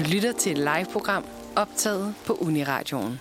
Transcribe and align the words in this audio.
Du 0.00 0.04
lytter 0.04 0.32
til 0.32 0.52
et 0.52 0.58
live-program 0.58 1.24
optaget 1.56 2.14
på 2.26 2.32
Uniradioen. 2.32 3.20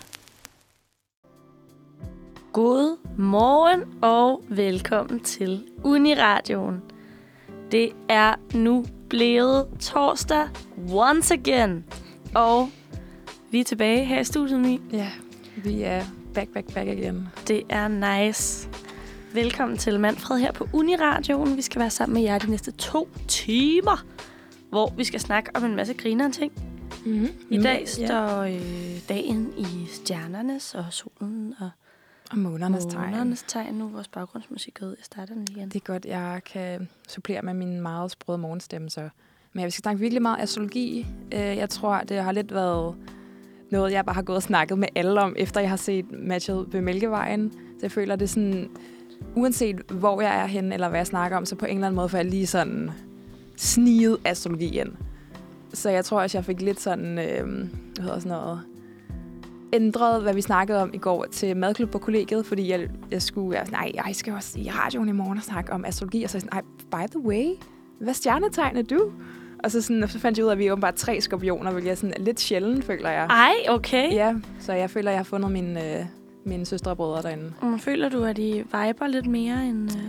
God 2.54 2.98
morgen 3.18 3.84
og 4.02 4.44
velkommen 4.50 5.20
til 5.20 5.64
Uniradioen. 5.84 6.82
Det 7.72 7.92
er 8.10 8.36
nu 8.54 8.86
blevet 9.10 9.68
torsdag 9.80 10.48
once 10.92 11.34
again. 11.34 11.86
Og 12.36 12.70
vi 13.52 13.60
er 13.60 13.64
tilbage 13.64 14.06
her 14.06 14.20
i 14.20 14.24
studiet, 14.24 14.60
Mi. 14.60 14.82
Ja, 14.92 15.10
vi 15.56 15.82
er 15.82 16.04
back, 16.34 16.54
back, 16.54 16.74
back 16.74 16.88
igen. 16.88 17.28
Det 17.48 17.64
er 17.70 17.88
nice. 17.88 18.70
Velkommen 19.34 19.78
til 19.78 20.00
Manfred 20.00 20.40
her 20.40 20.52
på 20.52 20.68
Uniradioen. 20.74 21.58
Vi 21.58 21.62
skal 21.62 21.80
være 21.80 21.90
sammen 21.90 22.14
med 22.14 22.22
jer 22.22 22.38
de 22.38 22.50
næste 22.50 22.72
to 22.72 23.10
timer, 23.28 24.06
hvor 24.70 24.94
vi 24.98 25.04
skal 25.04 25.20
snakke 25.20 25.50
om 25.56 25.64
en 25.66 25.76
masse 25.76 25.94
grineren 25.94 26.32
ting. 26.32 26.69
Mm-hmm. 27.06 27.30
I 27.50 27.58
dag 27.62 27.88
står 27.90 28.40
øh, 28.42 29.00
dagen 29.10 29.54
i 29.58 29.88
stjernernes 29.92 30.76
og 30.76 30.86
solen 30.90 31.54
og 31.60 31.70
Og 32.32 32.38
månernes 32.38 32.86
tegn. 32.86 33.12
månernes 33.12 33.46
tegn. 33.48 33.74
Nu 33.76 33.86
er 33.86 33.90
vores 33.90 34.08
baggrundsmusik 34.08 34.74
gået. 34.80 34.96
Jeg 34.98 35.06
starter 35.06 35.34
den 35.34 35.48
igen. 35.52 35.70
Det 35.70 35.76
er 35.76 35.80
godt, 35.86 36.06
jeg 36.06 36.42
kan 36.54 36.90
supplere 37.08 37.42
med 37.42 37.54
min 37.54 37.82
meget 37.82 38.12
sprøde 38.12 38.38
morgenstemme. 38.38 38.90
Så. 38.90 39.10
Men 39.54 39.64
jeg 39.64 39.72
skal 39.74 39.82
snakke 39.82 40.00
virkelig 40.00 40.22
meget 40.22 40.40
astrologi. 40.40 41.06
Øh, 41.34 41.40
Jeg 41.40 41.70
tror, 41.70 41.98
det 42.00 42.24
har 42.24 42.32
lidt 42.32 42.54
været 42.54 42.96
noget, 43.72 43.92
jeg 43.92 44.06
bare 44.06 44.14
har 44.14 44.22
gået 44.22 44.36
og 44.36 44.44
snakket 44.44 44.78
med 44.80 44.88
alle 44.96 45.22
om, 45.22 45.36
efter 45.38 45.60
jeg 45.62 45.70
har 45.70 45.78
set 45.78 46.06
matchet 46.12 46.66
ved 46.74 46.82
Mælkevejen. 46.82 47.52
Så 47.52 47.58
jeg 47.82 47.92
føler, 47.92 48.16
det 48.16 48.24
er 48.26 48.30
sådan, 48.30 48.70
uanset 49.36 49.76
hvor 49.92 50.22
jeg 50.22 50.42
er 50.42 50.46
henne, 50.46 50.74
eller 50.74 50.90
hvad 50.90 51.00
jeg 51.00 51.08
snakker 51.08 51.38
om, 51.38 51.46
så 51.46 51.56
på 51.56 51.66
en 51.66 51.76
eller 51.76 51.88
anden 51.88 51.96
måde 51.96 52.10
får 52.10 52.18
jeg 52.18 52.26
lige 52.26 52.48
sådan 52.48 52.92
sniget 53.58 54.18
astrologi 54.26 54.80
ind. 54.80 54.90
Så 55.74 55.90
jeg 55.90 56.06
tror 56.06 56.22
også, 56.22 56.38
jeg 56.38 56.46
fik 56.46 56.62
lidt 56.62 56.80
sådan, 56.80 57.20
øh, 57.20 57.48
hvad 57.96 58.04
hedder 58.04 58.20
sådan 58.20 58.32
noget, 58.38 58.62
ændret, 59.74 60.22
hvad 60.22 60.34
vi 60.34 60.42
snakkede 60.42 60.82
om 60.82 60.90
i 60.94 60.98
går 60.98 61.26
til 61.32 61.58
madklub 61.58 61.90
på 61.90 61.98
kollegiet, 61.98 62.46
fordi 62.46 62.70
jeg, 62.72 62.88
jeg 63.12 63.22
skulle, 63.22 63.52
jeg, 63.56 63.60
var 63.60 63.66
sådan, 63.66 63.80
nej, 63.80 64.06
jeg 64.08 64.16
skal 64.16 64.34
også 64.34 64.60
i 64.60 64.70
radioen 64.70 65.10
i 65.10 65.12
morgen 65.12 65.38
og 65.38 65.44
snakke 65.44 65.74
om 65.74 65.86
astrologi, 65.86 66.24
og 66.24 66.30
så 66.30 66.38
jeg 66.38 66.42
sådan, 66.42 66.64
nej, 66.92 67.08
by 67.08 67.12
the 67.12 67.20
way, 67.20 67.46
hvad 68.00 68.14
stjernetegn 68.14 68.78
er 68.78 68.82
du? 68.82 69.12
Og 69.64 69.72
så, 69.72 69.82
sådan, 69.82 70.04
og 70.04 70.10
så 70.10 70.20
fandt 70.20 70.38
jeg 70.38 70.46
ud 70.46 70.50
af, 70.50 70.54
at 70.54 70.60
vi 70.60 70.68
er 70.68 70.72
åbenbart 70.72 70.96
tre 70.96 71.22
skorpioner, 71.22 71.72
hvilket 71.72 71.92
er 71.92 71.96
sådan 71.96 72.14
lidt 72.20 72.40
sjældent, 72.40 72.86
føler 72.86 73.10
jeg. 73.10 73.26
Ej, 73.30 73.54
okay. 73.70 74.14
Ja, 74.14 74.36
så 74.60 74.74
jeg 74.74 74.90
føler, 74.90 75.12
jeg 75.12 75.20
har 75.20 75.24
fundet 75.24 75.52
mine, 75.52 76.00
øh, 76.00 76.06
mine 76.46 76.66
søstre 76.66 76.92
og 76.92 76.98
brødre 76.98 77.22
derinde. 77.22 77.54
Og 77.62 77.80
føler 77.80 78.10
du, 78.10 78.24
at 78.24 78.38
de 78.38 78.52
viber 78.54 79.08
lidt 79.08 79.26
mere 79.26 79.66
end 79.66 79.90
øh, 79.92 79.98
Ah, 79.98 80.04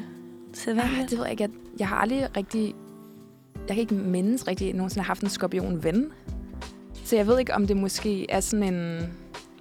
sædvanligt? 0.53 1.11
det 1.11 1.19
ved 1.19 1.25
jeg 1.25 1.31
ikke. 1.31 1.43
Jeg, 1.43 1.51
jeg 1.79 1.89
har 1.89 1.97
aldrig 1.97 2.29
rigtig... 2.37 2.75
Jeg 3.69 3.77
kan 3.77 3.81
ikke 3.81 3.95
mindes 3.95 4.49
rigtig, 4.49 4.65
at 4.65 4.69
jeg 4.69 4.77
nogensinde 4.77 5.03
har 5.05 5.07
haft 5.07 5.23
en 5.23 5.29
skorpion-ven. 5.29 6.07
Så 7.05 7.17
jeg 7.17 7.27
ved 7.27 7.39
ikke, 7.39 7.55
om 7.55 7.67
det 7.67 7.77
måske 7.77 8.31
er 8.31 8.41
sådan 8.41 8.75
en... 8.75 9.09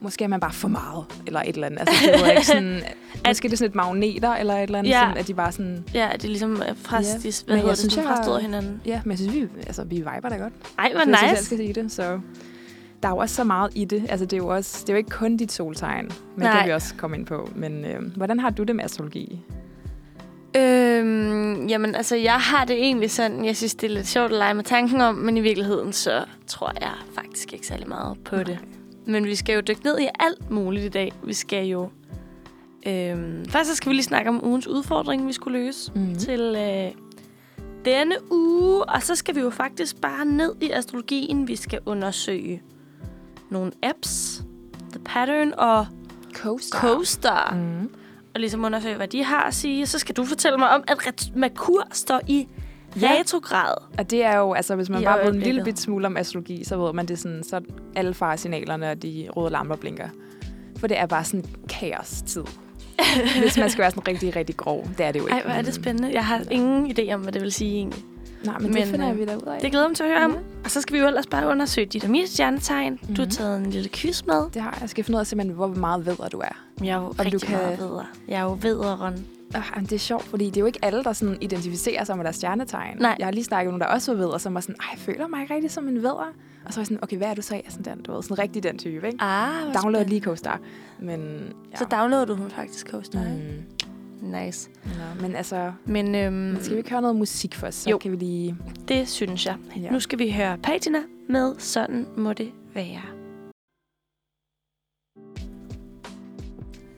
Måske 0.02 0.24
er 0.24 0.28
man 0.28 0.40
bare 0.40 0.54
for 0.54 0.68
meget, 0.68 1.06
eller 1.28 1.42
et 1.42 1.54
eller 1.56 1.68
andet. 1.68 1.80
Altså, 1.80 1.96
det 2.06 2.14
ved 2.20 2.26
jeg 2.26 2.32
ikke 2.36 2.48
sådan... 2.48 2.80
måske 3.28 3.46
er 3.46 3.50
det 3.50 3.60
sådan 3.60 3.70
et 3.70 3.76
magneter, 3.76 4.30
eller 4.36 4.54
et 4.56 4.64
eller 4.64 4.80
andet, 4.80 4.92
Ja. 4.92 5.00
sådan, 5.02 5.18
at 5.18 5.28
de 5.28 5.34
bare 5.34 5.52
sådan... 5.52 5.84
Ja, 5.94 6.10
det 6.14 6.24
er 6.24 6.28
ligesom 6.28 6.52
øh, 6.52 6.76
fra, 6.76 6.98
Ja. 6.98 7.04
de, 7.04 7.14
Men 7.24 7.34
hvad 7.46 7.56
jeg 7.56 7.58
hedder 7.58 7.70
det, 7.70 7.78
synes, 7.80 7.96
jeg 7.98 8.04
har- 8.08 8.40
hinanden. 8.40 8.82
Ja, 8.86 9.02
men 9.06 9.10
jeg 9.12 9.18
synes, 9.20 9.34
vi, 9.36 9.48
altså, 9.68 9.84
vi 9.84 9.96
viber 9.96 10.30
da 10.30 10.36
godt. 10.36 10.54
Ej, 10.80 10.92
hvor 10.94 11.04
hvis 11.06 11.12
jeg 11.12 11.20
selv 11.20 11.32
nice. 11.32 11.46
skal 11.46 11.58
sige 11.58 11.74
det, 11.74 11.92
så... 11.92 12.20
Der 13.04 13.08
er 13.10 13.14
jo 13.14 13.18
også 13.18 13.36
så 13.36 13.44
meget 13.44 13.72
i 13.76 13.86
det. 13.86 14.06
Altså, 14.10 14.26
det 14.26 14.34
er 14.34 14.38
jo, 14.38 14.48
også, 14.48 14.78
det 14.82 14.90
er 14.90 14.94
jo 14.94 14.98
ikke 14.98 15.10
kun 15.10 15.38
dit 15.38 15.52
soltegn. 15.52 16.06
Men 16.06 16.12
det 16.36 16.38
Nej. 16.38 16.58
kan 16.58 16.68
vi 16.68 16.74
også 16.74 16.94
komme 16.98 17.18
ind 17.18 17.26
på. 17.26 17.50
Men 17.56 17.86
øh, 17.86 18.16
hvordan 18.18 18.40
har 18.40 18.50
du 18.50 18.64
det 18.64 18.76
med 18.76 18.84
astrologi? 18.84 19.40
Øhm, 20.58 21.68
jamen, 21.68 21.96
altså, 21.96 22.16
jeg 22.16 22.34
har 22.40 22.66
det 22.66 22.76
egentlig 22.76 23.12
sådan, 23.12 23.46
jeg 23.46 23.58
synes, 23.58 23.76
det 23.76 23.92
er 23.92 23.94
lidt 23.96 24.08
sjovt 24.08 24.32
at 24.32 24.38
lege 24.38 24.54
med 24.54 24.64
tanken 24.64 25.02
om, 25.02 25.16
men 25.16 25.38
i 25.38 25.42
virkeligheden, 25.42 25.94
så 25.94 26.24
tror 26.48 26.72
jeg 26.82 26.92
faktisk 27.16 27.54
ikke 27.54 27.68
særlig 27.68 27.88
meget 27.88 28.18
på 28.26 28.36
Nej. 28.36 28.44
det. 28.44 28.60
Men 29.06 29.26
vi 29.26 29.36
skal 29.36 29.56
jo 29.56 29.62
dykke 29.62 29.84
ned 29.84 30.00
i 30.00 30.08
alt 30.20 30.52
muligt 30.52 30.86
i 30.86 30.90
dag. 30.90 31.14
Vi 31.24 31.34
skal 31.34 31.66
jo... 31.66 31.90
Øhm, 32.88 33.46
først 33.50 33.70
så 33.70 33.76
skal 33.76 33.90
vi 33.90 33.96
lige 33.96 34.04
snakke 34.04 34.30
om 34.30 34.46
ugens 34.46 34.68
udfordring, 34.68 35.28
vi 35.28 35.34
skulle 35.34 35.60
løse 35.60 35.92
Mm. 35.96 36.16
til 36.16 36.42
øh, 36.42 36.92
denne 37.86 38.16
uge. 38.32 38.84
Og 38.86 39.04
så 39.04 39.16
skal 39.16 39.36
vi 39.36 39.40
jo 39.40 39.50
faktisk 39.50 40.02
bare 40.02 40.26
ned 40.26 40.56
i 40.62 40.70
astrologien. 40.72 41.48
Vi 41.48 41.56
skal 41.56 41.80
undersøge 41.86 42.62
nogle 43.50 43.72
apps, 43.84 44.44
The 44.92 45.00
Pattern 45.06 45.54
og 45.58 45.86
Co-star. 46.34 46.80
CoStar. 46.82 47.54
Mm. 47.56 47.90
Og 48.36 48.40
ligesom 48.40 48.66
undersøge, 48.66 48.96
hvad 48.96 49.08
de 49.08 49.24
har 49.24 49.44
at 49.44 49.54
sige. 49.54 49.86
Så 49.86 50.00
skal 50.00 50.16
du 50.16 50.26
fortælle 50.26 50.58
mig 50.58 50.70
om, 50.70 50.84
at 50.88 51.32
Merkur 51.36 51.88
står 51.92 52.22
i 52.28 52.48
Ja. 53.02 53.16
retrograd. 53.20 53.74
Og 53.98 54.12
det 54.12 54.24
er 54.24 54.38
jo, 54.38 54.54
altså 54.54 54.76
hvis 54.76 54.90
man 54.90 55.02
I 55.02 55.06
bare 55.06 55.26
ved 55.26 55.34
en 55.34 55.40
lille 55.40 55.64
bit 55.64 55.80
smule 55.80 56.06
om 56.08 56.18
astrologi, 56.18 56.64
så 56.64 56.78
ved 56.78 56.94
man 56.94 57.06
det 57.06 57.14
er 57.14 57.18
sådan, 57.18 57.44
så 57.44 57.62
alle 57.96 58.14
faresignalerne 58.14 58.92
og 58.92 59.02
de 59.04 59.28
røde 59.36 59.52
lamper 59.52 59.76
blinker. 59.76 60.10
For 60.78 60.88
det 60.88 61.00
er 61.00 61.06
bare 61.06 61.24
sådan 61.24 61.46
kaos-tid. 61.70 62.44
hvis 63.42 63.58
man 63.58 63.70
skal 63.70 63.82
være 63.82 63.92
sådan 63.92 64.08
rigtig, 64.08 64.36
rigtig 64.36 64.58
grov. 64.58 64.88
Det 64.98 65.06
er 65.06 65.12
det 65.12 65.20
jo 65.20 65.26
ikke. 65.26 65.36
Ej, 65.38 65.42
hvor 65.44 65.52
er 65.52 65.62
det 65.62 65.74
spændende. 65.74 66.14
Jeg 66.14 66.26
har 66.26 66.42
ingen 66.52 66.92
idé 67.00 67.14
om, 67.14 67.22
hvad 67.22 67.34
det 67.34 67.42
vil 67.42 67.52
sige 67.52 67.76
egentlig. 67.78 68.04
Nej, 68.46 68.58
men, 68.60 68.68
men 68.74 68.82
det 68.82 68.88
finder 68.88 69.12
øh, 69.12 69.20
vi 69.20 69.26
da 69.26 69.36
ud 69.36 69.42
af. 69.42 69.60
Det 69.62 69.72
glæder 69.72 69.88
mig 69.88 69.96
til 69.98 70.04
at 70.04 70.10
høre 70.10 70.26
om. 70.26 70.32
Ja. 70.32 70.38
Og 70.64 70.72
så 70.72 70.82
skal 70.82 70.94
vi 70.94 71.00
jo 71.00 71.08
ellers 71.08 71.28
bare 71.28 71.48
undersøge 71.48 71.86
dit 71.88 72.04
og 72.04 72.10
mit 72.10 72.30
stjernetegn. 72.30 72.94
Mm-hmm. 72.94 73.16
Du 73.16 73.22
har 73.22 73.26
Mhm. 73.26 73.32
taget 73.32 73.58
en 73.58 73.66
lille 73.70 73.90
quiz 73.94 74.24
med. 74.26 74.50
det 74.54 74.62
har 74.62 74.72
jeg. 74.72 74.82
Jeg 74.82 74.90
skal 74.90 75.04
finde 75.04 75.18
ud 75.18 75.20
af 75.20 75.28
simpelthen, 75.28 75.56
hvor 75.56 75.68
meget 75.68 76.06
vedder 76.06 76.28
du 76.30 76.40
er. 76.40 76.58
Jeg 76.84 76.88
er 76.90 76.96
jo 77.02 77.08
du 77.08 77.14
rigtig 77.20 77.42
kan- 77.42 77.58
meget 77.58 77.80
vedere. 77.80 78.06
Jeg 78.28 78.40
er 78.40 78.44
jo 78.44 78.58
vederen. 78.62 79.26
Øh, 79.56 79.82
det 79.82 79.92
er 79.94 79.98
sjovt, 80.00 80.24
fordi 80.24 80.46
det 80.46 80.58
er 80.58 80.62
jo 80.62 80.66
ikke 80.68 80.80
alle, 80.82 81.04
der 81.04 81.14
sådan 81.14 81.38
identificerer 81.42 82.04
sig 82.04 82.16
med 82.18 82.24
deres 82.24 82.36
stjernetegn. 82.36 82.98
Nej. 83.00 83.16
Jeg 83.20 83.28
har 83.28 83.32
lige 83.32 83.44
snakket 83.44 83.66
med 83.74 83.80
nogen, 83.80 83.82
der 83.90 83.96
også 83.96 84.12
var 84.14 84.18
vedder, 84.20 84.38
som 84.38 84.54
var 84.54 84.60
sådan, 84.62 84.76
Ej, 84.80 84.86
jeg 84.92 85.00
føler 85.00 85.28
mig 85.28 85.42
ikke 85.42 85.54
rigtig 85.54 85.72
som 85.72 85.88
en 85.88 85.96
vedder. 85.96 86.34
Og 86.66 86.74
så 86.74 86.80
var 86.80 86.82
jeg 86.82 86.86
sådan, 86.86 87.00
okay, 87.04 87.18
hvad 87.18 87.28
er 87.28 87.34
du 87.34 87.42
så? 87.42 87.56
Er 87.56 87.62
sådan, 87.70 87.96
den, 87.98 88.04
du 88.04 88.14
ved, 88.14 88.24
sådan 88.24 88.40
rigtig 88.40 88.64
den 88.64 88.78
type, 88.78 89.08
ikke? 89.08 89.18
Ah, 89.24 89.74
Download 89.84 90.06
lige 90.06 90.22
CoStar. 90.22 90.60
Men, 91.00 91.20
ja. 91.72 91.78
Så 91.78 91.86
downloader 91.92 92.26
du 92.26 92.36
den 92.36 92.50
faktisk, 92.50 92.88
CoStar. 92.90 93.20
Mm. 93.20 93.26
Mm. 93.26 93.64
Nice. 94.22 94.70
Nå, 94.86 95.22
men 95.28 95.36
altså, 95.36 95.72
Men 95.86 96.16
øhm, 96.16 96.34
Men 96.34 96.58
skal 96.62 96.72
vi 96.74 96.78
ikke 96.78 96.90
høre 96.90 97.02
noget 97.02 97.16
musik 97.16 97.56
først? 97.56 97.82
Så 97.84 97.90
Jo. 97.90 97.98
kan 97.98 98.12
vi 98.12 98.16
lige... 98.18 98.56
det 98.88 99.10
synes 99.10 99.46
jeg. 99.46 99.56
Ja. 99.78 99.92
Nu 99.92 100.00
skal 100.00 100.20
vi 100.20 100.32
høre 100.32 100.58
Patina 100.58 101.00
med 101.30 101.56
Sådan 101.58 102.06
må 102.18 102.34
det 102.34 102.52
være. 102.74 103.02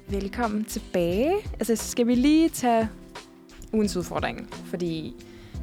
Velkommen 0.09 0.65
tilbage. 0.65 1.33
Altså, 1.59 1.75
skal 1.75 2.07
vi 2.07 2.15
lige 2.15 2.49
tage 2.49 2.89
ugens 3.73 3.97
udfordring? 3.97 4.49
Fordi 4.53 5.15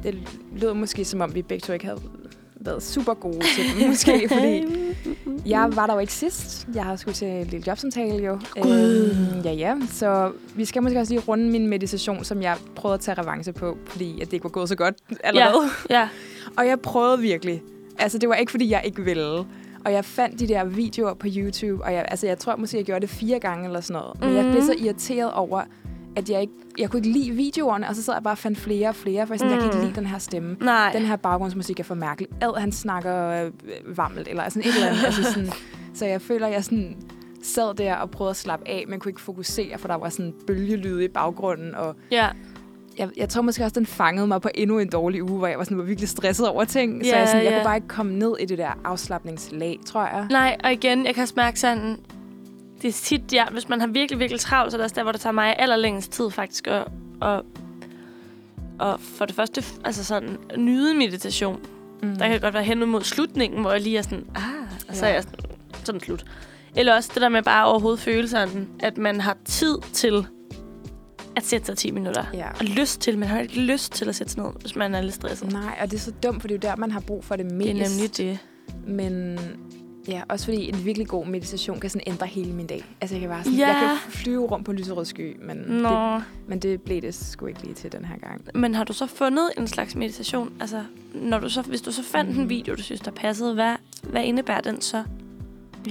det 0.03 0.15
lød 0.55 0.73
måske, 0.73 1.05
som 1.05 1.21
om 1.21 1.35
vi 1.35 1.41
begge 1.41 1.61
to 1.61 1.73
ikke 1.73 1.85
havde 1.85 2.01
været 2.59 2.83
super 2.83 3.13
gode 3.13 3.39
til 3.55 3.79
dem, 3.81 3.89
måske. 3.89 4.27
Fordi 4.33 4.65
jeg 5.45 5.75
var 5.75 5.87
der 5.87 5.93
jo 5.93 5.99
ikke 5.99 6.13
sidst. 6.13 6.67
Jeg 6.75 6.83
har 6.83 6.95
skulle 6.95 7.15
til 7.15 7.27
en 7.27 7.47
lille 7.47 7.63
jobsamtale 7.67 8.25
jo. 8.25 8.39
Gud. 8.61 9.15
Øhm, 9.35 9.41
ja, 9.43 9.51
ja. 9.51 9.75
Så 9.91 10.31
vi 10.55 10.65
skal 10.65 10.83
måske 10.83 10.99
også 10.99 11.13
lige 11.13 11.23
runde 11.27 11.49
min 11.49 11.67
meditation, 11.67 12.23
som 12.23 12.41
jeg 12.41 12.57
prøvede 12.75 12.93
at 12.93 12.99
tage 12.99 13.21
revanche 13.21 13.53
på, 13.53 13.77
fordi 13.85 14.21
at 14.21 14.27
det 14.27 14.33
ikke 14.33 14.43
var 14.43 14.49
gået 14.49 14.69
så 14.69 14.75
godt 14.75 14.95
allerede. 15.23 15.63
Ja. 15.89 16.09
Og 16.57 16.67
jeg 16.67 16.79
prøvede 16.79 17.19
virkelig. 17.19 17.61
Altså, 17.99 18.17
det 18.17 18.29
var 18.29 18.35
ikke, 18.35 18.51
fordi 18.51 18.69
jeg 18.71 18.81
ikke 18.85 19.01
ville. 19.03 19.45
Og 19.85 19.93
jeg 19.93 20.05
fandt 20.05 20.39
de 20.39 20.47
der 20.47 20.63
videoer 20.63 21.13
på 21.13 21.27
YouTube, 21.35 21.83
og 21.83 21.93
jeg, 21.93 22.05
altså, 22.07 22.27
jeg 22.27 22.37
tror 22.39 22.55
måske, 22.55 22.77
jeg 22.77 22.85
gjorde 22.85 23.01
det 23.01 23.09
fire 23.09 23.39
gange 23.39 23.65
eller 23.65 23.81
sådan 23.81 24.01
noget. 24.01 24.19
Men 24.19 24.29
mm. 24.29 24.35
jeg 24.35 24.51
blev 24.51 24.63
så 24.63 24.73
Mhm. 24.77 24.85
irriteret 24.85 25.31
over, 25.33 25.61
at 26.15 26.29
jeg 26.29 26.41
ikke 26.41 26.53
jeg 26.79 26.89
kunne 26.89 26.97
ikke 26.99 27.19
lide 27.19 27.31
videoerne, 27.31 27.89
og 27.89 27.95
så 27.95 28.03
sad 28.03 28.13
jeg 28.13 28.23
bare 28.23 28.33
og 28.33 28.37
fandt 28.37 28.57
flere 28.57 28.89
og 28.89 28.95
flere, 28.95 29.27
for 29.27 29.33
jeg, 29.33 29.39
sådan, 29.39 29.53
mm. 29.53 29.53
jeg 29.53 29.61
kan 29.61 29.67
ikke 29.71 29.77
Mm. 29.77 29.83
lide 29.87 29.95
den 29.99 30.05
her 30.07 30.17
stemme. 30.17 30.57
Nej. 30.61 30.91
Den 30.93 31.01
her 31.01 31.15
baggrundsmusik 31.15 31.79
er 31.79 31.83
for 31.83 31.95
mærkelig. 31.95 32.29
Ad, 32.41 32.59
han 32.59 32.71
snakker 32.71 33.45
øh, 33.45 33.51
varmelt, 33.97 34.27
eller 34.27 34.49
sådan 34.49 34.61
et 34.69 34.75
eller 34.75 34.87
andet. 34.89 35.05
altså 35.05 35.23
sådan, 35.23 35.49
så 35.93 36.05
jeg 36.05 36.21
føler, 36.21 36.47
jeg 36.47 36.63
sådan 36.63 36.97
sad 37.43 37.73
der 37.75 37.95
og 37.95 38.11
prøvede 38.11 38.29
at 38.29 38.35
slappe 38.35 38.67
af, 38.67 38.85
men 38.87 38.99
kunne 38.99 39.09
ikke 39.09 39.21
fokusere, 39.21 39.77
for 39.77 39.87
der 39.87 39.95
var 39.95 40.09
sådan 40.09 40.33
bølgelyd 40.47 41.01
i 41.01 41.07
baggrunden, 41.07 41.75
og 41.75 41.95
Ja. 42.11 42.27
jeg, 42.97 43.09
jeg 43.17 43.29
tror 43.29 43.41
måske 43.41 43.63
også, 43.63 43.73
den 43.79 43.85
fangede 43.85 44.27
mig 44.27 44.41
på 44.41 44.49
endnu 44.55 44.79
en 44.79 44.89
dårlig 44.89 45.23
uge, 45.23 45.37
hvor 45.37 45.47
jeg 45.47 45.57
var, 45.57 45.63
sådan, 45.63 45.77
var 45.77 45.83
virkelig 45.83 46.09
stresset 46.09 46.47
over 46.47 46.63
ting. 46.65 47.05
så 47.05 47.11
Ja, 47.11 47.19
jeg, 47.19 47.27
sådan, 47.27 47.43
jeg 47.43 47.51
ja. 47.51 47.57
kunne 47.57 47.65
bare 47.65 47.75
ikke 47.77 47.87
komme 47.87 48.13
ned 48.19 48.35
i 48.39 48.45
det 48.45 48.57
der 48.57 48.79
afslappningslag, 48.83 49.79
tror 49.85 50.01
jeg. 50.01 50.27
Nej, 50.31 50.57
og 50.63 50.71
igen, 50.73 51.05
jeg 51.05 51.13
kan 51.15 51.21
også 51.21 51.33
mærke 51.37 51.59
sådan, 51.59 51.97
det 52.81 52.87
er 52.87 52.91
tit, 52.91 53.33
ja, 53.33 53.45
hvis 53.51 53.69
man 53.69 53.79
har 53.79 53.87
virkelig, 53.87 54.19
virkelig 54.19 54.39
travlt, 54.39 54.71
så 54.71 54.77
er 54.77 54.79
det 54.79 54.83
også 54.83 54.95
der, 54.95 55.03
hvor 55.03 55.11
det 55.11 55.21
tager 55.21 55.33
mig 55.33 55.55
allerlængst 55.59 56.11
tid 56.11 56.31
faktisk 56.31 56.67
at, 56.67 56.87
at, 57.21 57.41
at 58.81 58.95
for 58.99 59.25
det 59.25 59.35
første, 59.35 59.63
altså 59.85 60.03
sådan, 60.03 60.37
nyde 60.57 60.93
meditation. 60.93 61.59
Mm. 62.03 62.15
Der 62.15 62.27
kan 62.27 62.39
godt 62.39 62.53
være 62.53 62.63
hen 62.63 62.87
mod 62.87 63.01
slutningen, 63.03 63.61
hvor 63.61 63.71
jeg 63.71 63.81
lige 63.81 63.97
er 63.97 64.01
sådan, 64.01 64.25
ah, 64.35 64.43
og 64.89 64.95
så 64.95 65.05
Ja. 65.05 65.11
er 65.11 65.13
jeg 65.15 65.23
sådan, 65.23 65.39
sådan 65.83 66.01
slut. 66.01 66.25
Eller 66.75 66.95
også 66.95 67.11
det 67.13 67.21
der 67.21 67.29
med 67.29 67.43
bare 67.43 67.65
overhovedet 67.65 67.99
føle 67.99 68.27
sådan, 68.27 68.67
at 68.79 68.97
man 68.97 69.21
har 69.21 69.37
tid 69.45 69.77
til 69.93 70.27
at 71.35 71.43
sætte 71.45 71.65
sig 71.65 71.77
10 71.77 71.91
minutter. 71.91 72.23
Ja. 72.33 72.49
Og 72.59 72.65
lyst 72.65 73.01
til, 73.01 73.17
man 73.19 73.29
har 73.29 73.39
ikke 73.39 73.59
lyst 73.61 73.91
til 73.93 74.09
at 74.09 74.15
sætte 74.15 74.33
sig 74.33 74.43
ned, 74.43 74.51
hvis 74.61 74.75
man 74.75 74.95
er 74.95 75.01
lidt 75.01 75.13
stresset. 75.15 75.51
Nej, 75.51 75.77
og 75.81 75.91
det 75.91 75.97
er 75.97 76.01
så 76.01 76.11
dumt, 76.23 76.41
for 76.41 76.47
det 76.47 76.55
er 76.63 76.67
jo 76.67 76.71
der, 76.71 76.75
man 76.75 76.91
har 76.91 76.99
brug 76.99 77.23
for 77.25 77.35
det 77.35 77.51
mest. 77.51 77.67
Det 77.67 77.81
er 77.81 77.89
nemlig 77.89 78.17
det. 78.17 78.39
Men 78.87 79.39
ja, 80.09 80.21
også 80.29 80.45
fordi 80.45 80.69
en 80.69 80.85
virkelig 80.85 81.07
god 81.07 81.25
meditation 81.25 81.79
kan 81.79 81.89
sådan 81.89 82.03
ændre 82.07 82.27
hele 82.27 82.53
min 82.53 82.67
dag. 82.67 82.83
Altså 83.01 83.15
jeg 83.15 83.21
kan 83.21 83.29
bare 83.29 83.43
sådan, 83.43 83.57
Ja. 83.59 83.67
jeg 83.67 83.75
kan 84.03 84.11
flyve 84.11 84.45
rundt 84.45 84.65
på 84.65 84.71
lyserød 84.71 85.05
sky, 85.05 85.37
men, 85.41 85.57
Nå. 85.57 85.89
det, 85.89 86.23
men 86.47 86.59
det 86.59 86.81
blev 86.81 87.01
det 87.01 87.15
sgu 87.15 87.45
ikke 87.45 87.61
lige 87.63 87.73
til 87.73 87.91
den 87.91 88.05
her 88.05 88.17
gang. 88.17 88.41
Men 88.55 88.75
har 88.75 88.83
du 88.83 88.93
så 88.93 89.05
fundet 89.07 89.49
en 89.57 89.67
slags 89.67 89.95
meditation? 89.95 90.53
Altså, 90.59 90.83
når 91.13 91.39
du 91.39 91.49
så, 91.49 91.61
hvis 91.61 91.81
du 91.81 91.91
så 91.91 92.03
fandt 92.03 92.29
mm. 92.31 92.35
en 92.35 92.41
Mhm. 92.41 92.49
video, 92.49 92.75
du 92.75 92.81
synes, 92.83 93.01
der 93.01 93.11
passede, 93.11 93.53
hvad, 93.53 93.75
hvad 94.03 94.23
indebærer 94.23 94.61
den 94.61 94.81
så? 94.81 95.03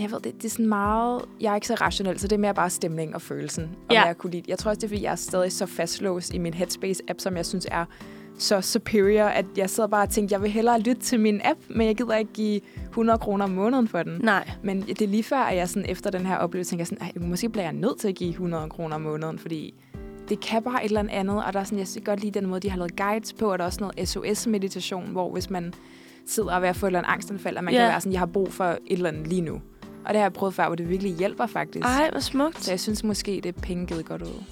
Jeg 0.00 0.10
ved, 0.10 0.20
det, 0.20 0.34
det 0.36 0.44
er 0.44 0.48
sådan 0.50 0.66
meget... 0.68 1.22
Jeg 1.40 1.50
er 1.50 1.54
ikke 1.54 1.66
så 1.66 1.74
rationel, 1.74 2.18
så 2.18 2.28
det 2.28 2.36
er 2.36 2.40
mere 2.40 2.54
bare 2.54 2.70
stemning 2.70 3.14
og 3.14 3.22
følelsen. 3.22 3.64
Og 3.88 3.94
ja. 3.94 4.02
jeg 4.04 4.18
kunne 4.18 4.30
lide. 4.30 4.42
Jeg 4.48 4.58
tror 4.58 4.68
også, 4.68 4.78
det 4.78 4.84
er, 4.84 4.88
fordi 4.88 5.02
jeg 5.02 5.12
er 5.12 5.16
stadig 5.16 5.52
så 5.52 5.66
fastlåst 5.66 6.34
i 6.34 6.38
min 6.38 6.54
Headspace-app, 6.54 7.18
som 7.18 7.36
jeg 7.36 7.46
synes 7.46 7.66
er 7.70 7.84
så 8.38 8.60
superior, 8.60 9.24
at 9.24 9.44
jeg 9.56 9.70
sidder 9.70 9.88
bare 9.88 10.02
og 10.02 10.10
tænker, 10.10 10.36
jeg 10.36 10.42
vil 10.42 10.50
hellere 10.50 10.80
lytte 10.80 11.02
til 11.02 11.20
min 11.20 11.40
app, 11.44 11.58
men 11.68 11.86
jeg 11.86 11.96
gider 11.96 12.16
ikke 12.16 12.32
give 12.32 12.60
100 12.98 13.18
kroner 13.18 13.44
om 13.44 13.50
måneden 13.50 13.88
for 13.88 14.02
den. 14.02 14.20
Nej. 14.22 14.50
Men 14.62 14.80
det 14.82 15.02
er 15.02 15.06
lige 15.08 15.22
før, 15.22 15.38
at 15.38 15.56
jeg 15.56 15.68
sådan, 15.68 15.88
efter 15.90 16.10
den 16.10 16.26
her 16.26 16.36
oplevelse 16.36 16.70
tænker 16.70 16.84
sådan, 16.84 17.02
"Ej, 17.02 17.12
måske 17.20 17.48
bliver 17.48 17.64
jeg 17.64 17.72
nødt 17.72 18.00
til 18.00 18.08
at 18.08 18.14
give 18.14 18.30
100 18.30 18.68
kroner 18.70 18.94
om 18.94 19.00
måneden, 19.00 19.38
fordi 19.38 19.74
det 20.28 20.40
kan 20.40 20.62
bare 20.62 20.84
et 20.84 20.88
eller 20.88 21.04
andet, 21.10 21.44
og 21.44 21.52
der 21.52 21.60
er 21.60 21.64
sådan, 21.64 21.78
jeg 21.78 21.86
kan 21.94 22.02
godt 22.04 22.20
lide 22.20 22.40
den 22.40 22.48
måde, 22.48 22.60
de 22.60 22.70
har 22.70 22.78
lavet 22.78 22.96
guides 22.96 23.32
på, 23.32 23.52
og 23.52 23.58
der 23.58 23.64
er 23.64 23.66
også 23.66 23.80
noget 23.80 24.08
SOS-meditation, 24.08 25.08
hvor 25.12 25.32
hvis 25.32 25.50
man 25.50 25.74
sidder 26.26 26.48
og 26.50 26.56
er 26.56 26.60
ved 26.60 26.68
at 26.68 26.76
få 26.76 26.86
et 26.86 26.88
eller 26.88 26.98
andet 26.98 27.12
angstanfald, 27.12 27.56
at 27.56 27.64
man 27.64 27.74
Ja. 27.74 27.80
kan 27.80 27.88
være 27.88 28.00
sådan, 28.00 28.12
jeg 28.12 28.20
har 28.20 28.26
brug 28.26 28.52
for 28.52 28.64
et 28.64 28.78
eller 28.88 29.08
andet 29.08 29.26
lige 29.26 29.40
nu. 29.40 29.54
Og 30.04 30.08
det 30.14 30.16
har 30.16 30.22
jeg 30.24 30.32
prøvet 30.32 30.54
før, 30.54 30.66
hvor 30.66 30.74
det 30.74 30.88
virkelig 30.88 31.12
hjælper 31.12 31.46
faktisk. 31.46 31.84
Ej, 31.86 32.10
hvor 32.10 32.20
smukt. 32.20 32.64
Så 32.64 32.72
jeg 32.72 32.80
synes 32.80 33.04
måske, 33.04 33.40
det 33.42 33.46
er 33.56 33.60
penge 33.60 33.86
givet 33.86 34.04
godt 34.04 34.22
ud. 34.22 34.44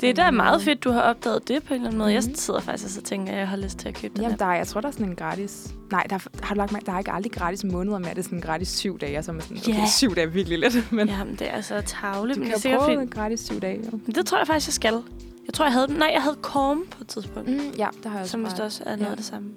Det 0.00 0.10
er 0.10 0.14
da 0.14 0.26
den 0.26 0.36
meget 0.36 0.62
fedt, 0.62 0.84
du 0.84 0.90
har 0.90 1.00
opdaget 1.00 1.48
det 1.48 1.62
på 1.62 1.74
en 1.74 1.80
eller 1.80 1.86
anden 1.88 1.98
måde. 1.98 2.12
Jeg 2.12 2.22
Mhm. 2.26 2.34
sidder 2.34 2.60
faktisk 2.60 2.84
og 2.84 2.90
så 2.90 3.02
tænker, 3.02 3.32
at 3.32 3.38
jeg 3.38 3.48
har 3.48 3.56
lyst 3.56 3.78
til 3.78 3.88
at 3.88 3.94
købe 3.94 4.14
den 4.14 4.22
Jamen, 4.22 4.38
der 4.38 4.44
er, 4.46 4.54
jeg 4.56 4.66
tror, 4.66 4.80
der 4.80 4.88
er 4.88 4.92
sådan 4.92 5.06
en 5.08 5.16
gratis... 5.16 5.74
Nej, 5.90 6.02
der, 6.10 6.16
er- 6.16 6.44
har 6.46 6.54
du 6.54 6.58
lagt 6.58 6.72
mærke, 6.72 6.86
der 6.86 6.92
er 6.92 6.98
ikke 6.98 7.12
aldrig 7.12 7.32
gratis 7.32 7.64
måneder 7.64 7.98
med, 7.98 8.08
det 8.10 8.18
er 8.18 8.22
sådan 8.22 8.38
en 8.38 8.42
gratis 8.42 8.68
syv 8.68 8.98
dage, 8.98 9.22
så 9.22 9.30
er 9.30 9.32
man 9.32 9.42
sådan, 9.42 9.56
okay, 9.56 9.72
Ja. 9.74 9.86
syv 9.86 10.14
dage 10.14 10.26
er 10.26 10.30
virkelig 10.30 10.58
lidt. 10.58 10.92
Men 10.92 11.08
Jamen, 11.08 11.34
det 11.34 11.54
er 11.54 11.60
så 11.60 11.80
tavle. 11.86 12.34
du 12.34 12.38
Men 12.40 12.48
kan 12.48 12.58
det 12.58 12.64
jo 12.72 12.78
prøve 12.78 12.84
fordi... 12.96 13.02
en 13.02 13.08
gratis 13.08 13.40
syv 13.40 13.60
dage. 13.60 13.80
Jo. 13.92 13.98
Det 14.14 14.26
tror 14.26 14.38
jeg 14.38 14.46
faktisk, 14.46 14.68
jeg 14.68 14.74
skal. 14.74 15.02
Jeg 15.46 15.54
tror, 15.54 15.64
jeg 15.64 15.72
havde. 15.72 15.98
Nej, 15.98 16.10
jeg 16.14 16.22
havde 16.22 16.36
Korm 16.42 16.84
på 16.90 16.98
et 17.00 17.08
tidspunkt. 17.08 17.48
Mm, 17.48 17.60
ja, 17.78 17.86
der 18.02 18.08
har 18.08 18.18
jeg 18.18 18.28
Som 18.28 18.42
bare- 18.44 18.62
også 18.64 18.82
er 18.86 18.96
noget 18.96 19.10
ja. 19.10 19.14
det 19.16 19.24
samme. 19.24 19.48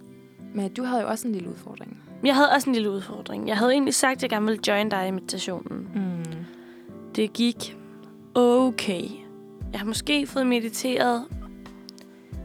Men 0.55 0.73
du 0.73 0.83
havde 0.83 1.01
jo 1.01 1.07
også 1.07 1.27
en 1.27 1.33
lille 1.33 1.49
udfordring. 1.49 1.97
Jeg 2.23 2.35
havde 2.35 2.49
også 2.49 2.69
en 2.69 2.73
lille 2.75 2.91
udfordring. 2.91 3.47
Jeg 3.47 3.57
havde 3.57 3.71
egentlig 3.71 3.93
sagt, 3.93 4.15
at 4.15 4.21
jeg 4.21 4.29
gerne 4.29 4.45
ville 4.45 4.61
join 4.67 4.89
dig 4.89 5.07
i 5.07 5.11
meditationen. 5.11 5.87
Mm. 5.95 6.35
Det 7.15 7.33
gik 7.33 7.77
okay. 8.35 9.03
Jeg 9.71 9.79
har 9.79 9.85
måske 9.87 10.27
fået 10.27 10.47
mediteret... 10.47 11.25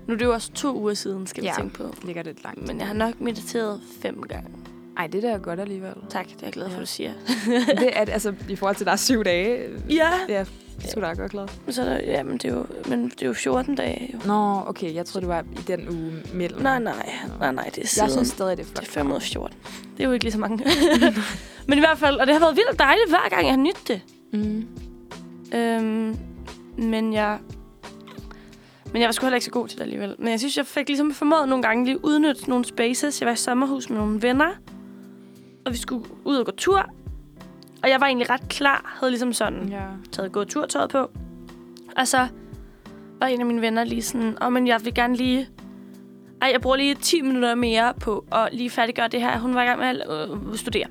Nu 0.06 0.14
er 0.14 0.18
det 0.18 0.24
jo 0.24 0.32
også 0.32 0.52
to 0.52 0.76
uger 0.80 0.94
siden, 0.94 1.26
skal 1.26 1.42
vi 1.42 1.48
Ja. 1.48 1.54
tænke 1.58 1.74
på. 1.74 1.94
Ligger 2.04 2.22
lidt 2.22 2.44
langt. 2.44 2.66
Men 2.66 2.78
jeg 2.78 2.86
har 2.86 2.94
nok 2.94 3.20
mediteret 3.20 3.80
fem 4.02 4.22
gange. 4.22 4.50
Ej, 4.96 5.06
det 5.06 5.24
er 5.24 5.30
da 5.30 5.36
godt 5.36 5.60
alligevel. 5.60 5.92
Tak, 6.10 6.26
det 6.26 6.34
er 6.34 6.38
jeg 6.42 6.52
glad 6.52 6.64
for, 6.66 6.70
Ja. 6.72 6.76
at 6.76 6.80
du 6.80 6.86
siger. 6.86 7.12
det 7.80 7.90
er, 7.98 8.00
altså, 8.12 8.34
i 8.48 8.56
forhold 8.56 8.76
til, 8.76 8.86
der 8.86 8.92
er 8.92 8.96
syv 8.96 9.24
dage. 9.24 9.68
Ja. 9.90 10.08
Ja, 10.28 10.44
det 10.82 10.90
skulle 10.90 11.06
da 11.08 11.12
godt 11.12 11.30
glad. 11.32 11.48
Så 11.70 11.82
er 11.82 11.86
der, 11.88 12.00
jamen, 12.12 12.32
det 12.38 12.44
er 12.44 12.54
jo, 12.54 12.66
men 12.88 13.04
det 13.08 13.22
er 13.22 13.26
jo 13.26 13.32
14 13.32 13.74
dage. 13.74 14.10
Jo. 14.14 14.18
Nå, 14.26 14.60
okay. 14.66 14.94
Jeg 14.94 15.06
troede, 15.06 15.26
det 15.26 15.28
var 15.34 15.44
i 15.52 15.62
den 15.66 15.88
uge 15.88 16.12
mellem. 16.34 16.62
Nej, 16.62 16.78
nej, 16.78 17.12
nej, 17.40 17.52
nej, 17.52 17.70
det 17.74 17.84
er 17.84 17.86
siden. 17.88 18.04
Jeg 18.08 18.12
synes 18.12 18.28
stadig, 18.28 18.56
det 18.56 18.62
er 18.62 18.66
flot. 18.66 18.80
det 18.80 18.88
er 18.88 18.92
5 18.92 19.10
ud 19.10 19.14
af 19.16 19.22
14. 19.22 19.56
Det 19.96 20.02
er 20.02 20.04
jo 20.08 20.12
ikke 20.12 20.24
lige 20.24 20.32
så 20.32 20.38
mange. 20.38 20.64
men 21.68 21.78
i 21.78 21.80
hvert 21.80 21.98
fald, 21.98 22.16
og 22.16 22.26
det 22.26 22.34
har 22.34 22.40
været 22.40 22.56
vildt 22.56 22.78
dejligt 22.78 23.08
hver 23.08 23.28
gang, 23.30 23.42
jeg 23.44 23.52
har 23.52 23.58
nydt 23.60 23.88
det. 23.88 24.00
Mm. 24.32 24.66
Øhm, 25.54 26.16
men 26.78 27.12
jeg... 27.12 27.38
Men 28.92 29.00
jeg 29.00 29.06
var 29.06 29.12
sgu 29.12 29.26
heller 29.26 29.36
ikke 29.36 29.44
så 29.44 29.50
god 29.50 29.68
til 29.68 29.78
det 29.78 29.82
alligevel. 29.82 30.14
Men 30.18 30.28
jeg 30.28 30.38
synes, 30.38 30.56
jeg 30.56 30.66
fik 30.66 30.88
ligesom 30.88 31.12
formået 31.12 31.48
nogle 31.48 31.62
gange 31.62 31.84
lige 31.84 32.04
udnytte 32.04 32.48
nogle 32.48 32.64
spaces. 32.64 33.20
Jeg 33.20 33.26
var 33.26 33.32
i 33.32 33.36
sommerhus 33.36 33.90
med 33.90 33.98
nogle 33.98 34.22
venner, 34.22 34.50
og 35.66 35.72
vi 35.72 35.76
skulle 35.76 36.04
ud 36.24 36.36
og 36.36 36.46
gå 36.46 36.52
tur. 36.56 36.90
Og 37.82 37.90
jeg 37.90 38.00
var 38.00 38.06
egentlig 38.06 38.30
ret 38.30 38.48
klar, 38.48 38.96
havde 39.00 39.10
ligesom 39.10 39.32
sådan 39.32 39.68
Ja. 39.68 39.82
taget 40.12 40.32
gå 40.32 40.44
turtøjet 40.44 40.90
på. 40.90 41.10
Og 41.96 42.08
så 42.08 42.28
var 43.20 43.26
en 43.26 43.40
af 43.40 43.46
mine 43.46 43.60
venner 43.60 43.84
lige 43.84 44.02
sådan, 44.02 44.36
åh, 44.40 44.46
oh, 44.46 44.52
men 44.52 44.66
jeg 44.66 44.84
vil 44.84 44.94
gerne 44.94 45.16
lige... 45.16 45.48
Ej, 46.42 46.50
jeg 46.52 46.60
bruger 46.60 46.76
lige 46.76 46.94
10 46.94 47.22
minutter 47.22 47.54
mere 47.54 47.94
på 48.00 48.24
at 48.32 48.48
lige 48.52 48.70
færdiggøre 48.70 49.08
det 49.08 49.20
her. 49.20 49.38
Hun 49.38 49.54
var 49.54 49.62
i 49.62 49.66
gang 49.66 49.80
med 49.80 49.88
at 49.88 50.30
øh, 50.30 50.56
studere. 50.56 50.86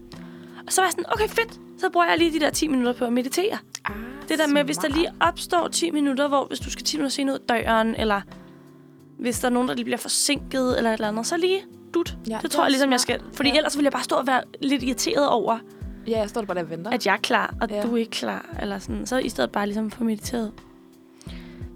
Og 0.68 0.74
så 0.74 0.82
var 0.82 0.86
jeg 0.86 0.92
sådan, 0.92 1.06
okay, 1.14 1.28
fedt. 1.28 1.60
Så 1.84 1.90
bruger 1.90 2.08
jeg 2.08 2.18
lige 2.18 2.34
de 2.34 2.40
der 2.40 2.50
10 2.50 2.68
minutter 2.68 2.94
på 2.94 3.06
at 3.06 3.14
meditere. 3.14 3.58
Ah, 3.86 3.96
Det 4.30 4.40
der 4.40 4.48
med, 4.48 4.64
hvis 4.64 4.78
der 4.78 4.88
lige 4.88 5.08
opstår 5.20 5.68
10 5.68 5.92
minutter, 5.92 6.28
hvor 6.28 6.46
hvis 6.48 6.60
du 6.60 6.70
skal 6.72 6.86
10 6.86 6.98
minutter 6.98 7.12
senere 7.12 7.34
ud 7.36 7.40
af 7.40 7.46
døren, 7.66 7.96
eller 7.96 8.22
hvis 9.20 9.40
der 9.40 9.48
er 9.48 9.52
nogen, 9.52 9.68
der 9.70 9.76
lige 9.76 9.84
bliver 9.86 9.98
forsinket, 9.98 10.78
eller 10.78 10.90
et 10.90 10.94
eller 10.94 11.08
andet, 11.08 11.28
så 11.28 11.38
lige 11.38 11.62
dut. 11.94 12.18
Ja, 12.28 12.34
det 12.34 12.42
det 12.42 12.52
tror 12.52 12.64
jeg 12.64 12.72
ligesom, 12.72 12.92
jeg 12.92 13.00
smart. 13.00 13.20
skal. 13.22 13.34
Fordi 13.36 13.50
Ja. 13.50 13.56
ellers 13.58 13.78
ville 13.78 13.86
jeg 13.86 13.92
bare 13.92 14.04
stå 14.04 14.16
og 14.16 14.28
være 14.28 14.42
lidt 14.62 14.84
irriteret 14.84 15.28
over, 15.30 15.58
Ja, 16.08 16.18
jeg 16.20 16.30
står 16.30 16.42
der 16.42 16.46
bare 16.48 16.58
der 16.58 16.64
og 16.64 16.70
venter. 16.70 16.92
at 16.92 17.06
jeg 17.06 17.14
er 17.14 17.18
klar, 17.18 17.54
og 17.62 17.70
Ja. 17.70 17.82
du 17.82 17.94
er 17.94 17.98
ikke 17.98 18.12
klar. 18.12 18.46
Eller 18.62 18.80
sådan. 18.80 19.06
Så 19.06 19.18
i 19.18 19.30
stedet 19.30 19.52
bare 19.52 19.66
ligesom 19.66 19.92
få 19.92 20.04
mediteret. 20.04 20.52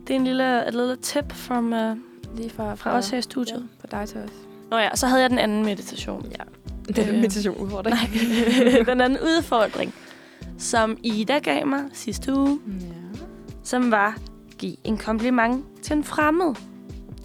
Det 0.08 0.10
er 0.16 0.16
en 0.20 0.24
lille, 0.24 0.68
et 0.68 0.74
lille 0.74 0.96
tip 0.96 1.32
from, 1.34 1.74
uh, 1.74 2.38
Lige 2.38 2.50
fra, 2.50 2.76
fra 2.76 2.92
os 2.98 3.10
her 3.10 3.18
i 3.18 3.22
studiet. 3.22 3.68
Ja, 3.84 3.88
fra 3.90 4.00
dig 4.00 4.10
til 4.10 4.18
os. 4.18 4.30
Nå 4.72 4.78
ja, 4.78 4.96
så 4.96 5.08
havde 5.08 5.22
jeg 5.22 5.30
den 5.30 5.40
anden 5.40 5.66
meditation. 5.66 6.26
Ja. 6.32 6.44
Er 6.98 7.02
Øh, 7.04 7.10
en 7.10 7.16
meditation 7.22 7.58
udfordring. 7.58 7.96
Nej, 7.96 8.84
den 8.94 9.02
anden 9.02 9.20
udfordring, 9.24 9.94
som 10.58 10.98
Ida 11.04 11.38
gav 11.40 11.68
mig 11.68 11.84
sidste 11.94 12.34
uge, 12.34 12.60
Ja. 12.82 12.86
som 13.64 13.92
var, 13.92 14.18
give 14.58 14.76
en 14.84 14.98
kompliment 14.98 15.66
til 15.84 15.96
en 15.96 16.04
fremmed. 16.04 16.56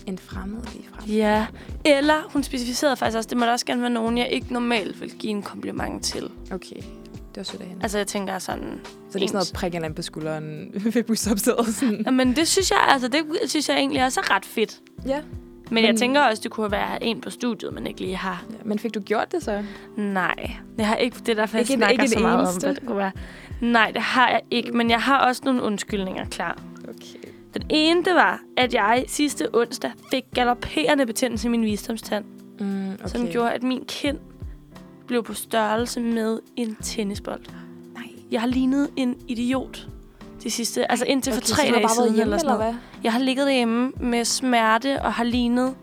En 0.06 0.18
fremmed 0.18 0.62
lige 0.72 0.84
frem. 0.92 1.10
Ja, 1.10 1.46
eller 1.84 2.14
hun 2.32 2.42
specificerede 2.42 2.96
faktisk 2.96 3.16
også, 3.16 3.28
det 3.28 3.38
må 3.38 3.44
da 3.44 3.50
også 3.52 3.66
gerne 3.66 3.82
være 3.82 3.90
nogen, 3.90 4.18
jeg 4.18 4.28
ikke 4.30 4.52
normalt 4.52 5.00
vil 5.00 5.10
give 5.10 5.30
en 5.30 5.42
kompliment 5.42 6.04
til. 6.04 6.30
Okay, 6.52 6.76
det 6.76 7.36
var 7.36 7.42
sødt 7.42 7.62
af 7.62 7.66
hende. 7.68 7.82
Altså, 7.82 7.98
jeg 7.98 8.06
tænker 8.06 8.38
sådan... 8.38 8.80
så 9.10 9.18
det 9.18 9.24
er 9.24 9.28
sådan 9.28 9.36
noget 9.36 9.50
prikke 9.54 9.76
andet 9.76 9.94
på 9.94 10.02
skulderen 10.02 10.70
ved 10.94 11.02
busopstedet. 11.02 11.74
Sådan. 11.74 12.14
Men 12.14 12.36
det 12.36 12.48
synes 12.48 12.70
jeg, 12.70 12.78
altså, 12.88 13.08
det 13.08 13.20
synes 13.46 13.68
jeg 13.68 13.76
egentlig 13.76 14.04
også 14.04 14.20
er 14.20 14.34
ret 14.36 14.44
fedt. 14.44 14.80
Ja. 15.06 15.20
Men, 15.74 15.84
jeg 15.84 15.96
tænker 15.96 16.20
også, 16.20 16.42
det 16.42 16.50
kunne 16.50 16.70
være 16.70 17.04
en 17.04 17.20
på 17.20 17.30
studiet, 17.30 17.72
man 17.74 17.86
ikke 17.86 18.00
lige 18.00 18.16
har. 18.16 18.44
ja. 18.50 18.56
Men 18.64 18.78
fik 18.78 18.94
du 18.94 19.00
gjort 19.00 19.32
det 19.32 19.42
så? 19.42 19.64
Nej, 19.96 20.50
det 20.76 20.84
har 20.84 20.96
ikke, 20.96 21.16
det 21.18 21.28
er 21.28 21.34
derfor, 21.34 21.56
jeg 21.56 21.62
Ikke 21.62 21.72
snakker 21.74 22.02
ikke 22.02 22.08
så 22.14 22.20
meget 22.20 22.40
eneste? 22.40 22.64
om, 22.64 22.68
hvad 22.68 22.74
det 22.74 22.86
kunne 22.86 22.96
være. 22.98 23.12
Nej, 23.60 23.90
det 23.90 24.02
har 24.02 24.28
jeg 24.28 24.40
ikke, 24.50 24.72
men 24.72 24.90
jeg 24.90 25.00
har 25.00 25.18
også 25.18 25.42
nogle 25.44 25.62
undskyldninger 25.62 26.24
klar. 26.24 26.58
Okay. 26.84 27.28
Den 27.54 27.62
ene, 27.70 28.04
det 28.04 28.14
var, 28.14 28.40
at 28.56 28.74
jeg 28.74 29.04
sidste 29.08 29.48
onsdag 29.54 29.92
fik 30.10 30.22
galopperende 30.34 31.06
betændelse 31.06 31.48
i 31.48 31.50
min 31.50 31.62
visdomstand, 31.64 32.24
Mm, 32.60 32.90
okay. 32.92 33.06
som 33.06 33.28
gjorde, 33.28 33.52
at 33.52 33.62
min 33.62 33.84
kind 33.88 34.18
blev 35.06 35.22
på 35.24 35.34
størrelse 35.34 36.00
med 36.00 36.38
en 36.56 36.76
tennisbold. 36.82 37.40
Nej. 37.94 38.08
Jeg 38.30 38.40
har 38.40 38.48
lignet 38.48 38.88
en 38.96 39.16
idiot 39.28 39.86
de 40.44 40.50
sidste, 40.50 40.90
altså 40.90 41.06
indtil 41.06 41.32
for 41.32 41.40
okay, 41.40 41.48
tre 41.48 41.62
dage 41.62 41.88
siden 41.88 42.14
hjemme, 42.14 42.22
eller 42.22 42.38
sådan 42.38 42.56
noget. 42.58 42.72
hvad? 42.72 42.80
Jeg 43.04 43.12
har 43.12 43.20
ligget 43.20 43.46
derhjemme 43.46 43.92
med 44.00 44.24
smerte 44.24 45.02
og 45.02 45.12
har 45.12 45.24
lignet... 45.24 45.74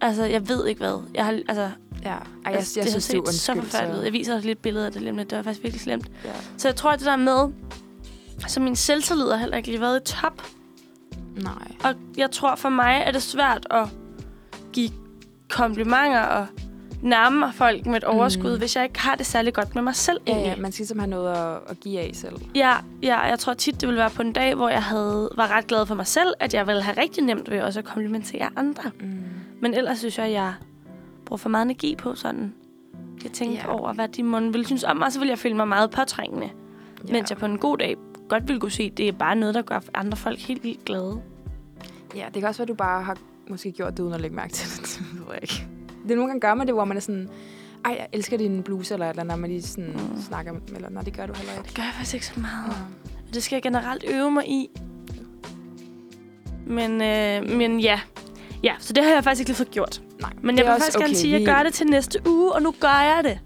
Altså, 0.00 0.24
jeg 0.24 0.48
ved 0.48 0.66
ikke 0.66 0.78
hvad. 0.78 1.02
Jeg 1.14 1.24
har, 1.24 1.32
altså, 1.48 1.70
Ja. 2.04 2.08
Ej, 2.08 2.14
jeg, 2.14 2.24
jeg, 2.44 2.54
altså, 2.54 2.80
jeg 2.80 2.84
det 2.84 2.92
synes, 2.92 3.06
det 3.06 3.18
er 3.18 3.32
set 3.32 3.40
så 3.40 3.54
forfærdeligt. 3.54 4.04
Jeg 4.04 4.12
viser 4.12 4.34
dig 4.34 4.44
lidt 4.44 4.62
billeder 4.62 4.86
af 4.86 4.92
det 4.92 5.02
lidt. 5.02 5.30
Det 5.30 5.36
var 5.36 5.42
faktisk 5.42 5.62
virkelig 5.62 5.80
slemt. 5.80 6.10
Ja. 6.24 6.30
Så 6.56 6.68
jeg 6.68 6.76
tror, 6.76 6.90
at 6.90 6.98
det 6.98 7.06
der 7.06 7.16
med... 7.16 7.52
Så 8.48 8.60
min 8.60 8.76
selvtillid 8.76 9.30
har 9.30 9.36
heller 9.36 9.56
ikke 9.56 9.68
lige 9.68 9.80
været 9.80 10.00
i 10.00 10.14
top. 10.14 10.42
Nej. 11.36 11.72
Og 11.84 11.94
jeg 12.16 12.30
tror, 12.30 12.54
for 12.54 12.68
mig 12.68 13.02
er 13.06 13.10
det 13.10 13.22
svært 13.22 13.66
at 13.70 13.88
give 14.72 14.90
komplimenter 15.48 16.20
og 16.20 16.46
nærme 17.02 17.38
mig 17.38 17.54
folk 17.54 17.86
med 17.86 17.96
et 17.96 18.04
overskud, 18.04 18.52
Mm. 18.52 18.58
hvis 18.58 18.76
jeg 18.76 18.84
ikke 18.84 19.00
har 19.00 19.14
det 19.14 19.26
særlig 19.26 19.54
godt 19.54 19.74
med 19.74 19.82
mig 19.82 19.94
selv. 19.94 20.18
Ja, 20.26 20.32
egentlig. 20.32 20.54
ja, 20.56 20.62
man 20.62 20.72
skal 20.72 20.86
simpelthen 20.86 21.12
have 21.12 21.22
noget 21.24 21.54
at, 21.56 21.70
at 21.70 21.80
give 21.80 22.00
af 22.00 22.10
selv. 22.14 22.36
Ja, 22.54 22.72
ja, 23.02 23.20
jeg 23.20 23.38
tror 23.38 23.54
tit, 23.54 23.80
det 23.80 23.86
ville 23.88 23.98
være 23.98 24.10
på 24.10 24.22
en 24.22 24.32
dag, 24.32 24.54
hvor 24.54 24.68
jeg 24.68 24.82
havde, 24.82 25.30
var 25.36 25.50
ret 25.56 25.66
glad 25.66 25.86
for 25.86 25.94
mig 25.94 26.06
selv, 26.06 26.34
at 26.40 26.54
jeg 26.54 26.66
ville 26.66 26.82
have 26.82 27.00
rigtig 27.00 27.24
nemt 27.24 27.50
ved 27.50 27.60
også 27.60 27.78
at 27.78 27.84
komplimentere 27.84 28.48
andre. 28.56 28.90
Mm. 29.00 29.18
Men 29.60 29.74
ellers 29.74 29.98
synes 29.98 30.18
jeg, 30.18 30.26
at 30.26 30.32
jeg 30.32 30.54
bruger 31.24 31.38
for 31.38 31.48
meget 31.48 31.64
energi 31.64 31.96
på 31.96 32.14
sådan. 32.14 32.54
Jeg 33.24 33.32
tænker 33.32 33.54
Ja. 33.56 33.62
ja. 33.72 33.78
over, 33.78 33.92
hvad 33.92 34.08
de 34.08 34.22
måtte 34.22 34.46
ville 34.52 34.66
synes 34.66 34.84
om 34.84 34.96
mig, 34.96 35.12
så 35.12 35.18
vil 35.18 35.28
jeg 35.28 35.38
føle 35.38 35.54
mig 35.56 35.68
meget 35.68 35.90
påtrængende. 35.90 36.50
Ja. 37.08 37.12
Mens 37.12 37.30
jeg 37.30 37.38
på 37.38 37.46
en 37.46 37.58
god 37.58 37.78
dag 37.78 37.96
godt 38.28 38.48
ville 38.48 38.60
kunne 38.60 38.70
se, 38.70 38.82
at 38.82 38.96
det 38.98 39.08
er 39.08 39.12
bare 39.12 39.36
noget, 39.36 39.54
der 39.54 39.62
gør 39.62 39.80
andre 39.94 40.16
folk 40.16 40.38
helt 40.38 40.64
vildt 40.64 40.84
glade. 40.84 41.20
Ja, 42.16 42.24
det 42.34 42.40
kan 42.40 42.44
også 42.44 42.58
være, 42.58 42.64
at 42.64 42.68
du 42.68 42.74
bare 42.74 43.02
har 43.02 43.16
måske 43.48 43.72
gjort 43.72 43.96
det 43.96 44.02
uden 44.02 44.14
at 44.14 44.20
lægge 44.20 44.36
mærke 44.36 44.52
til 44.52 44.82
det. 44.82 44.88
det 45.12 45.20
ved 45.20 45.26
jeg 45.32 45.42
ikke. 45.42 45.66
Det 46.08 46.16
nogle 46.16 46.26
gange 46.26 46.40
gør 46.40 46.54
man 46.54 46.66
det, 46.66 46.74
hvor 46.74 46.84
man 46.84 46.96
er 46.96 47.00
sådan, 47.00 47.28
ej, 47.84 47.96
jeg 47.98 48.06
elsker 48.12 48.36
din 48.36 48.62
bluse, 48.62 48.94
eller 48.94 49.10
eller 49.10 49.22
når 49.24 49.36
man 49.36 49.50
lige 49.50 49.62
sådan 49.62 49.90
Mm. 50.14 50.22
snakker, 50.28 50.52
eller 50.76 50.90
nej, 50.90 51.02
det 51.02 51.16
gør 51.16 51.26
du 51.26 51.32
heller 51.36 51.52
ikke. 51.52 51.66
Det 51.68 51.74
gør 51.76 51.82
jeg 51.82 51.92
faktisk 51.94 52.14
ikke 52.14 52.26
så 52.26 52.40
meget. 52.40 52.68
Ja. 52.68 53.14
Det 53.34 53.42
skal 53.42 53.56
jeg 53.56 53.62
generelt 53.62 54.04
øve 54.10 54.30
mig 54.30 54.48
i. 54.48 54.70
Men, 56.66 57.02
øh, 57.02 57.56
men 57.58 57.80
ja. 57.80 58.00
Ja, 58.64 58.74
så 58.78 58.92
det 58.92 59.04
har 59.04 59.10
jeg 59.12 59.24
faktisk 59.24 59.40
ikke 59.40 59.48
lige 59.48 59.56
fået 59.56 59.70
gjort. 59.70 60.02
Nej, 60.20 60.30
Men 60.42 60.56
det 60.56 60.62
jeg 60.64 60.72
vil 60.72 60.80
faktisk 60.80 60.98
gerne 60.98 61.06
okay, 61.10 61.14
sige, 61.14 61.34
at 61.36 61.40
jeg 61.42 61.54
gør 61.56 61.62
det 61.62 61.74
til 61.74 61.86
næste 61.86 62.20
uge, 62.28 62.52
og 62.52 62.62
nu 62.62 62.74
gør 62.80 62.88
jeg 63.16 63.20
det. 63.24 63.38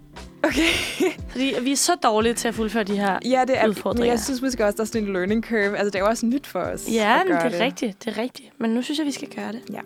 Okay. 0.43 0.61
Fordi 1.31 1.53
vi 1.61 1.71
er 1.71 1.75
så 1.75 1.95
dårlige 1.95 2.33
til 2.33 2.47
at 2.47 2.53
fuldføre 2.55 2.83
de 2.83 2.95
her 2.97 3.19
Ja, 3.25 3.43
det 3.47 3.57
er, 3.57 3.61
men 3.61 3.69
udfordringer. 3.69 4.11
jeg 4.13 4.19
synes 4.19 4.41
måske 4.41 4.65
også, 4.65 4.75
der 4.75 4.81
er 4.83 4.85
sådan 4.85 5.03
en 5.07 5.13
learning 5.13 5.43
curve. 5.43 5.77
Altså, 5.77 5.85
det 5.85 5.95
er 5.95 5.99
jo 5.99 6.05
også 6.05 6.25
nyt 6.25 6.47
for 6.47 6.59
os 6.59 6.87
Ja, 6.91 7.23
men 7.23 7.33
det 7.33 7.61
er 7.61 7.65
rigtigt. 7.65 8.05
Det 8.05 8.17
er 8.17 8.21
rigtigt. 8.21 8.49
Men 8.59 8.69
nu 8.71 8.81
synes 8.81 8.97
jeg, 8.97 9.05
vi 9.07 9.11
skal 9.11 9.27
gøre 9.35 9.51
det. 9.51 9.61
Ja. 9.73 9.79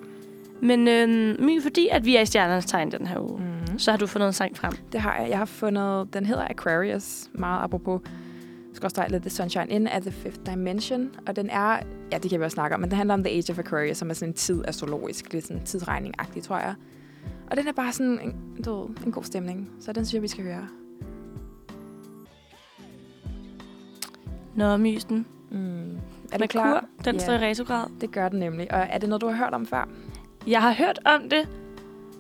Men 0.61 0.87
øh, 0.87 1.39
My, 1.39 1.61
fordi 1.61 1.87
at 1.91 2.05
vi 2.05 2.15
er 2.15 2.21
i 2.21 2.25
stjernernes 2.25 2.65
tegn 2.65 2.91
den 2.91 3.07
her 3.07 3.19
uge, 3.19 3.39
mm. 3.71 3.79
Så 3.79 3.91
har 3.91 3.97
du 3.97 4.07
fundet 4.07 4.27
en 4.27 4.33
sang 4.33 4.57
frem. 4.57 4.73
Det 4.91 5.01
har 5.01 5.17
jeg. 5.17 5.29
Jeg 5.29 5.37
har 5.37 5.45
fundet, 5.45 6.13
den 6.13 6.25
hedder 6.25 6.47
Aquarius, 6.49 7.29
meget 7.33 7.63
apropos 7.63 8.01
skal 8.73 8.91
Let 9.09 9.21
the 9.21 9.29
Sunshine 9.29 9.67
In 9.69 9.87
at 9.87 10.01
the 10.01 10.11
Fifth 10.11 10.39
Dimension. 10.51 11.09
Og 11.27 11.35
den 11.35 11.49
er, 11.49 11.79
ja, 12.11 12.17
det 12.17 12.29
kan 12.29 12.39
vi 12.39 12.45
også 12.45 12.55
snakke 12.55 12.73
om, 12.75 12.79
men 12.79 12.89
den 12.89 12.97
handler 12.97 13.13
om 13.13 13.23
The 13.23 13.33
Age 13.33 13.51
of 13.51 13.59
Aquarius, 13.59 13.97
som 13.97 14.09
er 14.09 14.13
sådan 14.13 14.29
en 14.29 14.33
tid 14.33 14.63
astrologisk, 14.67 15.33
lidt 15.33 15.47
sådan 15.47 15.61
tidsregning-agtig, 15.65 16.43
tror 16.43 16.57
jeg. 16.57 16.75
Og 17.51 17.57
den 17.57 17.67
er 17.67 17.71
bare 17.71 17.91
sådan 17.93 18.19
en, 18.23 18.63
du 18.65 18.81
ved, 18.81 19.05
en 19.05 19.11
god 19.11 19.23
stemning. 19.23 19.69
Så 19.79 19.93
den 19.93 20.05
synes 20.05 20.13
jeg, 20.13 20.21
vi 20.21 20.27
skal 20.27 20.43
høre. 20.43 20.67
Nå, 24.55 24.77
mysen. 24.77 25.25
Mm. 25.51 25.97
Er 26.31 26.37
du 26.37 26.47
klar? 26.47 26.85
den 27.05 27.15
Ja. 27.15 27.21
står 27.21 27.33
i 27.33 27.37
retrograd. 27.37 27.85
Det 28.01 28.11
gør 28.11 28.29
den 28.29 28.39
nemlig. 28.39 28.73
Og 28.73 28.79
er 28.79 28.97
det 28.97 29.09
noget, 29.09 29.21
du 29.21 29.27
har 29.27 29.35
hørt 29.35 29.53
om 29.53 29.65
før? 29.65 29.89
Jeg 30.47 30.61
har 30.61 30.73
hørt 30.73 30.99
om 31.05 31.29
det, 31.29 31.47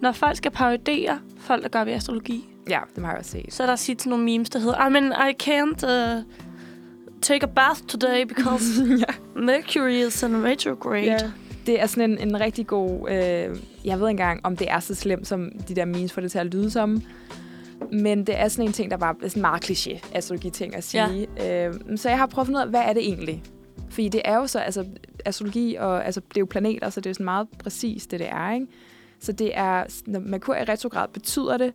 når 0.01 0.11
folk 0.11 0.37
skal 0.37 0.51
parodere 0.51 1.19
folk, 1.39 1.63
der 1.63 1.69
gør 1.69 1.83
ved 1.83 1.93
astrologi. 1.93 2.49
Ja, 2.69 2.79
det 2.95 3.03
har 3.03 3.11
jeg 3.11 3.19
også 3.19 3.31
set. 3.31 3.53
Så 3.53 3.63
er 3.63 3.67
der 3.67 3.75
sit 3.75 4.05
nogle 4.05 4.25
memes, 4.25 4.49
der 4.49 4.59
hedder, 4.59 4.87
I 4.87 4.91
mean, 4.91 5.13
I 5.29 5.43
can't 5.43 5.85
uh, 5.85 6.23
take 7.21 7.43
a 7.43 7.49
bath 7.55 7.81
today 7.87 8.23
because 8.23 8.83
ja. 9.07 9.41
Mercury 9.41 10.07
is 10.07 10.23
in 10.23 10.43
retrograde. 10.43 11.05
Ja. 11.05 11.31
Det 11.65 11.81
er 11.81 11.85
sådan 11.85 12.11
en, 12.11 12.17
en 12.27 12.39
rigtig 12.39 12.67
god... 12.67 13.09
Øh, 13.09 13.15
jeg 13.85 13.99
ved 13.99 14.07
ikke 14.07 14.09
engang, 14.09 14.45
om 14.45 14.57
det 14.57 14.71
er 14.71 14.79
så 14.79 14.95
slemt, 14.95 15.27
som 15.27 15.51
de 15.67 15.75
der 15.75 15.85
memes 15.85 16.13
får 16.13 16.21
det 16.21 16.31
til 16.31 16.39
at 16.39 16.45
lyde 16.45 16.71
som. 16.71 17.01
Men 17.91 18.27
det 18.27 18.39
er 18.39 18.47
sådan 18.47 18.65
en 18.65 18.73
ting, 18.73 18.91
der 18.91 18.97
bare 18.97 19.15
er 19.23 19.27
sådan 19.27 19.41
meget 19.41 19.69
kliché 19.71 19.99
astrologi-ting 20.13 20.75
at 20.75 20.83
sige. 20.83 21.27
Ja. 21.37 21.67
Øh, 21.67 21.73
så 21.95 22.09
jeg 22.09 22.17
har 22.17 22.25
prøvet 22.25 22.43
at 22.43 22.47
finde 22.47 22.57
ud 22.57 22.61
af, 22.61 22.69
hvad 22.69 22.81
er 22.81 22.93
det 22.93 23.03
egentlig? 23.03 23.43
Fordi 23.91 24.09
det 24.09 24.21
er 24.25 24.35
jo 24.35 24.47
så, 24.47 24.59
altså 24.59 24.85
astrologi, 25.25 25.75
og 25.75 26.05
altså, 26.05 26.19
det 26.29 26.37
er 26.37 26.41
jo 26.41 26.47
planeter, 26.49 26.89
så 26.89 26.99
det 27.01 27.05
er 27.05 27.09
jo 27.09 27.13
sådan 27.13 27.23
meget 27.25 27.47
præcis, 27.59 28.07
det 28.07 28.19
det 28.19 28.29
er, 28.29 28.51
ikke? 28.53 28.67
Så 29.19 29.31
det 29.31 29.57
er, 29.57 30.01
når 30.07 30.19
Merkur 30.19 30.53
er 30.53 30.61
i 30.61 30.63
retrograd, 30.71 31.07
betyder 31.13 31.57
det, 31.57 31.73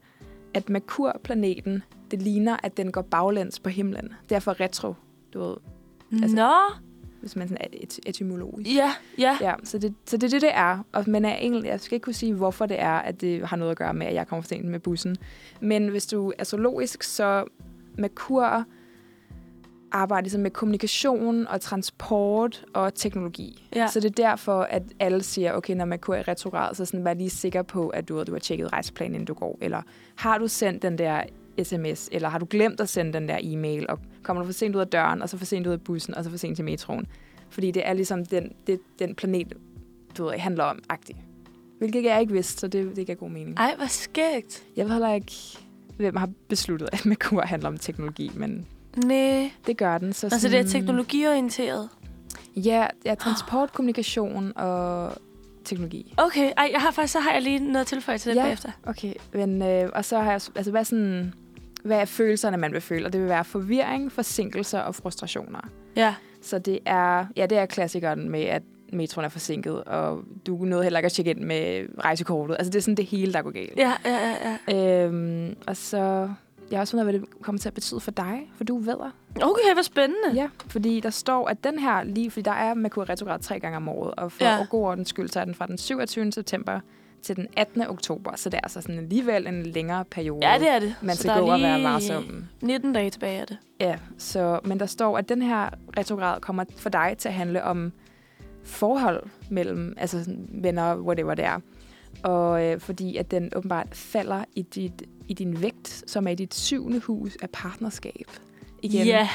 at 0.55 0.69
Merkur-planeten, 0.71 1.83
det 2.11 2.23
ligner, 2.23 2.57
at 2.63 2.77
den 2.77 2.93
går 2.93 3.03
baglæns 3.03 3.61
på 3.61 3.69
himlen. 3.71 4.13
Derfor 4.31 4.61
retro, 4.61 4.95
du 5.35 5.41
ved, 5.41 5.57
Altså- 6.23 6.37
Nå, 6.37 6.51
hvis 7.21 7.37
man 7.37 7.49
sådan 7.49 7.65
er 7.73 7.79
et, 7.81 8.01
etymologisk. 8.07 8.77
ja, 8.77 8.93
ja. 9.19 9.37
Ja, 9.41 9.55
så 9.65 9.79
det, 9.79 9.95
så 10.07 10.17
det 10.17 10.27
er 10.27 10.31
det, 10.31 10.43
det 10.43 10.51
er. 10.55 10.79
Og, 10.93 11.05
men 11.07 11.25
er 11.25 11.35
egentlig, 11.37 11.65
jeg 11.65 11.81
skal 11.81 11.97
ikke 11.97 12.05
kunne 12.05 12.15
sige, 12.15 12.35
hvorfor 12.35 12.67
det 12.67 12.81
er, 12.81 12.93
at 12.95 13.21
det 13.21 13.47
har 13.47 13.57
noget 13.57 13.71
at 13.71 13.77
gøre 13.79 13.95
med, 13.95 14.07
at 14.07 14.15
jeg 14.15 14.27
kommer 14.27 14.43
for 14.43 14.49
sent 14.49 14.65
med 14.65 14.79
bussen. 14.81 15.17
Men 15.61 15.89
hvis 15.89 16.07
du 16.07 16.29
er 16.29 16.33
astrologisk, 16.39 17.03
så 17.03 17.45
Merkur 17.99 18.65
arbejder 19.97 20.23
ligesom 20.23 20.41
med 20.41 20.51
kommunikation 20.51 21.47
og 21.47 21.61
transport 21.61 22.65
og 22.75 22.95
teknologi. 22.95 23.69
Ja. 23.75 23.87
Så 23.87 24.01
det 24.01 24.09
er 24.19 24.23
derfor, 24.29 24.63
at 24.63 24.83
alle 25.01 25.23
siger, 25.23 25.53
okay, 25.53 25.75
når 25.75 25.85
Merkur 25.85 26.15
er 26.15 26.19
i 26.19 26.23
retrograd, 26.23 26.75
så 26.75 26.85
sådan, 26.85 27.05
vær 27.05 27.15
lige 27.15 27.31
sikker 27.31 27.63
på, 27.63 27.89
at 27.89 28.09
du, 28.09 28.23
du 28.23 28.33
har 28.33 28.39
tjekket 28.39 28.73
rejseplanen, 28.73 29.15
inden 29.15 29.27
du 29.27 29.35
går. 29.35 29.59
Eller 29.61 29.83
har 30.17 30.39
du 30.39 30.49
sendt 30.49 30.83
den 30.83 30.99
der 30.99 31.23
sms, 31.63 32.09
eller 32.13 32.29
har 32.29 32.39
du 32.39 32.47
glemt 32.51 32.81
at 32.81 32.89
sende 32.89 33.13
den 33.13 33.29
der 33.29 33.39
e-mail, 33.43 33.87
og 33.89 33.99
kommer 34.23 34.43
du 34.43 34.47
for 34.47 34.53
sent 34.53 34.77
ud 34.77 34.81
af 34.81 34.87
døren, 34.87 35.23
og 35.23 35.29
så 35.29 35.39
for 35.39 35.45
sent 35.45 35.67
ud 35.67 35.73
af 35.73 35.81
bussen, 35.81 36.15
og 36.15 36.25
så 36.25 36.31
for 36.31 36.37
sent 36.37 36.57
til 36.57 36.65
metroen. 36.65 37.07
Fordi 37.49 37.71
det 37.71 37.87
er 37.87 37.93
ligesom 37.93 38.27
den, 38.27 38.53
det, 38.67 38.81
den 38.99 39.15
planet, 39.15 39.53
du 40.19 40.25
ved, 40.25 40.33
handler 40.33 40.65
om, 40.65 40.79
agtig. 40.89 41.17
Hvilket 41.79 42.05
jeg 42.05 42.21
ikke 42.21 42.33
vidste, 42.33 42.61
så 42.61 42.69
det, 42.69 42.97
det 42.97 43.07
giver 43.07 43.17
god 43.17 43.31
mening. 43.31 43.57
Ej, 43.57 43.75
hvor 43.77 43.87
skægt. 43.87 44.65
Jeg 44.77 44.85
ved 44.85 44.93
heller 44.93 45.13
ikke, 45.13 45.33
hvem 45.97 46.17
har 46.17 46.29
besluttet, 46.49 46.89
at 46.93 47.07
Merkur 47.07 47.43
handler 47.43 47.69
om 47.69 47.79
teknologi, 47.79 48.31
men 48.35 48.67
Nej. 49.05 49.51
det 49.67 49.77
gør 49.77 49.99
den. 49.99 50.13
Så 50.13 50.27
Altså, 50.27 50.49
det 50.49 50.59
er 50.59 50.63
sådan- 50.63 50.73
teknologiorienteret. 50.73 51.89
Ja, 52.57 52.87
ja 53.05 53.15
transport, 53.15 53.73
kommunikation 53.73 54.53
og 54.57 55.13
teknologi. 55.65 56.15
Okay, 56.17 56.53
ej, 56.57 56.69
jeg 56.73 56.81
har 56.81 56.91
faktisk, 56.91 57.13
så 57.13 57.21
har 57.21 57.33
jeg 57.33 57.43
lige 57.43 57.59
noget 57.73 57.87
tilføje 57.87 58.19
til 58.19 58.31
det 58.31 58.37
Ja. 58.37 58.43
bagefter. 58.45 58.71
Okay, 58.87 59.13
men, 59.33 59.63
øh, 59.63 59.91
og 59.95 60.05
så 60.05 60.19
har 60.19 60.31
jeg, 60.31 60.41
altså 60.57 60.71
hvad, 60.71 60.85
sådan, 60.85 61.35
hvad 61.85 61.99
er 61.99 62.05
følelserne, 62.05 62.57
man 62.57 62.73
vil 62.73 62.81
føle? 62.81 63.07
Og 63.07 63.13
det 63.13 63.21
vil 63.21 63.29
være 63.29 63.45
forvirring, 63.45 64.13
forsinkelser 64.13 64.81
og 64.81 64.95
frustrationer. 64.95 65.61
Ja. 65.97 66.15
Så 66.43 66.59
det 66.59 66.79
er, 66.87 67.27
ja, 67.37 67.47
det 67.47 67.59
er 67.59 67.67
klassikeren 67.67 68.31
med, 68.31 68.43
at 68.43 68.63
metroen 68.93 69.25
er 69.25 69.29
forsinket, 69.29 69.85
og 69.85 70.21
du 70.47 70.57
nåede 70.65 70.83
heller 70.85 70.99
ikke 70.99 71.07
at 71.07 71.13
tjekke 71.13 71.31
ind 71.31 71.41
med 71.41 71.87
rejsekortet. 72.05 72.57
Altså 72.59 72.71
det 72.71 72.79
er 72.79 72.83
sådan 72.83 72.95
det 72.95 73.05
hele, 73.07 73.33
der 73.33 73.43
går 73.43 73.51
galt. 73.51 73.73
Ja, 73.77 73.93
ja, 74.05 74.19
ja, 74.29 74.57
ja. 74.69 75.05
Øhm, 75.05 75.57
og 75.67 75.77
så, 75.77 76.29
jeg 76.71 76.81
også 76.81 76.91
fundet 76.91 77.05
hvad 77.07 77.13
det 77.21 77.43
kommer 77.43 77.59
til 77.59 77.69
at 77.69 77.75
betyde 77.75 78.01
for 78.01 78.11
dig, 78.11 78.51
for 78.57 78.65
du 78.65 78.79
er 78.79 78.83
vædder. 78.83 79.11
Okay, 79.43 79.73
hvor 79.75 79.83
spændende. 79.83 80.33
Ja, 80.35 80.49
fordi 80.69 81.01
der 81.01 81.11
står, 81.11 81.49
at 81.49 81.65
den 81.65 81.79
her 81.79 82.03
lige, 82.05 82.31
fordi 82.31 82.43
der 82.43 82.51
er 82.53 82.75
Merkur 82.75 83.09
retrograd 83.09 83.39
tre 83.39 83.61
gange 83.61 83.77
om 83.77 83.89
året, 83.89 84.15
og 84.15 84.33
for 84.33 84.45
Ja. 84.45 84.67
god 84.71 84.83
ordens 84.83 85.09
skyld, 85.09 85.29
så 85.29 85.41
er 85.41 85.45
den 85.45 85.55
fra 85.55 85.67
den 85.67 85.79
27. 85.79 86.33
september 86.33 86.81
til 87.23 87.37
den 87.37 87.47
18. 87.57 87.87
oktober, 87.87 88.37
så 88.37 88.49
det 88.51 88.57
er 88.57 88.61
altså 88.63 88.81
sådan 88.81 88.99
alligevel 88.99 89.47
en 89.47 89.63
længere 89.63 90.05
periode. 90.05 90.49
Ja, 90.49 90.59
det 90.59 90.69
er 90.69 90.79
det. 90.79 90.95
Man 91.03 91.17
Så 91.17 91.23
skal 91.23 91.31
er 91.31 91.41
gå 91.41 91.47
og 91.53 91.61
være 91.61 91.83
varsom. 91.83 92.45
19 92.63 92.93
dage 92.93 93.11
tilbage 93.11 93.41
af 93.41 93.47
det. 93.47 93.59
Ja, 93.81 93.99
så, 94.19 94.61
men 94.65 94.81
der 94.81 94.87
står, 94.87 95.19
at 95.19 95.29
den 95.29 95.43
her 95.43 95.69
retrograd 95.99 96.41
kommer 96.41 96.65
for 96.77 96.89
dig 96.91 97.15
til 97.19 97.29
at 97.29 97.35
handle 97.35 97.65
om 97.65 97.93
forhold 98.65 99.23
mellem 99.51 99.95
altså 99.97 100.25
venner, 100.49 100.97
whatever 100.97 101.35
det 101.35 101.45
er. 101.45 101.61
Og 102.27 102.65
øh, 102.65 102.81
fordi 102.81 103.17
at 103.17 103.31
den 103.31 103.51
åbenbart 103.57 103.87
falder 103.93 104.45
i, 104.55 104.63
dit, 104.63 105.03
i 105.29 105.35
din 105.35 105.63
vægt, 105.63 106.05
som 106.07 106.27
er 106.27 106.31
i 106.31 106.35
dit 106.35 106.55
syvende 106.55 106.99
hus 107.01 107.37
af 107.43 107.51
partnerskab. 107.51 108.27
Igen. 108.83 109.07
Ja. 109.07 109.29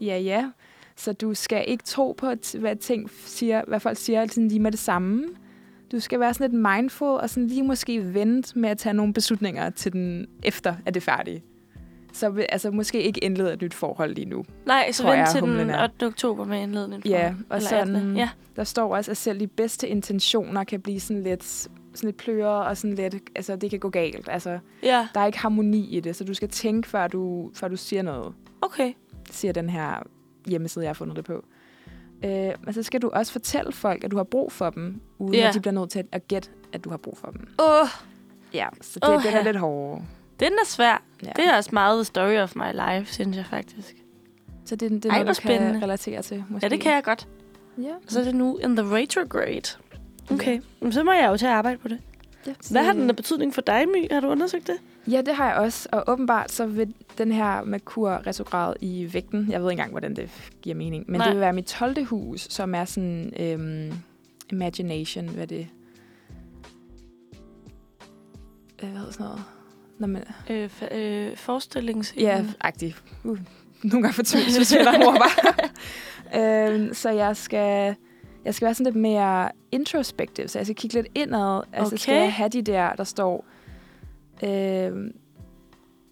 Ja, 0.00 0.18
ja. 0.18 0.50
Så 0.96 1.12
du 1.12 1.34
skal 1.34 1.64
ikke 1.68 1.84
tro 1.84 2.12
på, 2.18 2.26
at- 2.26 2.56
hvad, 2.60 2.76
ting 2.76 3.10
siger, 3.26 3.62
hvad 3.68 3.80
folk 3.80 3.96
siger 3.98 4.26
sådan 4.26 4.48
lige 4.48 4.60
med 4.60 4.70
det 4.72 4.80
samme. 4.80 5.24
Du 5.92 6.00
skal 6.00 6.20
være 6.20 6.34
sådan 6.34 6.50
lidt 6.50 6.62
mindful, 6.62 7.08
og 7.08 7.30
sådan 7.30 7.46
lige 7.46 7.62
måske 7.62 8.14
vente 8.14 8.58
med 8.58 8.70
at 8.70 8.78
tage 8.78 8.92
nogle 8.94 9.12
beslutninger 9.14 9.70
til 9.70 9.92
den 9.92 10.26
efter, 10.42 10.74
at 10.86 10.94
det 10.94 11.00
er 11.00 11.04
færdigt. 11.04 11.44
Så 12.12 12.44
altså, 12.48 12.70
måske 12.70 13.02
ikke 13.02 13.24
indlede 13.24 13.52
et 13.52 13.62
nyt 13.62 13.74
forhold 13.74 14.14
lige 14.14 14.24
nu. 14.24 14.44
Nej, 14.66 14.92
så 14.92 15.10
vent 15.10 15.28
til 15.30 15.40
den 15.40 15.48
humlen 15.48 15.70
er. 15.70 15.82
8. 15.82 16.06
oktober 16.06 16.44
med 16.44 16.62
indledning. 16.62 17.06
Ja, 17.06 17.34
og 17.50 17.56
Eller 17.56 17.68
sådan, 17.68 17.96
18.. 17.96 18.16
Ja. 18.16 18.28
der 18.56 18.64
står 18.64 18.96
også, 18.96 19.10
at 19.10 19.16
selv 19.16 19.40
de 19.40 19.46
bedste 19.46 19.88
intentioner 19.88 20.64
kan 20.64 20.80
blive 20.80 21.00
sådan 21.00 21.22
lidt, 21.22 21.68
sådan 21.94 22.08
lidt 22.08 22.16
pløre, 22.16 22.64
og 22.66 22.76
sådan 22.76 22.94
lidt, 22.96 23.14
altså 23.34 23.56
det 23.56 23.70
kan 23.70 23.78
gå 23.78 23.88
galt. 23.90 24.28
Altså, 24.28 24.58
ja, 24.82 25.08
der 25.14 25.20
er 25.20 25.26
ikke 25.26 25.38
harmoni 25.38 25.96
i 25.96 26.00
det, 26.00 26.16
så 26.16 26.24
du 26.24 26.34
skal 26.34 26.48
tænke, 26.48 26.88
før 26.88 27.06
du, 27.06 27.50
før 27.54 27.68
du 27.68 27.76
siger 27.76 28.02
noget. 28.02 28.34
okay. 28.62 28.92
siger 29.30 29.52
den 29.52 29.70
her 29.70 30.02
hjemmeside, 30.46 30.84
jeg 30.84 30.88
har 30.88 30.94
fundet 30.94 31.16
det 31.16 31.24
på. 31.24 31.44
Øh, 32.24 32.50
men 32.64 32.72
så 32.74 32.82
skal 32.82 33.02
du 33.02 33.08
også 33.10 33.32
fortælle 33.32 33.72
folk, 33.72 34.04
at 34.04 34.10
du 34.10 34.16
har 34.16 34.24
brug 34.24 34.52
for 34.52 34.70
dem, 34.70 35.00
uden 35.18 35.34
Ja. 35.34 35.48
at 35.48 35.54
de 35.54 35.60
bliver 35.60 35.72
nødt 35.74 35.90
til 35.90 35.98
at, 35.98 36.06
at 36.12 36.28
gætte, 36.28 36.50
at 36.72 36.84
du 36.84 36.90
har 36.90 36.96
brug 36.96 37.18
for 37.18 37.28
dem. 37.30 37.48
Åh, 37.58 37.80
oh, 37.82 37.86
Ja, 38.54 38.68
så 38.80 39.00
det, 39.00 39.08
Åh, 39.08 39.22
den 39.22 39.32
er 39.32 39.36
ja. 39.36 39.42
lidt 39.42 39.56
hårdere. 39.56 40.04
den 40.40 40.52
er 40.52 40.66
svær. 40.66 41.02
Ja. 41.24 41.32
Det 41.36 41.44
er 41.44 41.56
også 41.56 41.70
meget 41.72 41.96
the 41.98 42.04
story 42.04 42.36
of 42.38 42.56
my 42.56 42.72
life, 42.72 43.12
synes 43.12 43.36
jeg 43.36 43.46
faktisk. 43.46 43.96
Så 44.64 44.76
det, 44.76 44.90
det 44.90 45.04
er 45.04 45.10
Ej, 45.10 45.22
noget, 45.22 45.36
du 45.36 45.40
kan 45.40 45.50
spændende. 45.58 45.82
relatere 45.82 46.22
til, 46.22 46.44
måske. 46.48 46.66
Ja, 46.66 46.68
det 46.70 46.80
kan 46.80 46.92
jeg 46.92 47.04
godt. 47.04 47.28
Ja. 47.78 47.92
Så 48.08 48.20
er 48.20 48.24
det 48.24 48.34
nu 48.34 48.56
in 48.58 48.76
the 48.76 48.94
retrograde. 48.96 49.78
Okay, 50.30 50.60
Men 50.80 50.92
så 50.92 51.02
må 51.04 51.12
jeg 51.12 51.28
jo 51.30 51.36
til 51.36 51.46
at 51.46 51.52
arbejde 51.52 51.78
på 51.78 51.88
det. 51.88 51.98
ja. 52.46 52.52
Hvad 52.70 52.84
har 52.84 52.92
den 52.92 53.10
af 53.10 53.16
betydning 53.16 53.54
for 53.54 53.60
dig, 53.60 53.88
My? 53.88 54.12
Har 54.12 54.20
du 54.20 54.28
undersøgt 54.28 54.66
det? 54.66 54.76
Ja, 55.12 55.22
det 55.26 55.34
har 55.34 55.46
jeg 55.48 55.56
også. 55.56 55.88
Og 55.92 56.04
åbenbart 56.06 56.52
så 56.52 56.66
vil 56.66 56.94
den 57.18 57.32
her 57.32 57.64
Merkur 57.64 58.26
retrograd 58.26 58.74
i 58.80 59.08
vægten, 59.12 59.50
jeg 59.50 59.60
ved 59.62 59.70
ikke 59.70 59.80
engang, 59.80 59.90
hvordan 59.90 60.16
det 60.16 60.30
giver 60.62 60.76
mening, 60.76 61.04
men 61.08 61.18
Nej. 61.18 61.26
det 61.26 61.34
vil 61.34 61.40
være 61.40 61.52
mit 61.52 61.64
12. 61.66 62.04
hus, 62.04 62.46
som 62.50 62.74
er 62.74 62.84
sådan 62.84 63.32
øhm, 63.40 63.92
imagination, 64.52 65.28
hvad 65.28 65.46
det? 65.46 65.66
Øh, 68.82 68.88
Hvad 68.88 68.98
hedder 68.98 69.12
sådan 69.12 69.24
noget? 69.24 69.42
Når 69.98 70.06
man, 70.06 70.24
Øh, 70.50 70.70
fa- 70.80 70.94
øh, 70.94 71.36
forestillings... 71.36 72.14
Ja, 72.16 72.44
agtig. 72.60 72.94
Uh, 73.24 73.38
nogle 73.82 74.02
gange 74.02 74.12
for 74.14 74.22
tydeligt, 74.22 74.56
hvis 74.58 74.74
jeg 74.74 74.84
bare. 74.84 76.70
øhm, 76.74 76.94
så 76.94 77.10
jeg 77.10 77.36
skal, 77.36 77.94
jeg 78.44 78.54
skal 78.54 78.66
være 78.66 78.74
sådan 78.74 78.92
lidt 78.92 79.02
mere 79.02 79.50
introspective, 79.72 80.48
så 80.48 80.58
jeg 80.58 80.66
skal 80.66 80.76
kigge 80.76 80.94
lidt 80.96 81.06
indad. 81.14 81.62
Altså 81.72 81.96
skal 81.96 82.12
Okay. 82.14 82.22
jeg 82.22 82.32
have 82.32 82.48
de 82.48 82.62
der, 82.62 82.92
der 82.92 83.04
står... 83.04 83.44
Øhm, 84.44 85.12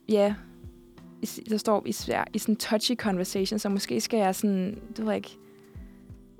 ja, 0.08 0.34
i 1.22 1.26
der 1.50 1.56
står 1.56 1.82
i, 1.86 1.92
svær- 1.92 2.24
i 2.34 2.38
sådan 2.38 2.56
touchy 2.56 2.94
conversation, 2.96 3.58
så 3.58 3.68
måske 3.68 4.00
skal 4.00 4.18
jeg 4.18 4.34
sådan, 4.34 4.78
du 4.98 5.04
ved 5.04 5.14
ikke, 5.14 5.36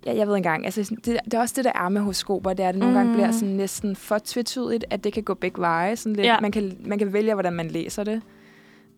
ja, 0.06 0.16
jeg 0.16 0.28
ved 0.28 0.34
engang, 0.36 0.64
altså 0.64 0.80
det, 1.04 1.20
det 1.24 1.34
er 1.34 1.40
også 1.40 1.54
det, 1.56 1.64
der 1.64 1.72
er 1.74 1.88
med 1.88 2.00
horoskoper, 2.00 2.52
det 2.52 2.64
er, 2.64 2.68
at 2.68 2.74
det 2.74 2.80
nogle 2.80 2.94
gange 2.96 3.10
Mhm. 3.12 3.16
bliver 3.16 3.32
sådan 3.32 3.54
næsten 3.54 3.96
for 3.96 4.18
tvetydigt, 4.24 4.84
at 4.90 5.04
det 5.04 5.12
kan 5.12 5.22
gå 5.22 5.34
begge 5.34 5.60
veje. 5.60 5.96
Sådan 5.96 6.16
lidt, 6.16 6.26
Ja. 6.26 6.40
man, 6.40 6.52
kan, 6.52 6.76
man 6.84 6.98
kan 6.98 7.12
vælge, 7.12 7.34
hvordan 7.34 7.52
man 7.52 7.68
læser 7.68 8.04
det. 8.04 8.22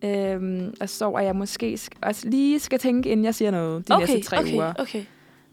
Øhm, 0.04 0.74
og 0.80 0.88
så 0.88 1.10
at 1.10 1.24
jeg 1.24 1.36
måske 1.36 1.74
sk- 1.80 1.98
også 2.02 2.28
lige 2.28 2.60
skal 2.60 2.78
tænke, 2.78 3.08
inden 3.10 3.24
jeg 3.24 3.34
siger 3.34 3.50
noget 3.50 3.88
de 3.88 3.94
okay, 3.94 4.06
næste 4.06 4.30
tre 4.30 4.38
okay, 4.40 4.54
uger. 4.54 4.72
okay. 4.78 5.02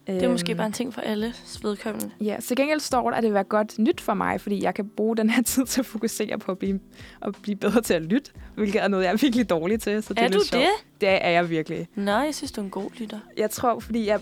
Det 0.07 0.23
er 0.23 0.29
måske 0.29 0.51
Øhm, 0.51 0.57
bare 0.57 0.67
en 0.67 0.73
ting 0.73 0.93
for 0.93 1.01
alle 1.01 1.33
vedkommende. 1.63 2.11
Ja, 2.21 2.35
til 2.43 2.57
gengæld 2.57 2.79
står 2.79 3.09
der, 3.09 3.17
at 3.17 3.23
det 3.23 3.29
vil 3.29 3.33
være 3.33 3.43
godt 3.43 3.79
nyt 3.79 4.01
for 4.01 4.13
mig, 4.13 4.41
fordi 4.41 4.63
jeg 4.63 4.73
kan 4.73 4.89
bruge 4.97 5.17
den 5.17 5.29
her 5.29 5.43
tid 5.53 5.65
til 5.65 5.79
at 5.81 5.85
fokusere 5.85 6.37
på 6.39 6.51
at 6.51 6.57
blive, 6.57 6.79
at 7.21 7.35
blive 7.41 7.55
bedre 7.55 7.81
til 7.81 7.93
at 7.93 8.01
lytte, 8.01 8.31
hvilket 8.55 8.83
er 8.83 8.87
noget, 8.87 9.03
jeg 9.03 9.11
er 9.13 9.17
virkelig 9.17 9.49
dårlig 9.49 9.81
til. 9.81 10.03
Så 10.03 10.13
det 10.13 10.19
Er, 10.21 10.25
er, 10.25 10.29
du 10.29 10.39
sjovt. 10.45 10.63
det? 10.63 11.01
Det 11.01 11.09
er 11.09 11.29
jeg 11.29 11.49
virkelig. 11.49 11.87
Nå, 11.95 12.11
jeg 12.11 12.35
synes, 12.35 12.51
du 12.51 12.61
er 12.61 12.65
en 12.65 12.71
god 12.71 12.89
lytter. 12.97 13.19
Jeg 13.37 13.49
tror, 13.51 13.79
fordi 13.79 14.07
jeg, 14.07 14.19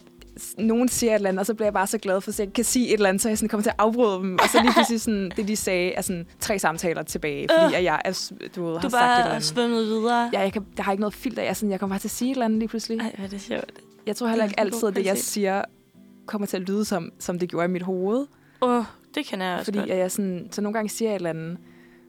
nogen 0.58 0.90
siger 0.90 1.12
et 1.12 1.16
eller 1.16 1.30
andet, 1.30 1.40
og 1.40 1.46
så 1.46 1.54
bliver 1.54 1.66
jeg 1.68 1.74
bare 1.74 1.88
så 1.88 1.98
glad 1.98 2.22
for, 2.22 2.32
at 2.32 2.40
jeg 2.40 2.54
kan 2.54 2.64
sige 2.64 2.88
et 2.88 2.94
eller 2.94 3.10
andet, 3.10 3.22
så 3.22 3.30
jeg 3.30 3.38
sådan 3.38 3.50
kommer 3.50 3.62
til 3.64 3.70
at 3.70 3.76
afbryde 3.78 4.18
dem. 4.20 4.34
Og 4.44 4.50
så 4.50 4.62
lige 4.62 4.74
pludselig 4.74 5.02
sådan, 5.02 5.32
det, 5.36 5.48
de 5.48 5.56
sagde, 5.56 5.94
er 5.94 6.02
sådan 6.02 6.26
tre 6.40 6.60
samtaler 6.60 7.04
tilbage, 7.04 7.48
fordi 7.62 7.76
Øh. 7.78 7.84
jeg 7.84 8.02
er, 8.06 8.32
du 8.56 8.66
ved, 8.66 8.74
har 8.74 8.82
Du 8.82 8.88
er 8.88 8.90
sagt 8.92 9.04
et 9.04 9.12
eller 9.12 9.24
bare 9.24 9.30
andet. 9.30 9.44
svømmet 9.44 9.86
videre. 9.86 10.30
Ja, 10.34 10.40
jeg, 10.40 10.54
kan, 10.54 10.66
jeg 10.78 10.86
har 10.86 10.92
ikke 10.92 11.02
noget 11.02 11.14
filter. 11.14 11.44
Jeg, 11.44 11.56
sådan, 11.56 11.72
jeg 11.72 11.80
kommer 11.80 11.94
bare 11.94 12.00
til 12.00 12.08
at 12.08 12.12
sige 12.12 12.32
et 12.32 12.36
eller 12.36 12.46
andet 12.46 12.60
lige 12.60 12.70
pludselig. 12.70 13.00
Ej, 13.00 13.12
hvad 13.18 13.26
er 13.26 13.30
det 13.30 13.42
sjovt. 13.42 13.72
Jeg 14.08 14.16
tror 14.16 14.28
heller 14.28 14.46
ikke 14.46 14.60
altid, 14.60 14.88
at 14.88 14.96
det, 14.96 15.06
jeg 15.06 15.18
siger, 15.18 15.62
kommer 16.26 16.46
til 16.46 16.58
at 16.58 16.64
lyde, 16.70 16.86
som, 16.86 17.12
som 17.20 17.40
det 17.40 17.50
gjorde 17.50 17.66
i 17.66 17.72
mit 17.72 17.82
hoved. 17.82 18.26
Åh, 18.62 18.70
oh, 18.78 18.84
det 19.16 19.26
kan 19.26 19.42
jeg 19.42 19.54
også 19.54 19.66
Fordi 19.66 19.78
godt. 19.78 19.90
jeg 19.90 20.12
sådan, 20.12 20.48
så 20.52 20.62
nogle 20.62 20.74
gange 20.74 20.90
siger 20.90 21.10
jeg 21.10 21.16
et 21.16 21.20
eller 21.20 21.30
andet, 21.30 21.58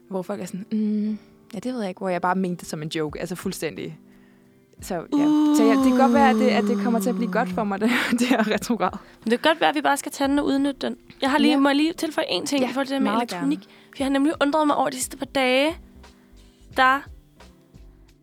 hvor 0.09 0.21
folk 0.21 0.41
er 0.41 0.45
sådan, 0.45 0.65
mm, 0.71 1.17
ja, 1.53 1.59
det 1.59 1.73
ved 1.73 1.79
jeg 1.79 1.89
ikke, 1.89 1.99
hvor 1.99 2.09
jeg 2.09 2.21
bare 2.21 2.35
mente 2.35 2.59
det 2.59 2.67
som 2.69 2.81
en 2.81 2.89
joke, 2.89 3.19
altså 3.19 3.35
fuldstændig. 3.35 3.99
Så, 4.81 4.93
ja. 4.95 4.99
Uh. 5.25 5.57
så 5.57 5.63
ja, 5.63 5.69
det 5.69 5.83
kan 5.83 5.97
godt 5.97 6.13
være, 6.13 6.29
at 6.29 6.35
det, 6.35 6.47
at 6.49 6.63
det 6.63 6.77
kommer 6.83 6.99
til 6.99 7.09
at 7.09 7.15
blive 7.15 7.31
godt 7.31 7.49
for 7.49 7.63
mig, 7.63 7.79
det, 7.81 7.89
det 8.11 8.27
her 8.27 8.47
retrograd. 8.51 8.91
Men 9.23 9.31
det 9.31 9.41
kan 9.41 9.49
godt 9.51 9.61
være, 9.61 9.69
at 9.69 9.75
vi 9.75 9.81
bare 9.81 9.97
skal 9.97 10.11
tage 10.11 10.27
den 10.27 10.39
og 10.39 10.45
udnytte 10.45 10.87
den. 10.87 10.95
Jeg 11.21 11.31
har 11.31 11.37
lige, 11.37 11.51
Ja. 11.51 11.59
må 11.59 11.69
jeg 11.69 11.75
lige 11.75 11.93
tilføje 11.93 12.25
en 12.29 12.45
ting 12.45 12.61
Ja, 12.61 12.69
i 12.69 12.73
forhold 12.73 12.87
til 12.87 12.93
det 12.95 13.03
med 13.03 13.11
elektronik. 13.11 13.59
For 13.63 13.95
jeg 13.99 14.05
har 14.05 14.11
nemlig 14.11 14.33
undret 14.41 14.67
mig 14.67 14.75
over 14.75 14.89
de 14.89 14.95
sidste 14.95 15.17
par 15.17 15.25
dage, 15.25 15.75
der 16.77 16.99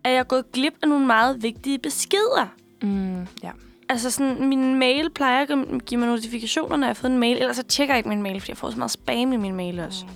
er 0.05 0.11
jeg 0.11 0.27
gået 0.29 0.53
glip 0.53 0.73
af 0.83 0.89
nogle 0.89 1.07
meget 1.07 1.43
vigtige 1.43 1.79
beskeder. 1.79 2.55
Mm, 2.83 3.21
ja. 3.43 3.51
Altså 3.89 4.11
sådan, 4.11 4.49
min 4.49 4.75
mail 4.79 5.11
plejer 5.11 5.43
at 5.43 5.49
give- 5.49 5.81
give 5.81 6.01
mig 6.01 6.09
notifikationer, 6.09 6.77
når 6.77 6.87
jeg 6.87 6.89
har 6.89 6.95
fået 6.95 7.11
en 7.13 7.19
mail. 7.19 7.37
Ellers 7.37 7.57
så 7.57 7.63
tjekker 7.63 7.95
jeg 7.95 7.99
ikke 7.99 8.09
min 8.09 8.23
mail, 8.23 8.41
fordi 8.41 8.51
jeg 8.51 8.57
får 8.57 8.71
så 8.71 8.77
meget 8.79 8.91
spam 8.91 9.33
i 9.33 9.37
min 9.37 9.55
mail 9.57 9.81
også. 9.81 10.05
Mm. 10.05 10.13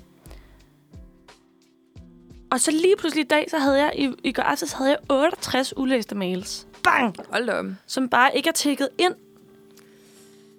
Og 2.50 2.60
så 2.60 2.70
lige 2.70 2.94
pludselig 2.98 3.24
i 3.24 3.28
dag, 3.28 3.46
så 3.50 3.58
havde 3.58 3.78
jeg, 3.78 3.92
i, 3.96 4.10
i 4.24 4.32
går 4.32 4.42
aftes 4.42 4.72
havde 4.72 4.90
jeg 4.90 4.98
68 5.10 5.76
ulæste 5.76 6.14
mails. 6.14 6.66
Bang! 6.84 7.16
Hold 7.32 7.46
da 7.46 7.52
op. 7.52 7.64
Som 7.86 8.08
bare 8.08 8.36
ikke 8.36 8.48
er 8.48 8.52
tækket 8.52 8.88
ind. 8.98 9.14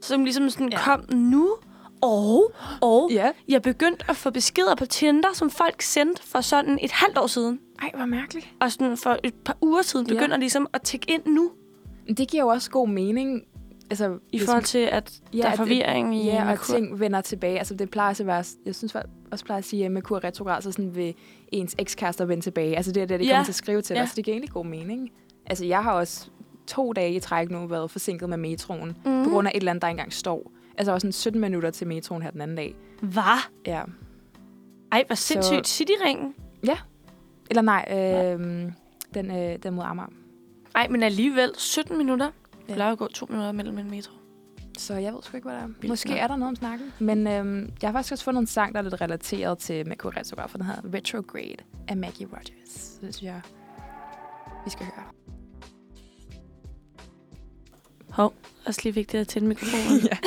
Som 0.01 0.23
ligesom 0.23 0.49
sådan 0.49 0.69
Ja. 0.69 0.77
ja. 0.77 0.83
kom 0.83 1.05
nu. 1.15 1.55
Og, 2.01 2.53
og 2.81 3.09
Ja. 3.11 3.31
jeg 3.47 3.61
begyndte 3.61 4.05
at 4.09 4.15
få 4.15 4.29
beskeder 4.31 4.75
på 4.75 4.85
Tinder, 4.85 5.29
som 5.33 5.49
folk 5.49 5.81
sendte 5.81 6.23
for 6.23 6.41
sådan 6.41 6.79
et 6.81 6.91
halvt 6.91 7.17
år 7.17 7.27
siden. 7.27 7.59
Ej, 7.81 7.91
hvor 7.95 8.05
mærkeligt. 8.05 8.47
Og 8.59 8.71
sådan 8.71 8.97
for 8.97 9.17
et 9.23 9.33
par 9.33 9.57
uger 9.61 9.81
siden 9.81 10.07
Ja. 10.07 10.13
begynder 10.13 10.37
ligesom 10.37 10.67
at 10.73 10.81
tække 10.81 11.11
ind 11.11 11.25
nu. 11.25 11.51
Det 12.07 12.27
giver 12.31 12.43
jo 12.43 12.47
også 12.47 12.71
god 12.71 12.87
mening. 12.87 13.41
Altså, 13.89 14.17
I 14.31 14.39
forhold 14.39 14.63
til, 14.63 14.77
at 14.79 15.21
Ja, 15.33 15.37
der 15.37 15.45
er 15.47 15.51
at- 15.51 15.57
forvirring 15.57 16.15
i 16.15 16.25
Ja, 16.25 16.51
og 16.51 16.59
ting 16.61 16.99
vender 16.99 17.21
tilbage. 17.21 17.57
Altså, 17.57 17.73
det 17.73 17.89
plejer 17.89 18.09
at 18.21 18.27
være... 18.27 18.43
Jeg 18.65 18.75
synes 18.75 18.95
også 19.31 19.45
plejer 19.45 19.57
at 19.59 19.65
sige, 19.65 19.85
at 19.85 19.91
Merkur 19.91 20.23
retrograd, 20.23 20.61
så 20.61 20.71
sådan 20.71 20.95
vil 20.95 21.13
ens 21.51 21.75
ekskærester 21.79 22.25
vende 22.25 22.43
tilbage. 22.43 22.75
Altså, 22.77 22.91
det 22.91 23.03
er 23.03 23.07
det, 23.07 23.19
de 23.19 23.25
Ja. 23.25 23.31
kommer 23.31 23.43
til 23.45 23.51
at 23.51 23.55
skrive 23.55 23.81
til 23.81 23.93
Ja. 23.93 23.99
dig. 23.99 24.09
Så 24.09 24.15
det 24.15 24.25
giver 24.25 24.35
egentlig 24.35 24.51
god 24.51 24.65
mening. 24.65 25.09
Altså, 25.45 25.65
jeg 25.65 25.83
har 25.83 25.91
også 25.91 26.29
to 26.67 26.93
dage 26.93 27.13
i 27.15 27.19
træk 27.19 27.51
nu 27.51 27.67
været 27.67 27.91
forsinket 27.91 28.29
med 28.29 28.37
metroen. 28.37 28.97
Mm. 29.05 29.23
På 29.23 29.29
grund 29.29 29.47
af 29.47 29.51
et 29.51 29.57
eller 29.57 29.71
andet, 29.71 29.81
der 29.81 29.87
engang 29.87 30.13
står. 30.13 30.51
Altså, 30.77 30.91
også 30.91 31.05
sådan 31.05 31.11
17 31.11 31.41
minutter 31.41 31.69
til 31.69 31.87
metroen 31.87 32.21
her 32.21 32.31
den 32.31 32.41
anden 32.41 32.57
dag. 32.57 32.75
Hvad? 33.01 33.49
Ja. 33.67 33.81
Ej, 34.91 35.03
hvor 35.07 35.15
sindssygt. 35.15 35.67
Cityringen. 35.67 36.33
Eller 37.49 37.61
nej, 37.61 37.85
øh, 37.91 38.71
den, 39.13 39.31
øh, 39.31 39.57
den 39.63 39.73
mod 39.73 39.83
Amager. 39.83 40.09
Ej, 40.75 40.87
men 40.87 41.03
alligevel 41.03 41.51
17 41.57 41.97
minutter. 41.97 42.25
Det 42.25 42.69
Ja. 42.69 42.73
plejer 42.73 42.91
at 42.91 42.97
gå 42.97 43.07
to 43.07 43.25
minutter 43.29 43.51
mellem 43.51 43.77
en 43.77 43.89
metro. 43.91 44.11
Så 44.77 44.93
jeg 44.93 45.13
ved 45.13 45.21
sgu 45.23 45.37
ikke, 45.37 45.49
hvad 45.49 45.57
der 45.57 45.63
er. 45.63 45.67
Vildt 45.67 45.87
Måske 45.87 46.09
nok. 46.09 46.19
er 46.19 46.27
der 46.27 46.35
noget 46.35 46.49
om 46.49 46.55
snakken. 46.55 46.93
Men 46.99 47.27
øhm, 47.27 47.71
jeg 47.81 47.89
har 47.89 47.93
faktisk 47.93 48.11
også 48.11 48.23
fundet 48.23 48.41
en 48.41 48.47
sang, 48.47 48.73
der 48.73 48.79
er 48.79 48.83
lidt 48.83 49.01
relateret 49.01 49.57
til 49.57 49.87
Merkur 49.87 50.17
Retrograd, 50.17 50.49
for 50.49 50.57
den 50.57 50.65
hedder 50.67 50.81
Retrograde 50.93 51.55
af 51.87 51.97
Maggie 51.97 52.27
Rogers. 52.27 52.69
Så 52.69 52.99
det 53.01 53.15
synes 53.15 53.21
jeg, 53.21 53.41
vi 54.65 54.69
skal 54.69 54.85
høre. 54.85 55.05
Hov, 58.09 58.33
også 58.65 58.81
lige 58.83 58.93
vigtigt 58.93 59.21
at 59.21 59.27
tænde 59.27 59.47
mikrofonen. 59.47 59.99
ja. 60.11 60.17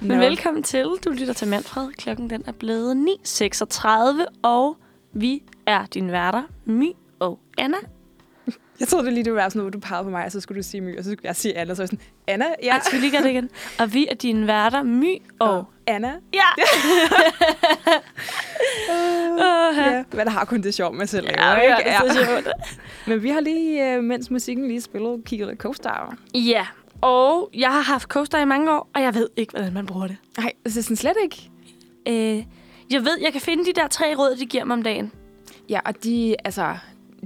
Men 0.00 0.08
Nå. 0.10 0.24
velkommen 0.24 0.62
til. 0.62 0.84
Du 1.04 1.10
lytter 1.10 1.32
til 1.34 1.48
Manfred. 1.48 1.92
Klokken 1.92 2.30
den 2.30 2.42
er 2.46 2.52
blevet 2.52 3.06
9.36, 3.24 3.88
og 4.42 4.76
vi 5.12 5.42
er 5.66 5.86
dine 5.86 6.12
værter, 6.12 6.42
My 6.64 6.92
og 7.18 7.40
Anna. 7.58 7.76
Jeg 8.80 8.88
troede 8.88 9.04
det 9.04 9.12
lige, 9.12 9.24
det 9.24 9.32
ville 9.32 9.40
være 9.40 9.50
sådan 9.50 9.60
noget, 9.60 9.72
du 9.72 9.78
pegede 9.80 10.04
på 10.04 10.10
mig, 10.10 10.24
og 10.24 10.32
så 10.32 10.40
skulle 10.40 10.62
du 10.62 10.62
sige 10.62 10.80
My, 10.80 10.98
og 10.98 11.04
så 11.04 11.10
skulle 11.10 11.26
jeg 11.26 11.36
sige 11.36 11.58
Anna, 11.58 11.74
så 11.74 11.82
jeg 11.82 11.88
sådan, 11.88 12.04
Anna, 12.26 12.44
ja. 12.62 12.74
Ja. 12.74 12.80
Skal 12.80 12.96
vi 12.96 13.00
lige 13.00 13.10
gøre 13.10 13.22
det 13.22 13.30
igen? 13.30 13.50
Og 13.78 13.94
vi 13.94 14.06
er 14.10 14.14
dine 14.14 14.46
værter, 14.46 14.82
My 14.82 15.22
og... 15.38 15.64
Anna. 15.86 16.12
Ja! 16.34 16.64
Uh, 19.30 19.76
ja. 19.78 20.04
Men 20.12 20.26
der 20.26 20.30
har 20.30 20.44
kun 20.44 20.62
det 20.62 20.74
sjovt 20.74 20.96
med 20.96 21.06
selv. 21.06 21.26
Ja, 21.26 21.36
laver, 21.36 21.62
ja, 21.62 21.76
ikke? 21.76 21.90
det 21.90 21.96
er 21.96 22.12
så 22.12 22.24
sjovt. 22.24 22.48
Men 23.08 23.22
vi 23.22 23.30
har 23.30 23.40
lige, 23.40 23.94
øh, 23.94 24.02
mens 24.04 24.30
musikken 24.30 24.68
lige 24.68 24.80
spillede, 24.80 25.22
kigget 25.26 25.58
co-star. 25.58 26.16
Ja, 26.34 26.66
og 27.00 27.50
jeg 27.54 27.72
har 27.72 27.80
haft 27.80 28.08
coaster 28.08 28.40
i 28.40 28.44
mange 28.44 28.72
år, 28.72 28.90
og 28.94 29.02
jeg 29.02 29.14
ved 29.14 29.28
ikke, 29.36 29.50
hvordan 29.50 29.72
man 29.72 29.86
bruger 29.86 30.06
det. 30.06 30.16
Nej, 30.38 30.52
det 30.64 30.76
er 30.76 30.82
sådan 30.82 30.96
slet 30.96 31.16
ikke. 31.22 31.50
Øh, 32.08 32.44
jeg 32.90 33.04
ved, 33.04 33.18
jeg 33.22 33.32
kan 33.32 33.40
finde 33.40 33.64
de 33.64 33.72
der 33.72 33.88
tre 33.88 34.14
råd, 34.18 34.36
de 34.36 34.46
giver 34.46 34.64
mig 34.64 34.74
om 34.74 34.82
dagen. 34.82 35.12
Ja, 35.68 35.80
og 35.84 36.04
de, 36.04 36.36
altså, 36.44 36.76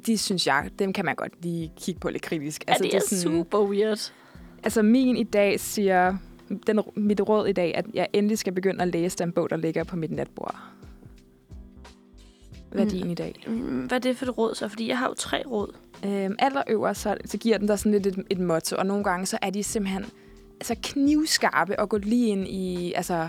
de 0.06 0.18
synes 0.18 0.46
jeg, 0.46 0.70
dem 0.78 0.92
kan 0.92 1.04
man 1.04 1.14
godt 1.14 1.32
lige 1.42 1.72
kigge 1.80 2.00
på 2.00 2.08
lidt 2.10 2.22
kritisk. 2.22 2.64
Altså, 2.66 2.84
ja, 2.84 2.88
det 2.90 2.96
er, 2.96 3.00
sådan- 3.08 3.22
super 3.22 3.58
weird. 3.64 4.12
Altså 4.62 4.82
min 4.82 5.16
i 5.16 5.22
dag 5.24 5.60
siger, 5.60 6.16
den, 6.66 6.80
mit 6.96 7.20
råd 7.20 7.46
i 7.48 7.52
dag, 7.52 7.74
at 7.76 7.86
jeg 7.94 8.08
endelig 8.12 8.38
skal 8.38 8.52
begynde 8.52 8.82
at 8.82 8.88
læse 8.88 9.18
den 9.18 9.32
bog, 9.32 9.50
der 9.50 9.56
ligger 9.56 9.84
på 9.84 9.96
mit 9.96 10.10
natbord. 10.10 10.56
Hvad 12.70 12.80
er 12.80 12.84
Mm. 12.84 12.90
din 12.90 13.10
i 13.10 13.14
dag? 13.14 13.44
Mm, 13.46 13.52
Hvad 13.86 13.96
er 13.96 13.98
det 14.00 14.16
for 14.16 14.26
et 14.26 14.38
råd 14.38 14.54
så? 14.54 14.68
Fordi 14.68 14.88
jeg 14.88 14.98
har 14.98 15.08
jo 15.08 15.14
tre 15.14 15.42
råd. 15.46 15.74
Øhm, 16.06 16.36
allerøverst, 16.38 17.00
så, 17.00 17.16
så 17.24 17.38
giver 17.38 17.58
den 17.58 17.68
der 17.68 17.76
sådan 17.76 17.92
lidt 17.92 18.06
et, 18.06 18.24
et 18.30 18.38
motto, 18.38 18.76
og 18.76 18.86
nogle 18.86 19.04
gange 19.04 19.26
så 19.26 19.38
er 19.42 19.50
de 19.50 19.62
simpelthen 19.62 20.04
altså 20.54 20.76
knivskarpe 20.82 21.78
og 21.78 21.88
gå 21.88 21.96
lige 21.98 22.26
ind 22.28 22.48
i 22.48 22.92
altså, 22.96 23.28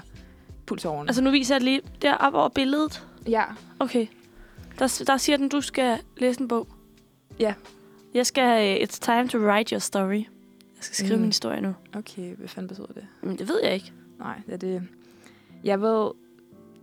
pulsåren. 0.66 1.08
Altså, 1.08 1.22
nu 1.22 1.32
viser 1.32 1.56
jeg 1.56 1.62
lige 1.62 1.82
deroppe 2.02 2.40
over 2.40 2.50
billedet. 2.50 3.08
ja, 3.28 3.44
Okay. 3.80 4.06
Der, 4.80 5.04
der 5.08 5.18
siger 5.18 5.38
den, 5.38 5.50
du 5.50 5.62
skal 5.62 5.98
læse 6.18 6.42
en 6.42 6.48
bog. 6.48 6.68
Ja. 7.40 7.54
Jeg 8.14 8.26
skal... 8.26 8.76
Uh, 8.78 8.84
it's 8.84 9.00
time 9.00 9.28
to 9.28 9.38
write 9.38 9.76
your 9.76 9.80
story. 9.80 10.14
Jeg 10.16 10.26
skal 10.80 10.96
skrive 10.96 11.16
Mm. 11.16 11.22
min 11.22 11.30
historie 11.30 11.62
nu. 11.62 11.74
okay, 11.96 12.36
hvad 12.36 12.48
fanden 12.48 12.68
betyder 12.68 12.88
det? 12.88 13.06
Men 13.22 13.38
det 13.38 13.48
ved 13.48 13.60
jeg 13.64 13.74
ikke. 13.74 13.94
Nej, 14.20 14.42
det 14.46 14.54
er 14.54 14.58
det. 14.58 14.84
Jeg 15.64 15.82
ved, 15.82 16.12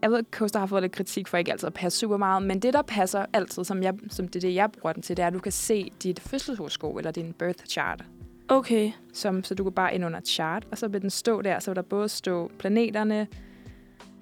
jeg 0.03 0.11
ved, 0.11 0.19
at 0.19 0.25
Coaster 0.31 0.59
har 0.59 0.67
fået 0.67 0.83
lidt 0.83 0.93
kritik 0.93 1.29
for 1.29 1.37
ikke 1.39 1.53
altid 1.53 1.67
at 1.67 1.75
passe 1.75 1.99
super 1.99 2.17
meget, 2.17 2.43
men 2.43 2.61
det, 2.61 2.75
der 2.75 2.83
passer 2.83 3.27
altid, 3.33 3.65
som, 3.65 3.83
jeg, 3.83 3.95
som 4.11 4.29
det 4.29 4.37
er 4.45 4.49
det, 4.49 4.55
jeg 4.55 4.71
bruger 4.73 4.93
den 4.93 5.03
til, 5.03 5.17
det 5.17 5.23
er, 5.23 5.27
at 5.27 5.33
du 5.33 5.39
kan 5.39 5.53
se 5.53 5.91
dit 6.03 6.21
fødselshoroskop 6.21 6.97
eller 6.97 7.11
din 7.11 7.33
birth 7.33 7.65
chart. 7.65 8.05
Okay. 8.49 8.93
Som, 9.13 9.45
så 9.45 9.55
du 9.55 9.63
går 9.65 9.71
bare 9.71 9.95
ind 9.95 10.05
under 10.05 10.21
chart, 10.21 10.67
og 10.71 10.79
så 10.79 10.89
vil 10.89 11.03
den 11.03 11.11
stå 11.11 11.43
der, 11.43 11.59
så 11.59 11.71
vil 11.71 11.77
der 11.77 11.83
både 11.83 12.09
stå 12.09 12.51
planeterne, 12.59 13.27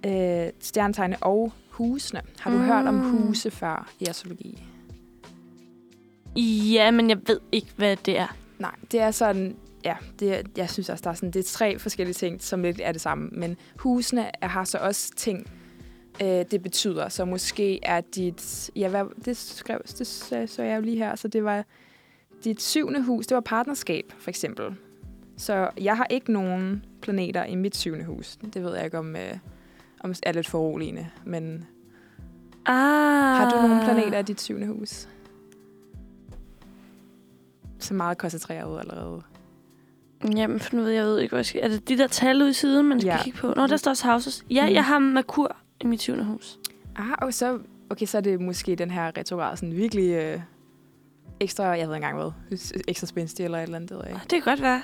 øh, 0.07 0.47
stjernetegne 0.61 1.17
og 1.21 1.53
husene. 1.77 2.21
Har 2.39 2.51
du 2.51 2.57
mm. 2.57 2.63
Mm. 2.63 2.69
hørt 2.69 2.87
om 2.87 2.99
huse 2.99 3.51
før 3.51 3.91
i 4.01 4.07
astrologi? 4.07 4.63
Ja, 6.73 6.91
men 6.91 7.11
jeg 7.11 7.19
ved 7.27 7.41
ikke, 7.53 7.69
hvad 7.77 7.97
det 7.97 8.19
er. 8.19 8.37
Nej, 8.59 8.75
det 8.93 9.01
er 9.01 9.11
sådan, 9.11 9.57
ja, 9.85 9.97
det 10.19 10.47
jeg 10.57 10.71
synes 10.71 10.89
også, 10.89 11.03
der 11.03 11.11
er 11.11 11.15
sådan, 11.15 11.31
det 11.31 11.41
er 11.41 11.45
tre 11.45 11.79
forskellige 11.79 12.15
ting, 12.15 12.43
som 12.43 12.63
lidt 12.63 12.81
er 12.85 12.93
det 12.93 13.01
samme. 13.01 13.29
Men 13.33 13.57
husene 13.77 14.31
har 14.43 14.65
så 14.65 14.79
også 14.79 15.13
ting, 15.17 15.51
øh, 16.23 16.45
det 16.51 16.63
betyder. 16.63 17.09
Så 17.09 17.25
måske 17.25 17.85
er 17.85 18.01
dit, 18.01 18.71
ja, 18.77 18.89
hvad, 18.89 19.05
det 19.25 19.37
skrev, 19.37 19.81
det 19.99 20.07
så, 20.07 20.45
så 20.47 20.63
jeg 20.63 20.77
jo 20.77 20.83
lige 20.83 20.97
her, 20.97 21.17
så 21.17 21.29
det 21.29 21.45
var 21.45 21.65
dit 22.45 22.63
syvende 22.63 23.03
hus, 23.03 23.27
det 23.27 23.35
var 23.35 23.41
partnerskab, 23.41 24.13
for 24.19 24.31
eksempel. 24.31 24.75
Så 25.37 25.71
jeg 25.81 25.97
har 25.97 26.07
ikke 26.11 26.33
nogen 26.33 26.85
planeter 27.03 27.45
i 27.45 27.55
mit 27.55 27.77
syvende 27.77 28.05
hus. 28.05 28.37
Det 28.55 28.63
ved 28.63 28.75
jeg 28.75 28.85
ikke, 28.85 28.99
om, 28.99 29.17
øh, 29.17 29.39
om 30.01 30.15
er 30.23 30.33
lidt 30.33 30.49
foruroligende, 30.49 31.07
men 31.25 31.67
Ah. 32.67 32.75
har 33.37 33.51
du 33.51 33.69
nogle 33.69 33.85
planeter 33.85 34.19
i 34.19 34.23
dit 34.23 34.41
syvende 34.41 34.67
hus? 34.67 35.09
Så 37.79 37.95
meget 37.95 38.19
koncentreret 38.19 38.73
ud 38.73 38.79
allerede. 38.79 39.23
Jamen, 40.37 40.61
for 40.61 40.77
nu 40.77 40.83
ved 40.83 40.91
jeg, 40.91 40.99
jeg 40.99 41.07
ved 41.07 41.19
ikke, 41.19 41.31
hvor 41.31 41.39
jeg 41.39 41.47
skal... 41.47 41.61
Er 41.65 41.69
det 41.69 41.89
de 41.89 41.99
der 41.99 42.07
tal 42.07 42.43
ude 42.43 42.51
i 42.51 42.53
siden, 42.53 42.87
man 42.89 43.01
skal 43.01 43.11
Ja. 43.11 43.23
kigge 43.23 43.39
på? 43.39 43.53
Nå, 43.57 43.67
der 43.67 43.77
står 43.77 43.91
også 43.91 44.07
houses. 44.07 44.45
Ja, 44.51 44.67
Mm. 44.69 44.73
jeg 44.75 44.85
har 44.85 44.99
Merkur 44.99 45.57
i 45.81 45.87
mit 45.87 46.01
syvende 46.01 46.25
hus. 46.25 46.59
Ah, 46.97 47.13
og 47.23 47.35
så, 47.35 47.59
okay, 47.91 48.07
så 48.07 48.17
er 48.17 48.23
det 48.23 48.41
måske 48.41 48.77
den 48.77 48.91
her 48.91 49.17
retrograd 49.19 49.57
sådan 49.57 49.77
virkelig 49.77 50.11
øh, 50.11 50.41
ekstra, 51.41 51.65
jeg 51.65 51.89
ved 51.89 51.95
engang 51.95 52.17
hvad, 52.17 52.31
ekstra 52.89 53.07
spændstig 53.07 53.45
eller 53.45 53.59
et 53.59 53.63
eller 53.63 53.77
andet, 53.77 53.91
det 53.91 53.97
ved 53.99 54.05
jeg 54.05 54.15
ikke. 54.15 54.23
Det 54.31 54.43
kan 54.43 54.53
godt 54.53 54.63
være. 54.63 54.83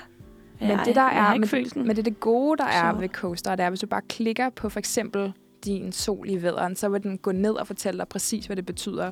Men 0.59 0.69
jeg, 0.69 0.81
det, 0.85 0.95
der 0.95 1.01
jeg 1.01 1.17
er, 1.17 1.21
har 1.21 1.33
ikke 1.33 1.47
men, 1.75 1.87
den. 1.87 1.89
det 1.89 1.99
er 1.99 2.03
det 2.03 2.19
gode, 2.19 2.57
der 2.57 2.65
er 2.65 2.93
Så. 2.93 2.99
ved 2.99 3.09
Coaster, 3.09 3.55
det 3.55 3.65
er, 3.65 3.69
hvis 3.69 3.79
du 3.79 3.87
bare 3.87 4.01
klikker 4.09 4.49
på 4.49 4.69
for 4.69 4.79
eksempel 4.79 5.33
din 5.65 5.91
sol 5.91 6.29
i 6.29 6.41
vædderen, 6.41 6.75
så 6.75 6.89
vil 6.89 7.03
den 7.03 7.17
gå 7.17 7.31
ned 7.31 7.51
og 7.51 7.67
fortælle 7.67 7.97
dig 7.97 8.07
præcis, 8.07 8.45
hvad 8.45 8.55
det 8.55 8.65
betyder. 8.65 9.11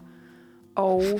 Og... 0.75 1.03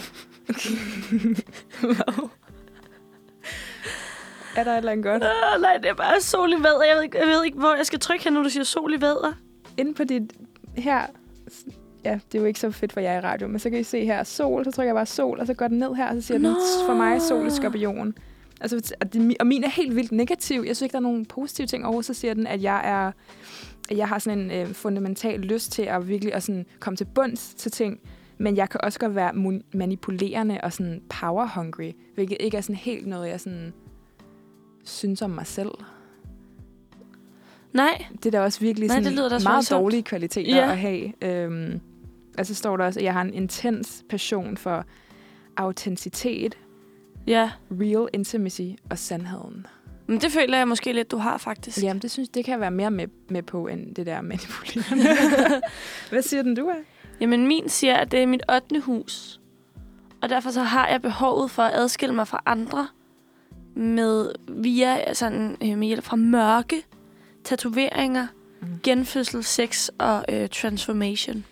Er 4.56 4.64
der 4.64 4.72
et 4.72 4.78
eller 4.78 4.92
andet 4.92 5.06
godt? 5.06 5.24
Åh, 5.24 5.62
nej, 5.62 5.78
det 5.78 5.90
er 5.90 5.94
bare 5.94 6.22
sol 6.22 6.54
i 6.54 6.56
vædder. 6.56 6.84
Jeg 6.84 6.96
ved, 6.96 7.04
ikke, 7.04 7.18
jeg 7.20 7.28
ved 7.28 7.44
ikke, 7.44 7.58
hvor 7.58 7.76
jeg 7.76 7.86
skal 7.86 8.00
trykke 8.00 8.24
hen, 8.24 8.34
når 8.34 8.44
du 8.44 8.50
siger 8.50 8.64
sol 8.64 8.94
i 8.94 9.02
vædder. 9.02 9.34
Inde 9.78 9.94
på 9.94 10.04
dit... 10.04 10.34
Her... 10.78 11.02
Ja, 12.06 12.20
det 12.32 12.38
er 12.38 12.42
jo 12.42 12.46
ikke 12.46 12.60
så 12.60 12.72
fedt 12.72 12.94
for 12.94 13.00
jer 13.00 13.18
i 13.18 13.22
radio, 13.22 13.48
men 13.48 13.60
så 13.60 13.70
kan 13.70 13.80
I 13.80 13.84
se 13.84 14.06
her 14.06 14.24
sol, 14.24 14.66
så 14.66 14.72
trykker 14.72 14.90
jeg 14.90 14.96
bare 14.96 15.06
sol, 15.06 15.40
og 15.40 15.48
så 15.48 15.54
går 15.54 15.68
den 15.68 15.80
ned 15.80 15.94
her, 15.94 16.08
og 16.10 16.16
så 16.16 16.22
siger 16.22 16.38
den 16.38 16.48
Nå. 16.48 16.56
for 16.86 16.94
mig 16.94 17.22
sol 17.22 17.48
i 17.48 17.50
skorpion. 17.50 18.16
Altså, 18.62 18.94
og, 19.02 19.14
det, 19.14 19.36
og 19.40 19.48
min 19.48 19.64
er 19.64 19.70
helt 19.70 19.96
vildt 19.96 20.12
negativ. 20.12 20.64
Jeg 20.68 20.76
synes 20.76 20.82
ikke, 20.82 20.92
der 20.94 20.98
er 21.00 21.02
nogen 21.02 21.26
positive 21.26 21.68
ting 21.68 21.86
over. 21.86 22.02
Så 22.02 22.14
siger 22.14 22.34
den, 22.34 22.48
at 22.48 22.62
jeg 22.64 22.82
er 22.84 23.12
at 23.90 23.98
jeg 23.98 24.08
har 24.08 24.20
sådan 24.20 24.40
en 24.40 24.52
øh, 24.52 24.74
fundamental 24.74 25.40
lyst 25.40 25.72
til 25.72 25.82
at 25.82 26.08
virkelig 26.08 26.34
at 26.34 26.44
sådan 26.44 26.66
komme 26.80 26.98
til 26.98 27.06
bunds 27.06 27.54
til 27.54 27.72
ting. 27.72 28.00
Men 28.38 28.58
jeg 28.58 28.70
kan 28.70 28.80
også 28.84 29.00
godt 29.00 29.16
være 29.16 29.34
manipulerende 29.74 30.60
og 30.64 30.74
sådan 30.74 31.02
power 31.10 31.46
hungry, 31.56 31.92
hvilket 32.16 32.38
ikke 32.40 32.58
er 32.58 32.62
sådan 32.62 32.76
helt 32.76 33.08
noget, 33.08 33.30
jeg 33.30 33.40
sådan 33.42 33.74
synes 34.84 35.22
om 35.22 35.30
mig 35.30 35.48
selv. 35.48 35.72
Nej, 37.74 38.06
Det 38.14 38.26
er 38.26 38.32
da 38.32 38.42
også 38.42 38.60
virkelig 38.60 38.88
Nej, 38.88 38.96
sådan 38.98 39.04
det 39.04 39.14
lyder 39.14 39.30
da 39.30 39.40
meget 39.44 39.56
voldsomt. 39.56 39.82
dårlige 39.82 40.04
kvaliteter 40.04 40.56
Ja. 40.56 40.72
at 40.72 40.78
have. 40.78 41.14
Øhm, 41.22 41.80
Og 42.38 42.46
så 42.46 42.56
står 42.56 42.78
der 42.78 42.86
også, 42.86 43.00
at 43.00 43.04
jeg 43.04 43.14
har 43.14 43.22
en 43.22 43.34
intens 43.34 44.04
passion 44.10 44.58
for 44.58 44.86
autenticitet, 45.58 46.58
Ja, 47.28 47.52
real 47.72 48.08
intimacy 48.14 48.62
og 48.90 48.98
sandheden. 48.98 49.68
men 50.08 50.22
det 50.22 50.32
føler 50.32 50.58
jeg 50.58 50.68
måske 50.68 50.94
lidt, 50.94 51.12
du 51.12 51.18
har 51.18 51.38
faktisk. 51.38 51.84
Jamen, 51.84 52.02
det 52.02 52.12
synes 52.12 52.30
det 52.30 52.46
kan 52.46 52.52
jeg 52.52 52.60
være 52.60 52.72
mere 52.72 52.92
med, 52.92 53.08
med 53.30 53.44
på, 53.44 53.68
end 53.68 53.96
det 53.96 54.06
der 54.06 54.22
manipulerende. 54.22 55.04
Hvad 56.10 56.22
siger 56.22 56.44
den, 56.44 56.56
du 56.56 56.66
er? 56.68 56.76
Jamen, 57.22 57.48
min 57.48 57.70
siger, 57.70 57.96
at 57.96 58.12
det 58.12 58.20
er 58.24 58.28
mit 58.28 58.44
8. 58.56 58.80
hus. 58.80 59.40
Og 60.22 60.30
derfor 60.30 60.52
så 60.52 60.64
har 60.64 60.88
jeg 60.88 61.02
behovet 61.02 61.52
for 61.52 61.64
at 61.64 61.74
adskille 61.74 62.16
mig 62.16 62.28
fra 62.28 62.44
andre 62.46 62.88
med 63.76 64.32
via 64.50 65.14
sådan, 65.14 65.58
øh, 65.64 65.78
med 65.78 65.88
hjælp 65.88 66.04
fra 66.04 66.16
mørke, 66.16 66.86
tatoveringer, 67.44 68.28
Mm. 68.62 68.68
genfødsel, 68.84 69.44
sex 69.44 69.90
og 69.98 70.26
øh, 70.30 70.50
transformation. 70.50 71.46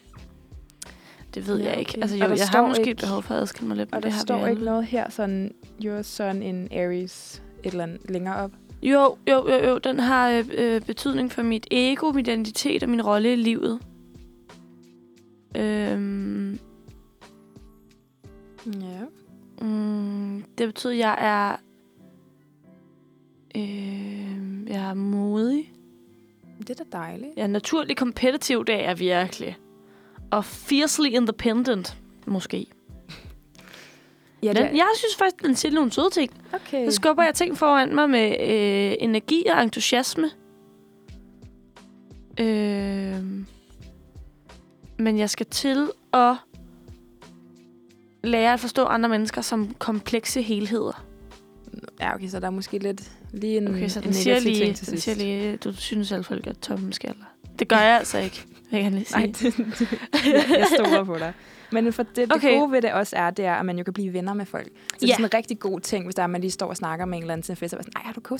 Det 1.34 1.48
ved 1.48 1.60
Ja, 1.60 1.70
jeg 1.70 1.80
ikke. 1.80 1.98
Altså, 2.02 2.18
jo, 2.18 2.26
jeg 2.26 2.48
har 2.48 2.68
måske 2.68 2.82
ikke- 2.82 2.90
ikke... 2.90 3.02
behov 3.02 3.24
for 3.24 3.34
at 3.36 3.42
adskille 3.42 3.68
mig 3.68 3.78
lidt, 3.78 3.92
men 3.92 3.98
Og 3.98 4.04
det 4.04 4.10
der 4.12 4.16
har 4.16 4.22
står 4.22 4.46
vi 4.46 4.52
ikke 4.52 4.64
noget 4.64 4.86
her, 4.86 5.10
sådan, 5.10 5.54
your 5.86 6.02
son 6.02 6.42
in 6.44 6.68
Aries, 6.72 7.44
et 7.64 7.72
eller 7.72 7.84
andet 7.84 8.10
længere 8.10 8.36
op. 8.36 8.52
Jo, 8.82 9.18
jo, 9.30 9.50
jo, 9.50 9.56
jo. 9.70 9.78
Den 9.78 10.00
har 10.00 10.44
øh, 10.58 10.82
betydning 10.82 11.32
for 11.32 11.44
mit 11.44 11.68
ego, 11.72 12.12
min 12.12 12.26
identitet 12.26 12.84
og 12.84 12.90
min 12.90 13.02
rolle 13.02 13.34
i 13.34 13.36
livet. 13.36 13.80
Øhm, 15.58 16.60
Ja. 18.66 19.00
mm, 19.66 20.44
det 20.58 20.68
betyder, 20.68 20.94
at 20.94 21.00
jeg 21.00 21.16
er... 21.20 21.56
Øh, 23.56 24.70
jeg 24.70 24.90
er 24.90 24.94
modig. 24.94 25.74
Det 26.60 26.70
er 26.70 26.84
da 26.84 26.98
dejligt. 26.98 27.32
Jeg 27.38 27.44
er 27.44 27.48
naturlig 27.48 27.98
kompetitiv, 27.98 28.66
det 28.66 28.76
er 28.76 28.80
jeg 28.80 29.00
virkelig. 29.00 29.58
Og 30.32 30.46
fiercely 30.46 31.08
independent, 31.10 31.98
måske. 32.28 32.66
Ja, 34.44 34.54
Den, 34.54 34.78
jeg 34.78 34.88
synes 34.98 35.16
faktisk, 35.16 35.44
den 35.44 35.56
siger 35.56 35.72
nogle 35.72 35.92
søde 35.92 36.10
ting. 36.10 36.32
okay. 36.54 36.86
Så 36.90 36.96
skubber 36.96 37.24
jeg 37.24 37.36
ting 37.36 37.58
foran 37.58 37.96
mig 37.96 38.10
med 38.10 38.30
øh, 38.40 38.96
energi 39.00 39.44
og 39.46 39.64
entusiasme. 39.64 40.30
Øh, 42.40 43.24
men 45.00 45.18
jeg 45.18 45.30
skal 45.30 45.46
til 45.46 45.90
at 46.14 46.36
lære 48.24 48.54
at 48.54 48.60
forstå 48.60 48.84
andre 48.86 49.10
mennesker 49.10 49.42
som 49.42 49.74
komplekse 49.80 50.42
helheder. 50.42 51.06
Ja, 52.00 52.16
okay, 52.16 52.28
så 52.28 52.40
der 52.40 52.48
er 52.48 52.52
måske 52.52 52.78
lidt 52.78 53.12
lige 53.34 53.58
en, 53.58 53.68
Okay, 53.68 53.88
så 53.88 54.00
en 54.00 54.06
den 54.06 54.14
siger, 54.14 54.34
negativ 54.36 54.52
lige, 54.52 54.66
ting 54.66 54.76
til 54.76 54.86
den 54.88 54.92
sidst. 54.92 55.04
siger 55.04 55.16
lige, 55.16 55.58
du 55.58 55.74
synes 55.74 56.12
at 56.12 56.26
folk 56.26 56.48
er 56.48 56.54
tomme 56.54 56.94
skaller. 56.94 57.26
Det 57.60 57.68
gør 57.68 57.78
jeg 57.80 57.98
altså 57.98 58.18
ikke, 58.18 58.46
vil 58.72 58.78
jeg 58.78 58.84
gerne 58.84 58.96
lige 58.96 59.06
sige. 59.06 59.20
Nej, 59.20 59.26
det, 59.40 59.58
det, 59.58 59.92
jeg, 60.26 60.46
jeg 60.60 60.68
stoler 60.76 61.04
på 61.04 61.18
dig. 61.18 61.34
Men 61.72 61.94
for 61.94 62.04
det, 62.04 62.16
det 62.16 62.32
Okay. 62.36 62.60
gode 62.60 62.72
ved 62.72 62.82
det 62.82 62.94
også 62.94 63.16
er, 63.16 63.30
det 63.30 63.46
er, 63.46 63.54
at 63.54 63.66
man 63.66 63.78
jo 63.78 63.84
kan 63.84 63.94
blive 63.94 64.14
venner 64.14 64.34
med 64.34 64.46
folk. 64.46 64.68
Så 64.68 64.98
det 65.00 65.10
er 65.10 65.14
sådan 65.14 65.26
en 65.26 65.34
rigtig 65.34 65.60
god 65.60 65.80
ting, 65.80 66.06
hvis 66.06 66.16
der 66.16 66.24
er, 66.24 66.28
man 66.28 66.42
lige 66.42 66.52
står 66.52 66.68
og 66.68 66.78
snakker 66.78 67.06
med 67.06 67.18
en 67.18 67.24
eller 67.24 67.34
anden 67.34 67.44
til 67.44 67.52
en 67.52 67.56
fest, 67.58 67.74
og 67.74 67.80
er 67.80 67.84
sådan, 67.84 67.94
ej, 67.96 68.02
har 68.06 68.14
du 68.14 68.22
co 68.22 68.36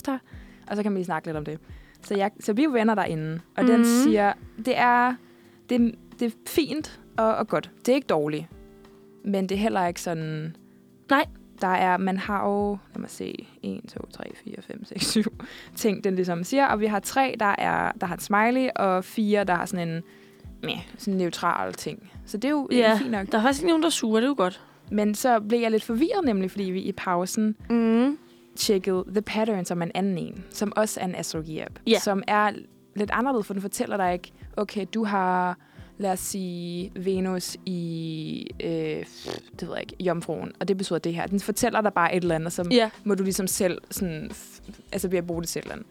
Og 0.66 0.76
så 0.76 0.82
kan 0.82 0.92
man 0.92 0.94
lige 0.98 1.04
snakke 1.04 1.28
lidt 1.28 1.36
om 1.36 1.44
det. 1.44 1.58
Så, 2.02 2.14
jeg, 2.16 2.30
så 2.40 2.52
vi 2.52 2.64
er 2.64 2.68
venner 2.68 2.94
derinde, 2.94 3.40
og 3.56 3.62
mm. 3.64 3.70
den 3.70 3.76
Mhm. 3.80 3.84
siger, 3.84 4.32
det 4.66 4.78
er, 4.78 5.14
det, 5.68 5.94
det 6.18 6.26
er 6.26 6.30
fint 6.48 7.00
og, 7.16 7.34
og 7.36 7.48
godt. 7.48 7.70
Det 7.86 7.88
er 7.88 7.96
ikke 7.96 8.06
dårligt, 8.06 8.46
men 9.24 9.48
det 9.48 9.54
er 9.54 9.58
heller 9.58 9.86
ikke 9.86 10.00
sådan... 10.00 10.56
Nej. 11.10 11.24
Der 11.60 11.66
er, 11.68 11.96
man 11.96 12.16
har 12.18 12.48
jo, 12.48 12.78
lad 12.94 13.00
mig 13.00 13.10
se, 13.10 13.46
1, 13.62 13.80
2, 13.88 14.06
3, 14.12 14.24
4, 14.44 14.54
5, 14.62 14.84
6, 14.84 15.06
7 15.06 15.22
ting, 15.76 16.04
den 16.04 16.14
ligesom 16.14 16.44
siger. 16.44 16.66
Og 16.66 16.80
vi 16.80 16.86
har 16.86 17.00
tre, 17.00 17.36
der, 17.40 17.54
er, 17.58 17.92
der 18.00 18.06
har 18.06 18.14
et 18.14 18.22
smiley, 18.22 18.68
og 18.76 19.04
fire, 19.04 19.44
der 19.44 19.54
har 19.54 19.66
sådan 19.66 19.88
en 19.88 20.02
meh, 20.62 20.88
sådan 20.98 21.14
en 21.14 21.18
neutral 21.18 21.72
ting. 21.72 22.10
Så 22.26 22.36
det 22.36 22.44
er 22.44 22.50
jo 22.50 22.68
Ja. 22.72 22.96
fint 22.98 23.10
nok. 23.10 23.32
Der 23.32 23.38
er 23.38 23.42
faktisk 23.42 23.60
ikke 23.62 23.68
nogen, 23.68 23.82
der 23.82 23.86
er 23.88 23.90
sure, 23.90 24.16
det 24.20 24.24
er 24.24 24.28
jo 24.28 24.34
godt. 24.36 24.60
Men 24.92 25.14
så 25.14 25.40
blev 25.40 25.60
jeg 25.60 25.70
lidt 25.70 25.82
forvirret, 25.84 26.24
nemlig 26.24 26.50
fordi 26.50 26.64
vi 26.64 26.80
i 26.80 26.92
pausen 26.92 27.56
Mm. 27.70 28.18
tjekkede 28.56 29.04
The 29.08 29.22
Pattern, 29.22 29.64
som 29.64 29.80
er 29.82 29.86
en 29.86 29.92
anden 29.94 30.18
en, 30.18 30.44
som 30.50 30.72
også 30.76 31.00
er 31.00 31.04
en 31.04 31.14
astrologi-app, 31.14 31.78
Ja. 31.86 31.98
som 31.98 32.22
er 32.28 32.50
lidt 32.96 33.10
anderledes, 33.12 33.46
for 33.46 33.54
den 33.54 33.62
fortæller 33.62 33.96
dig 33.96 34.12
ikke, 34.12 34.32
okay, 34.56 34.86
du 34.94 35.04
har, 35.04 35.56
lad 36.00 36.12
os 36.12 36.20
sige, 36.20 36.92
Venus 36.96 37.56
i, 37.66 38.46
øh, 38.64 38.70
det 38.70 39.62
ved 39.68 39.68
jeg 39.74 39.80
ikke, 39.80 39.96
jomfruen, 40.00 40.52
og 40.60 40.68
det 40.68 40.76
betyder 40.76 40.98
det 40.98 41.14
her. 41.14 41.26
Den 41.26 41.40
fortæller 41.40 41.80
dig 41.80 41.92
bare 41.92 42.14
et 42.16 42.22
eller 42.22 42.34
andet, 42.34 42.46
og 42.46 42.52
så 42.52 42.68
Ja. 42.70 42.90
må 43.04 43.14
du 43.14 43.22
ligesom 43.22 43.46
selv, 43.46 43.78
sådan, 43.90 44.30
altså 44.92 45.08
at 45.16 45.26
bruge 45.26 45.40
det 45.42 45.48
selv. 45.48 45.64
eller 45.64 45.72
andet. 45.74 45.86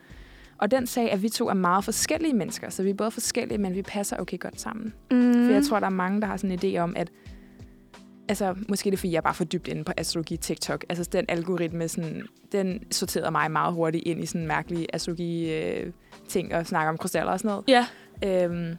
Og 0.57 0.71
den 0.71 0.87
sagde, 0.87 1.09
at 1.09 1.21
vi 1.23 1.29
to 1.29 1.47
er 1.49 1.53
meget 1.53 1.83
forskellige 1.85 2.33
mennesker, 2.33 2.69
så 2.69 2.83
vi 2.83 2.89
er 2.89 2.93
både 2.93 3.11
forskellige, 3.11 3.57
men 3.57 3.75
vi 3.75 3.81
passer 3.81 4.17
okay 4.17 4.39
godt 4.39 4.61
sammen. 4.61 4.93
Mm. 5.11 5.33
For 5.33 5.53
jeg 5.53 5.63
tror, 5.63 5.79
der 5.79 5.85
er 5.87 5.91
mange, 5.91 6.21
der 6.21 6.27
har 6.27 6.37
sådan 6.37 6.51
en 6.51 6.59
idé 6.75 6.77
om, 6.79 6.93
at 6.97 7.09
Altså, 8.29 8.55
måske 8.67 8.87
er 8.87 8.91
det, 8.91 8.99
fordi 8.99 9.11
jeg 9.11 9.17
er 9.17 9.21
bare 9.21 9.33
for 9.33 9.43
dybt 9.43 9.67
inde 9.67 9.83
på 9.83 9.91
astrologi 9.97 10.37
TikTok. 10.37 10.85
Altså, 10.89 11.09
den 11.11 11.25
algoritme, 11.27 11.87
sådan, 11.87 12.23
den 12.51 12.83
sorterede 12.91 13.31
mig 13.31 13.51
meget 13.51 13.73
hurtigt 13.73 14.07
ind 14.07 14.23
i 14.23 14.25
sådan 14.25 14.47
mærkelige 14.47 14.95
astrologi-ting 14.95 16.55
og 16.55 16.67
snakker 16.67 16.89
om 16.89 16.97
krystaller 16.97 17.31
og 17.31 17.39
sådan 17.39 17.49
noget. 17.49 17.63
Ja. 17.67 17.85
Øhm, 18.43 18.75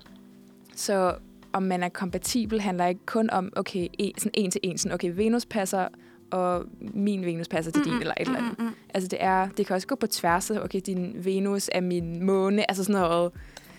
så 0.76 1.14
om 1.52 1.62
man 1.62 1.82
er 1.82 1.88
kompatibel, 1.88 2.60
handler 2.60 2.86
ikke 2.86 3.06
kun 3.06 3.30
om, 3.30 3.52
okay, 3.56 3.88
en, 3.98 4.12
sådan 4.18 4.30
en 4.34 4.50
til 4.50 4.60
en, 4.64 4.78
sådan, 4.78 4.94
okay, 4.94 5.12
Venus 5.14 5.46
passer, 5.46 5.88
og 6.30 6.64
min 6.80 7.24
Venus 7.24 7.48
passer 7.48 7.72
til 7.72 7.84
din, 7.84 7.92
eller 7.92 8.14
et 8.20 8.26
eller 8.26 8.38
andet. 8.38 8.58
Mm, 8.58 8.64
mm, 8.64 8.70
Altså, 8.94 9.08
det, 9.08 9.18
er, 9.22 9.48
det 9.56 9.66
kan 9.66 9.76
også 9.76 9.86
gå 9.86 9.94
på 9.94 10.06
tværs 10.06 10.50
af, 10.50 10.60
okay, 10.60 10.80
din 10.86 11.12
Venus 11.24 11.70
er 11.72 11.80
min 11.80 12.24
måne, 12.24 12.70
altså 12.70 12.84
sådan 12.84 13.00
noget. 13.00 13.32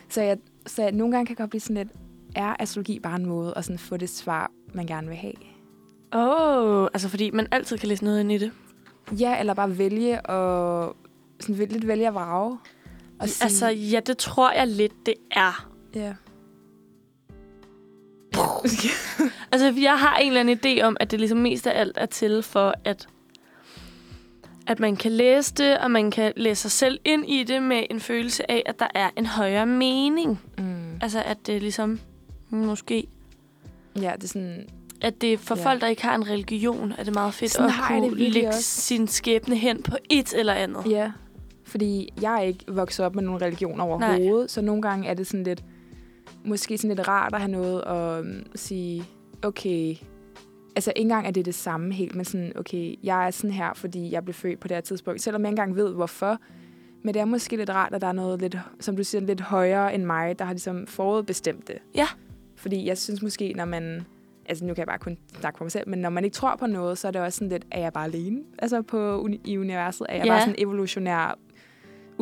Så, 0.10 0.22
jeg, 0.22 0.38
så 0.68 0.82
jeg, 0.82 0.92
nogle 0.92 1.12
gange 1.12 1.26
kan 1.26 1.32
jeg 1.34 1.38
godt 1.38 1.50
blive 1.50 1.62
sådan 1.62 1.76
lidt, 1.76 1.90
er 2.36 2.56
astrologi 2.60 3.00
bare 3.00 3.16
en 3.16 3.26
måde 3.26 3.54
at 3.56 3.66
sådan 3.66 3.80
få 3.80 3.98
det 3.98 4.10
svar, 4.10 4.52
man 4.74 4.86
gerne 4.86 5.08
vil 5.08 5.18
have? 5.18 5.34
Åh, 6.14 6.82
oh, 6.82 6.88
altså 6.94 7.10
fordi 7.10 7.32
man 7.32 7.48
altid 7.52 7.78
kan 7.78 7.90
læse 7.90 8.04
noget 8.04 8.20
ind 8.20 8.32
i 8.32 8.38
det. 8.38 8.52
Ja, 9.20 9.40
eller 9.40 9.54
bare 9.54 9.78
vælge 9.78 10.22
og 10.22 10.96
sådan 11.40 11.56
lidt 11.56 11.88
vælge 11.88 12.08
at 12.08 12.14
vrage. 12.14 12.58
Og 13.20 13.30
sige, 13.30 13.46
Altså, 13.46 13.68
ja, 13.68 14.00
det 14.00 14.18
tror 14.18 14.52
jeg 14.52 14.68
lidt, 14.68 15.06
det 15.06 15.14
er. 15.32 15.68
ja. 15.96 16.14
Altså, 19.52 19.74
jeg 19.82 20.00
har 20.00 20.18
en 20.18 20.28
eller 20.28 20.40
anden 20.40 20.60
idé 20.66 20.82
om, 20.84 20.98
at 21.00 21.12
det 21.12 21.20
ligesom 21.20 21.38
mest 21.38 21.68
af 21.68 21.80
alt 21.80 21.98
er 21.98 22.06
til 22.06 22.44
for, 22.44 22.74
at, 22.84 23.08
at 24.68 24.80
man 24.80 24.96
kan 24.96 25.12
læse 25.12 25.54
det, 25.54 25.78
og 25.78 25.92
man 25.92 26.12
kan 26.12 26.34
læse 26.36 26.62
sig 26.62 26.72
selv 26.72 27.00
ind 27.06 27.30
i 27.30 27.44
det 27.44 27.64
med 27.64 27.84
en 27.90 28.00
følelse 28.00 28.52
af, 28.52 28.64
at 28.66 28.80
der 28.80 28.88
er 28.96 29.10
en 29.18 29.26
højere 29.26 29.66
mening. 29.66 30.42
Mm. 30.58 31.00
Altså, 31.02 31.24
at 31.26 31.38
det 31.48 31.62
ligesom 31.62 32.00
måske... 32.50 33.08
Ja, 33.96 34.12
det 34.16 34.24
er 34.24 34.28
sådan, 34.28 34.68
At 35.02 35.22
det 35.22 35.40
for 35.40 35.56
Ja. 35.58 35.64
folk, 35.66 35.82
der 35.82 35.88
ikke 35.88 36.04
har 36.04 36.16
en 36.16 36.30
religion, 36.30 36.94
er 36.98 37.04
det 37.04 37.14
meget 37.14 37.34
fedt 37.34 37.52
Sådan 37.52 37.70
at 37.70 37.74
det 37.78 37.84
kunne 37.88 38.02
virkelig 38.02 38.34
lægge 38.34 38.48
også. 38.48 38.62
sin 38.64 39.08
skæbne 39.08 39.56
hen 39.56 39.84
på 39.84 39.96
et 40.10 40.34
eller 40.34 40.54
andet. 40.54 40.84
ja. 40.90 41.12
Fordi 41.66 42.10
jeg 42.22 42.34
er 42.36 42.42
ikke 42.42 42.66
vokset 42.68 43.06
op 43.06 43.16
med 43.16 43.24
nogen 43.24 43.42
religion 43.42 43.80
overhovedet, 43.80 44.40
Nej. 44.40 44.48
så 44.48 44.62
nogle 44.62 44.82
gange 44.82 45.08
er 45.08 45.14
det 45.14 45.28
sådan 45.28 45.44
lidt, 45.44 45.64
måske 46.46 46.78
sådan 46.78 46.96
lidt 46.96 47.08
rart 47.08 47.34
at 47.34 47.40
have 47.42 47.52
noget 47.52 47.82
at 47.82 48.20
um, 48.20 48.44
sige, 48.56 49.04
okay, 49.44 49.96
altså 50.76 50.94
ikke 50.96 51.02
engang 51.02 51.28
er 51.28 51.32
det 51.32 51.46
det 51.46 51.56
samme 51.56 51.94
helt, 51.94 52.16
men 52.16 52.26
sådan, 52.26 52.52
okay, 52.56 52.96
jeg 53.04 53.28
er 53.28 53.32
sådan 53.32 53.52
her, 53.52 53.74
fordi 53.74 54.12
jeg 54.12 54.24
blev 54.24 54.34
født 54.34 54.60
på 54.60 54.68
det 54.68 54.76
her 54.78 54.82
tidspunkt, 54.82 55.22
selvom 55.22 55.42
jeg 55.42 55.48
ikke 55.48 55.62
engang 55.62 55.76
ved, 55.76 55.94
hvorfor. 55.94 56.38
Men 57.04 57.14
det 57.14 57.20
er 57.20 57.26
måske 57.26 57.58
lidt 57.58 57.70
rart, 57.70 57.94
at 57.94 58.02
der 58.02 58.08
er 58.08 58.12
noget 58.12 58.42
lidt, 58.42 58.58
som 58.80 58.96
du 58.96 59.04
siger, 59.04 59.22
lidt 59.22 59.42
højere 59.42 59.96
end 59.96 60.04
mig, 60.04 60.40
der 60.40 60.46
har 60.46 60.54
ligesom 60.54 60.88
forudbestemt 60.88 61.68
det. 61.68 61.78
Ja. 61.96 62.08
Fordi 62.56 62.86
jeg 62.88 62.98
synes 62.98 63.22
måske, 63.22 63.54
når 63.56 63.66
man... 63.66 64.02
Altså, 64.46 64.66
nu 64.66 64.74
kan 64.74 64.78
jeg 64.80 64.88
bare 64.88 65.00
kun 65.00 65.18
snakke 65.40 65.58
for 65.58 65.66
mig 65.66 65.72
selv, 65.72 65.90
men 65.90 66.00
når 66.00 66.10
man 66.10 66.24
ikke 66.24 66.34
tror 66.34 66.56
på 66.56 66.68
noget, 66.68 66.98
så 66.98 67.08
er 67.08 67.12
det 67.12 67.22
også 67.22 67.38
sådan 67.38 67.50
lidt, 67.50 67.66
er 67.72 67.80
jeg 67.80 67.94
bare 67.94 68.06
alene? 68.06 68.42
Altså, 68.60 68.82
på 68.82 69.28
i 69.46 69.58
universet 69.58 70.06
er 70.10 70.16
jeg 70.16 70.26
Ja. 70.26 70.32
bare 70.32 70.42
sådan 70.42 70.56
evolutionær 70.58 71.40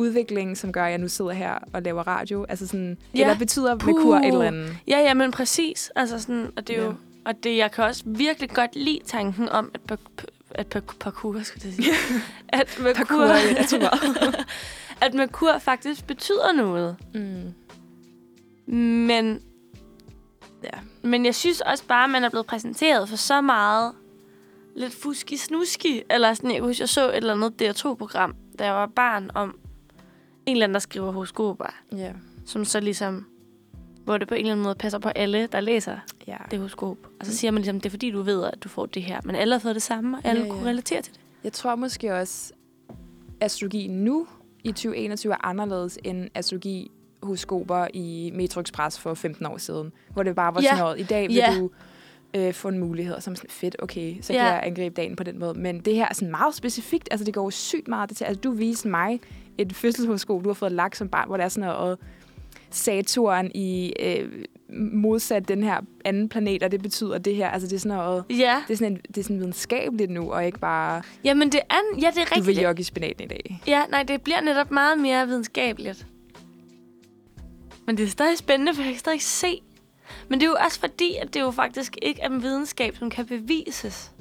udvikling, 0.00 0.56
som 0.58 0.72
gør, 0.72 0.84
at 0.84 0.90
jeg 0.90 0.98
nu 0.98 1.08
sidder 1.08 1.30
her 1.32 1.54
og 1.72 1.82
laver 1.82 2.02
radio. 2.06 2.44
Altså 2.48 2.66
sådan, 2.66 2.98
Ja. 3.14 3.20
eller 3.20 3.38
betyder 3.38 3.76
Puh. 3.76 3.94
Merkur 3.94 4.16
et 4.16 4.26
eller 4.26 4.42
andet. 4.42 4.76
Ja, 4.88 4.98
ja, 4.98 5.14
men 5.14 5.30
præcis. 5.30 5.90
Altså 5.96 6.18
sådan, 6.18 6.50
og 6.56 6.66
det 6.68 6.76
er 6.78 6.82
jo... 6.82 6.88
Ja. 6.88 6.94
Og 7.24 7.34
det, 7.44 7.56
jeg 7.56 7.70
kan 7.72 7.84
også 7.84 8.02
virkelig 8.06 8.50
godt 8.50 8.76
lide 8.76 9.00
tanken 9.06 9.48
om, 9.48 9.70
at, 9.74 9.80
at 10.50 10.66
par- 10.66 10.94
parkour, 11.00 11.40
skal 11.42 11.62
jeg 11.64 11.74
sige. 11.74 11.92
at 12.48 12.80
Parkour 12.96 13.24
at 15.04 15.14
Merkur 15.14 15.58
faktisk 15.58 16.06
betyder 16.06 16.52
noget. 16.56 16.96
Mm. 17.14 17.52
Men, 19.06 19.40
Ja. 20.64 20.78
men 21.02 21.24
jeg 21.26 21.34
synes 21.34 21.60
også 21.60 21.84
bare, 21.88 22.04
at 22.04 22.10
man 22.10 22.24
er 22.24 22.28
blevet 22.28 22.46
præsenteret 22.46 23.08
for 23.08 23.16
så 23.16 23.40
meget 23.40 23.92
lidt 24.76 24.92
fuski-snuski. 24.94 26.02
Eller 26.10 26.34
sådan, 26.34 26.50
jeg 26.50 26.58
kan 26.58 26.66
huske, 26.66 26.80
jeg 26.82 26.88
så 26.88 27.08
et 27.10 27.16
eller 27.16 27.34
andet 27.34 27.62
DR2-program, 27.62 28.34
da 28.58 28.64
jeg 28.64 28.74
var 28.74 28.86
barn, 28.96 29.30
om 29.34 29.58
en 30.50 30.56
eller 30.56 30.64
anden, 30.64 30.74
der 30.74 30.80
skriver 30.80 31.12
horoskoper. 31.12 31.74
Ja. 31.96 32.12
Som 32.46 32.64
så 32.64 32.80
ligesom, 32.80 33.26
hvor 34.04 34.18
det 34.18 34.28
på 34.28 34.34
en 34.34 34.38
eller 34.40 34.52
anden 34.52 34.62
måde 34.64 34.74
passer 34.74 34.98
på 34.98 35.08
alle, 35.08 35.46
der 35.52 35.60
læser 35.60 35.96
ja. 36.26 36.36
det 36.50 36.58
horoskop. 36.58 36.96
Og 37.20 37.26
så 37.26 37.36
siger 37.36 37.50
man 37.50 37.62
ligesom, 37.62 37.80
det 37.80 37.86
er 37.86 37.90
fordi, 37.90 38.10
du 38.10 38.22
ved, 38.22 38.44
at 38.44 38.64
du 38.64 38.68
får 38.68 38.86
det 38.86 39.02
her. 39.02 39.20
Men 39.24 39.36
alle 39.36 39.54
har 39.54 39.58
fået 39.60 39.74
det 39.74 39.82
samme, 39.82 40.16
og 40.16 40.22
alle 40.24 40.40
Ja, 40.40 40.46
ja, 40.46 40.52
ja. 40.52 40.58
kunne 40.58 40.68
relatere 40.70 41.02
til 41.02 41.12
det. 41.12 41.20
Jeg 41.44 41.52
tror 41.52 41.74
måske 41.74 42.14
også, 42.14 42.52
astrologi 43.40 43.86
nu 43.88 44.26
i 44.64 44.68
2021 44.72 45.32
er 45.32 45.46
anderledes 45.46 45.98
end 46.04 46.28
astrologi 46.34 46.90
horoskoper 47.22 47.86
i 47.94 48.32
Metro 48.34 48.60
Express 48.60 48.98
for 48.98 49.14
15 49.14 49.46
år 49.46 49.58
siden, 49.58 49.92
hvor 50.12 50.22
det 50.22 50.34
bare 50.36 50.54
var 50.54 50.60
Ja. 50.60 50.68
sådan 50.68 50.78
noget, 50.84 51.00
i 51.00 51.02
dag 51.02 51.28
vil 51.28 51.34
Ja. 51.36 51.54
du 51.58 51.70
øh, 52.34 52.54
få 52.54 52.68
en 52.68 52.78
mulighed, 52.78 53.14
man 53.14 53.20
sådan, 53.22 53.36
fedt, 53.48 53.76
okay, 53.82 54.16
så 54.22 54.32
Ja. 54.32 54.38
kan 54.38 54.46
jeg 54.48 54.60
angribe 54.64 54.94
dagen 54.94 55.16
på 55.16 55.24
den 55.24 55.38
måde. 55.38 55.58
Men 55.58 55.80
det 55.80 55.94
her 55.94 56.06
er 56.10 56.14
sådan 56.14 56.30
meget 56.30 56.54
specifikt, 56.54 57.08
altså 57.10 57.24
det 57.24 57.34
går 57.34 57.44
jo 57.44 57.50
sygt 57.50 57.88
meget 57.88 58.10
til, 58.16 58.24
altså 58.24 58.40
du 58.40 58.50
viste 58.52 58.88
mig 58.88 59.20
et 59.58 59.72
fødselshoroskop, 59.72 60.44
du 60.44 60.48
har 60.48 60.54
fået 60.54 60.72
lagt 60.72 60.96
som 60.96 61.08
barn, 61.08 61.28
hvor 61.28 61.36
der 61.36 61.44
er 61.44 61.48
sådan 61.48 61.68
noget 61.68 61.98
Saturn 62.70 63.50
i 63.54 63.92
øh, 64.00 64.44
modsat 64.92 65.48
den 65.48 65.62
her 65.62 65.80
anden 66.04 66.28
planet, 66.28 66.62
og 66.62 66.70
det 66.70 66.82
betyder 66.82 67.18
det 67.18 67.36
her, 67.36 67.48
altså 67.50 67.68
det 67.68 67.74
er 67.76 67.80
sådan 67.80 67.96
noget, 67.98 68.24
Ja, 68.30 68.62
det 68.68 68.72
er 68.72 68.76
sådan, 68.76 68.92
en, 68.92 68.98
det 69.08 69.18
er 69.18 69.22
sådan 69.22 69.38
videnskabeligt 69.38 70.10
nu, 70.10 70.32
og 70.32 70.46
ikke 70.46 70.58
bare, 70.58 71.02
jamen 71.24 71.52
det 71.52 71.60
er, 71.70 71.74
ja, 72.02 72.10
det 72.14 72.18
er 72.18 72.24
du 72.24 72.34
vil 72.34 72.44
rigtigt. 72.46 72.62
jogge 72.62 72.80
i 72.80 72.84
spinaten 72.84 73.24
i 73.24 73.28
dag. 73.28 73.60
Ja, 73.66 73.84
nej, 73.90 74.02
det 74.02 74.22
bliver 74.22 74.40
netop 74.40 74.70
meget 74.70 74.98
mere 74.98 75.26
videnskabeligt. 75.26 76.06
Men 77.86 77.96
det 77.96 78.04
er 78.04 78.08
stadig 78.08 78.38
spændende, 78.38 78.74
for 78.74 78.82
jeg 78.82 78.92
kan 78.92 78.98
stadig 78.98 79.22
se. 79.22 79.62
Men 80.28 80.40
det 80.40 80.46
er 80.46 80.50
jo 80.50 80.56
også 80.64 80.80
fordi, 80.80 81.16
at 81.22 81.34
det 81.34 81.40
jo 81.40 81.50
faktisk 81.50 81.96
ikke 82.02 82.20
er 82.20 82.28
en 82.28 82.42
videnskab, 82.42 82.96
som 82.96 83.10
kan 83.10 83.26
bevises. 83.26 84.12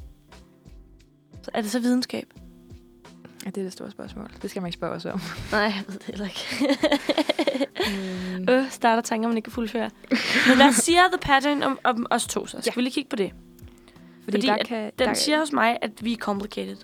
Så 1.41 1.51
er 1.53 1.61
det 1.61 1.71
så 1.71 1.79
videnskab? 1.79 2.33
Ja, 3.45 3.49
det 3.49 3.57
er 3.57 3.63
det 3.63 3.73
store 3.73 3.91
spørgsmål. 3.91 4.29
Det 4.41 4.49
skal 4.49 4.61
man 4.61 4.67
ikke 4.67 4.77
spørge 4.77 4.93
os 4.95 5.05
om. 5.05 5.21
Nej, 5.51 5.59
jeg 5.61 5.83
ved 5.87 5.93
det 5.99 6.05
heller 6.05 6.25
ikke. 6.25 6.77
Mm. 8.39 8.49
øh, 8.49 8.69
starter 8.71 9.01
tanker, 9.01 9.27
man 9.27 9.37
ikke 9.37 9.45
kan 9.45 9.53
fuldføre. 9.53 9.89
Men 10.47 10.55
hvad 10.61 10.73
siger 10.73 11.01
The 11.11 11.17
Pattern 11.21 11.63
om, 11.63 11.79
om 11.83 12.05
os 12.09 12.27
to 12.27 12.45
så? 12.47 12.57
Skal 12.61 12.63
Ja. 12.65 12.71
vi 12.75 12.81
lige 12.81 12.93
kigge 12.93 13.09
på 13.09 13.15
det? 13.15 13.31
Fordi, 14.23 14.37
Fordi 14.37 14.47
der 14.47 14.53
at 14.55 14.65
kan, 14.67 14.91
Den 14.99 15.07
der, 15.07 15.13
siger 15.13 15.39
hos 15.39 15.51
mig, 15.51 15.77
at 15.81 15.91
vi 16.01 16.13
er 16.13 16.17
complicated. 16.17 16.77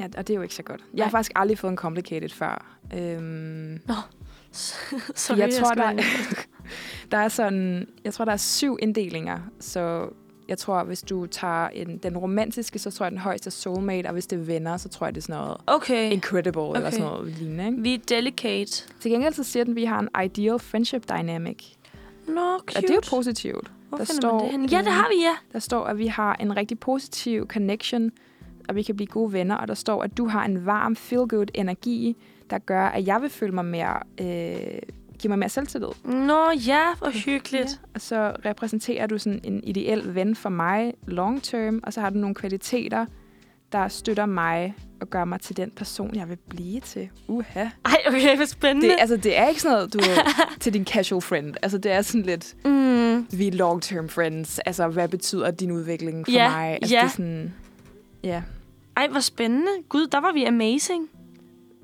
Ja, 0.00 0.04
og 0.16 0.26
det 0.26 0.30
er 0.30 0.36
jo 0.36 0.42
ikke 0.42 0.54
så 0.54 0.62
godt. 0.62 0.80
Jeg 0.94 1.04
har 1.04 1.08
Nej. 1.08 1.10
faktisk 1.18 1.32
aldrig 1.36 1.58
fået 1.58 1.70
en 1.70 1.76
complicated 1.76 2.28
før. 2.28 2.76
Øhm, 2.94 3.80
Sorry, 4.52 5.38
jeg 5.38 5.50
tror, 5.54 5.74
der, 5.74 6.02
skal- 6.02 6.36
der 7.10 7.18
er 7.18 7.28
sådan, 7.28 7.86
jeg 8.04 8.14
tror, 8.14 8.24
der 8.24 8.32
er 8.32 8.36
syv 8.36 8.78
inddelinger. 8.82 9.38
Så 9.60 10.08
jeg 10.50 10.58
tror, 10.58 10.84
hvis 10.84 11.02
du 11.02 11.26
tager 11.26 11.68
en, 11.68 11.98
den 11.98 12.18
romantiske, 12.18 12.78
så 12.78 12.90
tror 12.90 13.06
jeg, 13.06 13.10
den 13.10 13.18
højeste 13.18 13.48
er 13.48 13.50
soulmate, 13.50 14.06
og 14.06 14.12
hvis 14.12 14.26
det 14.26 14.38
er 14.38 14.42
venner, 14.42 14.76
så 14.76 14.88
tror 14.88 15.06
jeg, 15.06 15.14
det 15.14 15.20
er 15.20 15.22
sådan 15.22 15.42
noget 15.42 15.56
Okay, 15.66 16.12
incredible, 16.12 16.62
okay. 16.62 16.78
eller 16.78 16.90
sådan 16.90 17.06
noget 17.06 17.32
lignende. 17.38 17.66
Ikke? 17.66 17.82
vi 17.82 17.94
er 17.94 17.98
delicate. 18.08 18.84
Til 19.00 19.10
gengæld 19.10 19.34
så 19.34 19.44
siger 19.44 19.64
den, 19.64 19.72
at 19.72 19.76
vi 19.76 19.84
har 19.84 20.00
en 20.00 20.08
ideal 20.24 20.58
friendship 20.58 21.08
dynamic. 21.08 21.64
Nå, 22.28 22.58
cute. 22.58 22.76
Og 22.76 22.82
det 22.82 22.90
er 22.90 22.94
jo 22.94 23.00
positivt. 23.10 23.70
Hvor 23.88 23.98
der 23.98 24.04
står, 24.04 24.40
det 24.40 24.50
henne? 24.50 24.68
Ja, 24.70 24.78
det 24.78 24.92
har 24.92 25.08
vi, 25.08 25.22
ja. 25.22 25.34
Der 25.52 25.58
står, 25.58 25.84
at 25.84 25.98
vi 25.98 26.06
har 26.06 26.36
en 26.40 26.56
rigtig 26.56 26.78
positiv 26.78 27.46
connection, 27.46 28.10
og 28.68 28.74
vi 28.74 28.82
kan 28.82 28.96
blive 28.96 29.06
gode 29.06 29.32
venner. 29.32 29.56
Og 29.56 29.68
der 29.68 29.74
står, 29.74 30.02
at 30.02 30.16
du 30.16 30.26
har 30.26 30.44
en 30.44 30.66
varm, 30.66 30.96
feel-good 30.96 31.46
energi, 31.54 32.16
der 32.50 32.58
gør, 32.58 32.86
at 32.86 33.06
jeg 33.06 33.22
vil 33.22 33.30
føle 33.30 33.52
mig 33.52 33.64
mere, 33.64 33.98
øh, 34.20 34.78
give 35.20 35.28
mig 35.28 35.38
mere 35.38 35.48
selvtillid. 35.48 35.88
Nå, 36.04 36.50
ja, 36.66 36.82
hvor 36.98 37.10
hyggeligt. 37.24 37.64
Ja. 37.70 37.90
Og 37.94 38.00
så 38.00 38.32
repræsenterer 38.44 39.06
du 39.06 39.18
sådan 39.18 39.40
en 39.44 39.64
ideel 39.64 40.14
ven 40.14 40.36
for 40.36 40.48
mig 40.48 40.94
long 41.06 41.42
term, 41.42 41.80
og 41.82 41.92
så 41.92 42.00
har 42.00 42.10
du 42.10 42.18
nogle 42.18 42.34
kvaliteter, 42.34 43.06
der 43.72 43.88
støtter 43.88 44.26
mig 44.26 44.74
og 45.00 45.10
gør 45.10 45.24
mig 45.24 45.40
til 45.40 45.56
den 45.56 45.70
person, 45.70 46.14
jeg 46.14 46.28
vil 46.28 46.36
blive 46.48 46.80
til. 46.80 47.08
Uha. 47.28 47.60
Ej, 47.84 47.96
okay, 48.06 48.36
hvor 48.36 48.44
spændende. 48.44 48.88
Det, 48.88 48.96
altså, 48.98 49.16
det 49.16 49.38
er 49.38 49.48
ikke 49.48 49.62
sådan 49.62 49.74
noget, 49.76 49.92
du 49.94 49.98
til 50.60 50.74
din 50.74 50.84
casual 50.86 51.22
friend. 51.22 51.54
Altså, 51.62 51.78
det 51.78 51.92
er 51.92 52.02
sådan 52.02 52.22
lidt, 52.22 52.56
mm, 52.64 53.26
vi 53.38 53.48
er 53.48 53.52
long-term 53.52 54.08
friends. 54.08 54.58
Altså, 54.58 54.88
hvad 54.88 55.08
betyder 55.08 55.50
din 55.50 55.70
udvikling 55.70 56.26
for 56.26 56.32
Ja, 56.32 56.50
mig? 56.50 56.70
Altså, 56.72 56.94
ja. 56.94 57.00
det 57.00 57.06
er 57.06 57.10
sådan, 57.10 57.54
ja. 58.24 58.42
ej, 58.96 59.08
hvor 59.08 59.20
spændende. 59.20 59.70
Gud, 59.88 60.06
der 60.06 60.20
var 60.20 60.32
vi 60.32 60.44
amazing. 60.44 61.08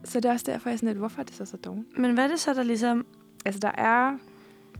Så 0.04 0.20
det 0.20 0.28
er 0.28 0.32
også 0.32 0.46
derfor, 0.48 0.68
jeg 0.68 0.74
er 0.74 0.76
sådan 0.76 0.88
lidt, 0.88 0.98
hvorfor 0.98 1.20
er 1.20 1.24
det 1.24 1.34
så 1.34 1.44
så 1.44 1.56
dårligt? 1.56 1.98
Men 1.98 2.14
hvad 2.14 2.24
er 2.24 2.28
det 2.28 2.40
så, 2.40 2.54
der 2.54 2.62
ligesom... 2.62 3.06
Altså, 3.46 3.60
der 3.60 3.70
er... 3.82 4.18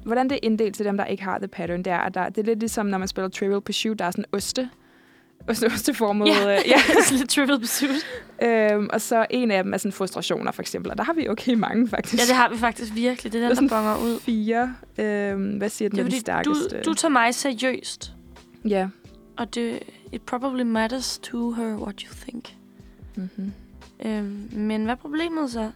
Hvordan 0.04 0.28
det 0.28 0.34
er 0.34 0.38
inddelt 0.42 0.74
til 0.74 0.84
dem, 0.84 0.96
der 0.96 1.04
ikke 1.04 1.22
har 1.22 1.38
the 1.38 1.48
pattern, 1.48 1.78
det 1.82 1.92
er, 1.92 1.98
at 1.98 2.14
der, 2.14 2.28
det 2.28 2.38
er 2.38 2.46
lidt 2.46 2.58
ligesom, 2.58 2.86
når 2.86 2.98
man 2.98 3.08
spiller 3.08 3.28
Trivial 3.28 3.60
Pursuit, 3.60 3.98
der 3.98 4.04
er 4.04 4.10
sådan 4.10 4.24
oste. 4.32 4.70
Oste, 5.48 5.66
osteformet. 5.66 6.26
Ja. 6.26 6.58
øh, 6.58 6.64
ja. 6.68 6.76
lidt 7.18 7.30
trivial 7.30 7.58
pursuit. 7.60 8.06
Øhm, 8.42 8.88
og 8.92 9.00
så 9.00 9.26
en 9.30 9.50
af 9.50 9.64
dem 9.64 9.74
er 9.74 9.78
sådan 9.78 9.92
frustrationer, 9.92 10.52
for 10.52 10.62
eksempel. 10.62 10.90
Og 10.90 10.98
der 10.98 11.04
har 11.04 11.12
vi 11.12 11.28
okay 11.28 11.54
mange, 11.54 11.88
faktisk. 11.88 12.22
Ja, 12.22 12.26
det 12.26 12.36
har 12.36 12.48
vi 12.48 12.56
faktisk 12.56 12.94
virkelig. 12.94 13.32
Det 13.32 13.42
er 13.42 13.48
Der 13.48 13.54
den, 13.54 13.68
der 13.68 13.76
bonger 13.76 13.96
ud. 13.96 14.20
Fire. 14.20 14.74
Øhm, 14.98 15.56
hvad 15.56 15.68
siger 15.68 15.88
den, 15.88 15.96
Det 15.98 16.00
er 16.00 16.04
den 16.04 16.12
fordi, 16.12 16.42
du, 16.42 16.54
stærkeste? 16.54 16.82
du 16.90 16.94
tager 16.94 17.12
mig 17.12 17.34
seriøst. 17.34 18.12
Ja. 18.68 18.88
Og 19.36 19.54
det, 19.54 19.78
it 20.12 20.22
probably 20.22 20.62
matters 20.62 21.18
to 21.18 21.50
her 21.52 21.76
what 21.76 22.00
you 22.00 22.14
think. 22.22 22.54
Mm-hmm. 23.16 23.52
Øhm, 24.06 24.48
men 24.52 24.84
hvad 24.84 24.94
er 24.94 24.98
problemet 24.98 25.50
så? 25.50 25.70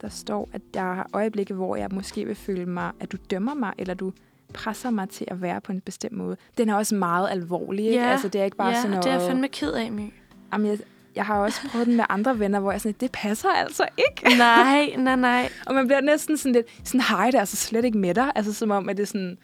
Der 0.00 0.08
står, 0.08 0.48
at 0.52 0.62
der 0.74 1.00
er 1.00 1.04
øjeblikke, 1.12 1.54
hvor 1.54 1.76
jeg 1.76 1.88
måske 1.92 2.24
vil 2.24 2.36
føle 2.36 2.66
mig, 2.66 2.90
at 3.00 3.12
du 3.12 3.16
dømmer 3.30 3.54
mig, 3.54 3.72
eller 3.78 3.94
du 3.94 4.12
presser 4.54 4.90
mig 4.90 5.08
til 5.08 5.26
at 5.28 5.42
være 5.42 5.60
på 5.60 5.72
en 5.72 5.80
bestemt 5.80 6.16
måde. 6.16 6.36
Den 6.58 6.68
er 6.68 6.74
også 6.74 6.94
meget 6.94 7.30
alvorlig, 7.30 7.84
ikke? 7.84 7.98
Ja, 7.98 8.10
Altså, 8.10 8.28
det 8.28 8.40
er 8.40 8.44
ikke 8.44 8.56
bare 8.56 8.68
ja, 8.68 8.76
sådan 8.76 8.90
noget... 8.90 9.04
det 9.04 9.12
er 9.12 9.18
jeg 9.18 9.28
fandme 9.28 9.48
ked 9.48 9.72
af, 9.72 9.92
My. 9.92 10.12
Jamen, 10.52 10.66
jeg, 10.66 10.78
jeg 11.16 11.26
har 11.26 11.38
også 11.38 11.68
prøvet 11.72 11.86
den 11.86 11.96
med 11.96 12.04
andre 12.08 12.38
venner, 12.38 12.60
hvor 12.60 12.72
jeg 12.72 12.80
sådan, 12.80 12.96
det 13.00 13.12
passer 13.12 13.48
altså 13.48 13.86
ikke. 13.98 14.36
nej, 14.38 14.94
nej, 14.98 15.16
nej. 15.16 15.48
Og 15.66 15.74
man 15.74 15.86
bliver 15.86 16.00
næsten 16.00 16.36
sådan 16.36 16.52
lidt, 16.52 16.66
sådan, 16.84 17.00
hej, 17.00 17.26
det 17.26 17.34
er 17.34 17.40
altså 17.40 17.56
slet 17.56 17.84
ikke 17.84 17.98
med 17.98 18.14
dig. 18.14 18.32
Altså 18.34 18.52
som 18.52 18.70
om, 18.70 18.88
at 18.88 18.96
det, 18.96 19.08
sådan, 19.08 19.38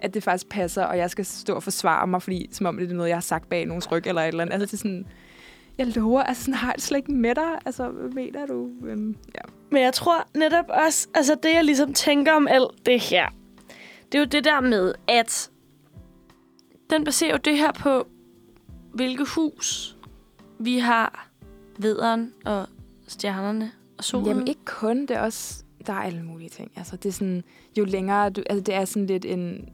at 0.00 0.14
det 0.14 0.22
faktisk 0.22 0.48
passer, 0.48 0.84
og 0.84 0.98
jeg 0.98 1.10
skal 1.10 1.24
stå 1.24 1.54
og 1.54 1.62
forsvare 1.62 2.06
mig, 2.06 2.22
fordi 2.22 2.48
som 2.52 2.66
om 2.66 2.76
det 2.76 2.90
er 2.90 2.94
noget, 2.94 3.08
jeg 3.08 3.16
har 3.16 3.20
sagt 3.22 3.48
bag 3.48 3.66
nogens 3.66 3.92
ryg 3.92 4.06
eller 4.06 4.22
et 4.22 4.28
eller 4.28 4.42
andet. 4.42 4.52
Altså 4.52 4.66
det 4.66 4.72
er 4.72 4.76
sådan, 4.76 5.06
jeg 5.78 5.86
lover, 5.86 6.22
altså 6.22 6.44
sådan, 6.44 6.54
har 6.54 6.72
jeg 6.76 6.82
slet 6.82 6.98
ikke 6.98 7.12
med 7.12 7.34
dig. 7.34 7.58
Altså, 7.66 7.88
hvad 7.88 8.10
mener 8.10 8.46
du? 8.46 8.68
Øhm, 8.86 9.16
ja. 9.34 9.40
Men 9.70 9.82
jeg 9.82 9.94
tror 9.94 10.28
netop 10.34 10.64
også, 10.68 11.08
altså 11.14 11.36
det 11.42 11.54
jeg 11.54 11.64
ligesom 11.64 11.94
tænker 11.94 12.32
om 12.32 12.48
alt 12.48 12.86
det 12.86 13.00
her, 13.00 13.28
det 14.12 14.14
er 14.14 14.18
jo 14.18 14.24
det 14.24 14.44
der 14.44 14.60
med, 14.60 14.94
at 15.08 15.50
den 16.90 17.04
baserer 17.04 17.30
jo 17.30 17.38
det 17.44 17.58
her 17.58 17.72
på, 17.72 18.06
hvilket 18.94 19.28
hus 19.28 19.96
vi 20.58 20.78
har, 20.78 21.28
vederen 21.78 22.32
og 22.44 22.66
stjernerne 23.08 23.72
og 23.98 24.04
solen. 24.04 24.26
Jamen 24.26 24.48
ikke 24.48 24.64
kun, 24.64 25.00
det 25.00 25.10
er 25.10 25.20
også, 25.20 25.64
der 25.86 25.92
er 25.92 26.00
alle 26.00 26.22
mulige 26.22 26.48
ting. 26.48 26.70
Altså 26.76 26.96
det 26.96 27.08
er 27.08 27.12
sådan, 27.12 27.44
jo 27.78 27.84
længere, 27.84 28.30
du, 28.30 28.42
altså 28.50 28.62
det 28.62 28.74
er 28.74 28.84
sådan 28.84 29.06
lidt 29.06 29.24
en 29.24 29.68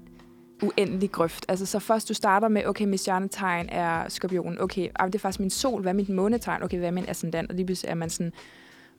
uendelig 0.67 1.11
grøft. 1.11 1.45
Altså 1.49 1.67
så 1.67 1.79
først 1.79 2.09
du 2.09 2.15
starter 2.15 2.49
med, 2.49 2.67
okay, 2.67 2.85
mit 2.85 3.01
stjernetegn 3.01 3.69
er 3.69 4.09
skorpionen. 4.09 4.61
Okay, 4.61 4.89
ah, 4.97 5.07
det 5.07 5.15
er 5.15 5.19
faktisk 5.19 5.41
min 5.41 5.51
sol. 5.51 5.83
Hvad 5.83 5.93
er 5.93 5.97
mit 5.97 6.09
månetegn? 6.09 6.63
Okay, 6.63 6.79
hvad 6.79 6.87
er 6.89 6.93
min 6.93 7.09
ascendant? 7.09 7.51
Og 7.51 7.57
lige 7.57 7.67
pludselig 7.67 7.91
er 7.91 7.95
man 7.95 8.11
sådan, 8.11 8.33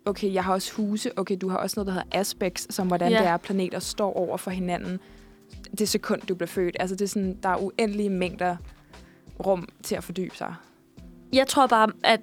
okay, 0.06 0.34
jeg 0.34 0.43
har 0.43 0.54
også 0.54 0.73
huse. 0.73 1.19
Okay, 1.19 1.38
du 1.41 1.49
har 1.49 1.58
også 1.58 1.73
noget, 1.78 1.88
der 1.88 1.93
hedder 1.93 2.19
aspects, 2.19 2.75
som 2.75 2.88
hvordan 2.88 3.12
ja. 3.12 3.19
det 3.19 3.28
er, 3.28 3.38
planeter 3.38 3.80
står 3.80 4.13
over 4.13 4.38
for 4.38 4.51
hinanden. 4.51 4.99
Det 5.80 5.89
sekund, 5.89 6.21
du 6.21 6.36
bliver 6.36 6.47
født. 6.47 6.78
Altså 6.80 6.95
det 6.95 7.06
er 7.06 7.10
sådan, 7.10 7.38
der 7.43 7.49
er 7.49 7.58
uendelige 7.58 8.10
mængder 8.10 8.56
rum 9.45 9.69
til 9.84 9.95
at 9.95 10.04
fordybe 10.04 10.36
sig. 10.36 10.56
Jeg 11.34 11.47
tror 11.47 11.67
bare, 11.67 11.91
at, 12.04 12.21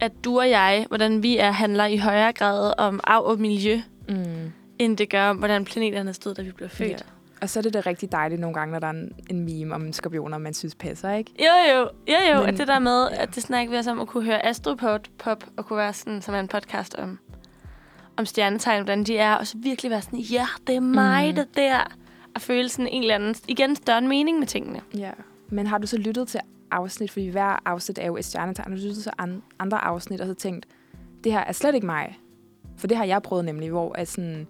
at 0.00 0.12
du 0.24 0.38
og 0.38 0.50
jeg, 0.50 0.84
hvordan 0.88 1.22
vi 1.22 1.38
er, 1.38 1.50
handler 1.50 1.86
i 1.86 1.96
højere 1.96 2.32
grad 2.32 2.72
om 2.78 3.00
arv 3.04 3.24
og 3.24 3.40
miljø, 3.40 3.80
Mm. 4.08 4.52
end 4.78 4.96
det 4.96 5.10
gør 5.10 5.30
om, 5.30 5.36
hvordan 5.36 5.64
planeterne 5.64 6.14
stod, 6.14 6.34
da 6.34 6.42
vi 6.42 6.52
blev 6.52 6.68
født. 6.68 6.90
Ja. 6.90 6.96
Og 7.42 7.48
så 7.50 7.58
er 7.60 7.62
det 7.62 7.74
da 7.74 7.80
rigtig 7.86 8.12
dejligt 8.12 8.40
nogle 8.40 8.54
gange, 8.54 8.72
når 8.72 8.78
der 8.78 8.86
er 8.86 8.90
en, 8.90 9.12
en 9.30 9.44
meme 9.44 9.74
om 9.74 9.92
skorpioner, 9.92 10.38
man 10.38 10.54
synes 10.54 10.74
passer, 10.74 11.10
ikke? 11.12 11.32
Jo, 11.38 11.72
jo, 11.74 11.80
jo, 12.08 12.34
jo. 12.34 12.40
Men- 12.40 12.48
at 12.48 12.58
det 12.58 12.68
der 12.68 12.78
med, 12.78 13.08
ja. 13.10 13.22
at 13.22 13.34
det 13.34 13.42
snakker 13.42 13.70
vi 13.70 13.76
også 13.76 13.90
om 13.90 14.00
at 14.00 14.06
kunne 14.08 14.24
høre 14.24 14.46
Astropod 14.46 14.98
pop, 15.18 15.44
og 15.56 15.66
kunne 15.66 15.76
være 15.76 15.92
sådan, 15.92 16.22
som 16.22 16.34
er 16.34 16.40
en 16.40 16.48
podcast 16.48 16.94
om, 16.94 17.18
om 18.16 18.26
stjernetegn, 18.26 18.78
hvordan 18.84 19.04
de 19.04 19.18
er, 19.18 19.34
og 19.34 19.46
så 19.46 19.58
virkelig 19.58 19.90
være 19.90 20.02
sådan, 20.02 20.18
ja, 20.18 20.46
det 20.66 20.76
er 20.76 20.80
mig, 20.80 21.28
Mm. 21.28 21.34
det 21.34 21.56
der. 21.56 21.78
Og 22.34 22.40
føle 22.40 22.68
sådan 22.68 22.88
en 22.88 23.02
eller 23.02 23.14
anden, 23.14 23.34
igen, 23.48 23.76
større 23.76 24.00
mening 24.00 24.38
med 24.38 24.46
tingene. 24.46 24.80
Ja. 24.96 25.10
Men 25.48 25.66
har 25.66 25.78
du 25.78 25.86
så 25.86 25.96
lyttet 25.98 26.28
til 26.28 26.40
afsnit, 26.70 27.10
fordi 27.10 27.28
hver 27.28 27.62
afsnit 27.68 27.98
er 27.98 28.06
jo 28.06 28.16
et 28.16 28.24
stjernetegn, 28.24 28.70
har 28.72 28.76
du 28.76 28.82
lyttet 28.82 29.02
til 29.02 29.12
an- 29.18 29.42
andre 29.58 29.78
afsnit 29.84 30.20
og 30.20 30.26
så 30.26 30.34
tænkt, 30.34 30.66
det 31.24 31.32
her 31.32 31.40
er 31.40 31.52
slet 31.52 31.74
ikke 31.74 31.86
mig. 31.86 32.18
For 32.76 32.86
det 32.86 32.96
har 32.96 33.04
jeg 33.04 33.22
prøvet 33.22 33.44
nemlig, 33.44 33.70
hvor, 33.70 33.92
at 33.98 34.08
sådan, 34.08 34.46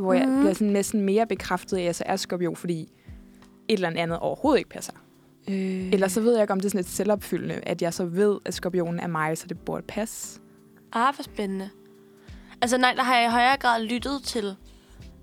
hvor 0.00 0.12
jeg 0.12 0.28
Mhm. 0.28 0.40
bliver 0.40 0.52
sådan 0.52 0.66
næsten 0.72 1.00
mere 1.00 1.26
bekræftet 1.26 1.76
af, 1.76 1.80
at 1.80 1.86
jeg 1.86 1.94
så 1.94 2.04
er 2.06 2.16
skorpion, 2.16 2.56
fordi 2.56 2.80
et 3.68 3.74
eller 3.74 3.88
andet 3.96 4.18
overhovedet 4.18 4.58
ikke 4.58 4.70
passer. 4.70 4.92
Øh. 5.48 5.92
Eller 5.92 6.08
så 6.08 6.20
ved 6.20 6.32
jeg 6.32 6.42
ikke, 6.42 6.52
om 6.52 6.60
det 6.60 6.66
er 6.66 6.70
sådan 6.70 6.78
lidt 6.78 6.88
selvopfyldende, 6.88 7.54
at 7.54 7.82
jeg 7.82 7.94
så 7.94 8.04
ved, 8.04 8.38
at 8.44 8.54
skorpionen 8.54 9.00
er 9.00 9.06
mig, 9.06 9.38
så 9.38 9.46
det 9.46 9.58
burde 9.58 9.82
passe. 9.88 10.40
Ah, 10.92 11.14
hvor 11.14 11.22
spændende. 11.22 11.70
Altså 12.62 12.78
nej, 12.78 12.92
der 12.96 13.02
har 13.02 13.16
jeg 13.16 13.28
i 13.28 13.30
højere 13.32 13.56
grad 13.56 13.82
lyttet 13.82 14.22
til. 14.22 14.54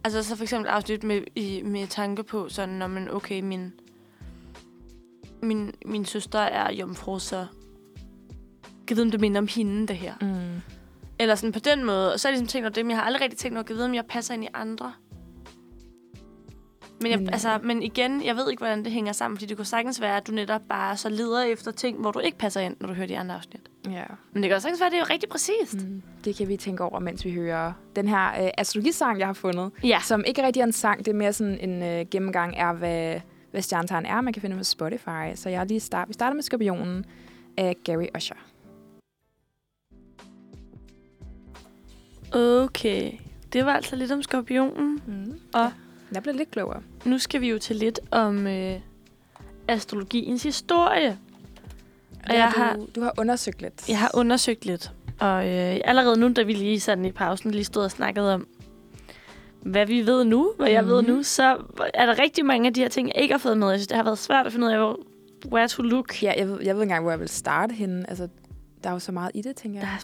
Altså 0.03 0.23
så 0.23 0.36
for 0.36 0.43
eksempel 0.43 0.67
afsnit 0.69 1.03
med, 1.03 1.21
i, 1.36 1.62
med 1.65 1.88
tanke 1.88 2.23
på 2.23 2.49
sådan, 2.49 2.75
når 2.75 2.88
man, 2.88 3.12
okay, 3.12 3.41
min, 3.41 3.73
min, 5.43 5.71
min 5.86 6.05
søster 6.05 6.39
er 6.39 6.73
jomfru, 6.73 7.19
så 7.19 7.45
kan 8.88 8.97
vide, 8.97 9.05
om 9.05 9.12
det 9.12 9.21
minder 9.21 9.41
om 9.41 9.47
hende, 9.47 9.88
det 9.88 9.95
her. 9.95 10.13
Mm. 10.21 10.62
Eller 11.19 11.36
sådan 11.36 11.52
på 11.52 11.60
den 11.60 11.84
måde. 11.84 12.13
Og 12.13 12.19
så 12.19 12.28
har 12.28 12.32
jeg 12.32 12.39
ligesom 12.39 12.47
tænkt 12.47 12.65
over 12.65 12.73
det, 12.73 12.86
men 12.86 12.89
jeg 12.89 12.97
har 12.97 13.06
aldrig 13.06 13.21
rigtig 13.21 13.39
tænkt 13.39 13.58
over, 13.58 13.63
at 13.63 13.69
vide, 13.69 13.86
om 13.86 13.95
jeg 13.95 14.06
passer 14.06 14.34
ind 14.34 14.43
i 14.43 14.47
andre. 14.54 14.93
Men, 17.02 17.12
jeg, 17.12 17.19
men, 17.19 17.30
altså, 17.30 17.60
men 17.63 17.84
igen, 17.84 18.26
jeg 18.26 18.36
ved 18.36 18.49
ikke, 18.49 18.60
hvordan 18.60 18.84
det 18.84 18.91
hænger 18.91 19.12
sammen, 19.13 19.38
fordi 19.38 19.45
det 19.45 19.58
kunne 19.58 19.65
sagtens 19.65 20.02
være, 20.02 20.17
at 20.17 20.28
du 20.28 20.32
netop 20.32 20.62
bare 20.69 20.97
så 20.97 21.10
leder 21.10 21.43
efter 21.43 21.71
ting, 21.71 21.99
hvor 21.99 22.12
du 22.12 22.19
ikke 22.19 22.38
passer 22.38 22.62
ind, 22.62 22.76
når 22.80 22.88
du 22.88 22.93
hører 22.93 23.08
de 23.08 23.17
andre 23.17 23.36
afsnit. 23.36 23.62
Ja. 23.86 24.04
Men 24.34 24.43
det 24.43 24.49
kan 24.49 24.56
også 24.56 24.65
sagtens 24.65 24.80
være, 24.80 24.88
at 24.88 24.91
det 24.91 24.97
er 24.97 25.02
jo 25.02 25.13
rigtig 25.13 25.30
præcist. 25.30 25.88
Mm. 25.88 26.02
Det 26.26 26.36
kan 26.36 26.47
vi 26.47 26.58
tænke 26.58 26.84
over, 26.84 26.99
mens 26.99 27.26
vi 27.26 27.32
hører 27.32 27.73
den 27.95 28.08
her 28.08 28.43
øh, 28.43 28.49
astrologisang, 28.58 29.19
jeg 29.19 29.28
har 29.28 29.34
fundet. 29.34 29.71
Ja. 29.84 29.99
Som 30.04 30.23
ikke 30.28 30.45
rigtig 30.45 30.60
er 30.60 30.65
en 30.65 30.71
sang, 30.71 30.99
det 30.99 31.08
er 31.08 31.15
mere 31.15 31.34
sådan 31.34 31.69
en 31.69 31.84
øh, 31.84 32.06
gennemgang 32.12 32.58
af, 32.58 32.76
hvad, 32.76 33.19
hvad 33.52 33.62
stjernetegn 33.62 34.06
er. 34.06 34.21
Man 34.21 34.34
kan 34.34 34.41
finde 34.41 34.58
på 34.58 34.63
Spotify. 34.63 35.36
Så 35.36 35.49
jeg 35.49 35.60
har 35.60 35.65
lige 35.65 35.80
start, 35.80 36.08
vi 36.08 36.13
starter 36.13 36.34
med 36.34 36.43
Skorpionen 36.43 37.06
af 37.58 37.76
Gary 37.84 38.06
Usher. 38.17 38.36
Okay. 42.34 43.12
Det 43.54 43.65
var 43.65 43.74
altså 43.74 43.96
lidt 43.96 44.12
om 44.12 44.24
skorpionen. 44.24 45.02
Mm. 45.08 45.39
Og 45.54 45.72
Jeg 46.13 46.24
blev 46.24 46.36
lidt 46.36 46.52
klogere. 46.52 46.82
nu 47.06 47.17
skal 47.17 47.41
vi 47.41 47.50
jo 47.50 47.60
til 47.60 47.76
lidt 47.76 48.00
om 48.12 48.48
øh, 48.48 48.80
astrologiens 49.67 50.43
historie. 50.43 51.17
Og 52.30 52.34
jeg 52.36 52.52
du, 52.56 52.60
har- 52.60 52.78
du 52.96 53.02
har 53.02 53.13
undersøgt 53.17 53.62
lidt. 53.62 53.89
Jeg 53.89 54.00
har 54.00 54.12
undersøgt 54.13 54.65
lidt, 54.65 54.91
og 55.19 55.48
øh, 55.48 55.80
allerede 55.86 56.19
nu, 56.19 56.32
da 56.34 56.43
vi 56.43 56.54
lige 56.54 56.80
sådan 56.80 57.06
i 57.06 57.12
pausen 57.12 57.52
lige 57.52 57.63
stod 57.63 57.84
og 57.84 57.91
snakkede 57.91 58.34
om, 58.34 58.48
hvad 59.62 59.86
vi 59.86 60.06
ved 60.06 60.24
nu, 60.26 60.54
hvad 60.58 60.69
jeg 60.69 60.86
ved 60.88 61.02
Mhm. 61.02 61.12
nu, 61.12 61.24
så 61.24 61.58
er 61.93 62.06
der 62.06 62.19
rigtig 62.19 62.46
mange 62.46 62.67
af 62.67 62.74
de 62.74 62.82
her 62.82 62.88
ting, 62.89 63.08
jeg 63.08 63.15
ikke 63.22 63.34
har 63.34 63.39
fået 63.39 63.58
med. 63.58 63.69
Jeg 63.69 63.80
synes, 63.80 63.88
det 63.88 63.98
har 63.98 64.04
været 64.04 64.17
svært 64.17 64.46
at 64.46 64.52
finde 64.52 64.67
ud 64.67 64.72
af, 64.72 64.78
hvor, 64.78 65.00
where 65.52 65.67
to 65.67 65.84
look. 65.84 66.24
Ja, 66.24 66.34
jeg 66.38 66.48
ved, 66.50 66.58
jeg 66.62 66.76
ved 66.76 66.82
ikke 66.82 66.84
engang, 66.84 67.04
hvor 67.04 67.12
jeg 67.12 67.19
vil 67.19 67.30
starte 67.30 67.74
henne. 67.74 68.10
Altså, 68.10 68.28
der 68.84 68.89
er 68.89 68.93
jo 68.93 69.00
så 69.00 69.12
meget 69.12 69.32
i 69.34 69.41
det, 69.41 69.56
tænker 69.56 69.80
jeg. 69.80 69.88
Der 69.88 69.93
er 69.93 70.00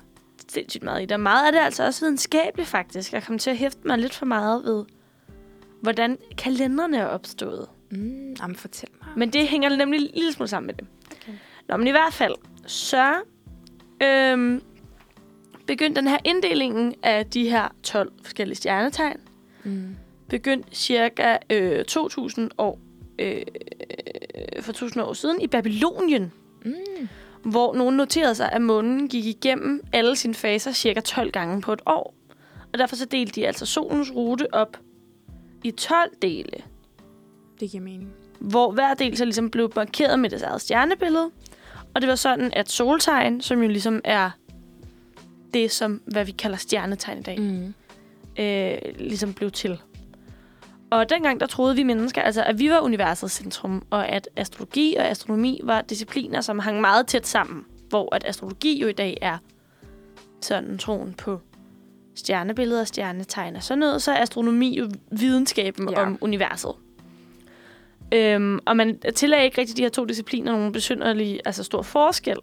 sindssygt 0.52 0.84
meget 0.84 1.02
i 1.02 1.06
det. 1.06 1.12
Og 1.12 1.20
Meget 1.20 1.46
af 1.46 1.52
det 1.52 1.62
er 1.62 1.66
altså 1.66 1.86
også 1.86 2.06
videnskabeligt, 2.06 2.68
faktisk. 2.70 3.14
Jeg 3.14 3.24
kom 3.24 3.38
til 3.38 3.50
at 3.50 3.58
hæfte 3.58 3.80
mig 3.88 3.98
lidt 3.98 4.14
for 4.14 4.26
meget 4.26 4.64
ved, 4.64 4.86
hvordan 5.82 6.18
kalenderne 6.38 6.98
er 6.98 7.06
opstået. 7.06 7.68
Mm, 7.92 8.34
jamen, 8.42 8.56
fortæl 8.56 8.90
mig. 9.02 9.10
Men 9.18 9.34
det 9.34 9.48
hænger 9.48 9.76
nemlig 9.76 10.00
en 10.02 10.10
lille 10.14 10.34
smule 10.34 10.48
sammen 10.48 10.68
med 10.68 10.74
det. 10.74 10.88
Okay. 11.12 11.34
Nå, 11.68 11.78
men 11.78 11.88
i 11.88 11.92
hvert 11.92 12.14
fald, 12.14 12.34
så 12.68 13.14
øhm, 14.04 14.62
begyndte 15.68 16.02
den 16.02 16.08
her 16.10 16.18
inddelingen 16.26 16.96
af 17.04 17.26
de 17.26 17.50
her 17.50 17.68
12 17.84 18.12
forskellige 18.24 18.56
stjernetegn, 18.56 19.18
Mm. 19.64 19.96
begyndte 20.30 20.76
cirka 20.76 21.38
øh, 21.50 21.86
2000 21.86 22.52
år, 22.58 22.80
øh, 23.20 23.42
for 24.62 24.72
1000 24.72 25.04
år 25.04 25.14
siden 25.14 25.42
i 25.42 25.48
Babylonien, 25.48 26.32
Mm. 26.66 26.74
Hvor 27.44 27.74
nogen 27.76 27.98
noterede 27.98 28.36
sig, 28.36 28.52
at 28.52 28.62
månen 28.62 29.08
gik 29.10 29.26
igennem 29.26 29.82
alle 29.94 30.16
sine 30.16 30.34
faser 30.34 30.72
cirka 30.72 31.00
12 31.00 31.32
gange 31.32 31.62
på 31.62 31.74
et 31.74 31.82
år. 31.86 32.14
Og 32.74 32.80
derfor 32.80 32.96
så 32.96 33.06
delte 33.06 33.42
de 33.42 33.48
altså 33.48 33.66
solens 33.66 34.12
rute 34.16 34.54
op 34.54 34.78
i 35.64 35.72
12 35.72 36.10
dele, 36.22 36.52
Det 37.60 37.72
giver 37.72 37.84
mening. 37.84 38.10
hvor 38.40 38.72
hver 38.72 38.94
del 38.94 39.18
så 39.18 39.26
ligesom 39.26 39.50
blev 39.50 39.72
markeret 39.76 40.20
med 40.20 40.30
deres 40.30 40.42
eget 40.42 40.62
stjernebillede. 40.62 41.30
Og 41.94 42.02
det 42.02 42.10
var 42.10 42.16
sådan, 42.16 42.50
at 42.54 42.72
soltegn, 42.72 43.42
som 43.42 43.62
jo 43.62 43.68
ligesom 43.68 44.02
er 44.04 44.30
det, 45.54 45.72
som 45.72 46.02
hvad 46.06 46.26
vi 46.26 46.32
kalder 46.32 46.58
stjernetegn 46.58 47.20
i 47.20 47.22
dag, 47.22 47.40
Mm. 47.40 47.74
øh, 48.44 48.78
ligesom 49.00 49.34
blev 49.34 49.52
til. 49.52 49.80
Og 50.92 51.10
dengang 51.10 51.40
der 51.40 51.46
troede 51.46 51.76
vi 51.76 51.84
mennesker, 51.84 52.22
altså, 52.22 52.44
at 52.44 52.60
vi 52.60 52.70
var 52.70 52.80
universets 52.80 53.34
centrum, 53.34 53.84
og 53.90 54.08
at 54.08 54.30
astrologi 54.36 54.96
og 54.96 55.06
astronomi 55.08 55.60
var 55.64 55.82
discipliner, 55.82 56.42
som 56.42 56.60
hang 56.60 56.82
meget 56.82 57.08
tæt 57.08 57.28
sammen. 57.28 57.66
Hvor 57.90 58.16
at 58.16 58.24
astrologi 58.28 58.82
jo 58.82 58.88
i 58.88 58.92
dag 58.92 59.18
er 59.22 59.38
sådan 60.42 60.78
troen 60.78 61.14
på 61.14 61.40
stjernebilleder, 62.16 62.84
stjernetegn 62.84 63.56
og 63.56 63.64
sådan 63.64 63.80
noget, 63.80 64.02
så 64.02 64.12
er 64.12 64.22
astronomi 64.22 64.78
jo 64.78 64.90
videnskaben 65.12 65.90
Ja. 65.90 66.02
om 66.02 66.18
universet. 66.22 66.72
Øhm, 68.14 68.60
og 68.66 68.78
man 68.78 69.00
tillagde 69.16 69.46
ikke 69.46 69.62
rigtig 69.62 69.78
de 69.78 69.82
her 69.82 69.90
to 69.90 70.06
discipliner 70.06 70.52
nogen 70.52 70.72
besynderlig, 70.72 71.40
altså 71.46 71.64
stor 71.64 71.82
forskel. 71.82 72.38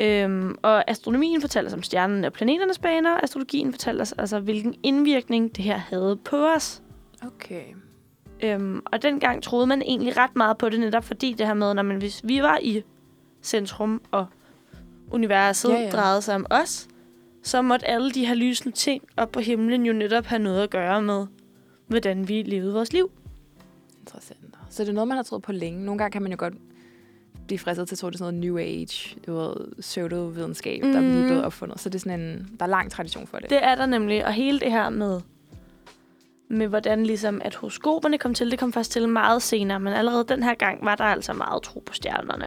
Øhm, 0.00 0.54
og 0.62 0.90
astronomien 0.90 1.40
fortæller 1.40 1.70
os 1.70 1.74
om 1.74 1.82
stjernerne 1.82 2.26
og 2.26 2.32
planeternes 2.32 2.78
baner, 2.78 3.14
og 3.14 3.22
astrologien 3.22 3.72
fortæller 3.72 4.02
os 4.02 4.12
altså, 4.18 4.40
hvilken 4.40 4.74
indvirkning 4.82 5.56
det 5.56 5.64
her 5.64 5.76
havde 5.76 6.18
på 6.24 6.46
os. 6.46 6.82
Okay. 7.26 7.64
Øhm, 8.42 8.82
og 8.92 9.02
dengang 9.02 9.42
troede 9.42 9.66
man 9.66 9.82
egentlig 9.82 10.16
ret 10.16 10.36
meget 10.36 10.58
på 10.58 10.68
det, 10.68 10.80
netop 10.80 11.04
fordi 11.04 11.32
det 11.32 11.46
her 11.46 11.54
med, 11.54 11.74
når 11.74 11.82
man, 11.82 11.96
hvis 11.96 12.20
vi 12.24 12.42
var 12.42 12.58
i 12.62 12.82
centrum, 13.42 14.02
og 14.10 14.26
universet 15.10 15.70
Ja, 15.70 15.80
ja, 15.80 15.90
drejede 15.90 16.22
sig 16.22 16.34
om 16.34 16.46
os, 16.50 16.88
så 17.42 17.62
måtte 17.62 17.86
alle 17.86 18.10
de 18.10 18.26
her 18.26 18.34
lysende 18.34 18.76
ting 18.76 19.02
op 19.16 19.32
på 19.32 19.40
himlen 19.40 19.86
jo 19.86 19.92
netop 19.92 20.26
have 20.26 20.38
noget 20.38 20.62
at 20.62 20.70
gøre 20.70 21.02
med, 21.02 21.26
hvordan 21.86 22.28
vi 22.28 22.42
levede 22.42 22.72
vores 22.72 22.92
liv. 22.92 23.10
Interessant. 24.00 24.40
Så 24.70 24.82
det 24.82 24.88
er 24.88 24.94
noget, 24.94 25.08
man 25.08 25.16
har 25.16 25.22
troet 25.22 25.42
på 25.42 25.52
længe. 25.52 25.84
Nogle 25.84 25.98
gange 25.98 26.12
kan 26.12 26.22
man 26.22 26.30
jo 26.30 26.36
godt 26.38 26.54
blive 27.46 27.58
fristet 27.58 27.88
til 27.88 27.94
at 27.94 27.98
tro, 27.98 28.10
det 28.10 28.14
er 28.14 28.18
sådan 28.18 28.34
noget 28.34 28.46
New 28.46 28.58
Age, 28.58 29.16
du 29.26 29.34
ved, 29.34 29.54
pseudovidenskab, 29.80 30.84
mm. 30.84 30.92
der 30.92 30.98
er 30.98 31.02
lige 31.02 31.24
blevet 31.24 31.44
opfundet. 31.44 31.80
Så 31.80 31.88
det 31.88 31.94
er 31.94 31.98
sådan 31.98 32.20
en, 32.20 32.56
der 32.58 32.64
er 32.64 32.70
lang 32.70 32.90
tradition 32.90 33.26
for 33.26 33.38
det. 33.38 33.50
Det 33.50 33.64
er 33.64 33.74
der 33.74 33.86
nemlig, 33.86 34.26
og 34.26 34.32
hele 34.32 34.60
det 34.60 34.70
her 34.70 34.90
med, 34.90 35.20
med 36.50 36.66
hvordan 36.66 37.06
ligesom, 37.06 37.40
at 37.44 37.54
horoskoperne 37.54 38.18
kom 38.18 38.34
til, 38.34 38.50
det 38.50 38.58
kom 38.58 38.72
først 38.72 38.92
til 38.92 39.08
meget 39.08 39.42
senere, 39.42 39.80
men 39.80 39.92
allerede 39.92 40.24
den 40.24 40.42
her 40.42 40.54
gang 40.54 40.84
var 40.84 40.94
der 40.94 41.04
altså 41.04 41.32
meget 41.32 41.62
tro 41.62 41.82
på 41.86 41.94
stjernerne. 41.94 42.46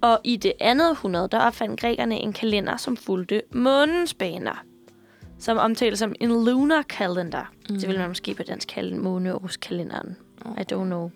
Og 0.00 0.20
i 0.24 0.36
det 0.36 0.52
andet 0.60 0.90
århundrede, 0.90 1.28
der 1.28 1.38
opfandt 1.38 1.80
grækerne 1.80 2.18
en 2.18 2.32
kalender, 2.32 2.76
som 2.76 2.96
fulgte 2.96 3.42
månens 3.50 4.14
baner, 4.14 4.64
som 5.38 5.58
omtales 5.58 5.98
som 5.98 6.14
en 6.20 6.44
lunar 6.44 6.82
calendar. 6.82 7.52
Mm. 7.70 7.76
Det 7.76 7.88
vil 7.88 7.98
man 7.98 8.08
måske 8.08 8.34
på 8.34 8.42
dansk 8.42 8.68
kalde 8.68 8.92
en 8.92 9.02
måneårskalenderen. 9.02 10.16
I 10.44 10.72
don't 10.72 10.84
know. 10.84 11.10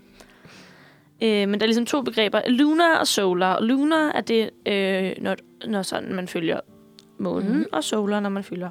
Øh, 1.23 1.49
men 1.49 1.53
der 1.53 1.61
er 1.61 1.67
ligesom 1.67 1.87
to 1.87 2.03
begreber, 2.03 2.41
lunar 2.49 2.99
og 2.99 3.07
solar. 3.07 3.55
Og 3.55 3.63
lunar 3.63 4.13
er 4.15 4.21
det, 4.21 4.51
øh, 4.67 5.13
når, 5.23 5.37
når 5.67 5.83
sådan 5.83 6.15
man 6.15 6.29
følger 6.29 6.61
månen, 7.19 7.57
mm. 7.57 7.67
og 7.73 7.85
solar, 7.85 8.21
når 8.21 8.31
man 8.31 8.45
følger, 8.45 8.71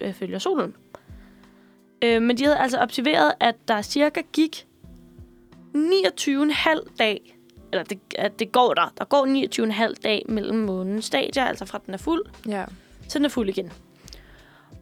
øh, 0.00 0.14
følger 0.14 0.38
solen. 0.38 0.74
Øh, 2.04 2.22
men 2.22 2.38
de 2.38 2.44
havde 2.44 2.58
altså 2.58 2.78
observeret, 2.78 3.32
at 3.40 3.54
der 3.68 3.82
cirka 3.82 4.20
gik 4.32 4.66
29,5 5.74 6.96
dag, 6.98 7.36
eller 7.72 7.84
det, 7.84 7.98
at 8.18 8.38
det 8.38 8.52
går 8.52 8.74
der. 8.74 8.92
Der 8.98 9.04
går 9.04 9.26
29,5 9.88 9.94
dag 10.02 10.22
mellem 10.28 10.58
månens 10.58 11.04
stadier, 11.04 11.44
altså 11.44 11.64
fra 11.64 11.80
den 11.86 11.94
er 11.94 11.98
fuld, 11.98 12.22
Ja. 12.48 12.64
så 13.08 13.18
den 13.18 13.24
er 13.24 13.28
fuld 13.28 13.48
igen. 13.48 13.72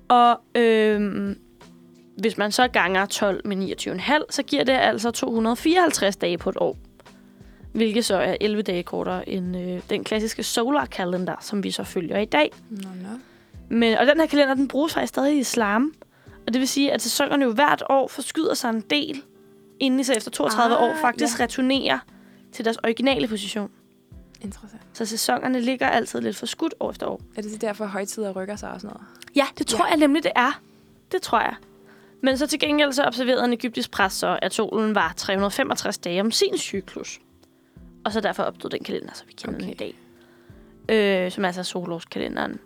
Og 0.09 0.41
øh, 0.55 1.37
hvis 2.19 2.39
man 2.39 2.53
så 2.53 2.69
ganger 2.69 3.07
12 3.07 3.47
med 3.47 3.57
29,5, 3.57 4.13
så 4.31 4.43
giver 4.43 4.65
det 4.65 4.73
altså 4.73 5.11
254 5.11 6.17
dage 6.17 6.39
på 6.39 6.51
et 6.51 6.57
år. 6.57 6.77
Hvilket 7.73 8.05
så 8.05 8.17
er 8.17 8.37
11 8.41 8.63
dage 8.63 8.83
kortere 8.83 9.29
end 9.29 9.57
øh, 9.57 9.81
den 9.91 10.05
klassiske 10.05 10.43
solar 10.43 10.87
calendar, 10.87 11.39
som 11.43 11.63
vi 11.65 11.71
så 11.71 11.85
følger 11.85 12.19
i 12.19 12.25
dag. 12.25 12.53
Nå, 12.71 12.89
nå. 13.03 13.09
Men, 13.69 13.99
og 13.99 14.07
den 14.07 14.21
her 14.21 14.27
kalender, 14.27 14.55
den 14.55 14.69
bruges 14.69 14.95
faktisk 14.95 15.09
stadig 15.09 15.37
i 15.37 15.39
islam. 15.39 15.95
Og 16.47 16.53
det 16.53 16.61
vil 16.61 16.69
sige, 16.69 16.93
at 16.93 17.03
sæsonerne 17.03 17.45
jo 17.45 17.53
hvert 17.53 17.83
år 17.91 18.09
forskyder 18.09 18.55
sig 18.55 18.71
en 18.71 18.81
del, 18.81 19.23
inden 19.81 19.99
de 19.99 20.05
så 20.05 20.13
efter 20.13 20.31
32 20.31 20.77
Ah, 20.77 20.83
år 20.83 20.95
faktisk 21.01 21.39
ja. 21.39 21.45
returnerer 21.45 21.99
til 22.53 22.65
deres 22.65 22.77
originale 22.77 23.29
position. 23.29 23.71
Interessant. 24.41 24.83
Så 24.93 25.07
sæsonerne 25.07 25.61
ligger 25.61 25.89
altid 25.89 26.21
lidt 26.21 26.37
for 26.37 26.47
skudt 26.47 26.75
år 26.81 26.91
efter 26.91 27.07
år. 27.07 27.21
Er 27.37 27.43
det 27.43 27.51
så 27.51 27.59
derfor, 27.59 27.87
højtider 27.87 28.33
rykker 28.33 28.57
sig 28.57 28.71
og 28.71 28.81
sådan 28.81 28.95
noget? 28.95 29.07
Ja, 29.37 29.47
det 29.59 29.67
tror 29.67 29.85
ja. 29.85 29.91
jeg 29.91 29.99
nemlig, 29.99 30.23
det 30.23 30.33
er. 30.37 30.61
Det 31.13 31.23
tror 31.23 31.41
jeg. 31.41 31.55
Men 32.21 32.39
så 32.39 32.47
til 32.47 32.59
gengæld 32.59 32.93
så 32.93 33.05
observerede 33.05 33.45
en 33.45 33.53
egyptisk 33.53 33.91
præst 33.91 34.19
så, 34.19 34.39
at 34.43 34.55
solen 34.55 34.95
var 34.95 35.15
365 35.17 35.99
dage 35.99 36.21
om 36.21 36.31
sin 36.31 36.59
cyklus. 36.59 37.21
Og 38.05 38.13
så 38.13 38.21
derfor 38.21 38.43
opstod 38.43 38.71
den 38.71 38.85
kalender, 38.85 39.11
så 39.15 39.25
vi 39.27 39.33
kender 39.33 39.55
okay. 39.55 39.65
den 39.65 39.71
i 39.71 39.75
dag. 39.75 39.95
Øh, 41.25 41.33
som 41.33 41.45
altså 41.45 41.61
er 41.61 41.65
solårskalenderen. 41.65 42.61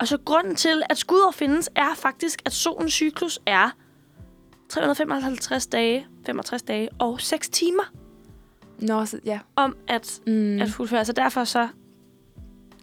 Og 0.00 0.08
så 0.08 0.18
grunden 0.24 0.54
til, 0.56 0.82
at 0.90 0.98
skudår 0.98 1.30
findes, 1.30 1.70
er 1.76 1.94
faktisk, 1.96 2.42
at 2.44 2.52
solens 2.52 2.92
cyklus 2.92 3.40
er 3.46 3.70
355 4.68 5.66
dage, 5.66 6.06
65 6.26 6.62
dage 6.62 6.88
og 6.98 7.20
6 7.20 7.48
timer 7.48 7.82
Nå, 8.78 9.04
så, 9.04 9.18
ja. 9.24 9.38
om 9.56 9.76
at, 9.88 10.20
Mm. 10.26 10.60
at 10.60 10.68
fuldføre. 10.68 11.04
Så 11.04 11.12
derfor 11.12 11.44
så 11.44 11.68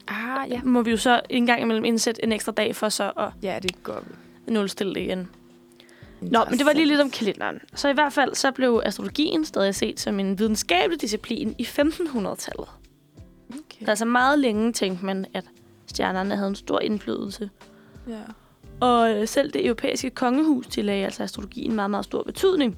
Ah, 0.08 0.50
ja. 0.52 0.62
må 0.64 0.82
vi 0.82 0.92
jo 0.92 0.98
så 0.98 1.22
en 1.30 1.46
gang 1.46 1.62
imellem 1.62 1.86
indsætte 1.86 2.24
en 2.24 2.32
ekstra 2.32 2.52
dag 2.52 2.76
for 2.76 2.90
så 2.90 3.12
at 3.18 3.30
Ja, 3.44 3.60
det 3.64 3.84
går 3.84 4.04
nulstille 4.48 4.94
det 4.96 5.02
igen. 5.02 5.30
Nå, 6.22 6.46
men 6.50 6.58
det 6.58 6.66
var 6.66 6.74
lige 6.74 6.86
lidt 6.86 7.02
om 7.02 7.10
kalenderen. 7.10 7.60
Så 7.76 7.90
i 7.90 7.94
hvert 7.94 8.14
fald 8.14 8.36
så 8.36 8.52
blev 8.52 8.82
astrologien 8.86 9.46
stadig 9.46 9.76
set 9.76 10.00
som 10.00 10.20
en 10.20 10.40
videnskabelig 10.40 11.02
disciplin 11.02 11.56
i 11.58 11.64
1500-tallet. 11.64 12.68
Okay. 13.50 13.80
Der 13.80 13.86
er 13.86 13.90
altså 13.90 14.06
meget 14.06 14.40
længe 14.40 14.74
tænkte 14.74 15.06
man, 15.06 15.26
at 15.34 15.46
stjernerne 15.88 16.36
havde 16.36 16.50
en 16.50 16.56
stor 16.56 16.80
indflydelse. 16.80 17.50
Ja. 18.08 18.20
Og 18.80 19.12
øh, 19.16 19.28
selv 19.28 19.52
det 19.52 19.66
europæiske 19.66 20.10
kongehus 20.10 20.68
tillagde 20.68 21.06
altså 21.06 21.24
astrologien 21.24 21.76
meget, 21.76 21.90
meget 21.92 22.06
stor 22.06 22.24
betydning. 22.24 22.78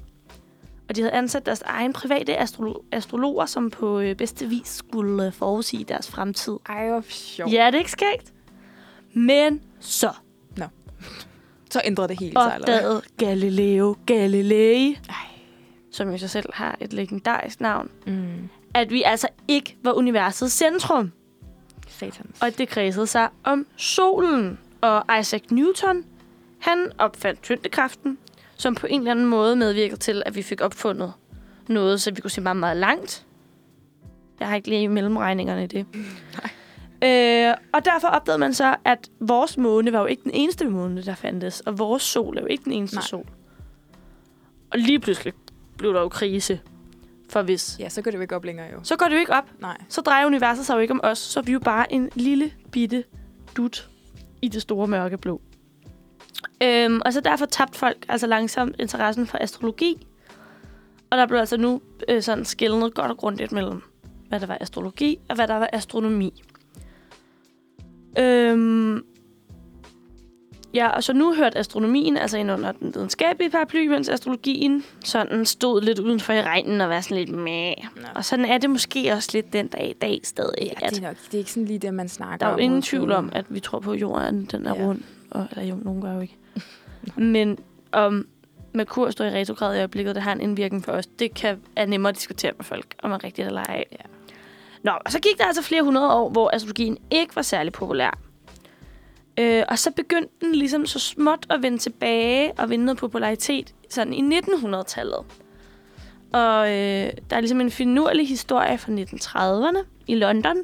Og 0.88 0.96
de 0.96 1.00
havde 1.00 1.12
ansat 1.12 1.46
deres 1.46 1.62
egen 1.62 1.92
private 1.92 2.38
astrolo- 2.42 2.84
astrologer, 2.92 3.46
som 3.46 3.70
på 3.70 4.00
øh, 4.00 4.16
bedste 4.16 4.46
vis 4.46 4.66
skulle 4.68 5.26
øh, 5.26 5.32
forudsige 5.32 5.84
deres 5.84 6.08
fremtid. 6.10 6.56
Ej, 6.68 6.88
hvor 6.88 7.02
sjovt. 7.08 7.52
Ja, 7.52 7.66
det 7.66 7.74
er 7.74 7.78
ikke 7.78 7.90
skægt. 7.90 8.32
Men 9.12 9.60
så 9.80 10.10
Så 11.72 11.80
ændrede 11.84 12.08
det 12.08 12.18
hele 12.20 12.32
sig, 12.32 12.54
opdagede 12.60 13.02
Galileo 13.16 13.96
Galilei, 14.06 14.92
Ej. 15.08 15.14
som 15.92 16.10
jo 16.10 16.18
sig 16.18 16.30
selv 16.30 16.46
har 16.54 16.76
et 16.80 16.92
legendarisk 16.92 17.60
navn, 17.60 17.90
Mm. 18.06 18.48
at 18.74 18.90
vi 18.90 19.02
altså 19.02 19.28
ikke 19.48 19.76
var 19.82 19.92
universets 19.92 20.54
centrum. 20.54 21.12
Satans. 21.98 22.42
Og 22.42 22.58
det 22.58 22.68
kredsede 22.68 23.06
sig 23.06 23.28
om 23.44 23.66
solen. 23.76 24.58
Og 24.80 25.04
Isaac 25.20 25.42
Newton, 25.50 26.04
han 26.58 26.92
opfandt 26.98 27.42
tyngdekraften, 27.42 28.18
som 28.56 28.74
på 28.74 28.86
en 28.86 29.00
eller 29.00 29.10
anden 29.10 29.26
måde 29.26 29.56
medvirkede 29.56 30.00
til, 30.00 30.22
at 30.26 30.34
vi 30.36 30.42
fik 30.42 30.60
opfundet 30.60 31.12
noget, 31.68 32.00
så 32.00 32.10
vi 32.10 32.20
kunne 32.20 32.30
se 32.30 32.40
meget, 32.40 32.56
meget 32.56 32.76
langt. 32.76 33.26
Jeg 34.40 34.48
har 34.48 34.56
ikke 34.56 34.68
lige 34.68 34.88
mellemregningerne 34.88 35.64
i 35.64 35.66
det. 35.66 35.86
Øh, 37.04 37.54
og 37.72 37.84
derfor 37.84 38.08
opdagede 38.08 38.38
man 38.38 38.54
så, 38.54 38.76
at 38.84 39.10
vores 39.20 39.56
måne 39.56 39.92
var 39.92 40.00
jo 40.00 40.06
ikke 40.06 40.22
den 40.22 40.30
eneste 40.34 40.68
måne, 40.68 41.02
der 41.02 41.14
fandtes. 41.14 41.60
Og 41.60 41.78
vores 41.78 42.02
sol 42.02 42.36
er 42.36 42.40
jo 42.40 42.46
ikke 42.46 42.64
den 42.64 42.72
eneste 42.72 42.96
Nej. 42.96 43.00
Nej. 43.00 43.06
sol. 43.06 43.26
Og 44.70 44.78
lige 44.78 45.00
pludselig 45.00 45.32
blev 45.76 45.94
der 45.94 46.00
jo 46.00 46.08
krise. 46.08 46.60
For 47.30 47.42
hvis... 47.42 47.76
Ja, 47.78 47.88
så 47.88 48.02
går 48.02 48.10
det 48.10 48.18
jo 48.18 48.22
ikke 48.22 48.36
op 48.36 48.44
længere 48.44 48.66
jo. 48.72 48.80
Så 48.82 48.96
går 48.96 49.06
det 49.06 49.14
jo 49.14 49.18
ikke 49.18 49.32
op. 49.32 49.44
Nej. 49.60 49.76
Så 49.88 50.00
drejer 50.00 50.26
universet 50.26 50.66
sig 50.66 50.74
jo 50.74 50.78
ikke 50.78 50.92
om 50.92 51.00
os. 51.02 51.18
Så 51.18 51.40
er 51.40 51.44
vi 51.44 51.52
jo 51.52 51.58
bare 51.58 51.92
en 51.92 52.10
lille 52.14 52.52
bitte 52.72 53.04
dut 53.56 53.88
i 54.42 54.48
det 54.48 54.62
store 54.62 54.86
mørke 54.86 55.18
blå. 55.18 55.40
Øhm, 56.62 57.00
og 57.04 57.12
så 57.12 57.20
derfor 57.20 57.46
tabte 57.46 57.78
folk 57.78 58.06
altså 58.08 58.26
langsomt 58.26 58.76
interessen 58.78 59.26
for 59.26 59.38
astrologi. 59.40 60.06
Og 61.10 61.18
der 61.18 61.26
blev 61.26 61.38
altså 61.38 61.56
nu 61.56 61.80
øh, 62.08 62.22
sådan 62.22 62.44
skældnet 62.44 62.94
godt 62.94 63.10
og 63.10 63.16
grundigt 63.16 63.52
mellem, 63.52 63.82
hvad 64.28 64.40
der 64.40 64.46
var 64.46 64.58
astrologi 64.60 65.18
og 65.28 65.34
hvad 65.34 65.48
der 65.48 65.56
var 65.56 65.70
astronomi. 65.72 66.42
Øhm, 68.18 69.04
ja, 70.78 70.88
og 70.88 71.04
så 71.04 71.12
nu 71.12 71.34
hørte 71.34 71.58
astronomien 71.58 72.16
altså 72.16 72.38
ind 72.38 72.50
under 72.50 72.72
den 72.72 72.94
videnskabelige 72.94 73.50
paraply, 73.50 73.86
mens 73.86 74.08
astrologien 74.08 74.84
sådan 75.04 75.46
stod 75.46 75.82
lidt 75.82 75.98
udenfor 75.98 76.32
i 76.32 76.42
regnen 76.42 76.80
og 76.80 76.88
var 76.88 77.00
sådan 77.00 77.16
lidt 77.16 77.30
med. 77.30 77.72
Og 78.14 78.24
sådan 78.24 78.44
er 78.44 78.58
det 78.58 78.70
måske 78.70 79.12
også 79.12 79.30
lidt 79.32 79.52
den 79.52 79.68
dag 79.68 79.90
i 79.90 79.92
dag 79.92 80.20
stadig. 80.24 80.72
Ja, 80.82 80.86
det 80.86 80.98
er 80.98 81.02
nok. 81.02 81.16
Det 81.26 81.34
er 81.34 81.38
ikke 81.38 81.52
sådan 81.52 81.66
lige 81.66 81.78
det, 81.78 81.94
man 81.94 82.08
snakker 82.08 82.36
der 82.36 82.46
er 82.46 82.50
jo 82.50 82.54
om. 82.54 82.60
ingen 82.60 82.82
tvivl 82.82 83.12
om, 83.12 83.30
at 83.32 83.44
vi 83.48 83.60
tror 83.60 83.78
på, 83.78 83.92
at 83.92 84.00
jorden 84.00 84.44
den 84.44 84.66
er 84.66 84.74
ja. 84.74 84.84
rund. 84.84 85.00
Og, 85.30 85.46
eller 85.50 85.64
jo, 85.64 85.78
nogen 85.82 86.02
gør 86.02 86.14
jo 86.14 86.20
ikke. 86.20 86.36
Men 87.16 87.58
om 87.92 88.26
Merkur 88.74 89.10
står 89.10 89.24
i 89.24 89.30
retrograd 89.30 89.74
i 89.74 89.78
øjeblikket, 89.78 90.14
det 90.14 90.22
har 90.22 90.32
en 90.32 90.40
indvirkning 90.40 90.84
for 90.84 90.92
os, 90.92 91.06
det 91.06 91.34
kan, 91.34 91.60
er 91.76 91.86
nemmere 91.86 92.10
at 92.10 92.16
diskutere 92.16 92.52
med 92.56 92.64
folk, 92.64 92.94
om 93.02 93.10
man 93.10 93.24
rigtigt 93.24 93.46
eller 93.46 93.62
ej. 93.62 93.84
Ja. 93.92 93.96
Nå, 94.82 94.92
og 95.04 95.12
så 95.12 95.20
gik 95.20 95.38
der 95.38 95.44
altså 95.44 95.62
flere 95.62 95.82
hundrede 95.82 96.12
år, 96.12 96.30
hvor 96.30 96.50
astrologien 96.54 96.98
ikke 97.10 97.36
var 97.36 97.42
særlig 97.42 97.72
populær. 97.72 98.18
Øh, 99.38 99.64
og 99.68 99.78
så 99.78 99.90
begyndte 99.90 100.34
den 100.40 100.54
ligesom 100.54 100.86
så 100.86 100.98
småt 100.98 101.46
at 101.50 101.62
vende 101.62 101.78
tilbage 101.78 102.52
og 102.58 102.70
vinde 102.70 102.84
noget 102.84 102.98
popularitet 102.98 103.74
sådan 103.90 104.12
i 104.12 104.38
1900-tallet. 104.38 105.24
Og 106.32 106.68
øh, 106.68 107.10
der 107.30 107.36
er 107.36 107.40
ligesom 107.40 107.60
en 107.60 107.70
finurlig 107.70 108.28
historie 108.28 108.78
fra 108.78 108.92
1930'erne 108.92 109.86
i 110.06 110.14
London, 110.14 110.56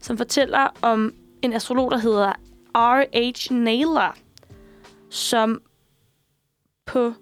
som 0.00 0.16
fortæller 0.16 0.68
om 0.82 1.14
en 1.42 1.52
astrolog, 1.52 1.90
der 1.90 1.98
hedder 1.98 2.32
R.H. 2.74 3.52
Naylor, 3.52 4.16
som 5.10 5.62
på 6.86 7.14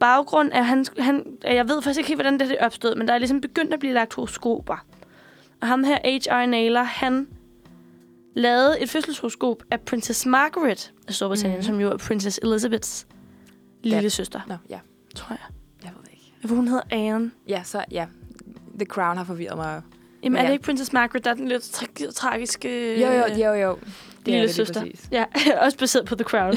baggrund 0.00 0.52
af 0.52 0.66
han, 0.66 0.86
han, 0.98 1.38
jeg 1.44 1.68
ved 1.68 1.82
faktisk 1.82 1.98
ikke 1.98 2.08
helt, 2.08 2.16
hvordan 2.16 2.40
det, 2.40 2.52
er 2.52 2.66
opstod, 2.66 2.94
men 2.94 3.08
der 3.08 3.14
er 3.14 3.18
ligesom 3.18 3.40
begyndt 3.40 3.74
at 3.74 3.80
blive 3.80 3.94
lagt 3.94 4.14
horoskoper. 4.14 4.86
Og 5.60 5.68
ham 5.68 5.84
her, 5.84 5.98
H.R. 6.04 6.46
Naylor, 6.46 6.82
han 6.82 7.28
lavede 8.34 8.80
et 8.80 8.90
fødselshoroskop 8.90 9.62
af 9.70 9.80
Princess 9.80 10.26
Margaret 10.26 10.92
af 11.08 11.14
Storbritannien, 11.14 11.58
mm. 11.58 11.62
som 11.62 11.80
jo 11.80 11.90
er 11.90 11.96
Princess 11.96 12.40
Elizabeths 12.42 13.06
lille 13.82 14.10
søster, 14.10 14.40
Nå, 14.48 14.54
ja. 14.70 14.78
tror 15.14 15.32
jeg. 15.34 15.38
Jeg 15.84 15.92
ved 15.96 16.02
det 16.04 16.10
ikke. 16.12 16.32
Jeg 16.42 16.50
ved, 16.50 16.56
hun 16.56 16.68
hedder 16.68 16.82
Anne. 16.90 17.30
Ja, 17.48 17.62
så 17.64 17.84
ja. 17.90 18.06
The 18.78 18.86
Crown 18.86 19.16
har 19.16 19.24
forvirret 19.24 19.56
mig. 19.56 19.82
Jamen, 20.22 20.32
Men 20.32 20.36
er 20.38 20.42
det 20.42 20.48
ja. 20.48 20.52
ikke 20.52 20.64
Princess 20.64 20.92
Margaret, 20.92 21.24
der 21.24 21.30
er 21.30 21.34
den 21.34 21.48
lidt 21.48 21.62
tra- 21.62 22.12
tragiske... 22.12 23.00
Jo, 23.00 23.08
jo, 23.10 23.24
jo, 23.46 23.52
jo. 23.54 23.78
Det 23.80 24.26
lille 24.26 24.38
er 24.40 24.46
det 24.46 24.54
søster. 24.54 24.80
præcis. 24.80 25.08
Ja, 25.12 25.24
også 25.64 25.78
baseret 25.78 26.06
på 26.06 26.14
The 26.14 26.24
Crown. 26.24 26.54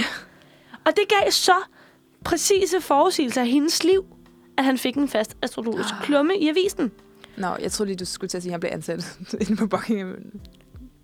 og 0.85 0.91
det 0.95 1.03
gav 1.09 1.31
så 1.31 1.55
præcise 2.25 2.81
forudsigelser 2.81 3.41
af 3.41 3.47
hendes 3.47 3.83
liv, 3.83 4.05
at 4.57 4.63
han 4.63 4.77
fik 4.77 4.95
en 4.95 5.07
fast 5.07 5.37
astrologisk 5.41 5.89
Ah. 5.93 6.03
klumme 6.03 6.37
i 6.37 6.47
avisen. 6.49 6.91
Nå, 7.37 7.47
jeg 7.61 7.71
troede 7.71 7.89
lige, 7.89 7.97
du 7.97 8.05
skulle 8.05 8.29
til 8.29 8.37
at 8.37 8.43
sige, 8.43 8.49
at 8.49 8.53
han 8.53 8.59
blev 8.59 8.71
ansat 8.73 9.17
inde 9.41 9.55
på 9.55 9.67
Buckingham. 9.67 10.15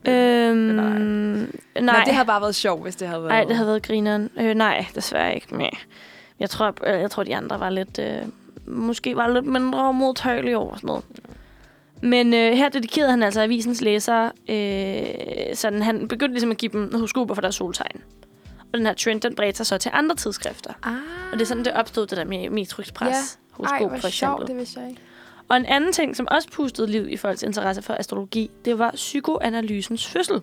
Øhm, 0.07 0.57
Nej. 0.57 0.99
nej. 0.99 1.47
Nej. 1.81 2.03
det 2.05 2.13
har 2.13 2.23
bare 2.23 2.41
været 2.41 2.55
sjovt, 2.55 2.81
hvis 2.83 2.95
det 2.95 3.07
havde 3.07 3.21
været... 3.21 3.31
Nej, 3.31 3.43
det 3.43 3.55
havde 3.55 3.67
været 3.67 3.83
grineren. 3.83 4.29
Øh, 4.39 4.53
nej, 4.55 4.85
desværre 4.95 5.35
ikke. 5.35 5.55
Men 5.55 5.69
jeg 6.39 6.49
tror, 6.49 6.73
øh, 6.87 6.99
jeg 7.01 7.11
tror, 7.11 7.23
de 7.23 7.35
andre 7.35 7.59
var 7.59 7.69
lidt... 7.69 7.99
Øh, 7.99 8.21
måske 8.67 9.15
var 9.15 9.27
lidt 9.27 9.45
mindre 9.45 9.93
modtagelige 9.93 10.57
over 10.57 10.75
sådan 10.75 10.87
noget. 10.87 11.03
Men 12.01 12.33
øh, 12.33 12.53
her 12.53 12.69
dedikerede 12.69 13.11
han 13.11 13.23
altså 13.23 13.41
avisens 13.41 13.81
læsere, 13.81 14.31
øh, 14.49 15.55
sådan 15.55 15.81
han 15.81 16.07
begyndte 16.07 16.33
ligesom 16.33 16.51
at 16.51 16.57
give 16.57 16.71
dem 16.71 16.91
horoskoper 16.93 17.33
for 17.33 17.41
deres 17.41 17.55
soltegn. 17.55 18.01
Og 18.73 18.77
den 18.77 18.85
her 18.85 18.93
trend, 18.93 19.21
den 19.21 19.35
bredte 19.35 19.57
sig 19.57 19.65
så 19.65 19.77
til 19.77 19.91
andre 19.93 20.15
tidsskrifter. 20.15 20.73
Ah. 20.83 20.93
Og 21.31 21.33
det 21.33 21.41
er 21.41 21.45
sådan, 21.45 21.65
det 21.65 21.73
opstod, 21.73 22.07
det 22.07 22.17
der 22.17 22.25
med 22.25 22.49
Metrix 22.49 22.93
Press. 22.93 23.39
Ja. 23.39 23.55
Horoskop, 23.55 23.81
Ej, 23.81 23.87
hvor 23.87 23.89
for 23.89 24.07
eksempel. 24.07 24.11
sjovt, 24.11 24.47
det 24.47 24.57
vidste 24.57 24.79
jeg 24.79 24.89
ikke. 24.89 25.01
Og 25.49 25.57
en 25.57 25.65
anden 25.65 25.93
ting, 25.93 26.15
som 26.15 26.27
også 26.31 26.51
pustede 26.51 26.87
liv 26.87 27.09
i 27.09 27.17
folks 27.17 27.43
interesse 27.43 27.81
for 27.81 27.93
astrologi, 27.93 28.51
det 28.65 28.79
var 28.79 28.91
psykoanalysens 28.91 30.07
fødsel. 30.07 30.41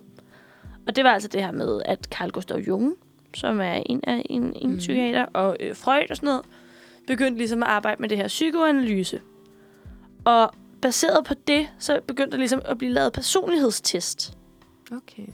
Og 0.87 0.95
det 0.95 1.03
var 1.03 1.09
altså 1.09 1.29
det 1.29 1.43
her 1.43 1.51
med, 1.51 1.81
at 1.85 2.05
Carl 2.05 2.31
Gustav 2.31 2.57
Jung, 2.57 2.95
som 3.35 3.59
er 3.59 3.83
en 3.85 4.01
af 4.03 4.25
en, 4.29 4.53
en 4.55 4.71
mm. 4.71 4.77
psykiater, 4.77 5.25
og 5.33 5.57
øh, 5.59 5.75
Freud 5.75 6.05
og 6.09 6.15
sådan 6.15 6.27
noget, 6.27 6.41
begyndte 7.07 7.37
ligesom 7.37 7.63
at 7.63 7.69
arbejde 7.69 8.01
med 8.01 8.09
det 8.09 8.17
her 8.17 8.27
psykoanalyse. 8.27 9.21
Og 10.25 10.51
baseret 10.81 11.25
på 11.25 11.33
det, 11.47 11.67
så 11.79 11.99
begyndte 12.07 12.31
der 12.31 12.37
ligesom 12.37 12.61
at 12.65 12.77
blive 12.77 12.93
lavet 12.93 13.13
personlighedstest 13.13 14.33
Okay. 14.91 15.27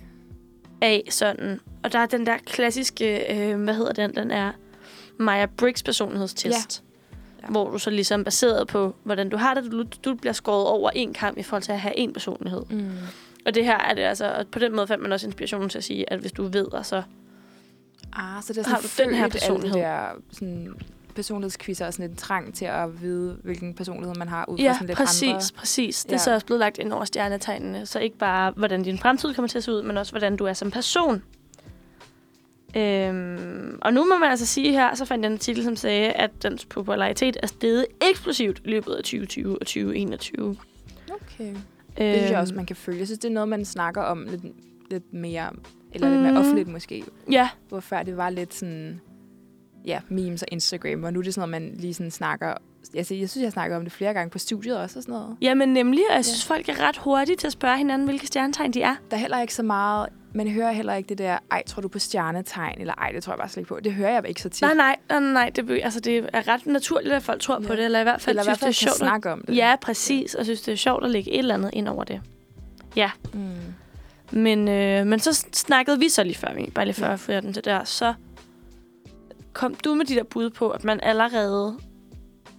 af 0.82 1.04
sådan. 1.10 1.60
Og 1.84 1.94
der 1.94 2.00
er 2.00 2.06
den 2.06 2.26
der 2.26 2.38
klassiske, 2.38 3.34
øh, 3.34 3.64
hvad 3.64 3.74
hedder 3.74 3.94
den, 3.94 4.16
den 4.16 4.32
er 4.32 4.52
Meyer-Briggs 5.20 5.84
personlighedstest. 5.86 6.84
Ja. 6.84 6.93
Hvor 7.50 7.70
du 7.72 7.78
så 7.78 7.90
ligesom 7.90 8.24
baseret 8.24 8.68
på, 8.68 8.96
hvordan 9.04 9.30
du 9.30 9.38
har 9.38 9.54
det, 9.54 9.72
du, 9.72 9.84
du 10.06 10.16
bliver 10.16 10.34
skåret 10.34 10.68
over 10.68 10.90
en 10.90 11.14
kamp 11.14 11.38
i 11.38 11.44
forhold 11.44 11.64
til 11.64 11.72
at 11.72 11.80
have 11.80 11.98
en 11.98 12.14
personlighed. 12.14 12.62
Mm. 12.70 12.90
Og 13.46 13.56
det 13.56 13.66
her 13.66 13.78
er 13.78 13.94
det 13.94 14.02
altså, 14.02 14.32
og 14.40 14.48
på 14.48 14.60
den 14.60 14.76
måde 14.76 14.88
fandt 14.88 15.04
man 15.04 15.12
også 15.12 15.28
inspirationen 15.28 15.70
til 15.70 15.78
at 15.78 15.84
sige, 15.84 16.14
at 16.14 16.20
hvis 16.20 16.32
du 16.32 16.44
ved, 16.44 16.66
så 16.84 17.04
Ah, 18.16 18.44
så 18.44 18.54
det 18.54 18.66
er 18.66 18.70
Har 18.70 18.82
sådan 18.82 19.08
du 19.08 19.12
den 19.12 19.20
her 19.20 19.24
født, 19.24 19.36
alle 19.44 19.56
de 19.56 19.62
personlighed? 19.62 19.80
der 19.80 20.06
sådan, 20.32 20.74
personlighedsquizzer 21.16 21.86
og 21.86 21.94
sådan 21.94 22.10
en 22.10 22.16
trang 22.16 22.54
til 22.56 22.66
at 22.66 23.02
vide, 23.02 23.38
hvilken 23.44 23.74
personlighed 23.74 24.16
man 24.16 24.28
har 24.28 24.46
ud 24.50 24.58
fra 24.58 24.64
Ja, 24.64 24.74
sådan 24.74 24.88
lidt 24.88 24.98
præcis, 24.98 25.24
andre. 25.30 25.42
præcis. 25.58 26.04
Det 26.04 26.12
Ja. 26.12 26.16
er 26.16 26.20
så 26.20 26.34
også 26.34 26.46
blevet 26.46 26.60
lagt 26.60 26.78
ind 26.78 26.94
over 26.94 27.06
stjernetegnene. 27.06 27.86
Så 27.86 28.00
ikke 28.00 28.18
bare, 28.18 28.52
hvordan 28.52 28.84
din 28.84 28.98
fremtid 29.00 29.34
kommer 29.34 29.48
til 29.50 29.58
at 29.58 29.64
se 29.64 29.72
ud, 29.72 29.84
men 29.84 29.98
også, 29.98 30.12
hvordan 30.12 30.38
du 30.38 30.46
er 30.46 30.54
som 30.54 30.72
person. 30.72 31.24
Øhm, 32.78 33.78
og 33.82 33.94
nu 33.94 34.06
må 34.06 34.18
man 34.20 34.30
altså 34.30 34.46
sige 34.46 34.72
her, 34.72 34.96
så 34.96 35.06
fandt 35.06 35.24
jeg 35.24 35.30
en 35.30 35.34
artikel, 35.34 35.64
som 35.64 35.76
sagde, 35.76 36.12
at 36.12 36.44
dens 36.44 36.66
popularitet 36.66 37.38
er 37.44 37.48
steget 37.48 37.86
eksplosivt 38.12 38.62
i 38.66 38.70
løbet 38.70 38.92
af 38.94 39.04
2020 39.04 39.54
og 39.62 39.66
2021. 39.68 40.56
Okay. 41.12 41.54
Det 41.98 42.16
synes 42.18 42.32
jeg 42.32 42.40
også, 42.40 42.56
man 42.56 42.66
kan 42.66 42.76
følge. 42.76 43.00
Jeg 43.00 43.08
synes, 43.08 43.20
det 43.20 43.30
er 43.30 43.34
noget, 43.34 43.50
man 43.50 43.66
snakker 43.66 44.02
om 44.02 44.28
lidt, 44.30 44.42
lidt 44.92 45.14
mere, 45.14 45.50
eller 45.94 46.10
lidt 46.10 46.22
mere 46.22 46.32
Mhm. 46.32 46.40
offentligt 46.40 46.68
måske. 46.68 47.04
Ja, 47.32 47.50
Hvor 47.70 47.80
før 47.80 48.04
det 48.04 48.18
var 48.18 48.30
lidt 48.30 48.54
sådan, 48.54 49.02
ja, 49.86 50.00
memes 50.10 50.42
og 50.42 50.48
Instagram, 50.52 51.04
og 51.04 51.14
nu 51.14 51.20
er 51.20 51.24
det 51.24 51.34
sådan 51.34 51.50
noget, 51.50 51.64
man 51.64 51.76
lige 51.80 51.94
sådan 51.94 52.12
snakker... 52.12 52.48
Jeg, 52.94 52.98
jeg 52.98 53.06
synes, 53.06 53.38
jeg 53.38 53.52
snakker 53.52 53.78
om 53.78 53.84
det 53.84 53.92
flere 53.92 54.14
gange 54.14 54.30
på 54.30 54.38
studiet 54.38 54.78
også 54.78 55.00
og 55.00 55.04
sådan 55.04 55.14
noget. 55.14 55.38
ja, 55.42 55.54
men 55.54 55.70
nemlig, 55.74 56.04
og 56.10 56.16
jeg 56.16 56.26
synes, 56.26 56.46
folk 56.46 56.70
er 56.70 56.80
ret 56.88 56.98
hurtige 56.98 57.36
til 57.36 57.48
at 57.48 57.54
spørge 57.54 57.78
hinanden, 57.78 58.08
hvilke 58.08 58.28
stjernetegn 58.28 58.72
de 58.72 58.82
er. 58.82 58.96
Der 59.12 59.18
er 59.18 59.22
heller 59.22 59.42
ikke 59.42 59.54
så 59.54 59.64
meget... 59.64 60.10
Man 60.34 60.48
hører 60.48 60.72
heller 60.72 60.94
ikke 60.94 61.10
det 61.10 61.18
der, 61.18 61.38
ej, 61.52 61.64
tror 61.68 61.82
du 61.82 61.88
på 61.88 62.00
stjernetegn? 62.00 62.82
Eller 62.82 62.94
ej, 62.94 63.12
det 63.12 63.24
tror 63.24 63.34
jeg 63.34 63.38
bare 63.38 63.50
slet 63.50 63.62
ikke 63.62 63.68
på. 63.70 63.80
Det 63.84 63.94
hører 63.94 64.10
jeg 64.14 64.28
ikke 64.28 64.42
så 64.42 64.50
tit. 64.50 64.62
Nej, 64.62 64.74
nej, 64.74 64.96
nej, 65.10 65.20
nej. 65.20 65.50
Det, 65.50 65.80
altså, 65.84 66.00
det 66.00 66.30
er 66.34 66.48
ret 66.48 66.66
naturligt, 66.66 67.14
at 67.14 67.24
folk 67.24 67.42
tror 67.42 67.54
ja. 67.62 67.68
på 67.68 67.74
Ja. 67.74 67.78
det, 67.80 67.86
eller 67.86 68.00
i 68.00 68.04
hvert 68.04 68.22
fald 68.22 68.34
eller 68.38 68.44
i 68.44 68.48
hvert 68.48 68.58
synes, 68.58 68.60
fald 68.60 68.74
det 68.74 68.78
er 68.78 68.92
sjovt. 68.92 68.94
at- 68.94 68.98
snakke 69.08 69.32
om 69.32 69.44
det. 69.48 69.56
Ja, 69.56 69.76
præcis. 69.82 70.36
Og 70.36 70.46
synes, 70.46 70.62
det 70.62 70.72
er 70.72 70.76
sjovt 70.76 71.04
at 71.04 71.10
lægge 71.12 71.32
et 71.32 71.40
eller 71.40 71.54
andet 71.56 71.70
ind 71.74 71.88
over 71.88 72.04
det. 72.04 72.22
Mm. 73.34 73.50
Men, 74.32 74.68
øh, 74.68 75.08
men 75.08 75.20
så 75.20 75.46
snakkede 75.54 76.00
vi 76.00 76.10
så 76.10 76.24
lige 76.24 76.36
før, 76.36 76.54
vi, 76.54 76.72
bare 76.76 76.86
lige 76.86 76.96
før 76.96 77.10
jeg 77.10 77.20
ja. 77.28 77.40
den 77.40 77.54
til 77.54 77.66
der, 77.66 77.84
så 77.84 78.14
kom 79.54 79.76
du 79.76 79.96
med 79.96 80.06
de 80.06 80.16
der 80.16 80.24
bud 80.24 80.50
på, 80.50 80.70
at 80.70 80.84
man 80.84 81.00
allerede 81.04 81.78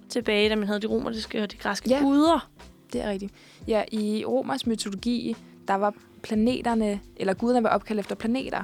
tilbage, 0.09 0.49
da 0.49 0.55
man 0.57 0.67
havde 0.67 0.81
de 0.81 0.87
romerske 0.87 1.43
og 1.43 1.53
de 1.53 1.57
græske 1.57 1.89
Ja. 1.91 1.99
guder. 1.99 2.49
Det 2.93 3.03
er 3.05 3.11
rigtigt. 3.11 3.33
Ja, 3.69 3.83
i 3.93 4.25
romers 4.25 4.67
mytologi, 4.67 5.37
der 5.69 5.75
var 5.75 5.95
planeterne, 6.25 7.01
eller 7.17 7.35
guderne 7.35 7.63
var 7.65 7.71
opkaldt 7.71 8.01
efter 8.01 8.15
planeter. 8.15 8.63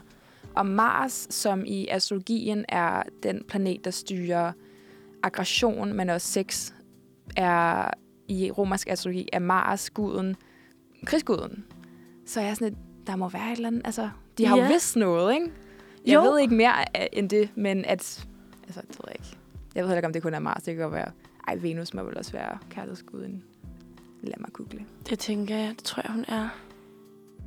Og 0.54 0.66
Mars, 0.66 1.26
som 1.30 1.64
i 1.66 1.88
astrologien 1.88 2.64
er 2.68 3.02
den 3.22 3.44
planet, 3.48 3.84
der 3.84 3.90
styrer 3.90 4.52
aggression, 5.22 5.92
men 5.92 6.10
også 6.10 6.26
sex, 6.32 6.72
er 7.36 7.90
i 8.28 8.50
romersk 8.50 8.88
astrologi, 8.90 9.28
er 9.32 9.38
Mars 9.38 9.90
guden, 9.90 10.36
krigsguden. 11.06 11.64
Så 12.26 12.40
jeg 12.40 12.50
er 12.50 12.54
sådan 12.54 12.68
lidt, 12.68 12.78
der 13.06 13.16
må 13.16 13.28
være 13.28 13.46
et 13.52 13.56
eller 13.56 13.68
andet, 13.68 13.82
altså, 13.84 14.10
de 14.38 14.46
har 14.46 14.56
Ja. 14.56 14.62
jo 14.62 14.68
vidst 14.68 14.96
noget, 14.96 15.34
ikke? 15.34 15.46
Jeg 16.06 16.14
Jo. 16.14 16.22
ved 16.22 16.38
ikke 16.40 16.54
mere 16.54 16.72
øh, 17.00 17.06
end 17.12 17.30
det, 17.30 17.48
men 17.56 17.84
at, 17.84 18.26
altså, 18.64 18.80
det 18.80 18.88
ved 18.98 19.04
jeg 19.06 19.14
ikke. 19.14 19.36
Jeg 19.74 19.84
ved 19.84 19.88
heller 19.88 19.98
ikke, 19.98 20.06
om 20.06 20.12
det 20.12 20.22
kun 20.22 20.34
er 20.34 20.38
Mars, 20.38 20.62
det 20.62 20.74
kan 20.74 20.82
godt 20.82 20.94
være, 20.94 21.10
ej, 21.48 21.54
Venus 21.56 21.94
må 21.94 22.02
vel 22.02 22.18
også 22.18 22.32
være 22.32 22.58
kærlighedsguden. 22.70 23.44
Lad 24.22 24.34
mig 24.38 24.52
google. 24.52 24.84
Det 25.10 25.18
tænker 25.18 25.56
jeg, 25.56 25.68
det 25.76 25.84
tror 25.84 26.02
jeg, 26.06 26.12
hun 26.14 26.24
er. 26.28 26.48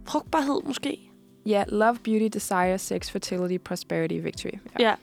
Frugtbarhed 0.05 0.61
måske. 0.65 1.09
Ja, 1.45 1.63
love, 1.67 1.97
beauty, 2.03 2.27
desire, 2.33 2.77
sex, 2.77 3.11
fertility, 3.11 3.57
prosperity, 3.63 4.13
victory. 4.13 4.51
Ja. 4.79 4.95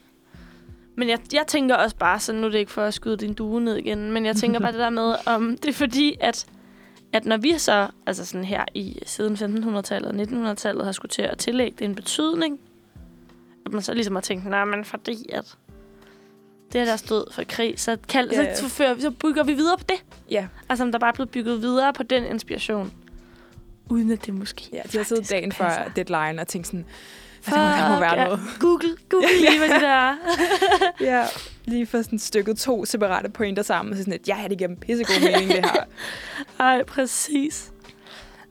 Men 0.96 1.09
jeg, 1.09 1.18
jeg 1.32 1.44
tænker 1.46 1.74
også 1.74 1.96
bare, 1.96 2.20
så 2.20 2.32
nu 2.32 2.46
er 2.46 2.51
det 2.51 2.59
ikke 2.59 2.72
for 2.72 2.82
at 2.82 2.94
skyde 2.94 3.16
din 3.16 3.34
due 3.34 3.61
ned 3.61 3.76
igen, 3.76 4.12
men 4.12 4.26
jeg 4.26 4.36
tænker 4.36 4.61
bare 4.61 4.72
det 4.76 4.80
der 4.80 4.90
med, 4.90 5.14
om 5.26 5.57
det 5.62 5.68
er 5.68 5.72
fordi, 5.72 6.16
at, 6.20 6.46
at 7.12 7.24
når 7.24 7.36
vi 7.36 7.59
så, 7.59 7.88
altså 8.07 8.24
sådan 8.26 8.44
her 8.44 8.64
i 8.74 8.98
siden 9.07 9.34
1500-tallet 9.34 10.09
og 10.32 10.51
1900-tallet, 10.51 10.84
har 10.84 10.92
skulle 10.92 11.11
til 11.11 11.22
at 11.22 11.38
tillægge 11.38 11.76
det 11.78 11.84
en 11.84 11.94
betydning, 11.94 12.61
at 13.66 13.72
man 13.72 13.82
så 13.82 13.94
ligesom 13.94 14.14
har 14.14 14.22
tænkt, 14.22 14.46
nej, 14.46 14.64
men 14.64 14.84
fordi 14.84 15.26
at 15.32 15.57
det 16.72 16.80
er 16.80 16.84
der 16.84 16.96
stod 16.96 17.32
for 17.32 17.42
krig, 17.48 17.80
så, 17.80 17.96
kald, 18.09 18.30
Ja, 18.32 18.42
ja. 18.42 18.55
så, 18.55 18.68
fører, 18.68 18.94
vi- 18.94 19.01
så 19.01 19.11
bygger 19.11 19.44
vi 19.44 19.53
videre 19.55 19.78
på 19.78 19.84
det. 19.88 20.05
Ja, 20.30 20.46
Altså, 20.68 20.84
om 20.84 20.92
der 20.92 20.98
bare 20.98 21.11
er 21.11 21.14
blevet 21.14 21.30
bygget 21.30 21.62
videre 21.62 21.92
på 21.92 22.03
den 22.03 22.24
inspiration. 22.24 22.92
Uden 23.91 24.11
at 24.11 24.26
det 24.26 24.34
måske 24.34 24.68
ja 24.72 24.80
de 24.93 24.97
har 24.99 25.05
siddet 25.05 25.30
dagen 25.30 25.53
før 25.53 25.64
passer. 25.64 26.05
deadline 26.05 26.41
og 26.43 26.49
tænkt 26.49 26.66
sådan, 26.66 26.84
altså, 27.47 27.61
der 27.61 27.88
må, 27.88 27.95
Fuck, 27.95 28.01
være 28.01 28.20
ja. 28.20 28.24
noget. 28.24 28.41
Google, 28.61 28.97
Google 29.09 29.28
lige, 29.41 29.59
hvad 29.59 29.68
det 29.68 29.80
der 29.80 29.88
er. 29.88 30.16
Ja, 31.01 31.24
lige 31.64 31.86
for 31.86 32.03
sådan 32.03 32.18
stykket 32.18 32.59
to 32.59 32.84
separate 32.84 33.28
pointer 33.28 33.62
sammen, 33.62 33.93
og 33.93 33.97
så 33.97 34.03
sådan 34.03 34.14
et, 34.20 34.28
ja, 34.28 34.36
det 34.49 34.59
giver 34.59 34.68
dem 34.68 34.76
pissegod 34.76 35.20
mening, 35.32 35.51
det 35.51 35.70
her. 35.70 35.84
Ej, 36.66 36.82
præcis. 36.84 37.72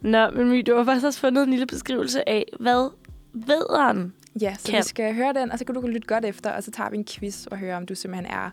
Nå, 0.01 0.29
men 0.29 0.49
My, 0.49 0.63
du 0.67 0.75
har 0.77 0.83
faktisk 0.83 1.05
også 1.05 1.19
fundet 1.19 1.43
en 1.43 1.49
lille 1.49 1.65
beskrivelse 1.65 2.29
af, 2.29 2.45
hvad 2.59 2.89
vederen 3.33 4.13
Ja, 4.41 4.55
så 4.59 4.71
Kan. 4.71 4.77
vi 4.77 4.83
skal 4.83 5.15
høre 5.15 5.33
den, 5.33 5.51
og 5.51 5.59
så 5.59 5.65
kan 5.65 5.75
du 5.75 5.81
lytte 5.87 6.07
godt 6.07 6.25
efter, 6.25 6.51
og 6.51 6.63
så 6.63 6.71
tager 6.71 6.89
vi 6.89 6.97
en 6.97 7.05
quiz 7.05 7.45
og 7.45 7.57
hører, 7.57 7.77
om 7.77 7.85
du 7.85 7.95
simpelthen 7.95 8.31
er 8.31 8.49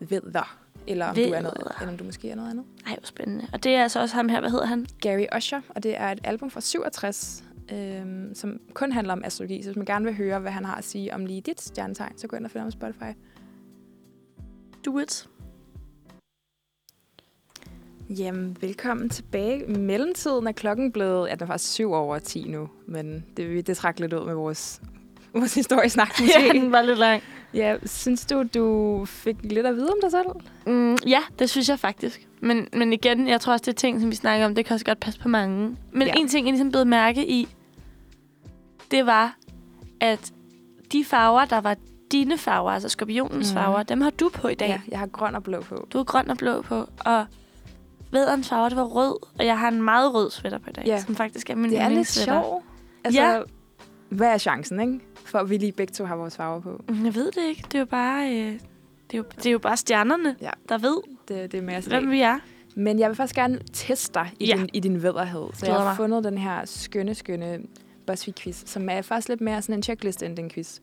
vedder, 0.00 0.56
eller 0.86 1.06
om, 1.06 1.14
du 1.14 1.20
er 1.20 1.40
noget, 1.40 1.72
eller 1.80 1.92
om 1.92 1.98
du 1.98 2.04
måske 2.04 2.30
er 2.30 2.34
noget 2.34 2.50
andet. 2.50 2.64
Ej, 2.86 2.96
hvor 2.98 3.06
spændende. 3.06 3.46
Og 3.52 3.64
det 3.64 3.74
er 3.74 3.82
altså 3.82 4.00
også 4.00 4.14
ham 4.14 4.28
her, 4.28 4.40
hvad 4.40 4.50
hedder 4.50 4.66
han? 4.66 4.86
Gary 5.00 5.24
Usher, 5.36 5.60
og 5.68 5.82
det 5.82 6.00
er 6.00 6.08
et 6.08 6.20
album 6.24 6.50
fra 6.50 6.60
67, 6.60 7.44
øhm, 7.72 8.34
som 8.34 8.60
kun 8.74 8.92
handler 8.92 9.12
om 9.12 9.24
astrologi. 9.24 9.62
Så 9.62 9.68
hvis 9.68 9.76
man 9.76 9.86
gerne 9.86 10.04
vil 10.04 10.14
høre, 10.14 10.40
hvad 10.40 10.52
han 10.52 10.64
har 10.64 10.74
at 10.74 10.84
sige 10.84 11.14
om 11.14 11.26
lige 11.26 11.40
dit 11.40 11.60
stjernetegn, 11.60 12.18
så 12.18 12.26
gå 12.26 12.36
ind 12.36 12.44
og 12.44 12.50
find 12.50 12.60
ham 12.60 12.66
på 12.66 12.70
Spotify. 12.70 13.18
Do 14.84 14.98
it. 14.98 15.28
Jamen, 18.10 18.56
velkommen 18.60 19.08
tilbage. 19.08 19.64
I 19.68 19.78
mellemtiden 19.78 20.46
er 20.46 20.52
klokken 20.52 20.92
blevet, 20.92 21.28
ja, 21.28 21.34
den 21.34 21.42
er 21.42 21.46
faktisk 21.46 21.72
syv 21.72 21.92
over 21.92 22.18
10 22.18 22.48
nu, 22.48 22.68
men 22.86 23.24
det, 23.36 23.66
det 23.66 23.76
trækker 23.76 24.00
lidt 24.00 24.12
ud 24.12 24.26
med 24.26 24.34
vores, 24.34 24.82
vores 25.34 25.54
historiesnak 25.54 26.08
måske. 26.20 26.42
Ja, 26.46 26.52
den 26.52 26.72
var 26.72 26.82
lidt 26.82 26.98
lang. 26.98 27.22
ja, 27.54 27.76
synes 27.84 28.26
du, 28.26 28.44
du 28.54 29.04
fik 29.04 29.36
lidt 29.42 29.66
at 29.66 29.74
vide 29.76 29.88
om 29.90 29.96
dig 30.02 30.10
selv? 30.10 30.26
Mm, 30.66 30.96
ja, 31.06 31.20
det 31.38 31.50
synes 31.50 31.68
jeg 31.68 31.78
faktisk. 31.78 32.26
Men, 32.40 32.68
men 32.72 32.92
igen, 32.92 33.28
jeg 33.28 33.40
tror 33.40 33.52
også, 33.52 33.62
det 33.62 33.68
er 33.72 33.76
ting, 33.76 34.00
som 34.00 34.10
vi 34.10 34.16
snakker 34.16 34.46
om, 34.46 34.54
det 34.54 34.66
kan 34.66 34.74
også 34.74 34.86
godt 34.86 35.00
passe 35.00 35.20
på 35.20 35.28
mange. 35.28 35.76
Men 35.92 36.08
Ja. 36.08 36.12
en 36.16 36.28
ting, 36.28 36.46
jeg 36.46 36.52
ligesom 36.52 36.70
blev 36.70 36.86
mærke 36.86 37.26
i, 37.30 37.48
det 38.90 39.06
var, 39.06 39.36
at 40.00 40.32
de 40.92 41.04
farver, 41.04 41.44
der 41.44 41.60
var 41.60 41.76
dine 42.12 42.38
farver, 42.38 42.70
altså 42.70 42.88
skorpionens 42.88 43.52
mm. 43.52 43.54
farver, 43.58 43.82
dem 43.82 44.00
har 44.00 44.10
du 44.10 44.30
på 44.34 44.48
i 44.48 44.54
dag. 44.54 44.68
Ja, 44.68 44.80
jeg 44.88 44.98
har 44.98 45.06
grøn 45.06 45.34
og 45.34 45.42
blå 45.42 45.60
på. 45.60 45.86
Du 45.92 45.98
har 45.98 46.04
grøn 46.04 46.30
og 46.30 46.36
blå 46.36 46.62
på, 46.62 46.88
og 47.04 47.26
væderens 48.12 48.48
farve, 48.48 48.68
det 48.68 48.76
var 48.76 48.84
rød, 48.84 49.16
og 49.38 49.46
jeg 49.46 49.58
har 49.58 49.68
en 49.68 49.82
meget 49.82 50.14
rød 50.14 50.30
svætter 50.30 50.58
på 50.58 50.70
i 50.70 50.72
dag, 50.72 50.84
Ja. 50.86 51.00
som 51.00 51.16
faktisk 51.16 51.50
er 51.50 51.54
min 51.54 51.70
Det 51.70 51.80
er 51.80 51.88
lidt 51.88 52.08
sjovt. 52.08 52.64
Altså, 53.04 53.20
Ja. 53.22 53.40
Hvad 54.14 54.28
er 54.28 54.38
chancen, 54.38 54.80
ikke? 54.80 55.00
For 55.24 55.38
at 55.38 55.50
vi 55.50 55.56
lige 55.56 55.72
begge 55.72 55.92
to 55.92 56.04
har 56.04 56.16
vores 56.16 56.36
farver 56.36 56.60
på. 56.60 56.84
Mm, 56.88 57.04
Jeg 57.04 57.14
ved 57.14 57.26
det 57.32 57.42
ikke. 57.48 57.62
Det 57.66 57.74
er 57.74 57.78
jo 57.78 57.84
bare, 57.84 58.30
øh, 58.30 58.52
det 58.52 59.14
er 59.14 59.18
jo, 59.18 59.24
det 59.36 59.46
er 59.46 59.52
jo 59.52 59.58
bare 59.58 59.76
stjernerne, 59.76 60.36
Ja. 60.40 60.50
der 60.68 60.78
ved, 60.78 60.96
Det, 61.28 61.52
det 61.52 61.58
er 61.58 61.62
mere 61.62 61.80
hvem 61.80 62.10
vi 62.10 62.20
er. 62.20 62.38
Men 62.76 62.98
jeg 62.98 63.08
vil 63.08 63.16
faktisk 63.16 63.36
gerne 63.36 63.58
teste 63.72 64.14
dig 64.14 64.32
i, 64.40 64.46
Ja. 64.46 64.56
din, 64.56 64.68
i 64.72 64.80
din 64.80 65.02
vædderhed. 65.02 65.46
Så 65.54 65.66
jeg 65.66 65.74
har 65.74 65.84
mig. 65.84 65.96
fundet 65.96 66.24
den 66.24 66.38
her 66.38 66.64
skønne, 66.64 67.14
skønne 67.14 67.58
BuzzFeed-quiz, 68.10 68.62
som 68.66 68.88
er 68.88 69.02
faktisk 69.02 69.28
lidt 69.28 69.40
mere 69.40 69.62
sådan 69.62 69.74
en 69.74 69.82
checkliste 69.82 70.26
end 70.26 70.38
en 70.38 70.50
quiz. 70.50 70.78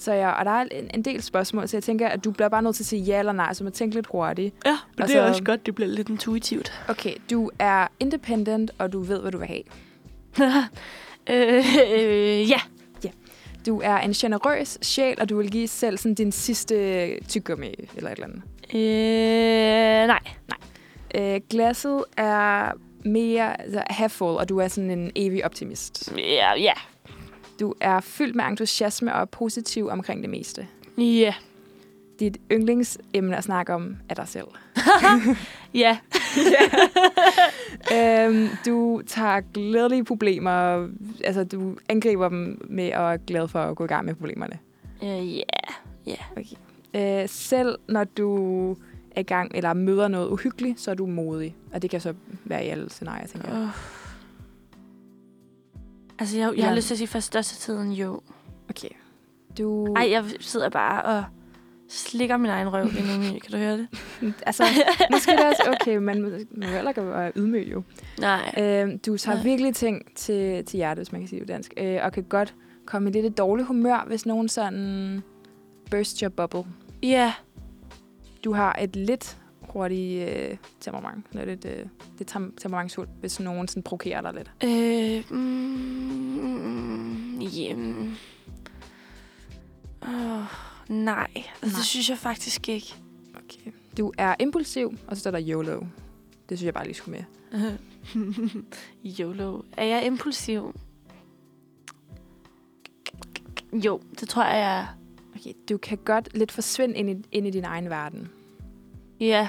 Så 0.00 0.12
jeg, 0.12 0.34
og 0.34 0.44
der 0.44 0.50
er 0.50 0.62
en, 0.62 0.90
en 0.94 1.02
del 1.02 1.22
spørgsmål, 1.22 1.68
så 1.68 1.76
jeg 1.76 1.82
tænker, 1.84 2.08
at 2.08 2.24
du 2.24 2.30
bliver 2.30 2.48
bare 2.48 2.62
nødt 2.62 2.76
til 2.76 2.82
at 2.82 2.86
sige 2.86 3.02
ja 3.02 3.18
eller 3.18 3.32
nej, 3.32 3.54
så 3.54 3.64
man 3.64 3.72
tænker 3.72 3.94
lidt 3.94 4.06
hurtigt. 4.06 4.54
Ja, 4.66 4.76
men 4.98 5.06
det 5.08 5.16
er 5.16 5.22
også 5.28 5.42
godt, 5.44 5.66
det 5.66 5.74
bliver 5.74 5.88
lidt 5.88 6.08
intuitivt. 6.08 6.72
Okay, 6.88 7.14
du 7.30 7.50
er 7.58 7.86
independent, 8.00 8.70
og 8.78 8.92
du 8.92 9.00
ved, 9.00 9.20
hvad 9.20 9.32
du 9.32 9.38
vil 9.38 9.46
have. 9.46 9.62
øh, 11.30 11.64
øh, 11.92 12.50
ja. 12.50 12.60
Du 13.66 13.80
er 13.84 13.96
en 13.96 14.12
generøs 14.12 14.78
sjæl, 14.82 15.20
og 15.20 15.28
du 15.28 15.36
vil 15.36 15.50
give 15.50 15.68
selv 15.68 15.98
sådan 15.98 16.14
din 16.14 16.32
sidste 16.32 17.20
tyggegummi 17.28 17.74
eller 17.96 18.10
et 18.10 18.18
eller 18.18 18.26
andet. 18.26 18.42
Øh, 18.74 20.06
nej. 20.06 20.20
Øh, 21.14 21.40
glasset 21.50 22.04
er 22.16 22.72
mere 23.04 23.60
altså, 23.60 23.82
half 23.90 24.12
full, 24.12 24.36
og 24.36 24.48
du 24.48 24.58
er 24.58 24.68
sådan 24.68 24.90
en 24.90 25.10
evig 25.16 25.44
optimist. 25.44 26.12
Ja, 26.16 26.54
ja. 26.54 26.72
Du 27.60 27.74
er 27.80 28.00
fyldt 28.00 28.36
med 28.36 28.44
entusiasme 28.44 29.14
og 29.14 29.30
positiv 29.30 29.88
omkring 29.88 30.22
det 30.22 30.30
meste. 30.30 30.66
Ja. 30.98 31.34
Dit 32.20 32.38
yndlingsemne 32.52 33.36
at 33.36 33.44
snakke 33.44 33.74
om 33.74 33.96
er 34.08 34.14
dig 34.14 34.28
selv. 34.28 34.46
Ja. 35.74 35.98
øhm, 37.94 38.48
du 38.66 39.02
tager 39.06 39.40
glædelige 39.54 40.04
problemer, 40.04 40.88
altså 41.24 41.44
du 41.44 41.76
angriber 41.88 42.28
dem 42.28 42.66
med 42.70 42.84
at 42.88 43.00
være 43.00 43.18
glad 43.18 43.48
for 43.48 43.58
at 43.58 43.76
gå 43.76 43.84
i 43.84 43.86
gang 43.86 44.04
med 44.04 44.14
problemerne. 44.14 44.58
Øh, 45.02 45.36
ja. 46.06 46.16
Øh, 46.94 47.28
selv 47.28 47.78
når 47.88 48.04
du 48.04 48.70
er 49.10 49.20
i 49.20 49.22
gang, 49.22 49.50
eller 49.54 49.72
møder 49.72 50.08
noget 50.08 50.28
uhyggeligt, 50.28 50.80
så 50.80 50.90
er 50.90 50.94
du 50.94 51.06
modig. 51.06 51.56
Og 51.72 51.82
det 51.82 51.90
kan 51.90 52.00
så 52.00 52.14
være 52.44 52.64
i 52.66 52.68
alle 52.68 52.90
scenarier, 52.90 53.26
tænker 53.26 53.48
jeg. 53.48 53.62
Uh. 53.62 53.68
Altså, 56.18 56.36
jeg, 56.38 56.48
jeg 56.48 56.56
Ja. 56.56 56.64
har 56.68 56.74
lyst 56.74 56.86
til 56.86 56.94
at 56.94 56.98
sige 56.98 57.08
for 57.08 57.18
største 57.20 57.72
jo. 57.72 58.20
Okay. 58.70 58.88
Du, 59.58 59.94
Ej, 59.94 60.10
jeg 60.10 60.24
sidder 60.40 60.68
bare 60.68 61.02
og 61.02 61.24
slikker 61.88 62.36
min 62.36 62.50
egen 62.50 62.72
røv 62.72 62.84
lige 62.84 63.06
nu, 63.12 63.18
Mie. 63.18 63.40
Kan 63.40 63.50
du 63.52 63.56
høre 63.56 63.78
det? 63.78 63.88
altså, 64.46 64.62
måske 65.10 65.32
er 65.32 65.36
det 65.36 65.46
også 65.46 65.76
okay, 65.80 65.96
men 65.96 66.22
man 66.22 66.46
må 66.56 66.66
heller 66.66 66.90
ikke 66.90 67.06
være 67.06 67.32
ydmyg 67.36 67.68
jo. 67.72 67.82
Nej. 68.20 68.54
Øh, 68.58 68.98
du 69.06 69.16
tager 69.16 69.34
Nej. 69.36 69.44
virkelig 69.44 69.74
ting 69.74 70.02
til, 70.14 70.64
til 70.64 70.76
hjertet, 70.76 70.98
hvis 70.98 71.12
man 71.12 71.20
kan 71.20 71.28
sige 71.28 71.40
det 71.40 71.46
på 71.48 71.52
dansk, 71.52 71.72
øh, 71.76 71.98
og 72.02 72.12
kan 72.12 72.22
godt 72.22 72.54
komme 72.86 73.10
i 73.10 73.12
lidt 73.12 73.26
et 73.26 73.38
dårligt 73.38 73.68
humør, 73.68 74.04
hvis 74.06 74.26
nogen 74.26 74.48
sådan 74.48 75.22
burst 75.90 76.20
your 76.20 76.28
bubble. 76.28 76.64
Ja. 77.02 77.32
Du 78.44 78.52
har 78.52 78.76
et 78.80 78.96
lidt 78.96 79.36
hurtigt 79.60 80.28
øh, 80.28 80.56
temperament, 80.80 81.26
eller 81.32 81.44
lidt, 81.44 81.64
øh, 81.64 81.86
lidt 82.18 82.36
tem- 82.36 82.56
temperamentsfuldt, 82.60 83.10
hvis 83.20 83.40
nogen 83.40 83.68
sådan 83.68 83.82
provokerer 83.82 84.20
dig 84.20 84.32
lidt. 84.34 84.50
Øh, 84.64 85.38
mm, 85.38 87.38
jamen. 87.40 88.16
Oh, 90.02 90.44
nej. 90.88 91.30
Altså, 91.34 91.50
Nej. 91.62 91.70
det 91.76 91.84
synes 91.84 92.10
jeg 92.10 92.18
faktisk 92.18 92.68
ikke. 92.68 92.94
Okay. 93.34 93.70
Du 93.98 94.12
er 94.18 94.34
impulsiv, 94.40 94.94
og 95.06 95.16
så 95.16 95.20
står 95.20 95.30
der 95.30 95.40
YOLO. 95.48 95.80
Det 96.48 96.58
synes 96.58 96.64
jeg 96.64 96.74
bare 96.74 96.84
lige 96.84 96.94
skulle 96.94 97.24
med. 97.52 97.78
YOLO. 99.20 99.62
Er 99.76 99.84
jeg 99.84 100.06
impulsiv? 100.06 100.74
Jo, 103.72 104.00
det 104.20 104.28
tror 104.28 104.44
jeg, 104.44 104.54
jeg 104.56 104.80
er. 104.80 104.86
Okay. 105.36 105.52
Du 105.68 105.78
kan 105.78 105.98
godt 106.04 106.28
lidt 106.34 106.52
forsvinde 106.52 106.94
ind 106.94 107.10
i, 107.10 107.16
ind 107.32 107.46
i 107.46 107.50
din 107.50 107.64
egen 107.64 107.90
verden. 107.90 108.28
Ja. 109.20 109.48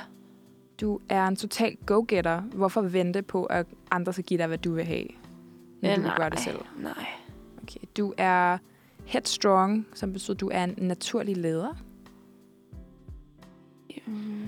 Du 0.82 1.00
er 1.10 1.28
en 1.28 1.36
total 1.36 1.78
go-getter. 1.86 2.42
Hvorfor 2.42 2.82
vente 2.82 3.22
på, 3.22 3.44
at 3.46 3.66
andre 3.92 4.14
skal 4.14 4.26
give 4.26 4.38
dig, 4.38 4.48
hvad 4.48 4.58
du 4.58 4.74
vil 4.74 4.86
have? 4.86 5.06
Når 5.82 5.90
Ja, 5.90 5.96
du 5.96 6.02
nej. 6.02 6.18
gøre 6.18 6.30
det 6.30 6.40
selv. 6.40 6.60
Nej. 6.78 7.06
Okay. 7.64 7.80
Du 7.98 8.14
er 8.18 8.58
headstrong, 9.10 9.86
som 9.94 10.14
betyder, 10.14 10.34
at 10.34 10.40
du 10.40 10.50
er 10.54 10.64
en 10.64 10.76
naturlig 10.78 11.38
leder. 11.38 11.74
Mm, 14.06 14.46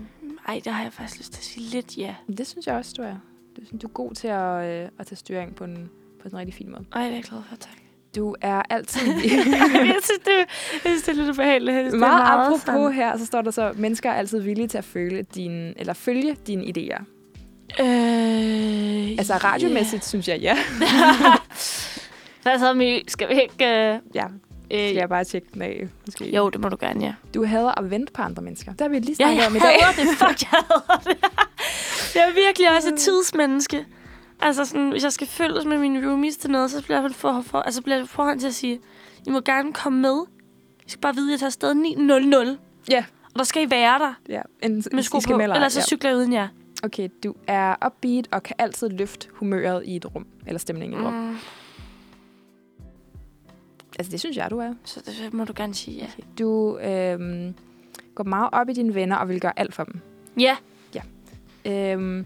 ej, 0.47 0.61
der 0.65 0.71
har 0.71 0.83
jeg 0.83 0.93
faktisk 0.93 1.19
lyst 1.19 1.33
til 1.33 1.39
at 1.39 1.43
sige 1.43 1.69
lidt 1.69 1.97
ja. 1.97 2.15
Det 2.37 2.47
synes 2.47 2.67
jeg 2.67 2.75
også, 2.75 2.93
du 2.97 3.01
er. 3.01 3.15
Du, 3.57 3.65
synes, 3.65 3.81
du 3.81 3.87
er 3.87 3.91
god 3.91 4.13
til 4.13 4.27
at, 4.27 4.83
øh, 4.83 4.89
at 4.99 5.07
tage 5.07 5.15
styring 5.15 5.55
på 5.55 5.63
en, 5.63 5.89
på 6.21 6.27
en 6.27 6.37
rigtig 6.37 6.53
fin 6.55 6.71
måde. 6.71 6.85
Ej, 6.93 7.01
det 7.01 7.11
er 7.11 7.15
jeg 7.15 7.23
glad 7.23 7.39
for, 7.49 7.55
tak. 7.55 7.71
Du 8.15 8.35
er 8.41 8.61
altid... 8.69 9.07
jeg, 9.07 9.95
synes, 10.03 10.19
det, 10.25 10.37
jeg 10.73 10.79
synes, 10.85 11.03
det 11.03 11.09
er 11.11 11.13
lidt 11.13 11.29
ubehageligt. 11.29 11.75
Synes, 11.77 11.99
meget, 11.99 12.23
meget 12.23 12.45
apropos 12.45 12.61
sådan- 12.61 12.93
her, 12.93 13.17
så 13.17 13.25
står 13.25 13.41
der 13.41 13.51
så, 13.51 13.73
mennesker 13.77 14.09
er 14.09 14.13
altid 14.13 14.39
villige 14.41 14.67
til 14.67 14.77
at 14.77 14.83
føle 14.83 15.21
dine, 15.21 15.79
eller 15.79 15.93
følge 15.93 16.35
dine 16.47 16.63
idéer. 16.63 17.01
Øh, 17.81 19.11
Altså 19.17 19.33
radiomæssigt, 19.43 20.05
synes 20.05 20.27
jeg, 20.27 20.39
ja. 20.39 20.57
Hvad 22.43 22.59
så, 22.59 22.73
My? 22.73 22.99
Skal 23.07 23.29
vi 23.29 23.41
ikke... 23.41 23.65
Øh, 23.93 23.99
ja. 24.15 24.25
Øh, 24.71 24.79
Skal 24.79 24.95
jeg 24.95 25.09
bare 25.09 25.23
tjekke 25.23 25.47
den 25.53 25.61
af, 25.61 25.87
måske? 26.05 26.35
Jo, 26.35 26.49
det 26.49 26.61
må 26.61 26.69
du 26.69 26.77
gerne, 26.79 27.05
ja. 27.05 27.13
Du 27.33 27.45
hader 27.45 27.79
at 27.79 27.89
vente 27.89 28.13
på 28.13 28.21
andre 28.21 28.43
mennesker. 28.43 28.73
Der 28.73 28.85
har 28.85 28.89
vi 28.89 28.99
lige 28.99 29.09
Ja, 29.09 29.15
snakket 29.15 29.37
jeg 29.37 29.47
om 29.47 29.55
i 29.55 29.59
dag. 29.59 29.67
hader 29.81 30.03
det. 30.09 30.17
Fuck, 30.17 30.41
jeg 30.41 30.49
hader 30.69 31.01
det. 31.05 31.17
Jeg 32.15 32.29
er 32.29 32.33
virkelig 32.33 32.75
også 32.77 32.89
et 32.93 32.99
tidsmenneske. 32.99 33.85
Altså, 34.39 34.65
sådan, 34.65 34.89
hvis 34.89 35.03
jeg 35.03 35.13
skal 35.13 35.27
følges 35.27 35.65
med 35.65 35.77
mine 35.77 36.07
roomies 36.09 36.37
til 36.37 36.49
noget, 36.49 36.71
så 36.71 36.83
bliver 36.83 37.01
jeg 37.01 37.11
for, 37.11 37.41
for, 37.41 37.59
altså 37.59 37.81
bliver 37.81 37.97
jeg 37.97 38.07
forhånd 38.09 38.39
til 38.39 38.47
at 38.47 38.53
sige, 38.53 38.79
I 39.27 39.29
må 39.29 39.39
gerne 39.41 39.73
komme 39.73 39.99
med. 40.01 40.21
I 40.87 40.89
skal 40.89 41.01
bare 41.01 41.15
vide, 41.15 41.27
at 41.27 41.31
jeg 41.31 41.39
tager 41.39 41.47
afsted 41.47 42.55
9.00. 42.55 42.57
Ja. 42.91 43.03
Og 43.33 43.37
der 43.39 43.43
skal 43.43 43.63
I 43.67 43.71
være 43.71 43.99
der 43.99 44.13
Ja, 44.29 44.41
en, 44.63 44.83
med 44.91 45.03
sko 45.03 45.19
på. 45.27 45.39
Ellers 45.39 45.73
så 45.73 45.81
cykler 45.81 46.09
jeg 46.09 46.17
uden 46.17 46.33
jer. 46.33 46.47
Okay, 46.83 47.09
du 47.23 47.33
er 47.47 47.75
upbeat 47.85 48.27
og 48.31 48.43
kan 48.43 48.55
altid 48.59 48.89
løfte 48.89 49.27
humøret 49.33 49.83
i 49.85 49.95
et 49.95 50.15
rum, 50.15 50.25
eller 50.47 50.59
stemningen 50.59 50.99
i 50.99 51.01
et 51.01 51.07
rum. 51.07 51.37
Altså, 54.01 54.11
det 54.11 54.19
synes 54.19 54.37
jeg, 54.37 54.51
du 54.51 54.57
er. 54.59 54.73
Så 54.83 54.99
det 55.05 55.33
må 55.33 55.43
du 55.45 55.53
gerne 55.55 55.73
sige 55.75 55.97
ja. 55.97 56.07
Du 56.39 56.77
øhm, 56.77 57.55
går 58.15 58.23
meget 58.23 58.49
op 58.51 58.69
i 58.69 58.73
dine 58.73 58.95
venner 58.95 59.15
og 59.15 59.29
vil 59.29 59.39
gøre 59.41 59.59
alt 59.59 59.73
for 59.73 59.83
dem. 59.83 59.99
Ja. 60.39 60.57
Øhm, 61.65 62.25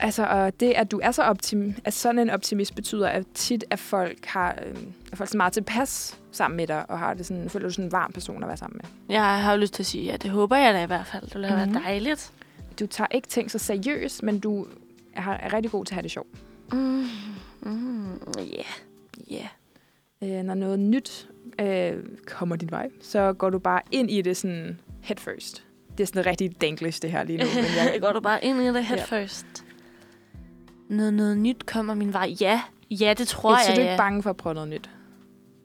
altså, 0.00 0.26
og 0.26 0.60
det, 0.60 0.72
at 0.72 0.90
du 0.90 1.00
er 1.02 1.10
så 1.10 1.22
optim 1.22 1.74
at 1.84 1.94
sådan 1.94 2.18
en 2.18 2.30
optimist, 2.30 2.74
betyder, 2.74 3.08
at 3.08 3.24
tit, 3.34 3.64
at 3.70 3.78
folk 3.78 4.26
har 4.26 4.58
øhm, 4.66 4.92
at 5.12 5.18
folk 5.18 5.30
er 5.32 5.36
meget 5.36 5.52
tilpas 5.52 6.18
sammen 6.32 6.56
med 6.56 6.66
dig, 6.66 6.90
og 6.90 6.98
har 6.98 7.14
det 7.14 7.26
sådan, 7.26 7.50
føler 7.50 7.68
du 7.68 7.72
sådan 7.72 7.84
en 7.84 7.92
varm 7.92 8.12
person 8.12 8.42
at 8.42 8.48
være 8.48 8.56
sammen 8.56 8.80
med. 8.82 9.14
Jeg 9.16 9.42
har 9.42 9.52
jo 9.52 9.58
lyst 9.60 9.74
til 9.74 9.82
at 9.82 9.86
sige 9.86 10.04
ja. 10.04 10.16
Det 10.16 10.30
håber 10.30 10.56
jeg 10.56 10.74
da 10.74 10.82
i 10.82 10.86
hvert 10.86 11.06
fald. 11.06 11.22
Det 11.24 11.34
ville 11.34 11.46
have 11.48 11.66
Mhm. 11.66 11.74
været 11.74 11.84
dejligt. 11.84 12.32
Du 12.80 12.86
tager 12.86 13.08
ikke 13.10 13.28
ting 13.28 13.50
så 13.50 13.58
seriøst, 13.58 14.22
men 14.22 14.38
du 14.40 14.66
er, 15.14 15.22
er 15.30 15.52
rigtig 15.52 15.70
god 15.72 15.84
til 15.84 15.92
at 15.92 15.96
have 15.96 16.02
det 16.02 16.10
sjovt. 16.10 16.28
Mm. 16.72 17.06
Mm. 17.60 18.18
Ja. 18.38 18.62
Ja. 19.30 19.48
Øh, 20.22 20.42
når 20.42 20.54
noget 20.54 20.78
nyt 20.78 21.28
øh, 21.60 21.92
kommer 22.26 22.56
din 22.56 22.70
vej, 22.70 22.88
så 23.00 23.32
går 23.32 23.50
du 23.50 23.58
bare 23.58 23.80
ind 23.90 24.10
i 24.10 24.22
det 24.22 24.36
sådan 24.36 24.80
head 25.02 25.16
first. 25.16 25.64
Det 25.98 26.02
er 26.04 26.06
sådan 26.06 26.26
rigtig 26.26 26.60
danglish, 26.60 27.02
det 27.02 27.10
her 27.10 27.24
lige 27.24 27.38
nu. 27.38 27.44
Men 27.54 27.64
jeg, 27.64 27.98
Går 28.00 28.12
du 28.12 28.20
bare 28.20 28.44
ind 28.44 28.60
i 28.62 28.66
det 28.66 28.84
head 28.84 28.98
Ja. 28.98 29.04
first? 29.22 29.46
Noget, 30.88 31.14
noget 31.14 31.38
nyt 31.38 31.66
kommer 31.66 31.94
min 31.94 32.12
vej. 32.12 32.34
Ja. 32.40 32.62
Ja, 32.90 33.14
det 33.18 33.28
tror 33.28 33.56
så 33.56 33.68
jeg, 33.68 33.76
du 33.76 33.82
er 33.82 33.90
ikke 33.90 33.98
bange 33.98 34.22
for 34.22 34.30
at 34.30 34.36
prøve 34.36 34.54
noget 34.54 34.68
nyt. 34.68 34.90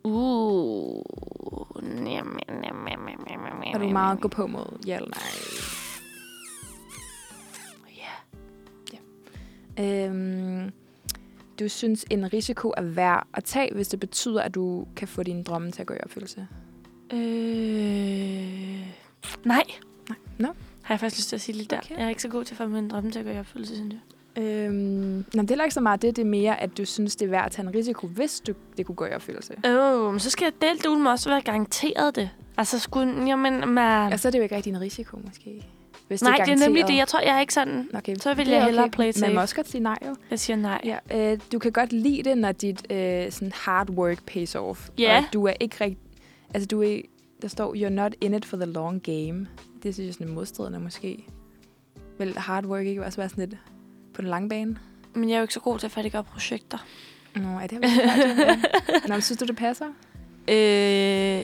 Uh. 0.03 1.03
Er 3.73 3.77
du 3.79 3.89
meget 3.89 4.21
gå 4.21 4.27
på 4.27 4.47
mod 4.47 4.79
ja 4.87 4.95
eller 4.95 5.09
nej? 5.09 5.23
Ja. 9.77 10.05
Øhm, 10.07 10.71
du 11.59 11.69
synes, 11.69 12.05
en 12.09 12.33
risiko 12.33 12.73
er 12.77 12.81
værd 12.81 13.27
at 13.33 13.43
tage, 13.43 13.73
hvis 13.73 13.87
det 13.87 13.99
betyder, 13.99 14.41
at 14.41 14.55
du 14.55 14.87
kan 14.95 15.07
få 15.07 15.23
dine 15.23 15.43
drømme 15.43 15.71
til 15.71 15.81
at 15.81 15.87
gå 15.87 15.93
i 15.93 15.97
opfyldelse. 16.03 16.47
Øh... 17.13 17.19
Nej. 19.45 19.63
Nej. 20.09 20.17
Nå. 20.37 20.47
Har 20.81 20.93
jeg 20.93 20.99
faktisk 20.99 21.19
lyst 21.19 21.29
til 21.29 21.35
at 21.35 21.41
sige 21.41 21.57
lidt 21.57 21.69
der. 21.69 21.77
Okay. 21.77 21.95
Jeg 21.97 22.05
er 22.05 22.09
ikke 22.09 22.21
så 22.21 22.27
god 22.27 22.43
til 22.43 22.53
at 22.53 22.57
få 22.57 22.67
min 22.67 22.87
drømme 22.87 23.11
til 23.11 23.19
at 23.19 23.25
gå 23.25 23.31
i 23.31 23.39
opfyldelse, 23.39 23.75
synes 23.75 23.93
jeg. 23.93 23.99
Øhm, 24.43 25.25
nå, 25.33 25.41
det 25.41 25.51
er 25.51 25.63
ikke 25.63 25.73
så 25.73 25.81
meget 25.81 26.01
det. 26.01 26.15
Det 26.15 26.21
er 26.21 26.25
mere, 26.25 26.61
at 26.61 26.77
du 26.77 26.85
synes, 26.85 27.15
det 27.15 27.25
er 27.25 27.29
værd 27.29 27.45
at 27.45 27.51
tage 27.51 27.67
en 27.67 27.75
risiko, 27.75 28.07
hvis 28.07 28.39
du, 28.39 28.53
det 28.77 28.85
kunne 28.85 28.95
gå 28.95 29.05
i 29.05 29.13
opfyldelse. 29.13 29.53
Åh, 29.65 30.05
oh, 30.05 30.11
men 30.11 30.19
så 30.19 30.29
skal 30.29 30.45
jeg 30.45 30.69
delt 30.69 30.85
ud 30.85 30.97
med 30.97 31.11
også 31.11 31.29
være 31.29 31.41
garanteret 31.41 32.15
det. 32.15 32.29
Altså, 32.57 32.79
skulle... 32.79 33.25
Jamen, 33.25 33.69
man... 33.69 34.13
Og 34.13 34.19
så 34.19 34.27
er 34.27 34.31
det 34.31 34.39
jo 34.39 34.43
ikke 34.43 34.55
rigtig 34.55 34.71
en 34.71 34.81
risiko, 34.81 35.19
måske. 35.25 35.65
Hvis 36.13 36.21
nej, 36.21 36.35
det 36.35 36.41
er 36.41 36.45
nemlig 36.45 36.61
garanteret. 36.63 36.87
det. 36.87 36.97
Jeg 36.97 37.07
tror, 37.07 37.19
jeg 37.19 37.35
er 37.35 37.39
ikke 37.39 37.53
sådan... 37.53 37.89
Okay, 37.93 38.15
Så 38.15 38.33
vil 38.33 38.45
det 38.45 38.53
er 38.53 38.57
jeg 38.57 38.65
hellere 38.65 38.89
play 38.89 39.05
it 39.09 39.15
Man 39.15 39.19
safe. 39.19 39.33
må 39.33 39.41
også 39.41 39.55
godt 39.55 39.69
sige 39.69 39.81
nej, 39.81 39.97
jo. 40.07 40.15
Jeg 40.29 40.39
siger 40.39 40.57
nej. 40.57 40.81
Ja, 41.11 41.31
øh, 41.31 41.39
du 41.51 41.59
kan 41.59 41.71
godt 41.71 41.93
lide 41.93 42.23
det, 42.23 42.37
når 42.37 42.51
dit 42.51 42.91
øh, 42.91 43.31
sådan 43.31 43.51
hard 43.55 43.89
work 43.89 44.23
pays 44.25 44.55
off. 44.55 44.89
Ja. 44.97 45.17
Og 45.17 45.33
du 45.33 45.45
er 45.47 45.53
ikke 45.59 45.75
rigtig... 45.81 45.97
Altså, 46.53 46.67
du 46.67 46.83
er... 46.83 47.01
Der 47.41 47.47
står, 47.47 47.75
you're 47.75 47.89
not 47.89 48.15
in 48.21 48.33
it 48.33 48.45
for 48.45 48.57
the 48.57 48.65
long 48.65 49.03
game. 49.03 49.47
Det 49.83 49.93
synes 49.93 50.07
jeg 50.07 50.13
sådan 50.13 50.27
er 50.27 50.31
modstridende, 50.31 50.79
måske. 50.79 51.25
Vil 52.19 52.37
hard 52.37 52.65
work 52.65 52.85
ikke 52.85 53.05
også 53.05 53.17
være 53.17 53.29
sådan 53.29 53.49
lidt 53.49 53.59
på 54.13 54.21
den 54.21 54.29
lange 54.29 54.49
bane? 54.49 54.77
Men 55.13 55.29
jeg 55.29 55.35
er 55.35 55.39
jo 55.39 55.43
ikke 55.43 55.53
så 55.53 55.59
god 55.59 55.79
til 55.79 55.87
at 55.87 55.91
færdiggøre 55.91 56.23
projekter. 56.23 56.77
Nå, 57.35 57.59
er 57.61 57.67
det 57.67 57.81
vel 57.81 57.89
Nå, 59.09 59.19
synes 59.19 59.37
du, 59.39 59.45
det 59.45 59.55
passer? 59.55 59.85
Øh, 60.47 61.43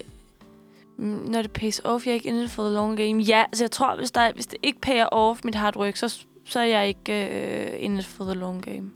når 0.99 1.41
det 1.41 1.51
pays 1.51 1.81
off, 1.83 2.05
jeg 2.05 2.11
er 2.11 2.15
ikke 2.15 2.29
in 2.29 2.35
it 2.35 2.49
for 2.49 2.63
the 2.63 2.73
long 2.73 2.97
game. 2.97 3.21
Ja, 3.21 3.43
altså 3.43 3.63
jeg 3.63 3.71
tror, 3.71 3.95
hvis, 3.95 4.11
der, 4.11 4.33
hvis 4.33 4.47
det 4.47 4.57
ikke 4.63 4.81
payer 4.81 5.05
off 5.05 5.43
mit 5.43 5.55
hard 5.55 5.77
work, 5.77 5.95
så, 5.95 6.25
så 6.45 6.59
er 6.59 6.63
jeg 6.63 6.87
ikke 6.87 7.27
øh, 7.27 7.83
in 7.83 7.97
it 7.97 8.05
for 8.05 8.23
the 8.23 8.33
long 8.33 8.65
game. 8.65 8.91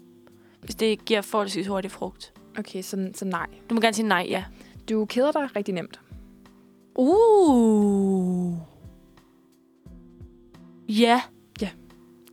Hvis 0.62 0.76
det 0.76 0.86
ikke 0.86 1.04
giver 1.04 1.22
forholdsvis 1.22 1.68
hurtig 1.68 1.92
frugt. 1.92 2.34
Okay, 2.60 2.82
så, 2.82 3.12
så 3.14 3.26
nej. 3.26 3.48
Du 3.70 3.76
må 3.76 3.82
gerne 3.82 3.94
sige 3.94 4.08
nej, 4.08 4.26
ja. 4.30 4.44
Du 4.90 5.06
keder 5.06 5.32
dig 5.32 5.56
rigtig 5.56 5.74
nemt. 5.74 6.00
Uh. 6.96 8.54
Ja. 10.88 11.22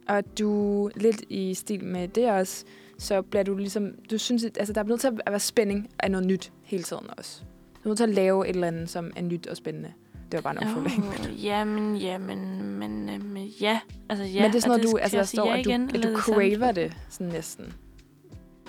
Og 0.08 0.38
du 0.38 0.90
lidt 0.96 1.24
i 1.28 1.54
stil 1.54 1.84
med 1.84 2.08
det 2.08 2.30
også, 2.30 2.64
så 2.98 3.22
bliver 3.22 3.42
du 3.42 3.56
ligesom... 3.56 3.94
Du 4.10 4.18
synes, 4.18 4.44
at, 4.44 4.58
altså, 4.58 4.72
der 4.72 4.80
er 4.80 4.84
nødt 4.84 5.00
til 5.00 5.08
at 5.08 5.32
være 5.32 5.40
spænding 5.40 5.88
af 5.98 6.10
noget 6.10 6.26
nyt 6.26 6.52
hele 6.62 6.82
tiden 6.82 7.06
også. 7.18 7.42
Du 7.84 7.88
er 7.88 7.88
nødt 7.88 7.96
til 7.96 8.04
at 8.04 8.10
lave 8.10 8.48
et 8.48 8.54
eller 8.54 8.66
andet, 8.66 8.90
som 8.90 9.10
er 9.16 9.22
nyt 9.22 9.46
og 9.46 9.56
spændende. 9.56 9.92
Det 10.32 10.44
var 10.44 10.52
bare 10.52 10.62
en 10.62 10.68
opfølging. 10.68 11.08
Oh, 11.08 11.44
jamen, 11.44 11.96
jamen, 11.96 12.62
men, 12.78 13.08
øh, 13.08 13.24
men 13.24 13.46
ja. 13.60 13.80
Altså, 14.08 14.24
ja. 14.24 14.42
Men 14.42 14.50
det 14.50 14.56
er 14.56 14.60
sådan 14.60 14.72
og 14.72 14.78
noget, 14.78 14.92
du, 14.92 14.98
altså, 14.98 15.16
der 15.16 15.24
står, 15.24 15.46
ja 15.46 15.58
at 15.58 15.64
du, 15.64 15.70
igen, 15.70 15.88
at 15.88 15.94
du 15.94 15.98
er 15.98 16.02
sandt? 16.02 16.18
craver 16.20 16.72
det 16.72 16.96
sådan 17.08 17.32
næsten. 17.32 17.72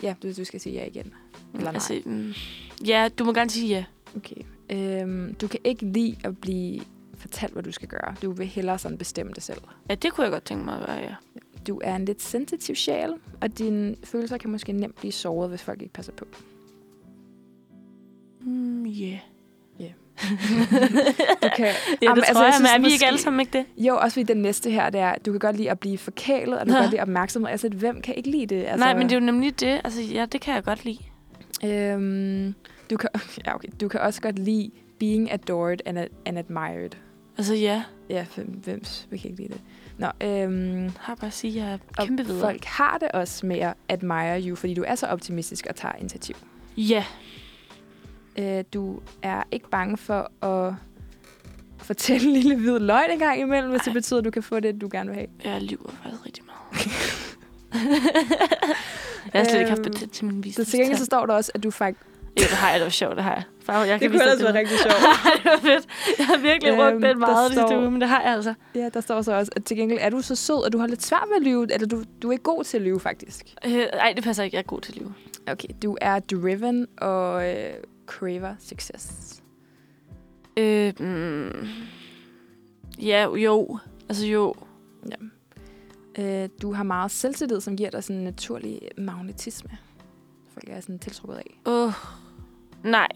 Ja, 0.03 0.16
du, 0.24 0.34
du 0.38 0.43
skal 0.43 0.62
sige 0.62 0.76
ja 0.76 0.86
igen. 0.86 1.14
Eller 1.53 1.66
nej. 1.66 1.74
Altså, 1.74 2.01
mm, 2.05 2.34
ja, 2.88 3.09
du 3.20 3.24
må 3.24 3.34
gerne 3.34 3.49
sige 3.49 3.68
ja. 3.68 3.84
Okay. 4.16 4.41
Øhm, 4.70 5.36
du 5.36 5.47
kan 5.47 5.59
ikke 5.64 5.86
lide 5.86 6.16
at 6.24 6.38
blive 6.38 6.82
fortalt, 7.18 7.53
hvad 7.53 7.64
du 7.64 7.72
skal 7.72 7.88
gøre. 7.88 8.16
Du 8.22 8.32
vil 8.32 8.47
hellere 8.47 8.80
sådan 8.80 8.97
bestemme 8.97 9.32
det 9.36 9.43
selv. 9.43 9.62
Ja, 9.89 9.95
det 9.95 10.14
kunne 10.14 10.24
jeg 10.24 10.32
godt 10.32 10.45
tænke 10.45 10.66
mig 10.66 10.80
at 10.80 10.86
gøre, 10.86 10.97
ja. 10.97 11.16
Du 11.68 11.82
er 11.84 11.95
en 11.95 12.05
lidt 12.05 12.22
sensitiv 12.22 12.76
sjæl, 12.76 13.14
og 13.41 13.57
dine 13.57 13.95
følelser 14.03 14.38
kan 14.38 14.49
måske 14.49 14.72
nemt 14.72 14.95
blive 14.95 15.12
såret, 15.12 15.49
hvis 15.49 15.62
folk 15.62 15.82
ikke 15.82 15.93
passer 15.93 16.14
på. 16.14 16.26
Mm, 18.43 18.85
yeah. 18.85 19.17
Du 21.43 21.49
kan, 21.55 21.65
Ja, 21.65 21.73
Jamen, 22.01 22.15
det 22.15 22.23
altså, 22.27 22.33
tror 22.33 22.41
jeg 22.41 22.47
jeg, 22.47 22.53
synes 22.53 22.59
men 22.61 22.67
er 22.67 22.77
vi 22.77 22.81
måske- 22.83 22.93
ikke 22.93 23.05
alle 23.05 23.19
sammen 23.19 23.39
ikke 23.39 23.51
det? 23.57 23.65
jo, 23.85 23.97
også 23.97 24.13
fordi 24.13 24.33
den 24.33 24.41
næste 24.41 24.69
her, 24.71 24.89
det 24.89 25.01
er, 25.01 25.15
du 25.25 25.31
kan 25.31 25.39
godt 25.39 25.55
lide 25.57 25.71
at 25.71 25.79
blive 25.79 25.97
forkælet, 25.97 26.59
og 26.59 26.65
du 26.65 26.71
kan 26.71 26.73
Nå. 26.77 26.81
godt 26.81 26.91
lide 26.91 27.01
opmærksomhed. 27.01 27.51
Altså, 27.51 27.69
hvem 27.69 28.01
kan 28.01 28.15
ikke 28.15 28.29
lide 28.31 28.45
det? 28.45 28.63
Altså, 28.63 28.77
Nej, 28.77 28.93
men 28.93 29.03
det 29.03 29.11
er 29.15 29.19
jo 29.19 29.25
nemlig 29.25 29.59
det. 29.59 29.81
Altså, 29.83 30.01
ja, 30.01 30.25
det 30.25 30.41
kan 30.41 30.53
jeg 30.55 30.63
godt 30.63 30.85
lide. 30.85 30.97
Øhm, 31.65 32.55
du, 32.89 32.97
kan, 32.97 33.09
ja, 33.45 33.55
okay. 33.55 33.67
du 33.81 33.87
kan 33.87 33.99
også 33.99 34.21
godt 34.21 34.39
lide 34.39 34.71
being 34.99 35.31
adored 35.31 35.77
and, 35.85 35.97
and 36.25 36.37
admired. 36.37 36.89
Altså, 37.37 37.53
ja. 37.55 37.83
Ja, 38.09 38.25
hvem, 38.35 38.47
hvem 38.47 38.81
kan 39.09 39.19
ikke 39.23 39.29
lide 39.41 39.47
det? 39.53 39.61
Nå, 39.97 40.07
øhm, 40.21 40.83
Jeg 40.83 40.91
har 40.99 41.15
bare 41.15 41.27
at 41.27 41.33
sige, 41.33 41.61
at 41.61 41.67
jeg 41.67 41.79
er 41.97 42.05
kæmpe 42.05 42.25
videre. 42.25 42.41
folk 42.41 42.65
har 42.65 42.97
det 42.97 43.11
også 43.11 43.45
med 43.45 43.59
at 43.59 43.73
admire 43.89 44.41
you, 44.41 44.55
fordi 44.55 44.73
du 44.73 44.83
er 44.87 44.95
så 44.95 45.07
optimistisk 45.07 45.65
og 45.69 45.75
tager 45.75 45.95
initiativ. 45.99 46.35
Ja. 46.77 47.03
Øh, 48.39 48.63
du 48.73 48.99
er 49.21 49.43
ikke 49.51 49.69
bange 49.69 49.97
for 49.97 50.45
at 50.45 50.73
fortælle 51.77 52.27
en 52.27 52.34
lille 52.34 52.55
hvid 52.55 52.79
løgn 52.79 53.11
en 53.11 53.19
gang 53.19 53.39
imellem, 53.39 53.71
hvis 53.71 53.82
det 53.82 53.93
betyder, 53.93 54.19
at 54.19 54.25
du 54.25 54.32
kan 54.32 54.43
få 54.43 54.59
det, 54.59 54.82
du 54.82 54.89
gerne 54.91 55.09
vil 55.09 55.15
have. 55.15 55.53
Jeg 55.53 55.61
lyver 55.61 55.89
faktisk 56.03 56.25
rigtig 56.25 56.43
meget. 56.45 56.88
jeg 59.34 59.41
har 59.41 59.43
slet 59.49 59.59
ikke 59.59 59.69
haft 59.69 59.79
Øhm, 59.86 59.91
patent 59.93 60.11
til 60.11 60.25
min 60.25 60.53
Så 60.53 60.65
til 60.65 60.79
gengæld 60.79 60.97
så 60.97 61.05
står 61.05 61.25
der 61.25 61.34
også, 61.34 61.51
at 61.55 61.63
du 61.63 61.71
faktisk... 61.71 62.05
Ja, 62.38 62.41
det 62.41 62.49
har 62.51 62.69
jeg. 62.69 62.79
Det 62.79 62.84
var 62.84 62.89
sjovt, 62.89 63.15
det 63.15 63.23
har 63.23 63.34
jeg. 63.34 63.43
Far, 63.65 63.84
jeg 63.84 63.99
kan 63.99 64.11
vise 64.11 64.23
dig 64.23 64.32
billeder. 64.38 64.53
rigtig 64.59 64.77
sjovt. 64.86 64.95
det 65.43 65.51
var 65.51 65.57
fedt. 65.57 65.88
Jeg 66.17 66.25
har 66.25 66.38
virkelig 66.38 66.73
Øhm, 66.73 66.93
den 66.93 67.01
der 67.03 67.15
meget 67.15 67.38
det 67.49 67.53
sidste 67.57 67.67
står- 67.67 67.82
uge, 67.82 67.91
men 67.91 68.01
det 68.01 68.09
har 68.09 68.21
jeg 68.21 68.32
altså. 68.34 68.53
ja, 68.75 68.89
der 68.93 69.01
står 69.01 69.21
så 69.21 69.34
også, 69.34 69.51
at 69.55 69.63
til 69.65 69.77
gengæld 69.77 69.99
er 70.01 70.09
du 70.09 70.21
så 70.21 70.36
sød, 70.36 70.65
at 70.65 70.73
du 70.73 70.77
har 70.77 70.88
lidt 70.88 71.03
svært 71.03 71.23
ved 71.29 71.36
at 71.38 71.41
lyve, 71.43 71.73
eller 71.73 71.88
du, 71.88 72.03
du 72.21 72.27
er 72.27 72.32
ikke 72.32 72.43
god 72.43 72.63
til 72.63 72.77
at 72.77 72.84
lyve, 72.84 72.99
faktisk. 72.99 73.45
Øh, 73.65 73.71
ej, 73.73 74.13
det 74.15 74.23
passer 74.23 74.43
ikke. 74.43 74.55
Jeg 74.55 74.59
er 74.61 74.67
god 74.67 74.82
til 74.82 74.93
liv. 74.93 75.11
Okay, 75.47 75.67
du 75.84 75.97
er 76.01 76.19
driven 76.19 76.88
og 76.97 77.49
øh, 77.49 77.73
craver 78.05 78.55
success. 78.59 79.43
Øh, 80.57 80.93
mm, 80.99 81.67
ja, 83.01 83.35
jo. 83.35 83.79
Altså 84.09 84.25
jo. 84.25 84.53
Ja. 85.09 85.15
Øh, 86.23 86.49
du 86.61 86.73
har 86.73 86.83
meget 86.83 87.11
selvtillid, 87.11 87.61
som 87.61 87.75
giver 87.75 87.89
dig 87.89 88.03
sådan 88.03 88.17
en 88.17 88.23
naturlig 88.23 88.79
magnetisme. 88.97 89.77
Folk 90.53 90.69
er 90.69 90.79
sådan 90.79 90.99
tiltrukket 90.99 91.35
af. 91.35 91.59
Åh, 91.65 91.87
uh, 91.87 91.93
nej. 92.83 93.07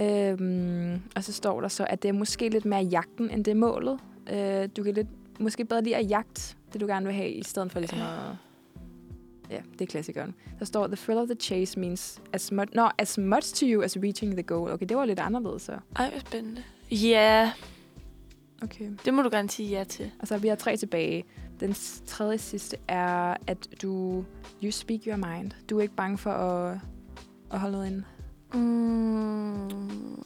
Øhm, 0.00 1.02
og 1.16 1.24
så 1.24 1.32
står 1.32 1.60
der 1.60 1.68
så, 1.68 1.86
at 1.88 2.02
det 2.02 2.08
er 2.08 2.12
måske 2.12 2.48
lidt 2.48 2.64
mere 2.64 2.82
jagten, 2.82 3.30
end 3.30 3.44
det 3.44 3.50
er 3.50 3.54
målet. 3.54 3.98
Øh, 4.32 4.68
du 4.76 4.82
kan 4.82 4.94
lidt, 4.94 5.08
måske 5.40 5.64
bedre 5.64 5.82
lide 5.82 5.96
at 5.96 6.10
jagte 6.10 6.56
det, 6.72 6.80
du 6.80 6.86
gerne 6.86 7.06
vil 7.06 7.14
have, 7.14 7.30
i 7.30 7.42
stedet 7.42 7.72
for 7.72 7.78
ligesom 7.78 7.98
at... 7.98 8.36
Ja, 9.52 9.60
det 9.72 9.80
er 9.80 9.86
klassikeren. 9.86 10.34
Der 10.58 10.64
står, 10.64 10.86
the 10.86 10.96
thrill 10.96 11.18
of 11.18 11.26
the 11.28 11.36
chase 11.40 11.80
means 11.80 12.20
as 12.32 12.52
much, 12.52 12.68
no, 12.74 12.88
as 12.98 13.18
much 13.18 13.54
to 13.54 13.66
you 13.66 13.82
as 13.82 13.96
reaching 14.02 14.32
the 14.32 14.42
goal. 14.42 14.70
Okay, 14.70 14.86
det 14.88 14.96
var 14.96 15.04
lidt 15.04 15.18
anderledes 15.18 15.62
så. 15.62 15.72
Ej, 15.96 16.10
hvor 16.10 16.20
spændende. 16.20 16.62
Ja, 16.90 17.52
Okay. 18.62 18.90
det 19.04 19.14
må 19.14 19.22
du 19.22 19.28
gerne 19.32 19.50
sige 19.50 19.68
ja 19.68 19.84
til. 19.84 20.10
Og 20.20 20.28
så 20.28 20.38
vi 20.38 20.48
har 20.48 20.54
tre 20.56 20.76
tilbage. 20.76 21.24
Den 21.60 21.74
tredje 22.06 22.38
sidste 22.38 22.76
er, 22.88 23.36
at 23.46 23.68
du 23.82 24.24
you 24.64 24.70
speak 24.70 25.00
your 25.06 25.16
mind. 25.16 25.50
Du 25.70 25.78
er 25.78 25.82
ikke 25.82 25.94
bange 25.94 26.18
for 26.18 26.30
at, 26.30 26.78
at 27.52 27.60
holde 27.60 27.72
noget 27.72 27.86
inde. 27.86 28.04
Mm, 28.54 29.68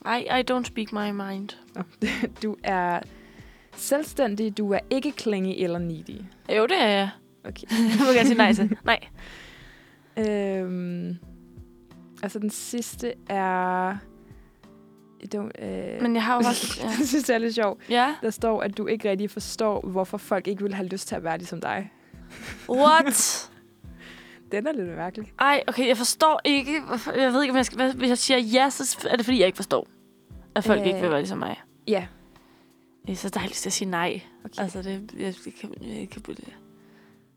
I, 0.06 0.40
I 0.40 0.42
don't 0.50 0.64
speak 0.64 0.92
my 0.92 1.10
mind. 1.10 1.48
Du 2.42 2.56
er 2.62 3.00
selvstændig, 3.76 4.58
du 4.58 4.72
er 4.72 4.78
ikke 4.90 5.10
clingy 5.18 5.54
eller 5.64 5.78
needy. 5.78 6.20
Jo, 6.56 6.62
det 6.66 6.82
er 6.82 6.88
jeg. 6.88 7.10
Okay. 7.46 7.66
det 7.92 8.00
må 8.00 8.06
jeg 8.06 8.14
gerne 8.14 8.26
sige 8.28 8.38
nej 8.38 8.52
til. 8.52 8.76
Nej. 8.84 8.98
Øhm, 10.18 11.16
altså 12.22 12.38
den 12.38 12.50
sidste 12.50 13.12
er... 13.28 13.96
Don't, 15.34 15.64
øh, 15.64 16.02
Men 16.02 16.14
jeg 16.14 16.24
har 16.24 16.34
jo 16.34 16.38
også... 16.48 16.80
Ja. 16.82 17.04
synes 17.04 17.28
jeg 17.28 17.34
er 17.34 17.38
lidt 17.38 17.54
sjovt. 17.54 17.80
ja. 17.90 18.14
Der 18.22 18.30
står, 18.30 18.62
at 18.62 18.78
du 18.78 18.86
ikke 18.86 19.10
rigtig 19.10 19.30
forstår, 19.30 19.80
hvorfor 19.80 20.18
folk 20.18 20.46
ikke 20.48 20.62
vil 20.62 20.74
have 20.74 20.88
lyst 20.88 21.08
til 21.08 21.14
at 21.14 21.24
være 21.24 21.38
ligesom 21.38 21.60
dig. 21.60 21.92
What? 22.70 23.50
Den 24.52 24.66
er 24.66 24.72
lidt 24.72 24.96
mærkelig. 24.96 25.32
Ej, 25.38 25.62
okay, 25.66 25.88
jeg 25.88 25.96
forstår 25.96 26.40
ikke. 26.44 26.72
Jeg 27.16 27.32
ved 27.32 27.42
ikke, 27.42 27.50
om 27.50 27.56
jeg 27.56 27.66
skal... 27.66 27.96
Hvis 27.96 28.08
jeg 28.08 28.18
siger 28.18 28.38
ja, 28.38 28.70
så 28.70 29.06
er 29.10 29.16
det, 29.16 29.24
fordi 29.24 29.38
jeg 29.38 29.46
ikke 29.46 29.56
forstår. 29.56 29.86
At 30.54 30.64
folk 30.64 30.80
øh, 30.80 30.86
ikke 30.86 30.96
Øh. 30.96 31.02
vil 31.02 31.10
være 31.10 31.20
ligesom 31.20 31.38
mig. 31.38 31.60
Ja. 31.88 32.06
Det 33.06 33.12
er 33.12 33.16
så 33.16 33.28
dejligt 33.28 33.66
at 33.66 33.72
sige 33.72 33.90
nej. 33.90 34.20
Okay. 34.44 34.62
Altså, 34.62 34.82
det, 34.82 35.10
jeg, 35.18 35.34
jeg, 35.46 35.52
kan, 35.60 35.74
jeg 35.80 36.08
kan 36.10 36.22
det. 36.26 36.56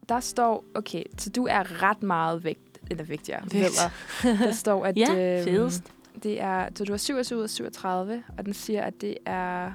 Der 0.10 0.20
står, 0.20 0.66
okay, 0.76 1.04
så 1.18 1.30
du 1.30 1.46
er 1.50 1.84
ret 1.84 2.04
meget 2.04 2.44
vægt, 2.44 2.80
eller 2.92 3.04
vigtigere. 3.04 3.42
Vægt. 3.52 3.80
Der 4.24 4.52
står, 4.52 4.86
at 4.86 4.98
Ja, 5.08 5.38
øhm, 5.38 5.44
fedest. 5.48 5.84
det 6.24 6.42
er, 6.42 6.68
så 6.76 6.86
du 6.86 6.94
har 6.94 6.98
27 6.98 7.40
ud 7.40 7.44
af 7.44 7.50
37, 7.50 8.24
og 8.38 8.46
den 8.46 8.54
siger, 8.54 8.82
at 8.84 8.94
det 9.02 9.18
er, 9.26 9.72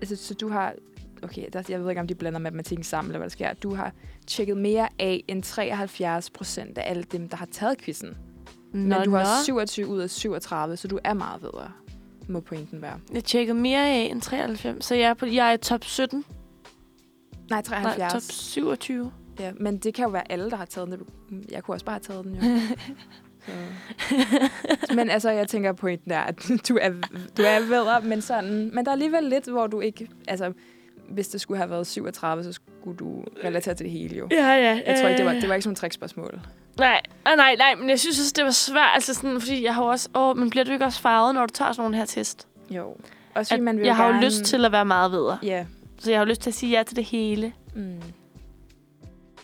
altså, 0.00 0.16
så 0.16 0.34
du 0.34 0.48
har, 0.48 0.74
okay, 1.22 1.46
der, 1.52 1.62
jeg 1.68 1.80
ved 1.80 1.88
ikke, 1.90 2.00
om 2.00 2.06
de 2.06 2.14
blander 2.14 2.38
matematikken 2.38 2.84
sammen, 2.84 3.10
eller 3.10 3.18
hvad 3.18 3.28
der 3.28 3.32
sker. 3.32 3.52
Du 3.52 3.74
har 3.74 3.92
tjekket 4.26 4.56
mere 4.56 4.88
af 4.98 5.24
end 5.28 5.42
73 5.42 6.30
procent 6.30 6.78
af 6.78 6.90
alle 6.90 7.02
dem, 7.02 7.28
der 7.28 7.36
har 7.36 7.46
taget 7.52 7.78
quizzen. 7.78 8.16
Nå, 8.72 8.98
Men 8.98 9.04
du 9.04 9.10
har 9.14 9.22
nå. 9.22 9.44
27 9.44 9.86
ud 9.86 10.00
af 10.00 10.10
37, 10.10 10.76
så 10.76 10.88
du 10.88 10.98
er 11.04 11.14
meget 11.14 11.40
bedre, 11.40 11.70
må 12.28 12.40
pointen 12.40 12.82
være. 12.82 13.00
Jeg 13.12 13.24
tjekkede 13.24 13.58
mere 13.58 13.88
af 13.88 14.08
end 14.10 14.20
93, 14.20 14.84
så 14.84 14.94
jeg 14.94 15.10
er, 15.10 15.14
på, 15.14 15.26
jeg 15.26 15.52
er 15.52 15.56
top 15.56 15.84
17. 15.84 16.24
Nej, 17.50 17.62
Nej, 17.70 17.82
73. 17.82 18.12
top 18.12 18.22
27. 18.22 19.12
Ja, 19.40 19.52
men 19.60 19.78
det 19.78 19.94
kan 19.94 20.04
jo 20.04 20.10
være 20.10 20.32
alle, 20.32 20.50
der 20.50 20.56
har 20.56 20.64
taget 20.64 20.88
den. 20.88 21.44
Jeg 21.50 21.62
kunne 21.62 21.74
også 21.74 21.86
bare 21.86 21.94
have 21.94 22.00
taget 22.00 22.24
den, 22.24 22.34
jo. 22.34 22.42
Så. 23.46 23.52
Men 24.94 25.10
altså, 25.10 25.30
jeg 25.30 25.48
tænker, 25.48 25.72
pointen 25.72 26.10
er, 26.10 26.20
at 26.20 26.36
du 26.68 26.78
er, 26.80 26.90
du 27.36 27.42
er 27.42 27.58
bedre, 27.68 28.00
men 28.00 28.22
sådan... 28.22 28.70
Men 28.74 28.84
der 28.84 28.90
er 28.90 28.92
alligevel 28.92 29.24
lidt, 29.24 29.44
hvor 29.48 29.66
du 29.66 29.80
ikke... 29.80 30.08
Altså, 30.28 30.52
hvis 31.08 31.28
det 31.28 31.40
skulle 31.40 31.58
have 31.58 31.70
været 31.70 31.86
37, 31.86 32.44
så 32.44 32.52
skulle 32.52 32.96
du 32.98 33.24
relatere 33.44 33.74
til 33.74 33.84
det 33.84 33.92
hele, 33.92 34.16
jo. 34.16 34.28
Ja, 34.30 34.46
ja. 34.52 34.80
Jeg 34.86 34.98
tror 35.00 35.08
ikke, 35.08 35.18
det 35.18 35.26
var, 35.26 35.32
det 35.32 35.48
var 35.48 35.54
ikke 35.54 35.62
sådan 35.62 35.72
et 35.72 35.78
trickspørgsmål. 35.78 36.40
Nej, 36.78 37.00
ah, 37.24 37.36
nej, 37.36 37.56
nej, 37.58 37.74
men 37.74 37.90
jeg 37.90 38.00
synes 38.00 38.18
også, 38.20 38.32
det 38.36 38.44
var 38.44 38.50
svært, 38.50 38.90
altså 38.94 39.14
sådan, 39.14 39.40
fordi 39.40 39.64
jeg 39.64 39.74
har 39.74 39.82
også, 39.82 40.08
åh, 40.14 40.36
men 40.38 40.50
bliver 40.50 40.64
du 40.64 40.72
ikke 40.72 40.84
også 40.84 41.00
farvet, 41.00 41.34
når 41.34 41.46
du 41.46 41.52
tager 41.52 41.72
sådan 41.72 41.82
nogle 41.82 41.96
her 41.96 42.04
test? 42.04 42.48
Jo. 42.70 42.96
Også 43.34 43.54
At 43.54 43.60
man 43.60 43.78
vil 43.78 43.84
jeg 43.84 43.96
har 43.96 44.06
jo 44.06 44.12
gerne... 44.12 44.24
lyst 44.26 44.44
til 44.44 44.64
at 44.64 44.72
være 44.72 44.84
meget 44.84 45.12
videre, 45.12 45.38
Ja. 45.42 45.66
Så 46.02 46.10
jeg 46.10 46.18
har 46.18 46.24
jo 46.24 46.28
lyst 46.28 46.40
til 46.40 46.50
at 46.50 46.54
sige 46.54 46.76
ja 46.78 46.82
til 46.82 46.96
det 46.96 47.04
hele. 47.04 47.52
Mm. 47.74 47.82
Men, 47.82 48.02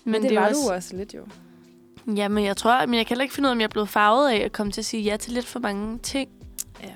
Men, 0.04 0.22
det, 0.22 0.30
er 0.30 0.34
jo 0.34 0.40
var 0.40 0.48
også, 0.48 0.60
du 0.68 0.74
også 0.74 0.96
lidt, 0.96 1.14
jo. 1.14 1.26
Ja, 2.16 2.28
men 2.28 2.44
jeg 2.44 2.56
tror, 2.56 2.86
men 2.86 2.94
jeg 2.94 3.06
kan 3.06 3.14
heller 3.14 3.22
ikke 3.22 3.34
finde 3.34 3.46
ud 3.46 3.50
af, 3.50 3.54
om 3.54 3.60
jeg 3.60 3.64
er 3.64 3.68
blevet 3.68 3.88
farvet 3.88 4.30
af 4.30 4.36
at 4.36 4.52
komme 4.52 4.72
til 4.72 4.80
at 4.80 4.84
sige 4.84 5.02
ja 5.02 5.16
til 5.16 5.32
lidt 5.32 5.46
for 5.46 5.60
mange 5.60 5.98
ting. 5.98 6.30
Ja. 6.82 6.94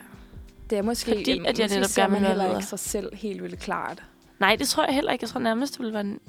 Det 0.70 0.78
er 0.78 0.82
måske... 0.82 1.10
Fordi 1.10 1.40
at 1.46 1.58
jeg 1.58 1.68
netop 1.68 1.90
gerne 1.96 2.18
vil 2.18 2.28
heller 2.28 2.54
ikke 2.54 2.66
sig 2.66 2.78
selv 2.78 3.16
helt 3.16 3.42
vildt 3.42 3.60
klart. 3.60 4.02
Nej, 4.38 4.56
det 4.56 4.68
tror 4.68 4.84
jeg 4.84 4.94
heller 4.94 5.12
ikke. 5.12 5.22
Jeg 5.22 5.30
tror 5.30 5.40
nærmest, 5.40 5.72
det 5.72 5.80
ville 5.80 5.92
være 5.92 6.00
en... 6.00 6.20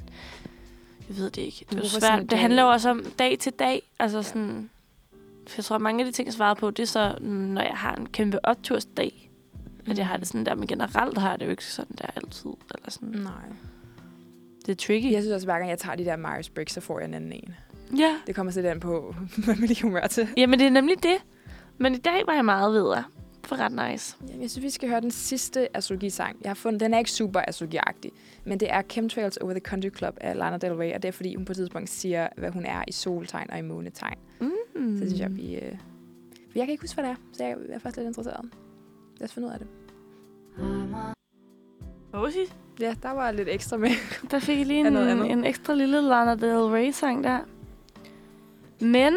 Jeg 1.09 1.17
ved 1.17 1.29
det 1.29 1.41
ikke. 1.41 1.65
Det, 1.69 1.79
er 1.79 1.87
svært. 1.87 2.31
det 2.31 2.39
handler 2.39 2.63
jo 2.63 2.69
også 2.69 2.89
om 2.89 3.05
dag 3.19 3.39
til 3.39 3.51
dag. 3.51 3.81
Altså 3.99 4.21
sådan... 4.21 4.69
For 5.47 5.55
jeg 5.57 5.65
tror, 5.65 5.77
mange 5.77 6.05
af 6.05 6.05
de 6.05 6.11
ting, 6.11 6.25
jeg 6.25 6.33
svarer 6.33 6.53
på, 6.53 6.71
det 6.71 6.83
er 6.83 6.87
så, 6.87 7.15
når 7.21 7.61
jeg 7.61 7.75
har 7.75 7.95
en 7.95 8.05
kæmpe 8.05 8.45
optursdag. 8.45 9.29
Mm. 9.85 9.91
At 9.91 9.97
jeg 9.97 10.07
har 10.07 10.17
det 10.17 10.27
sådan 10.27 10.45
der, 10.45 10.55
men 10.55 10.67
generelt 10.67 11.17
har 11.17 11.29
jeg 11.29 11.39
det 11.39 11.45
jo 11.45 11.51
ikke 11.51 11.65
sådan 11.65 11.95
der 11.97 12.05
altid. 12.15 12.51
Eller 12.75 12.89
sådan. 12.91 13.09
Nej. 13.09 13.31
Det 14.65 14.71
er 14.71 14.75
tricky. 14.87 15.11
Jeg 15.11 15.21
synes 15.21 15.33
også, 15.33 15.47
hver 15.47 15.57
gang 15.57 15.69
jeg 15.69 15.79
tager 15.79 15.95
de 15.95 16.05
der 16.05 16.17
Myers-Briggs, 16.17 16.73
så 16.73 16.81
får 16.81 16.99
jeg 16.99 17.07
en 17.07 17.13
anden 17.13 17.31
en. 17.31 17.55
Ja. 17.97 18.15
Det 18.27 18.35
kommer 18.35 18.53
lidt 18.55 18.65
an 18.65 18.79
på, 18.79 19.15
hvad 19.45 19.55
man 19.55 19.67
lige 19.67 19.81
humør 19.83 20.07
til. 20.07 20.27
Jamen, 20.37 20.59
det 20.59 20.65
er 20.65 20.71
nemlig 20.71 21.03
det. 21.03 21.17
Men 21.77 21.93
i 21.95 21.97
dag 21.97 22.21
var 22.25 22.33
jeg 22.33 22.45
meget 22.45 22.73
videre. 22.73 23.03
For 23.45 23.55
ret 23.55 23.91
nice. 23.91 24.15
Jamen, 24.27 24.41
Jeg 24.41 24.49
synes, 24.49 24.63
vi 24.63 24.69
skal 24.69 24.89
høre 24.89 25.01
den 25.01 25.11
sidste 25.11 25.77
astrologisang. 25.77 26.37
Jeg 26.43 26.49
har 26.49 26.55
fundet, 26.55 26.79
den 26.79 26.93
er 26.93 26.97
ikke 26.97 27.11
super 27.11 27.41
astrologiagtig, 27.47 28.11
men 28.45 28.59
det 28.59 28.73
er 28.73 28.81
Chemtrails 28.89 29.37
Over 29.37 29.51
the 29.51 29.59
Country 29.59 29.89
Club 29.97 30.17
af 30.21 30.37
Lana 30.37 30.57
Del 30.57 30.73
Rey, 30.73 30.93
og 30.93 31.01
det 31.03 31.07
er, 31.07 31.11
fordi 31.11 31.35
hun 31.35 31.45
på 31.45 31.51
et 31.51 31.55
tidspunkt 31.57 31.89
siger, 31.89 32.27
hvad 32.37 32.49
hun 32.51 32.65
er 32.65 32.83
i 32.87 32.91
soltegn 32.91 33.51
og 33.51 33.57
i 33.59 33.61
månetegn. 33.61 34.17
Mm. 34.39 34.97
Så 34.99 35.05
synes 35.05 35.19
jeg, 35.19 35.35
vi... 35.35 35.55
Øh... 35.55 35.75
Jeg 36.55 36.65
kan 36.65 36.69
ikke 36.69 36.81
huske, 36.81 36.95
hvad 36.95 37.03
det 37.03 37.11
er, 37.11 37.15
så 37.33 37.43
jeg 37.43 37.57
er 37.69 37.79
faktisk 37.79 37.97
lidt 37.97 38.07
interesseret. 38.07 38.45
Lad 39.23 39.27
os 39.29 39.33
finde 39.33 39.47
ud 39.47 39.53
af 39.53 39.59
det. 39.59 39.67
Osi, 42.13 42.39
Ja, 42.79 42.95
der 43.03 43.11
var 43.11 43.31
lidt 43.31 43.49
ekstra 43.49 43.77
med. 43.77 43.89
der 44.31 44.39
fik 44.39 44.57
jeg 44.57 44.65
lige 44.65 44.87
en, 44.87 44.93
noget 44.93 45.07
andet. 45.09 45.31
en 45.31 45.43
ekstra 45.45 45.73
lille 45.73 46.01
Lana 46.01 46.35
Del 46.35 46.57
Rey-sang 46.57 47.23
der. 47.23 47.39
Men, 48.79 49.13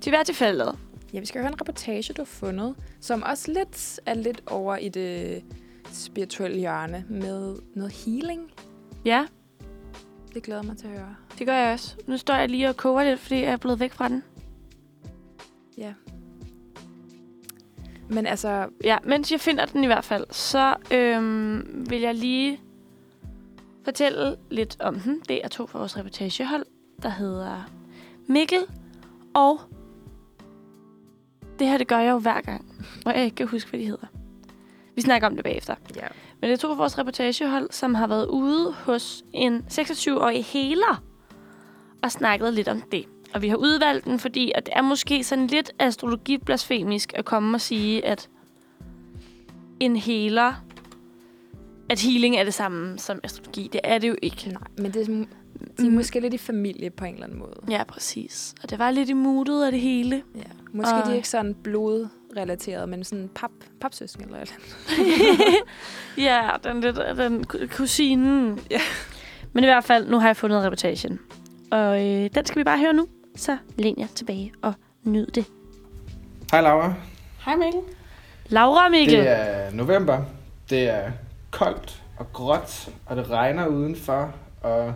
til 0.00 0.10
hvert 0.10 0.26
tilfælde. 0.26 0.76
Ja, 1.12 1.20
vi 1.20 1.26
skal 1.26 1.40
høre 1.40 1.52
en 1.52 1.60
reportage, 1.60 2.12
du 2.12 2.20
har 2.20 2.26
fundet, 2.26 2.74
som 3.00 3.22
også 3.22 3.52
lidt 3.52 4.00
er 4.06 4.14
lidt 4.14 4.42
over 4.46 4.76
i 4.76 4.88
det 4.88 5.44
spirituelle 5.92 6.58
hjørne 6.58 7.04
med 7.08 7.56
noget 7.74 7.92
healing. 7.92 8.50
Ja, 9.04 9.26
Det 10.34 10.42
glæder 10.42 10.62
mig 10.62 10.76
til 10.76 10.86
at 10.86 10.92
høre. 10.92 11.16
det 11.38 11.46
gør 11.46 11.54
jeg 11.56 11.72
også. 11.72 11.96
Nu 12.06 12.16
står 12.16 12.34
jeg 12.34 12.48
lige 12.48 12.68
og 12.68 12.76
koger 12.76 13.04
lidt, 13.04 13.20
fordi 13.20 13.34
jeg 13.40 13.52
er 13.52 13.56
blevet 13.56 13.80
væk 13.80 13.92
fra 13.92 14.08
den. 14.08 14.22
Men 18.08 18.26
altså, 18.26 18.66
Ja, 18.84 18.98
mens 19.04 19.32
jeg 19.32 19.40
finder 19.40 19.66
den 19.66 19.84
i 19.84 19.86
hvert 19.86 20.04
fald, 20.04 20.24
så 20.30 20.74
øhm, 20.90 21.86
vil 21.90 22.00
jeg 22.00 22.14
lige 22.14 22.60
fortælle 23.84 24.36
lidt 24.50 24.76
om 24.80 25.00
den. 25.00 25.20
Det 25.28 25.44
er 25.44 25.48
to 25.48 25.66
fra 25.66 25.78
vores 25.78 25.96
reportagehold, 25.96 26.66
der 27.02 27.08
hedder 27.08 27.70
Mikkel 28.26 28.60
og... 29.34 29.60
Det 31.58 31.66
her, 31.66 31.78
det 31.78 31.88
gør 31.88 31.98
jeg 31.98 32.10
jo 32.10 32.18
hver 32.18 32.40
gang, 32.40 32.86
og 33.06 33.14
jeg 33.14 33.24
ikke 33.24 33.34
kan 33.34 33.48
huske, 33.48 33.70
hvad 33.70 33.80
de 33.80 33.86
hedder. 33.86 34.06
Vi 34.94 35.00
snakker 35.00 35.28
om 35.28 35.34
det 35.34 35.44
bagefter. 35.44 35.74
ja. 35.96 36.06
Men 36.40 36.50
det 36.50 36.52
er 36.52 36.56
to 36.56 36.68
fra 36.68 36.74
vores 36.74 36.98
reportagehold, 36.98 37.68
som 37.70 37.94
har 37.94 38.06
været 38.06 38.26
ude 38.26 38.72
hos 38.72 39.24
en 39.32 39.64
26-årig 39.70 40.44
healer 40.44 41.02
og 42.02 42.12
snakket 42.12 42.54
lidt 42.54 42.68
om 42.68 42.80
det. 42.80 43.06
Og 43.34 43.42
vi 43.42 43.48
har 43.48 43.56
udvalgt 43.56 44.04
den, 44.04 44.18
fordi 44.18 44.52
at 44.54 44.66
det 44.66 44.72
er 44.76 44.82
måske 44.82 45.24
sådan 45.24 45.46
lidt 45.46 45.72
astrologiblasfemisk 45.78 47.12
at 47.16 47.24
komme 47.24 47.56
og 47.56 47.60
sige, 47.60 48.04
at 48.06 48.28
en 49.80 49.96
healer, 49.96 50.54
at 51.90 52.00
healing 52.00 52.36
er 52.36 52.44
det 52.44 52.54
samme 52.54 52.98
som 52.98 53.20
astrologi. 53.22 53.70
Det 53.72 53.80
er 53.84 53.98
det 53.98 54.08
jo 54.08 54.16
ikke. 54.22 54.48
Nej, 54.48 54.62
men 54.78 54.86
det 54.92 54.96
er, 55.02 55.06
de 55.06 55.22
er 55.78 55.90
Mm. 55.90 55.92
måske 55.94 56.20
lidt 56.20 56.34
i 56.34 56.38
familie 56.38 56.90
på 56.90 57.04
en 57.04 57.14
eller 57.14 57.26
anden 57.26 57.38
måde. 57.38 57.52
Ja, 57.70 57.84
præcis. 57.84 58.54
Og 58.62 58.70
det 58.70 58.78
var 58.78 58.90
lidt 58.90 59.08
i 59.08 59.12
moodet 59.12 59.64
af 59.64 59.72
det 59.72 59.80
hele. 59.80 60.22
Ja. 60.36 60.42
Måske 60.72 60.94
Og- 60.94 61.06
de 61.06 61.10
er 61.10 61.14
ikke 61.16 61.28
sådan 61.28 61.54
blodrelateret, 61.54 62.88
men 62.88 63.04
sådan 63.04 63.30
pap, 63.34 63.50
papsøsken 63.80 64.24
eller 64.24 64.38
eller 64.38 64.54
ja, 66.26 66.48
den, 66.64 66.80
lidt, 66.80 66.96
den 67.16 67.44
ku- 67.44 67.58
kusinen. 67.70 68.60
Ja. 68.70 68.80
Men 69.52 69.64
i 69.64 69.66
hvert 69.66 69.84
fald, 69.84 70.08
nu 70.08 70.18
har 70.18 70.28
jeg 70.28 70.36
fundet 70.36 70.62
reportagen. 70.62 71.18
Og 71.70 72.06
øh, 72.06 72.30
den 72.34 72.44
skal 72.46 72.58
vi 72.58 72.64
bare 72.64 72.78
høre 72.78 72.92
nu. 72.92 73.06
Så 73.36 73.56
læn 73.78 73.94
jer 73.98 74.06
tilbage 74.14 74.52
og 74.62 74.72
nyd 75.04 75.26
det. 75.26 75.44
Hej 76.50 76.60
Laura. 76.60 76.94
Hej 77.44 77.56
Mikkel. 77.56 77.80
Laura 78.48 78.88
Mikkel. 78.88 79.18
Det 79.18 79.28
er 79.30 79.70
november. 79.72 80.22
Det 80.70 80.88
er 80.88 81.10
koldt 81.50 82.02
og 82.16 82.32
gråt, 82.32 82.88
og 83.06 83.16
det 83.16 83.30
regner 83.30 83.66
udenfor. 83.66 84.32
Og 84.62 84.94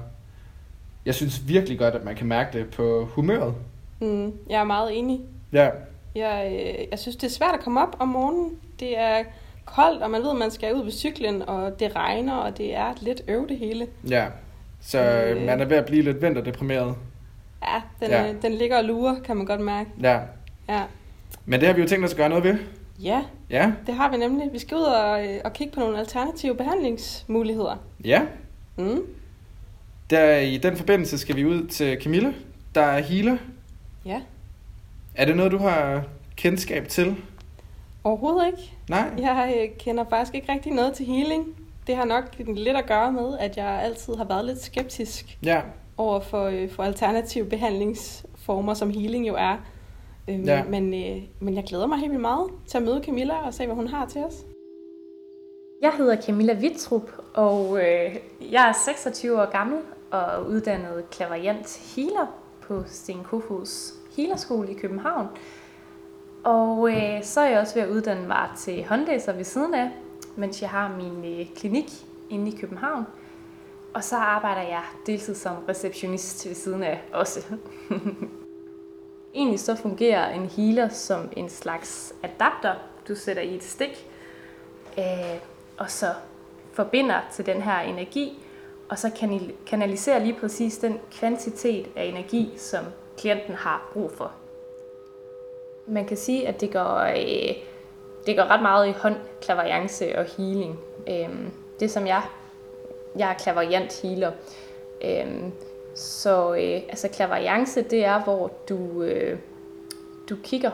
jeg 1.06 1.14
synes 1.14 1.48
virkelig 1.48 1.78
godt, 1.78 1.94
at 1.94 2.04
man 2.04 2.16
kan 2.16 2.26
mærke 2.26 2.58
det 2.58 2.70
på 2.70 3.08
humøret. 3.12 3.54
Mm, 4.00 4.32
jeg 4.50 4.60
er 4.60 4.64
meget 4.64 4.98
enig. 4.98 5.20
Ja, 5.52 5.70
Jeg, 6.14 6.48
øh, 6.52 6.86
jeg 6.90 6.98
synes, 6.98 7.16
det 7.16 7.26
er 7.26 7.30
svært 7.30 7.54
at 7.54 7.60
komme 7.60 7.82
op 7.82 7.96
om 7.98 8.08
morgenen. 8.08 8.56
Det 8.80 8.98
er 8.98 9.24
koldt, 9.64 10.02
og 10.02 10.10
man 10.10 10.22
ved, 10.22 10.30
at 10.30 10.36
man 10.36 10.50
skal 10.50 10.74
ud 10.74 10.84
på 10.84 10.90
cyklen, 10.90 11.42
og 11.42 11.80
det 11.80 11.96
regner, 11.96 12.34
og 12.34 12.58
det 12.58 12.74
er 12.74 12.94
lidt 13.00 13.22
øv 13.28 13.48
det 13.48 13.58
hele. 13.58 13.86
ja. 14.10 14.26
Så 14.80 14.98
Øh. 15.02 15.36
øh. 15.36 15.46
man 15.46 15.60
er 15.60 15.64
ved 15.64 15.76
at 15.76 15.86
blive 15.86 16.02
lidt 16.02 16.22
vinterdeprimeret. 16.22 16.94
Ja, 17.62 17.82
den, 18.00 18.10
Ja. 18.10 18.28
Øh, 18.32 18.42
den 18.42 18.52
ligger 18.54 18.78
og 18.78 18.84
lurer, 18.84 19.20
kan 19.20 19.36
man 19.36 19.46
godt 19.46 19.60
mærke. 19.60 19.90
Ja. 20.02 20.20
Ja. 20.68 20.82
Men 21.46 21.60
det 21.60 21.68
har 21.68 21.74
vi 21.74 21.80
jo 21.82 21.88
tænkt 21.88 22.04
os 22.04 22.10
at 22.10 22.16
gøre 22.16 22.28
noget 22.28 22.44
ved. 22.44 22.56
ja, 23.02 23.22
Ja, 23.50 23.72
det 23.86 23.94
har 23.94 24.10
vi 24.10 24.16
nemlig. 24.16 24.52
Vi 24.52 24.58
skal 24.58 24.76
ud 24.76 24.82
og, 24.82 25.26
øh, 25.26 25.40
og 25.44 25.52
kigge 25.52 25.72
på 25.74 25.80
nogle 25.80 25.98
alternative 25.98 26.54
behandlingsmuligheder. 26.56 27.76
ja. 28.04 28.22
Mm. 28.76 29.00
Der, 30.10 30.36
I 30.38 30.56
den 30.56 30.76
forbindelse 30.76 31.18
skal 31.18 31.36
vi 31.36 31.44
ud 31.44 31.66
til 31.66 32.02
Camilla, 32.02 32.32
der 32.74 32.80
er 32.82 33.00
healer. 33.02 33.36
Ja, 34.04 34.20
Er 35.14 35.24
det 35.24 35.36
noget, 35.36 35.52
du 35.52 35.58
har 35.58 36.02
kendskab 36.36 36.88
til? 36.88 37.16
overhovedet 38.04 38.46
ikke. 38.46 38.72
Nej? 38.88 39.10
Jeg 39.18 39.54
øh, 39.58 39.78
kender 39.78 40.04
faktisk 40.10 40.34
ikke 40.34 40.52
rigtig 40.52 40.72
noget 40.72 40.92
til 40.94 41.06
healing. 41.06 41.44
Det 41.86 41.96
har 41.96 42.04
nok 42.04 42.24
lidt 42.38 42.76
at 42.76 42.86
gøre 42.86 43.12
med, 43.12 43.38
at 43.38 43.56
jeg 43.56 43.66
altid 43.82 44.14
har 44.16 44.24
været 44.24 44.44
lidt 44.44 44.62
skeptisk 44.62 45.38
Ja, 45.42 45.60
over 45.98 46.20
for, 46.20 46.44
øh, 46.44 46.70
for 46.70 46.82
alternative 46.82 47.44
behandlingsformer, 47.44 48.74
som 48.74 48.90
healing 48.90 49.28
jo 49.28 49.34
er. 49.38 49.56
Øhm, 50.30 50.42
Ja. 50.44 50.64
men, 50.64 50.94
øh, 50.94 51.22
men 51.40 51.54
jeg 51.54 51.64
glæder 51.64 51.86
mig 51.86 51.98
helt 51.98 52.10
vildt 52.10 52.20
meget 52.22 52.50
til 52.66 52.78
at 52.78 52.84
møde 52.84 53.02
Camilla 53.04 53.46
og 53.46 53.54
se, 53.54 53.66
hvad 53.66 53.74
hun 53.76 53.86
har 53.88 54.06
til 54.06 54.24
os. 54.24 54.34
Jeg 55.82 55.92
hedder 55.98 56.20
Camilla 56.22 56.56
Wittrup, 56.60 57.10
og 57.34 57.78
øh, 57.78 58.16
jeg 58.52 58.68
er 58.68 58.72
26 58.84 59.40
år 59.42 59.50
gammel 59.50 59.78
og 60.10 60.46
uddannet 60.46 61.10
klaverjant 61.10 61.92
healer 61.96 62.26
på 62.62 62.82
Sten 62.86 63.20
Kofods 63.24 63.94
Healerskole 64.16 64.70
i 64.70 64.74
København. 64.74 65.26
Og 66.44 66.90
øh, 66.90 67.22
så 67.22 67.40
er 67.40 67.48
jeg 67.50 67.60
også 67.60 67.74
ved 67.74 67.82
at 67.82 67.88
uddanne 67.88 68.26
mig 68.28 68.48
til 68.58 68.84
håndlæser 68.88 69.32
ved 69.32 69.44
siden 69.44 69.74
af, 69.74 69.90
mens 70.36 70.62
jeg 70.62 70.70
har 70.70 70.96
min 70.96 71.40
øh, 71.40 71.46
klinik 71.56 71.90
inde 72.30 72.50
i 72.52 72.56
København. 72.60 73.04
Og 73.94 74.04
så 74.04 74.16
arbejder 74.16 74.62
jeg 74.62 74.82
deltid 75.06 75.34
som 75.34 75.56
receptionist 75.68 76.46
ved 76.48 76.54
siden 76.54 76.82
af 76.82 77.00
også. 77.12 77.40
Egentlig 79.34 79.60
så 79.60 79.74
fungerer 79.74 80.30
en 80.30 80.46
healer 80.46 80.88
som 80.88 81.28
en 81.36 81.48
slags 81.48 82.14
adapter, 82.22 82.74
du 83.08 83.14
sætter 83.14 83.42
i 83.42 83.54
et 83.54 83.62
stik, 83.62 84.06
øh, 84.98 85.38
og 85.78 85.90
så 85.90 86.06
forbinder 86.72 87.20
til 87.32 87.46
den 87.46 87.62
her 87.62 87.80
energi, 87.80 88.44
og 88.88 88.98
så 88.98 89.10
kanaliserer 89.66 90.18
lige 90.18 90.36
præcis 90.40 90.78
den 90.78 90.98
kvantitet 91.12 91.86
af 91.96 92.04
energi, 92.04 92.52
som 92.56 92.84
klienten 93.18 93.54
har 93.54 93.88
brug 93.92 94.10
for. 94.12 94.32
Man 95.86 96.06
kan 96.06 96.16
sige, 96.16 96.48
at 96.48 96.60
det 96.60 96.72
går, 96.72 96.98
øh, 96.98 97.56
det 98.26 98.36
går 98.36 98.44
ret 98.44 98.62
meget 98.62 98.88
i 98.88 98.92
hånd, 98.92 99.16
klaverjance 99.42 100.18
og 100.18 100.24
healing. 100.24 100.78
Øh, 101.08 101.28
det 101.80 101.90
som 101.90 102.06
jeg, 102.06 102.22
jeg 103.18 103.30
er 103.30 103.34
klaverjant 103.34 104.00
healer. 104.02 104.32
Øh, 105.04 105.42
så 105.94 106.54
øh, 106.54 106.82
altså 106.88 107.08
klaverjance, 107.08 107.82
det 107.82 108.04
er, 108.04 108.24
hvor 108.24 108.52
du, 108.68 109.02
øh, 109.02 109.38
du 110.28 110.36
kigger, 110.42 110.70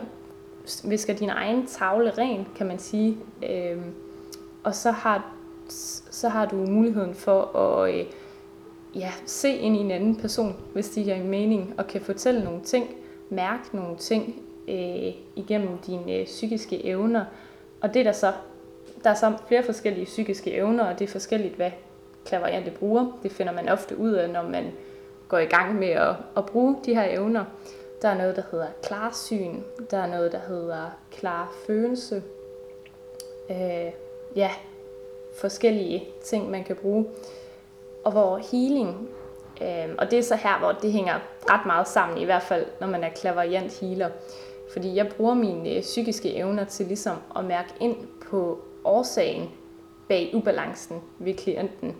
visker 0.85 1.15
din 1.15 1.31
egen 1.31 1.67
tavle 1.67 2.11
ren, 2.11 2.47
kan 2.57 2.67
man 2.67 2.79
sige. 2.79 3.19
Øh, 3.51 3.79
og 4.65 4.75
så 4.75 4.91
har, 4.91 5.35
så 6.11 6.29
har 6.29 6.47
du 6.47 6.57
muligheden 6.57 7.15
for 7.15 7.57
at 7.57 7.95
øh, 7.95 8.07
ja, 8.95 9.13
se 9.27 9.49
ind 9.49 9.77
i 9.77 9.81
en 9.81 9.91
anden 9.91 10.17
person, 10.17 10.57
hvis 10.73 10.89
det 10.89 11.05
giver 11.05 11.25
mening, 11.25 11.75
og 11.79 11.87
kan 11.87 12.01
fortælle 12.01 12.45
nogle 12.45 12.61
ting, 12.61 12.95
mærke 13.31 13.77
nogle 13.77 13.97
ting 13.97 14.43
øh, 14.69 15.15
igennem 15.37 15.79
dine 15.87 16.13
øh, 16.13 16.25
psykiske 16.25 16.85
evner. 16.85 17.25
Og 17.81 17.95
det 17.95 18.01
er 18.01 18.05
der 18.05 18.13
så, 18.13 18.33
der 19.05 19.11
er 19.11 19.15
så 19.15 19.33
flere 19.49 19.63
forskellige 19.63 20.05
psykiske 20.05 20.53
evner, 20.53 20.85
og 20.85 20.99
det 20.99 21.05
er 21.05 21.13
forskelligt, 21.13 21.55
hvad 21.55 21.71
klaverjante 22.25 22.71
bruger. 22.71 23.19
Det 23.23 23.33
finder 23.33 23.53
man 23.53 23.69
ofte 23.69 23.99
ud 23.99 24.13
af, 24.13 24.31
når 24.31 24.43
man 24.43 24.73
går 25.29 25.39
i 25.39 25.45
gang 25.45 25.75
med 25.75 25.89
at, 25.89 26.15
at 26.37 26.47
bruge 26.47 26.77
de 26.85 26.95
her 26.95 27.05
evner. 27.11 27.45
Der 28.03 28.09
er 28.09 28.19
noget, 28.19 28.37
der 28.37 28.43
hedder 28.51 28.67
klarsyn. 28.83 29.61
Der 29.91 29.99
er 29.99 30.07
noget, 30.07 30.33
der 30.33 30.41
hedder 30.49 30.91
klar 31.11 31.53
følelse. 31.67 32.23
Øh, 33.51 33.93
ja, 34.37 34.51
forskellige 35.41 36.05
ting, 36.25 36.51
man 36.51 36.65
kan 36.65 36.77
bruge. 36.77 37.07
Og 38.05 38.13
hvor 38.13 38.41
healing, 38.53 39.09
øh, 39.63 39.95
og 39.99 40.11
det 40.11 40.19
er 40.19 40.23
så 40.23 40.37
her, 40.37 40.59
hvor 40.59 40.73
det 40.73 40.93
hænger 40.93 41.15
ret 41.51 41.67
meget 41.67 41.89
sammen, 41.89 42.19
i 42.19 42.25
hvert 42.25 42.43
fald 42.43 42.67
når 42.81 42.87
man 42.87 43.05
er 43.05 43.11
klaverjant 43.11 43.81
healer. 43.81 44.11
Fordi 44.73 44.97
jeg 44.97 45.09
bruger 45.17 45.35
mine 45.35 45.71
øh, 45.71 45.81
psykiske 45.81 46.35
evner 46.35 46.65
til 46.65 46.87
ligesom 46.87 47.17
at 47.37 47.45
mærke 47.45 47.75
ind 47.81 47.97
på 48.31 48.61
årsagen 48.85 49.51
bag 50.09 50.31
ubalancen 50.35 51.03
ved 51.19 51.35
klienten. 51.35 51.97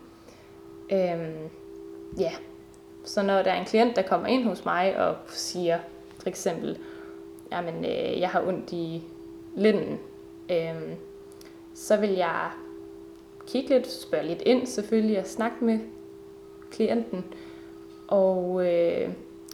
Øhm, 0.91 1.49
ja, 2.19 2.31
så 3.03 3.21
når 3.21 3.41
der 3.41 3.51
er 3.51 3.59
en 3.59 3.65
klient, 3.65 3.95
der 3.95 4.01
kommer 4.01 4.27
ind 4.27 4.43
hos 4.43 4.65
mig 4.65 4.97
og 4.97 5.15
siger 5.27 5.79
for 6.19 6.29
eksempel, 6.29 6.77
jamen 7.51 7.85
øh, 7.85 8.19
jeg 8.19 8.29
har 8.29 8.47
ondt 8.47 8.71
i 8.71 9.03
linden, 9.55 9.99
øhm, 10.51 10.95
så 11.73 11.97
vil 11.97 12.09
jeg 12.09 12.49
kigge 13.47 13.69
lidt, 13.69 13.91
spørge 13.91 14.23
lidt 14.23 14.41
ind 14.41 14.67
selvfølgelig 14.67 15.19
og 15.19 15.25
snakke 15.25 15.65
med 15.65 15.79
klienten. 16.71 17.25
Og 18.07 18.67
øh, 18.67 19.09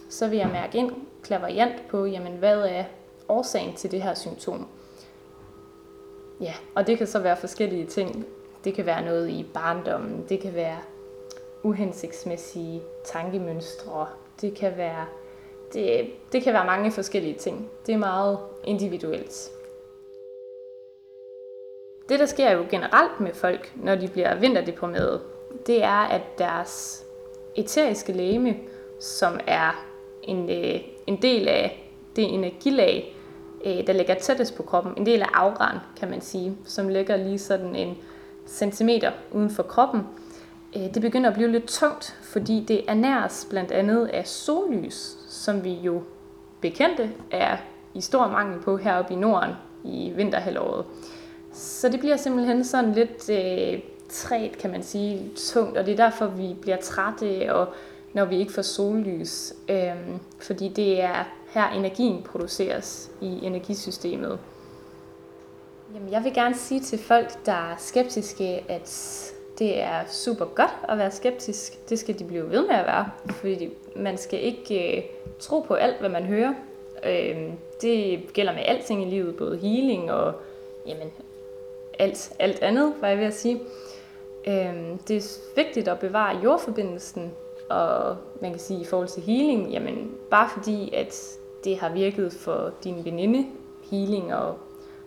så 0.08 0.28
vil 0.28 0.38
jeg 0.38 0.48
mærke 0.48 0.78
ind 0.78 0.92
klaverjant 1.22 1.88
på, 1.88 2.04
jamen 2.04 2.32
hvad 2.32 2.60
er 2.60 2.84
årsagen 3.28 3.74
til 3.74 3.90
det 3.90 4.02
her 4.02 4.14
symptom. 4.14 4.66
Ja, 6.40 6.54
og 6.74 6.86
det 6.86 6.98
kan 6.98 7.06
så 7.06 7.18
være 7.18 7.36
forskellige 7.36 7.86
ting. 7.86 8.26
Det 8.64 8.74
kan 8.74 8.86
være 8.86 9.04
noget 9.04 9.28
i 9.30 9.46
barndommen, 9.54 10.24
det 10.28 10.40
kan 10.40 10.54
være 10.54 10.78
uhensigtsmæssige 11.62 12.82
tankemønstre, 13.04 14.06
det 14.40 14.54
kan 14.54 14.76
være, 14.76 15.06
det, 15.72 16.10
det 16.32 16.42
kan 16.42 16.54
være 16.54 16.66
mange 16.66 16.90
forskellige 16.90 17.34
ting. 17.34 17.70
Det 17.86 17.94
er 17.94 17.98
meget 17.98 18.38
individuelt. 18.64 19.50
Det, 22.08 22.20
der 22.20 22.26
sker 22.26 22.50
jo 22.50 22.66
generelt 22.70 23.20
med 23.20 23.34
folk, 23.34 23.72
når 23.76 23.94
de 23.94 24.08
bliver 24.08 24.34
vinterdeprimerede, 24.34 25.20
det 25.66 25.82
er, 25.82 26.08
at 26.08 26.22
deres 26.38 27.04
eteriske 27.54 28.12
læme, 28.12 28.56
som 29.00 29.40
er 29.46 29.86
en, 30.22 30.50
øh, 30.50 30.80
en 31.06 31.22
del 31.22 31.48
af 31.48 31.90
det 32.16 32.34
energilag, 32.34 33.16
øh, 33.64 33.86
der 33.86 33.92
ligger 33.92 34.14
tættest 34.14 34.56
på 34.56 34.62
kroppen, 34.62 34.92
en 34.96 35.06
del 35.06 35.22
af 35.22 35.28
auraen, 35.32 35.78
kan 35.96 36.10
man 36.10 36.20
sige, 36.20 36.56
som 36.64 36.88
ligger 36.88 37.16
lige 37.16 37.38
sådan 37.38 37.76
en 37.76 37.98
centimeter 38.46 39.12
uden 39.32 39.50
for 39.50 39.62
kroppen, 39.62 40.02
Øh, 40.76 40.94
det 40.94 41.02
begynder 41.02 41.30
at 41.30 41.34
blive 41.34 41.52
lidt 41.52 41.66
tungt, 41.66 42.18
fordi 42.22 42.64
det 42.68 42.84
ernæres 42.88 43.46
blandt 43.50 43.72
andet 43.72 44.06
af 44.06 44.26
sollys, 44.26 45.16
som 45.28 45.64
vi 45.64 45.72
jo 45.74 46.02
bekendte 46.60 47.10
er 47.30 47.56
i 47.94 48.00
stor 48.00 48.28
mangel 48.28 48.60
på 48.60 48.76
heroppe 48.76 49.12
i 49.12 49.16
Norden 49.16 49.54
i 49.84 50.12
vinterhalvåret. 50.16 50.84
Så 51.52 51.88
det 51.88 52.00
bliver 52.00 52.16
simpelthen 52.16 52.64
sådan 52.64 52.92
lidt 52.92 53.30
øh, 53.30 53.82
træt, 54.08 54.58
kan 54.58 54.70
man 54.70 54.82
sige, 54.82 55.30
tungt, 55.36 55.78
og 55.78 55.86
det 55.86 55.92
er 55.92 56.04
derfor, 56.04 56.26
vi 56.26 56.56
bliver 56.60 56.76
trætte, 56.76 57.54
og 57.54 57.68
når 58.12 58.24
vi 58.24 58.38
ikke 58.38 58.52
får 58.52 58.62
sollys, 58.62 59.52
øh, 59.68 59.96
fordi 60.40 60.68
det 60.68 61.02
er 61.02 61.24
her 61.50 61.70
energien 61.70 62.22
produceres 62.22 63.10
i 63.20 63.38
energisystemet. 63.42 64.38
Jamen, 65.94 66.12
jeg 66.12 66.24
vil 66.24 66.34
gerne 66.34 66.54
sige 66.54 66.80
til 66.80 66.98
folk, 66.98 67.46
der 67.46 67.52
er 67.52 67.74
skeptiske, 67.78 68.64
at 68.68 69.31
det 69.62 69.80
er 69.80 70.04
super 70.08 70.44
godt 70.44 70.74
at 70.88 70.98
være 70.98 71.10
skeptisk. 71.10 71.88
Det 71.88 71.98
skal 71.98 72.18
de 72.18 72.24
blive 72.24 72.50
ved 72.50 72.66
med 72.66 72.74
at 72.74 72.86
være, 72.86 73.10
fordi 73.30 73.70
man 73.96 74.18
skal 74.18 74.44
ikke 74.44 74.96
øh, 74.96 75.02
tro 75.38 75.60
på 75.60 75.74
alt, 75.74 76.00
hvad 76.00 76.08
man 76.08 76.22
hører. 76.22 76.54
Øh, 77.04 77.52
det 77.82 78.32
gælder 78.32 78.52
med 78.52 78.62
alting 78.64 79.02
i 79.02 79.10
livet, 79.10 79.36
både 79.36 79.58
healing 79.58 80.12
og 80.12 80.34
jamen, 80.86 81.08
alt, 81.98 82.32
alt 82.38 82.62
andet, 82.62 82.94
var 83.00 83.08
jeg 83.08 83.18
ved 83.18 83.24
at 83.24 83.34
sige. 83.34 83.60
Øh, 84.46 84.74
det 85.08 85.16
er 85.16 85.38
vigtigt 85.56 85.88
at 85.88 85.98
bevare 85.98 86.40
jordforbindelsen, 86.44 87.32
og 87.70 88.16
man 88.40 88.50
kan 88.50 88.60
sige 88.60 88.80
i 88.80 88.84
forhold 88.84 89.08
til 89.08 89.22
healing, 89.22 89.70
jamen 89.70 90.10
bare 90.30 90.48
fordi, 90.58 90.94
at 90.94 91.38
det 91.64 91.78
har 91.78 91.92
virket 91.92 92.32
for 92.32 92.70
din 92.84 93.04
veninde 93.04 93.46
healing, 93.90 94.34
og 94.34 94.58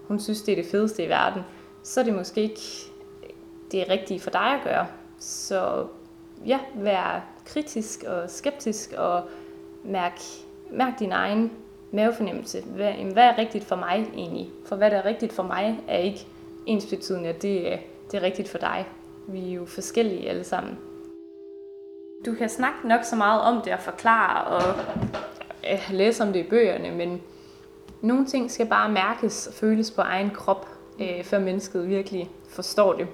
hun 0.07 0.19
synes, 0.19 0.41
det 0.41 0.51
er 0.51 0.55
det 0.55 0.71
fedeste 0.71 1.03
i 1.03 1.09
verden, 1.09 1.41
så 1.83 1.99
er 1.99 2.03
det 2.03 2.13
måske 2.13 2.41
ikke 2.41 2.61
det 3.71 3.89
rigtige 3.89 4.19
for 4.19 4.29
dig 4.29 4.41
at 4.41 4.59
gøre. 4.63 4.87
Så 5.19 5.85
ja, 6.45 6.59
vær 6.75 7.25
kritisk 7.45 8.03
og 8.07 8.29
skeptisk, 8.29 8.93
og 8.97 9.23
mærk, 9.83 10.19
mærk 10.71 10.99
din 10.99 11.11
egen 11.11 11.51
mavefornemmelse. 11.91 12.61
Hvad, 12.61 12.93
hvad 12.93 13.23
er 13.23 13.37
rigtigt 13.37 13.63
for 13.63 13.75
mig 13.75 14.07
egentlig? 14.13 14.49
For 14.65 14.75
hvad 14.75 14.91
der 14.91 14.97
er 14.97 15.05
rigtigt 15.05 15.33
for 15.33 15.43
mig, 15.43 15.79
er 15.87 15.97
ikke 15.97 16.27
ens 16.65 16.85
betydende, 16.85 17.29
at 17.29 17.41
det, 17.41 17.79
det 18.11 18.17
er 18.17 18.21
rigtigt 18.21 18.49
for 18.49 18.57
dig. 18.57 18.87
Vi 19.27 19.49
er 19.49 19.53
jo 19.53 19.65
forskellige 19.65 20.29
alle 20.29 20.43
sammen. 20.43 20.77
Du 22.25 22.33
kan 22.33 22.49
snakke 22.49 22.87
nok 22.87 23.03
så 23.03 23.15
meget 23.15 23.41
om 23.41 23.61
det 23.61 23.73
og 23.73 23.79
forklare 23.79 24.43
og 24.43 24.75
øh, 25.71 25.79
læse 25.91 26.23
om 26.23 26.33
det 26.33 26.45
i 26.45 26.49
bøgerne, 26.49 26.91
men 26.91 27.21
nogle 28.01 28.25
ting 28.25 28.51
skal 28.51 28.65
bare 28.65 28.91
mærkes 28.91 29.47
og 29.47 29.53
føles 29.53 29.91
på 29.91 30.01
egen 30.01 30.29
krop, 30.29 30.67
øh, 31.01 31.23
før 31.23 31.39
mennesket 31.39 31.89
virkelig 31.89 32.29
forstår 32.49 32.93
det. 32.93 33.07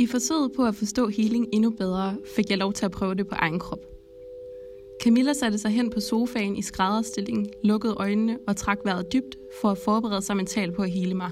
I 0.00 0.06
forsøget 0.06 0.52
på 0.52 0.64
at 0.64 0.74
forstå 0.74 1.08
healing 1.08 1.48
endnu 1.52 1.70
bedre, 1.70 2.16
fik 2.36 2.50
jeg 2.50 2.58
lov 2.58 2.72
til 2.72 2.84
at 2.84 2.90
prøve 2.90 3.14
det 3.14 3.28
på 3.28 3.34
egen 3.34 3.58
krop. 3.58 3.78
Camilla 5.02 5.32
satte 5.32 5.58
sig 5.58 5.70
hen 5.70 5.90
på 5.90 6.00
sofaen 6.00 6.56
i 6.56 6.62
skrædderstilling, 6.62 7.46
lukkede 7.64 7.94
øjnene 7.94 8.38
og 8.46 8.56
trak 8.56 8.78
vejret 8.84 9.12
dybt 9.12 9.36
for 9.60 9.70
at 9.70 9.78
forberede 9.78 10.22
sig 10.22 10.36
mentalt 10.36 10.76
på 10.76 10.82
at 10.82 10.90
hele 10.90 11.14
mig. 11.14 11.30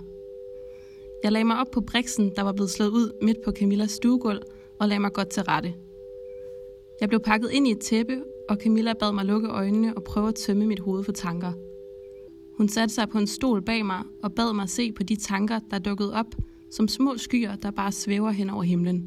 Jeg 1.23 1.33
lagde 1.33 1.45
mig 1.45 1.59
op 1.59 1.66
på 1.73 1.81
briksen, 1.81 2.33
der 2.37 2.43
var 2.43 2.53
blevet 2.53 2.71
slået 2.71 2.91
ud 2.91 3.12
midt 3.23 3.39
på 3.45 3.53
Camillas 3.53 3.91
stuegulv, 3.91 4.43
og 4.81 4.89
lagde 4.89 5.01
mig 5.01 5.12
godt 5.12 5.29
til 5.29 5.43
rette. 5.43 5.75
Jeg 7.01 7.09
blev 7.09 7.21
pakket 7.21 7.51
ind 7.51 7.69
i 7.69 7.71
et 7.71 7.81
tæppe, 7.81 8.23
og 8.49 8.57
Camilla 8.62 8.93
bad 8.93 9.12
mig 9.12 9.25
lukke 9.25 9.49
øjnene 9.49 9.97
og 9.97 10.05
prøve 10.05 10.29
at 10.29 10.35
tømme 10.35 10.66
mit 10.66 10.81
hoved 10.81 11.05
for 11.05 11.12
tanker. 11.12 11.53
Hun 12.57 12.69
satte 12.69 12.95
sig 12.95 13.09
på 13.09 13.19
en 13.19 13.27
stol 13.27 13.62
bag 13.62 13.87
mig 13.87 14.03
og 14.23 14.35
bad 14.35 14.55
mig 14.55 14.69
se 14.69 14.93
på 14.93 15.03
de 15.03 15.16
tanker, 15.16 15.61
der 15.71 15.79
dukkede 15.79 16.14
op, 16.14 16.35
som 16.71 16.89
små 16.89 17.16
skyer, 17.16 17.57
der 17.57 17.71
bare 17.71 17.93
svæver 17.93 18.31
hen 18.31 18.51
over 18.51 18.62
himlen. 18.62 19.05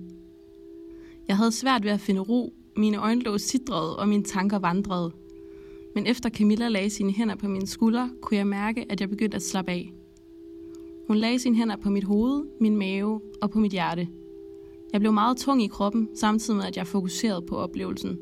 Jeg 1.28 1.38
havde 1.38 1.52
svært 1.52 1.84
ved 1.84 1.92
at 1.92 2.00
finde 2.00 2.22
ro, 2.22 2.54
mine 2.78 2.98
øjenlåg 2.98 3.40
sidrede, 3.40 3.98
og 3.98 4.08
mine 4.08 4.24
tanker 4.24 4.60
vandrede. 4.60 5.12
Men 5.96 6.08
efter 6.08 6.30
Camilla 6.30 6.68
lagde 6.68 6.90
sine 6.90 7.12
hænder 7.12 7.36
på 7.36 7.48
mine 7.48 7.68
skuldre, 7.68 8.10
kunne 8.22 8.38
jeg 8.38 8.48
mærke, 8.48 8.86
at 8.90 9.02
jeg 9.02 9.10
begyndte 9.10 9.36
at 9.36 9.42
slappe 9.42 9.72
af. 9.72 9.94
Hun 11.08 11.18
lagde 11.18 11.40
sine 11.40 11.56
hænder 11.56 11.76
på 11.76 11.90
mit 11.90 12.04
hoved, 12.04 12.46
min 12.60 12.78
mave 12.78 13.22
og 13.42 13.52
på 13.52 13.60
mit 13.60 13.72
hjerte. 13.72 14.08
Jeg 14.94 15.00
blev 15.00 15.14
meget 15.14 15.38
tung 15.38 15.64
i 15.64 15.68
kroppen, 15.68 16.10
samtidig 16.16 16.58
med, 16.58 16.66
at 16.66 16.78
jeg 16.78 16.88
fokuserede 16.88 17.42
på 17.42 17.56
oplevelsen. 17.56 18.20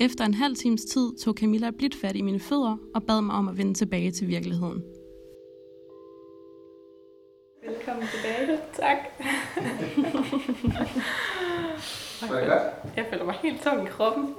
Efter 0.00 0.24
en 0.24 0.34
halv 0.34 0.56
times 0.56 0.84
tid 0.84 1.12
tog 1.18 1.34
Camilla 1.34 1.70
blidt 1.70 1.94
fat 1.94 2.16
i 2.16 2.22
mine 2.22 2.40
fødder 2.40 2.76
og 2.94 3.02
bad 3.02 3.20
mig 3.20 3.34
om 3.34 3.48
at 3.48 3.58
vende 3.58 3.74
tilbage 3.74 4.10
til 4.10 4.28
virkeligheden. 4.28 4.82
Velkommen 7.68 8.06
tilbage. 8.08 8.60
Tak. 8.72 8.96
Var 12.30 12.40
det 12.40 12.48
godt? 12.48 12.62
Jeg 12.96 13.06
føler 13.10 13.24
mig 13.24 13.34
helt 13.34 13.62
tung 13.62 13.86
i 13.86 13.90
kroppen. 13.90 14.36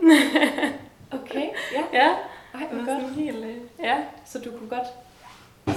Okay, 1.13 1.49
ja. 1.74 1.84
Ja, 1.93 2.07
Ej, 2.53 2.67
hvor 2.72 2.78
godt. 2.78 2.88
sådan 3.01 3.09
helt... 3.09 3.45
øh, 3.45 3.57
Ja, 3.80 4.03
Så 4.26 4.39
du 4.39 4.51
kunne 4.57 4.69
godt 4.69 4.88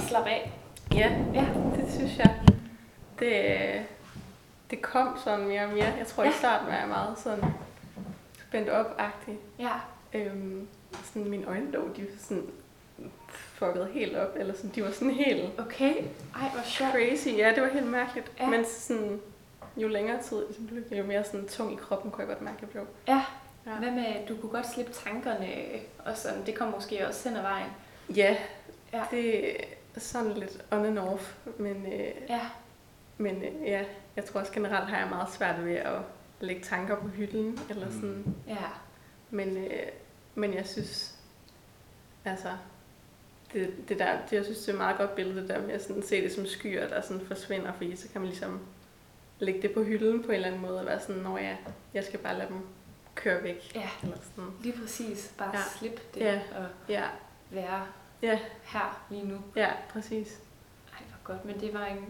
slappe 0.09 0.29
af. 0.29 0.51
ja, 0.93 1.11
Ja. 1.33 1.45
det 1.75 1.93
synes 1.93 2.17
jeg. 2.17 2.39
Det, 3.19 3.45
øh, 3.45 3.81
det 4.69 4.81
kom 4.81 5.17
sådan 5.23 5.47
mere 5.47 5.63
og 5.63 5.69
mere. 5.73 5.93
Jeg 5.97 6.07
tror, 6.07 6.23
i 6.23 6.27
Ja. 6.27 6.31
starten 6.33 6.67
var 6.67 6.73
jeg 6.75 6.87
meget 6.87 7.17
sådan 7.19 7.43
spændt 8.49 8.69
op-agtig. 8.69 9.37
Ja. 9.59 9.71
Øhm, 10.13 10.67
sådan 11.03 11.29
mine 11.29 11.45
øjenlåg, 11.47 11.89
de 11.95 12.01
var 12.01 12.07
sådan 12.19 12.43
fucket 13.55 13.87
helt 13.93 14.15
op, 14.17 14.35
eller 14.35 14.53
sådan, 14.55 14.69
de 14.75 14.83
var 14.83 14.91
sådan 14.91 15.13
helt 15.13 15.59
Okay. 15.59 15.93
Ej, 16.35 16.49
hvor 16.53 16.61
sjovt. 16.65 16.91
crazy. 16.91 17.27
Ja, 17.27 17.51
det 17.55 17.63
var 17.63 17.69
helt 17.69 17.87
mærkeligt. 17.87 18.31
Ja. 18.39 18.49
Men 18.49 18.65
sådan, 18.65 19.21
jo 19.77 19.87
længere 19.87 20.23
tid 20.23 20.37
det 20.37 20.67
blev, 20.87 20.99
jo 20.99 21.05
mere 21.05 21.23
sådan 21.23 21.47
tung 21.47 21.73
i 21.73 21.75
kroppen, 21.75 22.11
kunne 22.11 22.21
jeg 22.21 22.27
godt 22.27 22.41
mærke, 22.41 22.57
jeg 22.61 22.69
blev. 22.69 22.87
Ja. 23.07 23.25
Ja. 23.65 23.71
Hvad 23.75 23.91
med, 23.91 24.27
du 24.29 24.37
kunne 24.37 24.51
godt 24.51 24.73
slippe 24.73 24.91
tankerne, 24.93 25.47
og 26.05 26.17
sådan, 26.17 26.45
det 26.45 26.55
kom 26.55 26.67
måske 26.71 27.07
også 27.07 27.29
hen 27.29 27.37
ad 27.37 27.41
vejen. 27.41 27.67
Ja, 28.15 28.37
Ja. 28.93 29.03
det 29.11 29.51
er 29.95 29.99
sådan 29.99 30.31
lidt 30.31 30.63
on 30.71 30.85
and 30.85 30.99
off, 30.99 31.35
men, 31.57 31.85
øh, 31.93 32.11
Ja. 32.29 32.41
men 33.17 33.35
øh, 33.43 33.67
ja, 33.67 33.83
jeg 34.15 34.25
tror 34.25 34.39
også 34.39 34.51
generelt 34.53 34.89
har 34.89 34.97
jeg 34.99 35.07
meget 35.09 35.29
svært 35.33 35.65
ved 35.65 35.75
at 35.75 35.99
lægge 36.39 36.61
tanker 36.61 36.95
på 36.95 37.07
hylden, 37.07 37.59
eller 37.69 37.91
sådan. 37.91 38.35
Ja. 38.47 38.55
Men, 39.29 39.57
øh, 39.57 39.87
men 40.35 40.53
jeg 40.53 40.65
synes, 40.67 41.15
altså, 42.25 42.49
det, 43.55 43.89
det 43.89 43.99
der, 43.99 44.17
det, 44.29 44.35
jeg 44.35 44.43
synes, 44.45 44.59
det 44.59 44.67
er 44.67 44.71
et 44.73 44.77
meget 44.77 44.97
godt 44.97 45.15
billede, 45.15 45.41
det 45.41 45.49
der 45.49 45.61
med 45.61 45.73
at 45.73 45.83
sådan, 45.83 46.03
se 46.03 46.21
det 46.23 46.31
som 46.31 46.45
skyer, 46.45 46.87
der 46.87 47.01
sådan 47.01 47.25
forsvinder, 47.27 47.73
fordi 47.73 47.95
så 47.95 48.07
kan 48.11 48.21
man 48.21 48.29
ligesom 48.29 48.59
lægge 49.39 49.61
det 49.61 49.71
på 49.73 49.83
hylden 49.83 50.23
på 50.23 50.27
en 50.27 50.33
eller 50.35 50.47
anden 50.47 50.61
måde, 50.61 50.79
og 50.79 50.85
være 50.85 50.99
sådan, 50.99 51.21
når 51.21 51.37
ja, 51.37 51.55
jeg 51.93 52.03
skal 52.03 52.19
bare 52.19 52.37
lade 52.37 52.47
dem 52.49 52.59
køre 53.15 53.43
væk. 53.43 53.75
Ja. 53.75 53.89
Eller 54.03 54.17
sådan. 54.35 54.51
Lige 54.61 54.77
præcis. 54.81 55.33
Bare 55.37 55.51
Ja. 55.53 55.59
slippe 55.79 56.01
det 56.13 56.19
Ja. 56.21 56.41
og 56.57 56.65
Ja, 56.89 57.03
være 57.51 57.85
Ja. 58.21 58.39
her 58.63 59.05
lige 59.09 59.27
nu. 59.27 59.37
ja, 59.55 59.71
præcis. 59.89 60.39
Ej, 60.93 60.99
hvor 61.07 61.33
godt. 61.33 61.45
Men 61.45 61.59
det 61.59 61.73
var 61.73 61.85
en 61.85 62.05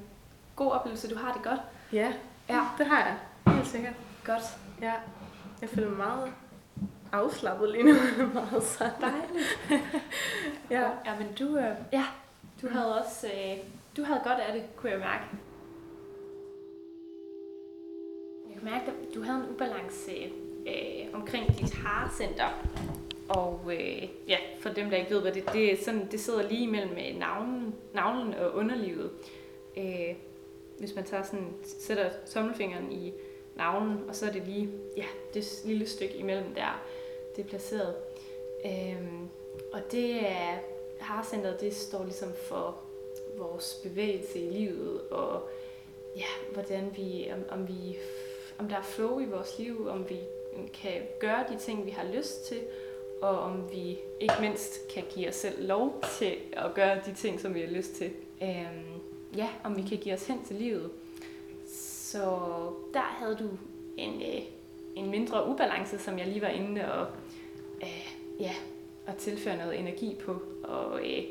god 0.56 0.72
oplevelse. 0.72 1.10
Du 1.10 1.16
har 1.16 1.34
det 1.34 1.44
godt. 1.44 1.60
Ja, 1.94 2.14
Ja. 2.50 2.66
det 2.78 2.86
har 2.86 3.00
jeg. 3.00 3.18
Helt 3.56 3.68
sikkert. 3.68 3.94
Godt. 4.24 4.44
Ja, 4.82 4.94
jeg 5.62 5.70
føler 5.70 5.88
mig 5.90 5.98
meget 5.98 6.34
afslappet 7.16 7.72
lige 7.72 7.84
nu. 7.84 7.94
meget 8.34 8.64
sådan. 8.64 9.02
Dejligt. 9.02 9.60
Ja. 10.70 10.82
ja, 10.82 11.20
men 11.20 11.28
du, 11.40 11.58
øh, 11.58 11.76
ja, 11.94 12.06
du 12.62 12.68
havde 12.70 13.00
også, 13.00 13.28
øh, 13.28 13.58
du 13.98 14.04
havde 14.04 14.22
godt 14.24 14.40
af 14.40 14.54
det, 14.54 14.64
kunne 14.76 14.92
jeg 14.92 15.00
mærke. 15.00 15.26
Jeg 18.50 18.60
kunne 18.60 18.72
mærke, 18.72 18.86
at 18.92 19.16
du 19.16 19.22
havde 19.22 19.44
en 19.44 19.50
ubalance 19.50 20.12
øh, 20.68 21.14
omkring 21.14 21.60
dit 21.60 21.74
harcenter. 21.74 22.50
Og 23.30 23.62
øh, 23.74 24.04
ja, 24.28 24.38
for 24.60 24.70
dem, 24.70 24.90
der 24.90 24.98
ikke 24.98 25.12
ved, 25.12 25.22
hvad 25.22 25.32
det 25.32 25.54
det 25.54 25.74
er, 25.74 25.84
sådan, 25.84 26.08
det 26.12 26.20
sidder 26.20 26.50
lige 26.50 26.68
mellem 26.68 26.92
øh, 26.92 27.20
navlen, 27.20 27.76
navlen 27.94 28.34
og 28.34 28.56
underlivet. 28.56 29.12
Øh, 29.78 30.16
hvis 30.80 30.96
man 30.96 31.04
tager 31.04 31.24
sådan, 31.24 31.54
sætter 31.64 32.10
tommelfingeren 32.34 32.92
i 32.92 33.14
navlen, 33.56 34.00
og 34.08 34.16
så 34.16 34.26
er 34.26 34.32
det 34.32 34.48
lige, 34.48 34.70
ja, 34.98 35.06
det 35.34 35.62
lille 35.66 35.88
stykke 35.88 36.16
imellem 36.16 36.54
der, 36.54 36.82
det 37.36 37.46
er 37.46 37.50
placeret. 37.50 37.96
Øhm, 38.66 39.30
og 39.74 39.82
det 39.92 40.28
er, 40.28 40.58
harcenteret, 41.00 41.62
det 41.62 41.76
står 41.76 42.04
ligesom 42.04 42.30
for 42.50 42.78
vores 43.38 43.80
bevægelse 43.84 44.40
i 44.40 44.50
livet, 44.50 45.02
og 45.12 45.50
ja, 46.16 46.54
hvordan 46.54 46.92
vi, 46.96 47.32
om, 47.34 47.60
om 47.60 47.68
vi, 47.68 47.98
om 48.58 48.70
der 48.70 48.76
er 48.76 48.84
flow 48.84 49.20
i 49.20 49.26
vores 49.26 49.60
liv, 49.60 49.88
om 49.88 50.10
vi 50.10 50.20
kan 50.74 51.02
gøre 51.20 51.46
de 51.50 51.58
ting, 51.60 51.86
vi 51.86 51.92
har 51.92 52.06
lyst 52.14 52.46
til, 52.46 52.62
og 53.22 53.40
om 53.40 53.72
vi 53.72 53.98
ikke 54.20 54.34
mindst 54.42 54.88
kan 54.94 55.04
give 55.10 55.30
os 55.30 55.36
selv 55.36 55.68
lov 55.68 56.04
til 56.20 56.36
at 56.54 56.74
gøre 56.74 57.02
de 57.06 57.14
ting, 57.14 57.40
som 57.40 57.54
vi 57.54 57.60
har 57.60 57.68
lyst 57.68 57.96
til. 57.96 58.12
Øhm, 58.42 59.02
ja, 59.38 59.50
om 59.64 59.78
vi 59.78 59.82
kan 59.82 59.98
give 59.98 60.16
os 60.16 60.28
hen 60.28 60.46
til 60.46 60.56
livet. 60.56 60.92
Så 62.12 62.22
der 62.94 63.00
havde 63.00 63.36
du 63.36 63.50
en, 63.98 64.22
øh, 64.22 64.42
en 64.96 65.10
mindre 65.10 65.50
ubalance, 65.50 66.00
som 66.00 66.20
jeg 66.20 66.28
lige 66.28 66.42
var 66.42 66.48
inde 66.48 66.94
og 66.94 67.08
øh, 67.86 68.16
ja, 68.40 68.56
at 69.08 69.16
tilføre 69.16 69.58
noget 69.58 69.80
energi 69.80 70.16
på, 70.26 70.42
og 70.64 71.00
øh, 71.00 71.24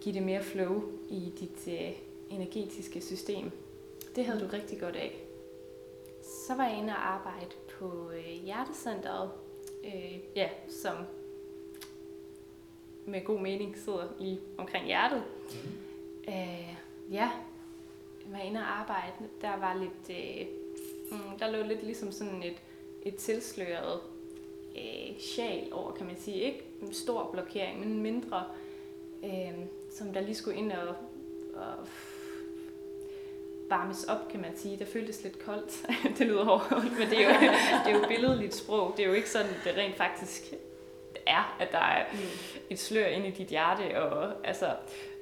give 0.00 0.14
det 0.14 0.22
mere 0.22 0.42
flow 0.42 0.82
i 1.10 1.32
dit 1.40 1.68
øh, 1.74 1.92
energetiske 2.30 3.00
system. 3.00 3.50
Det 4.16 4.24
havde 4.24 4.40
du 4.40 4.46
rigtig 4.52 4.80
godt 4.80 4.96
af. 4.96 5.20
Så 6.22 6.54
var 6.54 6.68
jeg 6.68 6.78
inde 6.78 6.92
og 6.92 7.08
arbejde 7.08 7.50
på 7.78 8.10
øh, 8.10 8.44
hjertecenteret, 8.44 9.30
øh, 9.84 10.18
ja, 10.36 10.48
som 10.68 10.96
med 13.06 13.24
god 13.24 13.40
mening 13.40 13.78
sidder 13.78 14.08
lige 14.18 14.40
omkring 14.58 14.86
hjertet. 14.86 15.24
Øh, 16.28 16.74
ja, 17.10 17.30
var 18.26 18.38
inde 18.38 18.60
og 18.60 18.80
arbejde. 18.80 19.28
Der 19.40 19.56
var 19.56 19.74
lidt, 19.74 20.18
øh, 20.18 20.46
mm, 21.10 21.38
der 21.38 21.50
lå 21.50 21.62
lidt 21.62 21.82
ligesom 21.82 22.12
sådan 22.12 22.42
et, 22.42 22.62
et 23.02 23.16
tilsløret 23.16 24.00
øh, 24.78 25.20
sjal 25.20 25.72
over, 25.72 25.92
kan 25.92 26.06
man 26.06 26.16
sige. 26.18 26.36
Ikke 26.36 26.64
en 26.82 26.92
stor 26.92 27.30
blokering, 27.32 27.80
men 27.80 27.88
en 27.88 28.02
mindre, 28.02 28.44
øh, 29.24 29.52
som 29.90 30.12
der 30.12 30.20
lige 30.20 30.34
skulle 30.34 30.58
ind 30.58 30.72
og, 30.72 30.88
og 31.54 31.86
varmes 33.68 34.04
op, 34.04 34.28
kan 34.30 34.40
man 34.40 34.56
sige. 34.56 34.78
Der 34.78 34.84
føltes 34.84 35.22
lidt 35.22 35.44
koldt. 35.44 35.86
det 36.18 36.26
lyder 36.26 36.44
hårdt, 36.44 36.98
men 36.98 37.10
det 37.10 37.24
er, 37.24 37.28
jo, 37.28 37.40
det 37.86 37.94
er 37.94 37.98
jo 37.98 38.08
billedligt 38.08 38.54
sprog. 38.54 38.92
Det 38.96 39.02
er 39.02 39.08
jo 39.08 39.14
ikke 39.14 39.30
sådan, 39.30 39.50
det 39.64 39.76
rent 39.76 39.96
faktisk 39.96 40.54
er, 41.26 41.56
at 41.60 41.72
der 41.72 41.78
er 41.78 42.04
et 42.70 42.78
slør 42.78 43.06
inde 43.06 43.28
i 43.28 43.30
dit 43.30 43.48
hjerte. 43.48 44.02
Og, 44.02 44.32
altså, 44.44 44.74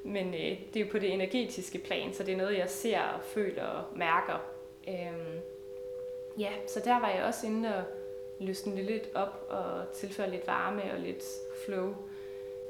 men 0.05 0.27
øh, 0.35 0.41
det 0.75 0.77
er 0.77 0.81
jo 0.81 0.87
på 0.91 0.99
det 0.99 1.13
energetiske 1.13 1.79
plan, 1.79 2.15
så 2.15 2.23
det 2.23 2.33
er 2.33 2.37
noget, 2.37 2.59
jeg 2.59 2.71
ser 2.71 3.01
og 3.01 3.21
føler 3.35 3.65
og 3.65 3.85
mærker. 3.97 4.41
Øhm, 4.89 5.41
ja, 6.39 6.51
så 6.69 6.81
der 6.85 7.01
var 7.01 7.11
jeg 7.11 7.25
også 7.25 7.47
inde 7.47 7.75
og 7.77 7.85
løsne 8.41 8.77
det 8.77 8.85
lidt 8.85 9.09
op 9.15 9.47
og 9.49 9.93
tilføre 9.95 10.31
lidt 10.31 10.47
varme 10.47 10.93
og 10.93 10.99
lidt 10.99 11.25
flow. 11.65 11.95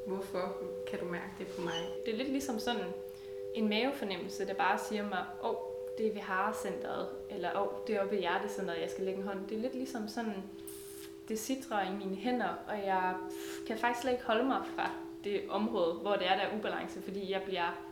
Hvorfor 0.07 0.57
kan 0.87 0.99
du 0.99 1.05
mærke 1.05 1.33
det 1.39 1.47
på 1.47 1.61
mig? 1.61 1.75
Det 2.05 2.15
er 2.15 2.19
lidt 2.19 2.31
ligesom 2.31 2.59
sådan 2.59 2.85
en 3.55 3.69
mavefornemmelse, 3.69 4.47
der 4.47 4.55
bare 4.55 4.79
siger 4.89 5.09
mig, 5.09 5.25
åh, 5.43 5.51
oh, 5.51 5.57
det 5.99 6.07
er 6.07 6.13
ved 6.13 6.21
harecenteret, 6.21 7.09
eller 7.31 7.51
åh, 7.55 7.63
oh, 7.63 7.69
det 7.87 7.97
er 7.97 8.01
oppe 8.01 8.17
i 8.17 8.21
hjertecenteret, 8.21 8.81
jeg 8.81 8.91
skal 8.91 9.05
lægge 9.05 9.21
en 9.21 9.27
hånd. 9.27 9.49
Det 9.49 9.57
er 9.57 9.61
lidt 9.61 9.75
ligesom 9.75 10.09
sådan, 10.09 10.43
det 11.29 11.39
sidder 11.39 11.83
i 11.83 12.05
mine 12.05 12.17
hænder, 12.17 12.55
og 12.69 12.79
jeg 12.87 13.15
kan 13.67 13.79
faktisk 13.79 14.01
slet 14.01 14.13
ikke 14.13 14.25
holde 14.25 14.45
mig 14.45 14.63
fra 14.77 14.91
det 15.25 15.43
område, 15.49 15.95
hvor 15.95 16.13
det 16.13 16.27
er, 16.27 16.37
der 16.37 16.43
er 16.43 16.59
ubalance, 16.59 17.03
fordi 17.03 17.33
jeg 17.33 17.43
bliver, 17.43 17.83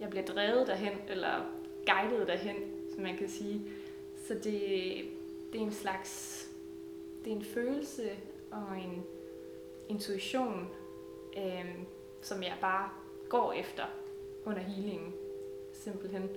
jeg 0.00 0.10
bliver 0.10 0.24
drevet 0.24 0.66
derhen, 0.66 0.92
eller 1.08 1.46
guidet 1.86 2.28
derhen, 2.28 2.56
som 2.94 3.02
man 3.02 3.16
kan 3.16 3.28
sige. 3.28 3.62
Så 4.26 4.34
det, 4.34 4.44
det 5.52 5.60
er 5.60 5.64
en 5.64 5.72
slags, 5.72 6.41
det 7.24 7.32
er 7.32 7.36
en 7.36 7.44
følelse 7.44 8.02
og 8.50 8.78
en 8.78 9.02
intuition, 9.88 10.68
øh, 11.36 11.64
som 12.22 12.42
jeg 12.42 12.54
bare 12.60 12.88
går 13.28 13.52
efter 13.52 13.82
under 14.44 14.62
healingen, 14.62 15.12
simpelthen. 15.84 16.28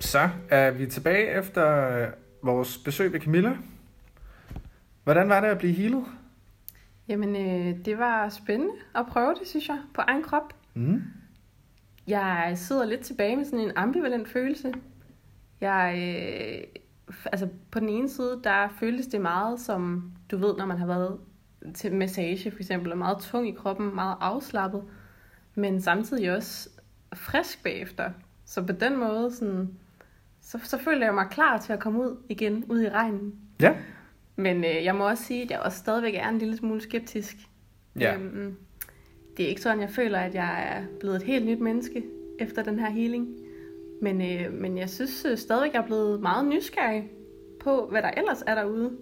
Så 0.00 0.28
er 0.50 0.70
vi 0.70 0.86
tilbage 0.86 1.38
efter 1.38 1.88
øh, 1.88 2.08
vores 2.42 2.78
besøg 2.78 3.12
ved 3.12 3.20
Camilla. 3.20 3.56
Hvordan 5.04 5.28
var 5.28 5.40
det 5.40 5.48
at 5.48 5.58
blive 5.58 5.72
healet? 5.72 6.04
Jamen, 7.08 7.36
øh, 7.36 7.84
det 7.84 7.98
var 7.98 8.28
spændende 8.28 8.74
at 8.94 9.06
prøve 9.06 9.34
det, 9.34 9.48
synes 9.48 9.68
jeg, 9.68 9.78
på 9.94 10.00
egen 10.00 10.22
krop. 10.22 10.54
Mm. 10.74 11.02
Jeg 12.06 12.52
sidder 12.56 12.84
lidt 12.84 13.00
tilbage 13.00 13.36
med 13.36 13.44
sådan 13.44 13.60
en 13.60 13.72
ambivalent 13.76 14.28
følelse. 14.28 14.74
Jeg, 15.60 15.94
øh, 15.98 16.80
altså 17.32 17.48
på 17.70 17.80
den 17.80 17.88
ene 17.88 18.08
side, 18.08 18.40
der 18.44 18.68
føltes 18.80 19.06
det 19.06 19.20
meget 19.20 19.60
som, 19.60 20.12
du 20.30 20.36
ved, 20.36 20.56
når 20.56 20.66
man 20.66 20.78
har 20.78 20.86
været 20.86 21.18
til 21.74 21.94
massage 21.94 22.50
for 22.50 22.58
eksempel, 22.58 22.92
og 22.92 22.98
meget 22.98 23.18
tung 23.18 23.48
i 23.48 23.52
kroppen, 23.52 23.94
meget 23.94 24.16
afslappet, 24.20 24.82
men 25.54 25.80
samtidig 25.80 26.36
også 26.36 26.68
frisk 27.14 27.62
bagefter. 27.62 28.10
Så 28.44 28.62
på 28.62 28.72
den 28.72 28.96
måde, 28.96 29.34
sådan, 29.34 29.70
så, 30.40 30.58
så 30.64 30.78
føler 30.78 31.06
jeg 31.06 31.14
mig 31.14 31.26
klar 31.30 31.58
til 31.58 31.72
at 31.72 31.80
komme 31.80 32.00
ud 32.00 32.16
igen, 32.28 32.64
ud 32.68 32.82
i 32.82 32.88
regnen. 32.88 33.34
Ja. 33.60 33.76
Men 34.36 34.64
øh, 34.64 34.84
jeg 34.84 34.94
må 34.94 35.08
også 35.08 35.24
sige, 35.24 35.42
at 35.42 35.50
jeg 35.50 35.60
også 35.60 35.78
stadigvæk 35.78 36.14
er 36.14 36.28
en 36.28 36.38
lille 36.38 36.56
smule 36.56 36.80
skeptisk. 36.80 37.36
Ja. 38.00 38.14
Øhm, 38.14 38.56
det 39.36 39.44
er 39.44 39.48
ikke 39.48 39.60
sådan, 39.60 39.80
jeg 39.80 39.90
føler, 39.90 40.18
at 40.18 40.34
jeg 40.34 40.76
er 40.76 40.82
blevet 41.00 41.16
et 41.16 41.22
helt 41.22 41.46
nyt 41.46 41.60
menneske 41.60 42.02
efter 42.38 42.62
den 42.62 42.78
her 42.78 42.90
healing. 42.90 43.28
Men, 44.02 44.20
øh, 44.20 44.52
men 44.52 44.78
jeg 44.78 44.90
synes 44.90 45.26
øh, 45.30 45.38
stadigvæk, 45.38 45.72
jeg 45.72 45.82
er 45.82 45.86
blevet 45.86 46.20
meget 46.20 46.46
nysgerrig 46.46 47.10
på, 47.60 47.86
hvad 47.90 48.02
der 48.02 48.10
ellers 48.10 48.42
er 48.46 48.54
derude. 48.54 48.96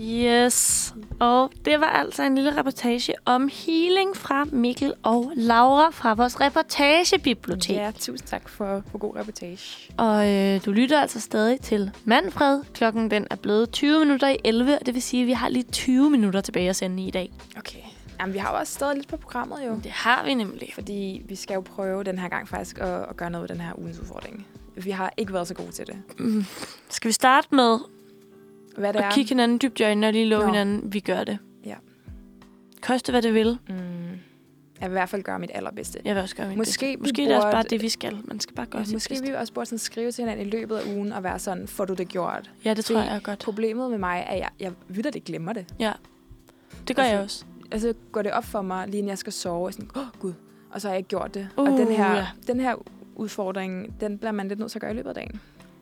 Yes. 0.00 0.94
Og 1.20 1.50
det 1.64 1.80
var 1.80 1.86
altså 1.86 2.22
en 2.22 2.34
lille 2.34 2.56
reportage 2.58 3.14
om 3.24 3.50
healing 3.52 4.16
fra 4.16 4.44
Mikkel 4.44 4.94
og 5.02 5.32
Laura 5.36 5.90
fra 5.90 6.14
vores 6.14 6.40
reportagebibliotek. 6.40 7.76
Ja, 7.76 7.90
tusind 7.90 8.28
tak 8.28 8.48
for, 8.48 8.82
for 8.90 8.98
god 8.98 9.16
reportage. 9.16 9.92
Og 9.98 10.30
øh, 10.32 10.64
du 10.64 10.72
lytter 10.72 11.00
altså 11.00 11.20
stadig 11.20 11.60
til 11.60 11.90
Manfred. 12.04 12.60
Klokken 12.74 13.10
den 13.10 13.26
er 13.30 13.36
blevet 13.36 13.70
20 13.70 13.98
minutter 13.98 14.28
i 14.28 14.36
11, 14.44 14.78
og 14.80 14.86
det 14.86 14.94
vil 14.94 15.02
sige, 15.02 15.20
at 15.20 15.26
vi 15.26 15.32
har 15.32 15.48
lige 15.48 15.62
20 15.62 16.10
minutter 16.10 16.40
tilbage 16.40 16.68
at 16.68 16.76
sende 16.76 17.06
i 17.06 17.10
dag. 17.10 17.32
Okay. 17.58 17.81
Jamen, 18.22 18.34
vi 18.34 18.38
har 18.38 18.52
jo 18.52 18.58
også 18.58 18.72
stadig 18.72 18.96
lidt 18.96 19.08
på 19.08 19.16
programmet 19.16 19.58
jo. 19.66 19.80
Det 19.84 19.90
har 19.90 20.24
vi 20.24 20.34
nemlig. 20.34 20.70
Fordi 20.74 21.22
vi 21.28 21.34
skal 21.34 21.54
jo 21.54 21.60
prøve 21.60 22.04
den 22.04 22.18
her 22.18 22.28
gang 22.28 22.48
faktisk 22.48 22.78
at, 22.78 22.88
at 22.88 23.16
gøre 23.16 23.30
noget 23.30 23.48
ved 23.50 23.56
den 23.56 23.64
her 23.64 23.78
ugens 23.78 23.98
udfordring. 24.00 24.46
Vi 24.76 24.90
har 24.90 25.12
ikke 25.16 25.32
været 25.32 25.48
så 25.48 25.54
gode 25.54 25.70
til 25.72 25.86
det. 25.86 25.96
Mm. 26.18 26.44
Skal 26.88 27.08
vi 27.08 27.12
starte 27.12 27.48
med 27.54 27.78
Hvad 28.78 28.92
det 28.92 28.98
at 28.98 29.04
er? 29.04 29.10
kigge 29.10 29.28
hinanden 29.28 29.58
dybt 29.62 29.80
i 29.80 29.82
øjnene 29.82 30.06
og 30.06 30.12
lige 30.12 30.24
love 30.24 30.40
Nå. 30.40 30.46
hinanden, 30.46 30.92
vi 30.92 31.00
gør 31.00 31.24
det? 31.24 31.38
Ja. 31.64 31.74
Koste 32.82 33.12
hvad 33.12 33.22
det 33.22 33.34
vil. 33.34 33.58
Mm. 33.68 33.74
Jeg 34.80 34.90
vil 34.90 34.94
i 34.94 34.98
hvert 34.98 35.08
fald 35.08 35.22
gøre 35.22 35.38
mit 35.38 35.50
allerbedste. 35.54 35.98
Jeg 36.04 36.14
vil 36.14 36.22
også 36.22 36.36
gøre 36.36 36.48
mit 36.48 36.56
Måske 36.56 36.86
bedste. 36.86 36.98
Måske 36.98 37.22
det 37.22 37.32
er 37.32 37.36
også 37.36 37.50
bare 37.50 37.62
det, 37.62 37.82
vi 37.82 37.88
skal. 37.88 38.18
Man 38.24 38.40
skal 38.40 38.54
bare 38.54 38.66
gøre 38.66 38.80
Ja, 38.80 38.84
sit 38.84 38.94
måske 38.94 39.08
bedste. 39.08 39.26
vi 39.26 39.34
også 39.34 39.52
burde 39.52 39.66
sådan 39.66 39.78
skrive 39.78 40.12
til 40.12 40.22
hinanden 40.22 40.46
i 40.46 40.50
løbet 40.50 40.76
af 40.76 40.94
ugen 40.96 41.12
og 41.12 41.22
være 41.22 41.38
sådan, 41.38 41.68
får 41.68 41.84
du 41.84 41.94
det 41.94 42.08
gjort? 42.08 42.50
Ja, 42.64 42.74
det 42.74 42.84
tror 42.84 42.96
Fordi 42.96 43.08
jeg 43.08 43.16
er 43.16 43.20
godt. 43.20 43.38
Problemet 43.38 43.90
med 43.90 43.98
mig 43.98 44.24
er, 44.28 44.32
at 44.32 44.38
jeg, 44.38 44.48
jeg 44.60 44.72
vidder 44.88 45.10
det 45.10 45.24
glemmer 45.24 45.52
det. 45.52 45.66
Det 46.88 46.96
gør 46.96 47.02
altså, 47.02 47.14
jeg 47.14 47.24
også. 47.24 47.44
Altså 47.72 47.94
går 48.12 48.22
det 48.22 48.32
op 48.32 48.44
for 48.44 48.62
mig, 48.62 48.86
lige 48.88 48.98
inden 48.98 49.08
jeg 49.08 49.18
skal 49.18 49.32
sove, 49.32 49.66
og 49.66 49.72
sådan, 49.72 49.90
åh 49.96 50.02
oh, 50.02 50.08
gud, 50.20 50.32
og 50.70 50.80
så 50.80 50.88
har 50.88 50.92
jeg 50.92 50.98
ikke 50.98 51.08
gjort 51.08 51.34
det. 51.34 51.48
Uh, 51.56 51.64
og 51.72 51.78
den 51.78 51.88
her, 51.88 52.14
ja. 52.14 52.26
den 52.46 52.60
her 52.60 52.74
udfordring, 53.16 54.00
den 54.00 54.18
bliver 54.18 54.32
man 54.32 54.48
lidt 54.48 54.58
nødt 54.58 54.70
til 54.70 54.78
at 54.78 54.80
gøre 54.80 54.90
i 54.90 54.94
løbet 54.94 55.08
af 55.08 55.14
dagen. 55.14 55.40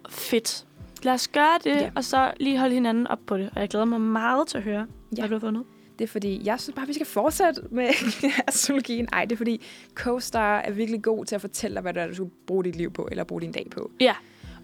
Fedt. 0.09 0.67
Lad 1.03 1.13
os 1.13 1.29
gøre 1.29 1.59
det, 1.65 1.71
Ja. 1.71 1.91
og 1.95 2.05
så 2.05 2.33
lige 2.41 2.59
holde 2.59 2.75
hinanden 2.75 3.07
op 3.07 3.19
på 3.27 3.37
det. 3.37 3.51
Og 3.55 3.61
jeg 3.61 3.69
glæder 3.69 3.85
mig 3.85 4.01
meget 4.01 4.49
til 4.49 4.59
at 4.59 4.65
høre, 4.65 4.87
ja. 5.17 5.21
Hvad 5.21 5.29
du 5.29 5.35
har 5.35 5.41
fundet. 5.41 5.65
Det 5.99 6.05
er 6.05 6.09
fordi, 6.09 6.41
jeg 6.45 6.61
synes 6.61 6.75
bare, 6.77 6.87
vi 6.87 6.93
skal 6.93 7.07
fortsætte 7.07 7.63
med 7.71 7.89
astrologien. 8.49 9.09
Ej, 9.13 9.25
det 9.25 9.33
er 9.33 9.37
fordi, 9.37 9.63
CoStar 9.95 10.59
er 10.59 10.71
virkelig 10.71 11.03
god 11.03 11.25
til 11.25 11.35
at 11.35 11.41
fortælle 11.41 11.75
dig, 11.75 11.83
hvad 11.83 11.95
det 11.95 12.03
er, 12.03 12.07
du 12.07 12.15
skal 12.15 12.31
bruge 12.47 12.65
dit 12.65 12.77
liv 12.77 12.93
på, 12.93 13.09
eller 13.11 13.25
bruge 13.25 13.41
din 13.41 13.53
dag 13.53 13.67
på. 13.71 13.91
Ja. 14.01 14.15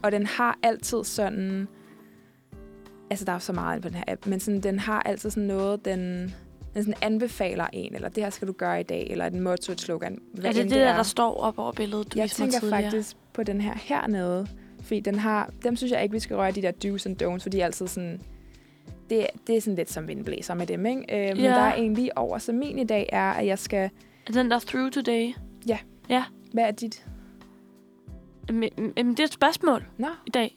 Og 0.02 0.12
den 0.12 0.26
har 0.26 0.58
altid 0.62 1.04
sådan... 1.04 1.68
Altså, 3.10 3.24
der 3.24 3.32
er 3.32 3.36
jo 3.36 3.40
så 3.40 3.52
meget 3.52 3.82
på 3.82 3.88
den 3.88 3.96
her 3.96 4.04
app, 4.08 4.26
men 4.26 4.40
sådan, 4.40 4.60
den 4.60 4.78
har 4.78 5.02
altid 5.02 5.30
sådan 5.30 5.46
noget, 5.48 5.84
den, 5.84 6.34
den 6.76 6.84
sådan 6.84 7.02
anbefaler 7.02 7.66
en, 7.72 7.94
eller 7.94 8.08
det 8.08 8.22
her 8.22 8.30
skal 8.30 8.48
du 8.48 8.52
gøre 8.52 8.80
i 8.80 8.82
dag, 8.82 9.06
eller 9.10 9.26
et 9.26 9.32
motto, 9.34 9.72
et 9.72 9.80
slogan. 9.80 10.18
Hvad 10.34 10.44
er 10.44 10.52
det 10.52 10.62
end 10.62 10.70
det, 10.70 10.78
der, 10.78 10.96
der 10.96 11.02
står 11.02 11.34
op 11.36 11.58
over 11.58 11.72
billedet, 11.72 12.14
du 12.14 12.18
jeg 12.18 12.30
tænker 12.30 12.58
tidligere? 12.60 12.82
faktisk 12.82 13.16
på 13.32 13.42
den 13.42 13.60
her 13.60 13.74
hernede, 13.82 14.46
fordi 14.80 15.00
den 15.00 15.18
har, 15.18 15.50
dem 15.64 15.76
synes 15.76 15.92
jeg 15.92 16.02
ikke, 16.02 16.12
vi 16.12 16.20
skal 16.20 16.36
røre 16.36 16.50
de 16.52 16.62
der 16.62 16.72
do's 16.84 17.06
and 17.08 17.22
don'ts, 17.22 17.42
fordi 17.42 17.56
de 17.56 17.60
er 17.60 17.64
altid 17.64 17.86
sådan, 17.86 18.20
det, 19.10 19.26
det 19.46 19.56
er 19.56 19.60
sådan 19.60 19.76
lidt 19.76 19.90
som 19.90 20.08
vindblæser 20.08 20.54
med 20.54 20.66
dem, 20.66 20.86
ikke? 20.86 21.00
Øh, 21.30 21.36
Men 21.36 21.44
Ja. 21.44 21.50
der 21.50 21.60
er 21.60 21.74
en 21.74 21.94
lige 21.94 22.18
over, 22.18 22.38
så 22.38 22.52
min 22.52 22.78
i 22.78 22.84
dag 22.84 23.08
er, 23.12 23.30
at 23.32 23.46
jeg 23.46 23.58
skal, 23.58 23.90
Er 24.28 24.32
den 24.32 24.50
der 24.50 24.58
through 24.58 24.90
today? 24.90 25.32
hvad 26.52 26.64
er 26.64 26.70
dit? 26.70 27.06
Jamen, 28.48 28.70
jamen, 28.96 29.10
det 29.12 29.20
er 29.20 29.24
et 29.24 29.32
spørgsmål 29.32 29.84
Nå, 29.98 30.06
i 30.26 30.30
dag. 30.30 30.55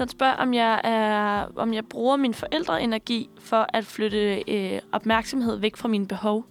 Den 0.00 0.08
spørger, 0.08 0.32
om 0.34 0.54
jeg, 0.54 0.80
er, 0.84 1.46
om 1.56 1.74
jeg 1.74 1.86
bruger 1.86 2.16
min 2.16 2.34
forældreenergi 2.34 3.30
for 3.40 3.66
at 3.74 3.84
flytte 3.86 4.42
øh, 4.50 4.80
opmærksomhed 4.92 5.56
væk 5.56 5.76
fra 5.76 5.88
mine 5.88 6.06
behov. 6.06 6.44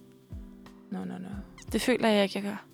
nå, 0.90 0.98
nå, 0.98 1.04
nå. 1.04 1.28
Det 1.72 1.80
føler 1.80 2.08
jeg 2.08 2.22
ikke, 2.22 2.38
jeg 2.38 2.42
gør. 2.44 2.64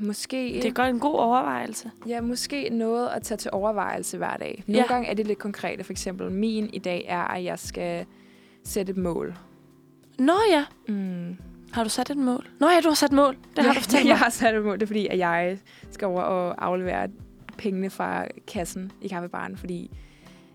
Måske, 0.00 0.36
Det 0.36 0.64
er 0.64 0.72
godt 0.72 0.88
en 0.90 1.00
god 1.00 1.14
overvejelse. 1.18 1.90
ja, 2.08 2.20
måske 2.20 2.68
noget 2.72 3.08
at 3.08 3.22
tage 3.22 3.38
til 3.38 3.50
overvejelse 3.54 4.16
hver 4.18 4.36
dag. 4.36 4.64
Nogle 4.66 4.78
Ja. 4.82 4.86
gange 4.94 5.08
er 5.08 5.14
det 5.14 5.26
lidt 5.26 5.38
konkrete. 5.38 5.84
For 5.84 5.92
eksempel, 5.92 6.30
min 6.30 6.70
i 6.72 6.78
dag 6.78 7.04
er, 7.08 7.20
at 7.22 7.44
jeg 7.44 7.58
skal 7.58 8.06
sætte 8.64 8.90
et 8.90 8.96
mål. 8.96 9.34
Nå 10.18 10.32
ja, 10.50 10.64
Mm. 10.88 11.36
har 11.72 11.84
du 11.84 11.90
sat 11.90 12.10
et 12.10 12.16
mål? 12.16 12.46
Nå 12.60 12.68
ja, 12.68 12.80
du 12.80 12.88
har 12.88 12.94
sat 12.94 13.12
mål. 13.12 13.36
Det 13.56 13.64
har 13.64 13.70
ja, 13.72 13.74
du 13.74 13.80
fortalt 13.84 14.04
Jeg 14.04 14.12
mig. 14.12 14.18
har 14.18 14.30
sat 14.30 14.54
et 14.54 14.64
mål. 14.64 14.74
Det 14.74 14.82
er 14.82 14.86
fordi, 14.86 15.06
at 15.06 15.18
jeg 15.18 15.58
skal 15.90 16.06
over 16.06 16.22
og 16.22 16.64
aflevere 16.66 17.08
pengene 17.58 17.90
fra 17.90 18.26
kassen 18.46 18.92
i 19.02 19.08
kaffebaren, 19.08 19.56
fordi 19.56 19.90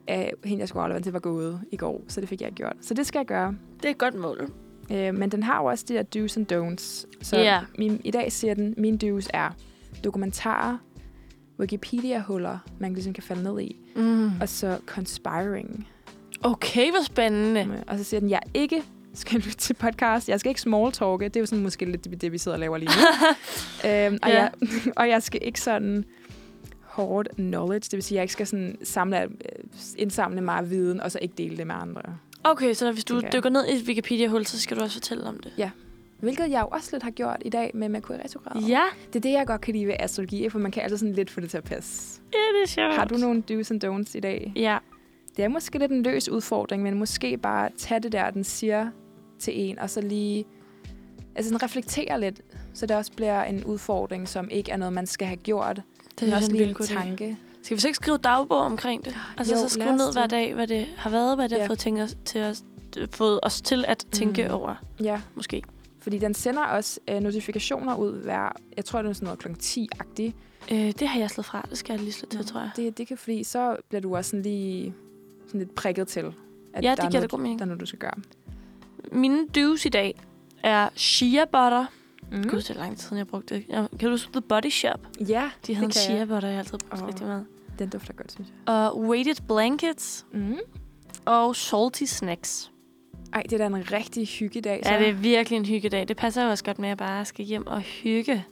øh, 0.10 0.16
hende, 0.46 0.60
jeg 0.60 0.68
skulle 0.70 0.84
aflevere 0.84 1.04
til, 1.04 1.12
var 1.12 1.20
gået 1.20 1.62
i 1.72 1.78
går. 1.78 2.02
Så 2.08 2.22
det 2.22 2.30
fik 2.30 2.42
jeg 2.42 2.48
ikke 2.48 2.56
gjort. 2.58 2.76
Så 2.82 2.94
det 2.94 3.08
skal 3.08 3.20
jeg 3.20 3.26
gøre. 3.26 3.56
Det 3.78 3.86
er 3.86 3.90
et 3.90 3.98
godt 3.98 4.16
mål. 4.16 4.52
Øh, 4.92 5.16
men 5.16 5.30
den 5.32 5.44
har 5.44 5.58
jo 5.62 5.66
også 5.66 5.86
de 5.88 5.94
der 5.94 6.04
do's 6.16 6.38
and 6.38 6.52
don'ts. 6.54 7.06
Så 7.22 7.38
Ja. 7.38 7.60
min, 7.78 8.02
i 8.04 8.12
dag 8.12 8.32
siger 8.32 8.54
den, 8.54 8.74
min 8.78 9.00
do's 9.04 9.28
er 9.34 9.50
dokumentarer, 10.04 10.78
Wikipedia-huller, 11.60 12.58
man 12.80 12.94
ligesom 12.94 13.14
kan 13.14 13.24
falde 13.24 13.44
ned 13.44 13.60
i, 13.62 13.76
Mm. 13.96 14.32
og 14.42 14.50
så 14.50 14.78
conspiring. 14.86 15.88
Okay, 16.44 16.90
hvor 16.92 17.04
spændende. 17.04 17.84
Og 17.88 17.98
så 17.98 18.04
siger 18.04 18.20
den, 18.20 18.30
jeg 18.30 18.42
ikke 18.54 18.84
skal 19.14 19.36
lytte 19.40 19.58
til 19.58 19.74
podcast. 19.74 20.30
Jeg 20.30 20.40
skal 20.40 20.50
ikke 20.50 20.62
small 20.62 20.92
talke. 20.92 21.26
Det 21.26 21.36
er 21.36 21.40
jo 21.40 21.46
sådan 21.46 21.64
måske 21.64 21.86
lidt 21.86 22.04
det, 22.04 22.22
det 22.22 22.32
vi 22.32 22.38
sidder 22.38 22.56
og 22.56 22.60
laver 22.60 22.78
lige 22.78 22.90
nu. 22.90 22.94
øhm, 23.90 24.18
og, 24.24 24.30
Ja. 24.30 24.40
jeg, 24.42 24.52
og 24.98 25.10
jeg 25.10 25.24
skal 25.24 25.40
ikke 25.44 25.62
sådan 25.62 26.06
hårdt 26.98 27.30
knowledge. 27.36 27.80
Det 27.80 27.94
vil 27.94 28.04
sige, 28.04 28.16
at 28.16 28.18
jeg 28.18 28.24
ikke 28.24 28.34
skal 28.34 28.48
sådan 28.48 28.78
samle, 28.84 29.24
øh, 29.24 29.30
indsamle 29.98 30.42
meget 30.42 30.70
viden, 30.70 31.02
og 31.02 31.12
så 31.12 31.20
ikke 31.22 31.34
dele 31.38 31.58
det 31.58 31.68
med 31.68 31.76
andre. 31.76 32.02
Okay, 32.44 32.74
så 32.74 32.92
hvis 32.92 33.04
du 33.06 33.22
dykker 33.34 33.50
ned 33.50 33.68
i 33.68 33.88
Wikipedia-hul, 33.88 34.46
så 34.46 34.60
skal 34.60 34.78
du 34.78 34.82
også 34.82 34.96
fortælle 34.96 35.24
om 35.24 35.40
det. 35.40 35.54
Hvilket 36.20 36.50
jeg 36.52 36.62
jo 36.62 36.68
også 36.68 36.90
lidt 36.92 37.04
har 37.04 37.12
gjort 37.12 37.38
i 37.46 37.50
dag 37.50 37.72
med 37.74 37.90
Merkur 37.90 38.14
retrograd. 38.26 38.62
Ja, 38.62 38.82
Det 39.08 39.16
er 39.16 39.20
det, 39.20 39.32
jeg 39.32 39.48
godt 39.48 39.62
kan 39.62 39.74
lide 39.74 39.88
ved 39.88 39.94
astrologi, 40.00 40.50
for 40.50 40.60
man 40.60 40.72
kan 40.72 40.84
altid 40.84 40.98
sådan 40.98 41.14
lidt 41.14 41.30
få 41.30 41.42
det 41.42 41.50
til 41.50 41.58
at 41.58 41.64
passe. 41.64 42.22
ja 42.34 42.38
det 42.58 42.64
er 42.64 42.68
sjovt. 42.68 42.96
Har 42.96 43.06
du 43.06 43.16
nogle 43.18 43.44
do's 43.52 43.72
and 43.72 43.84
don'ts 43.86 44.18
i 44.18 44.20
dag? 44.20 44.52
Ja, 44.56 44.78
Det 45.38 45.46
er 45.46 45.48
måske 45.50 45.80
lidt 45.80 45.92
en 45.92 46.04
løs 46.04 46.30
udfordring, 46.30 46.84
men 46.84 47.00
måske 47.00 47.38
bare 47.38 47.70
tage 47.78 48.00
det 48.00 48.12
der, 48.12 48.30
den 48.30 48.44
siger 48.44 48.90
til 49.40 49.54
en, 49.62 49.80
og 49.80 49.90
så 49.90 50.02
lige 50.02 50.46
altså 51.36 51.50
sådan 51.50 51.64
reflektere 51.64 52.20
lidt, 52.20 52.42
så 52.74 52.86
det 52.86 52.98
også 52.98 53.12
bliver 53.16 53.44
en 53.44 53.64
udfordring, 53.64 54.28
som 54.28 54.50
ikke 54.50 54.72
er 54.72 54.78
noget, 54.78 54.94
man 54.94 55.08
skal 55.08 55.28
have 55.28 55.38
gjort, 55.38 55.82
det 56.20 56.30
er 56.32 56.36
også 56.36 56.52
en 56.52 56.58
vild 56.58 56.88
tanke. 56.88 57.38
Skal 57.64 57.78
vi 57.78 57.82
så 57.82 57.88
ikke 57.88 57.96
skrive 57.96 58.18
dagbog 58.18 58.58
omkring 58.60 59.06
det? 59.06 59.16
Altså 59.38 59.56
Jo, 59.56 59.62
så 59.62 59.70
skrive 59.70 59.96
ned 59.98 60.14
hver 60.14 60.22
det. 60.22 60.32
dag, 60.32 60.54
hvad 60.54 60.68
det 60.68 60.86
har 60.98 61.10
været, 61.10 61.36
hvad 61.38 61.50
det 61.50 61.56
Ja. 61.56 61.62
har 61.62 61.68
fået, 61.68 61.80
tænkt 61.80 62.02
os, 62.02 62.18
til 62.26 62.42
os, 62.42 62.64
fået 63.12 63.40
os 63.44 63.62
til 63.62 63.86
at 63.88 64.06
tænke 64.12 64.44
Mm. 64.48 64.54
over, 64.54 64.76
Ja, 65.04 65.22
måske. 65.36 65.64
fordi 66.00 66.18
den 66.18 66.34
sender 66.34 66.64
også 66.64 67.00
øh, 67.10 67.20
notifikationer 67.20 67.96
ud 67.96 68.12
hver, 68.24 68.50
jeg 68.78 68.86
tror, 68.86 69.02
det 69.02 69.10
er 69.10 69.14
sådan 69.14 69.26
noget 69.26 69.40
kl. 69.40 69.48
10-agtigt. 69.64 70.34
Øh, 70.72 70.92
det 71.00 71.08
har 71.08 71.20
jeg 71.20 71.30
slået 71.30 71.46
fra. 71.46 71.68
Det 71.70 71.78
skal 71.78 71.94
jeg 71.94 72.00
lige 72.02 72.14
slå 72.14 72.30
til, 72.30 72.40
Nå, 72.40 72.44
tror 72.44 72.60
jeg. 72.60 72.72
Det, 72.76 72.98
det 72.98 73.08
kan, 73.08 73.18
fordi 73.18 73.44
så 73.44 73.76
bliver 73.90 74.02
du 74.02 74.16
også 74.16 74.30
sådan 74.30 74.44
lige 74.44 74.94
sådan 75.46 75.60
lidt 75.60 75.76
prikket 75.76 76.08
til, 76.08 76.20
at 76.74 76.84
Ja, 76.84 76.90
der, 76.90 76.96
det 76.96 77.04
er 77.04 77.10
noget, 77.10 77.32
god 77.32 77.40
mening. 77.40 77.60
der 77.60 77.66
er 77.66 77.68
noget, 77.68 77.82
du 77.82 77.86
skal 77.86 78.00
gøre. 78.00 78.14
Mine 79.12 79.46
do's 79.58 79.82
i 79.86 79.90
dag 79.90 80.20
er 80.64 80.90
shea 80.96 81.46
butter. 81.46 81.86
Mm. 82.32 82.44
Gud, 82.50 82.58
det 82.62 82.70
er 82.70 82.74
lang 82.74 82.98
tid 82.98 83.18
jeg 83.18 83.28
brugte 83.28 83.56
det. 83.56 83.66
Jeg, 83.70 83.88
kan 84.00 84.08
du 84.08 84.10
huske 84.14 84.32
The 84.32 84.42
Body 84.42 84.70
Shop? 84.70 85.08
Ja, 85.28 85.50
De 85.68 85.76
havde 85.76 85.86
en 85.86 85.92
shea 85.92 86.26
butter, 86.26 86.50
jeg 86.50 86.58
altid 86.58 86.78
brugt 86.78 87.02
Åh. 87.02 87.08
rigtig 87.08 87.28
meget. 87.28 87.46
den 87.80 87.90
dufter 87.90 88.14
godt, 88.14 88.32
synes 88.32 88.48
jeg. 88.68 88.74
Og 88.76 89.00
weighted 89.00 89.36
blankets 89.48 90.26
Mm. 90.34 90.56
og 91.26 91.56
salty 91.56 92.04
snacks. 92.04 92.72
Ej, 93.34 93.42
det 93.42 93.54
er 93.54 93.58
da 93.58 93.66
en 93.66 93.92
rigtig 93.92 94.28
hyggedag. 94.28 94.82
Så. 94.86 94.94
Ja, 94.94 95.00
det 95.00 95.10
er 95.10 95.14
virkelig 95.14 95.58
en 95.58 95.66
hyggedag. 95.66 96.08
Det 96.08 96.18
passer 96.18 96.44
jo 96.44 96.50
også 96.50 96.64
godt 96.64 96.80
med, 96.80 96.88
at 96.88 96.90
jeg 96.90 96.98
bare 96.98 97.26
skal 97.26 97.46
hjem 97.46 97.68
og 97.68 97.82
hygge. 97.82 98.46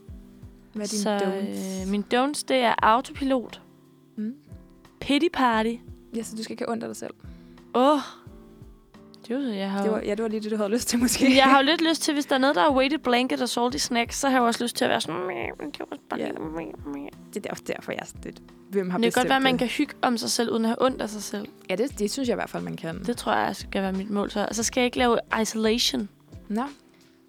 Hvad 0.72 0.86
er 0.86 0.88
din 0.90 0.98
Så 0.98 1.18
don'ts? 1.18 1.82
øh, 1.84 1.90
min 1.90 2.04
don'ts, 2.14 2.42
det 2.48 2.56
er 2.56 2.74
autopilot, 2.82 3.60
Mm. 4.16 4.34
pity 5.00 5.26
party. 5.32 5.74
Ja, 6.16 6.22
så 6.22 6.36
du 6.36 6.42
skal 6.42 6.52
ikke 6.52 6.62
have 6.64 6.72
ondt 6.72 6.82
af 6.84 6.88
dig 6.88 6.96
selv. 6.96 7.14
Åh, 7.74 7.92
oh. 7.92 7.98
Det 9.28 9.56
jeg 9.56 9.70
har 9.70 9.82
Det 9.82 9.90
var, 9.90 10.00
ja, 10.00 10.10
det 10.10 10.22
var 10.22 10.28
lige 10.28 10.40
det, 10.40 10.50
du 10.50 10.56
havde 10.56 10.70
lyst 10.70 10.88
til, 10.88 10.98
måske. 10.98 11.36
jeg 11.36 11.44
har 11.44 11.58
jo 11.58 11.64
lidt 11.70 11.88
lyst 11.88 12.02
til, 12.02 12.14
hvis 12.14 12.26
der 12.26 12.34
er 12.34 12.38
noget, 12.38 12.56
der 12.56 12.62
er 12.62 12.74
weighted 12.74 12.98
blanket 12.98 13.42
og 13.42 13.48
salty 13.48 13.76
snacks, 13.76 14.16
så 14.18 14.28
har 14.28 14.36
jeg 14.36 14.42
også 14.42 14.64
lyst 14.64 14.76
til 14.76 14.84
at 14.84 14.90
være 14.90 15.00
sådan... 15.00 15.20
"Meh, 15.20 15.48
men 15.60 15.70
det 15.70 15.80
var 15.80 15.96
bare 16.10 16.20
Ja. 16.20 16.26
lidt 16.26 16.38
meh, 16.40 16.94
meh." 16.94 17.08
Det 17.34 17.36
er 17.36 17.48
derfor, 17.48 17.64
derfor 17.64 17.92
jeg 17.92 18.00
er 18.02 18.18
lidt... 18.24 18.42
Hvem 18.70 18.90
har 18.90 18.98
det 18.98 19.14
kan 19.14 19.20
godt 19.20 19.28
være, 19.28 19.36
at 19.36 19.42
man 19.42 19.58
kan 19.58 19.66
hygge 19.68 19.94
om 20.02 20.16
sig 20.18 20.30
selv, 20.30 20.50
uden 20.52 20.64
at 20.64 20.68
have 20.68 20.82
ondt 20.82 21.02
af 21.02 21.10
sig 21.10 21.22
selv. 21.22 21.46
Ja, 21.70 21.74
det, 21.76 21.98
det 21.98 22.10
synes 22.10 22.28
jeg 22.28 22.34
i 22.34 22.36
hvert 22.38 22.50
fald, 22.50 22.62
man 22.62 22.76
kan. 22.76 23.02
Det 23.04 23.16
tror 23.16 23.32
jeg 23.32 23.56
skal 23.56 23.82
være 23.82 23.92
mit 23.92 24.10
mål. 24.10 24.30
Så, 24.30 24.46
og 24.48 24.54
så 24.54 24.62
skal 24.62 24.80
jeg 24.80 24.84
ikke 24.86 24.98
lave 24.98 25.18
isolation. 25.42 26.08
Nå. 26.48 26.62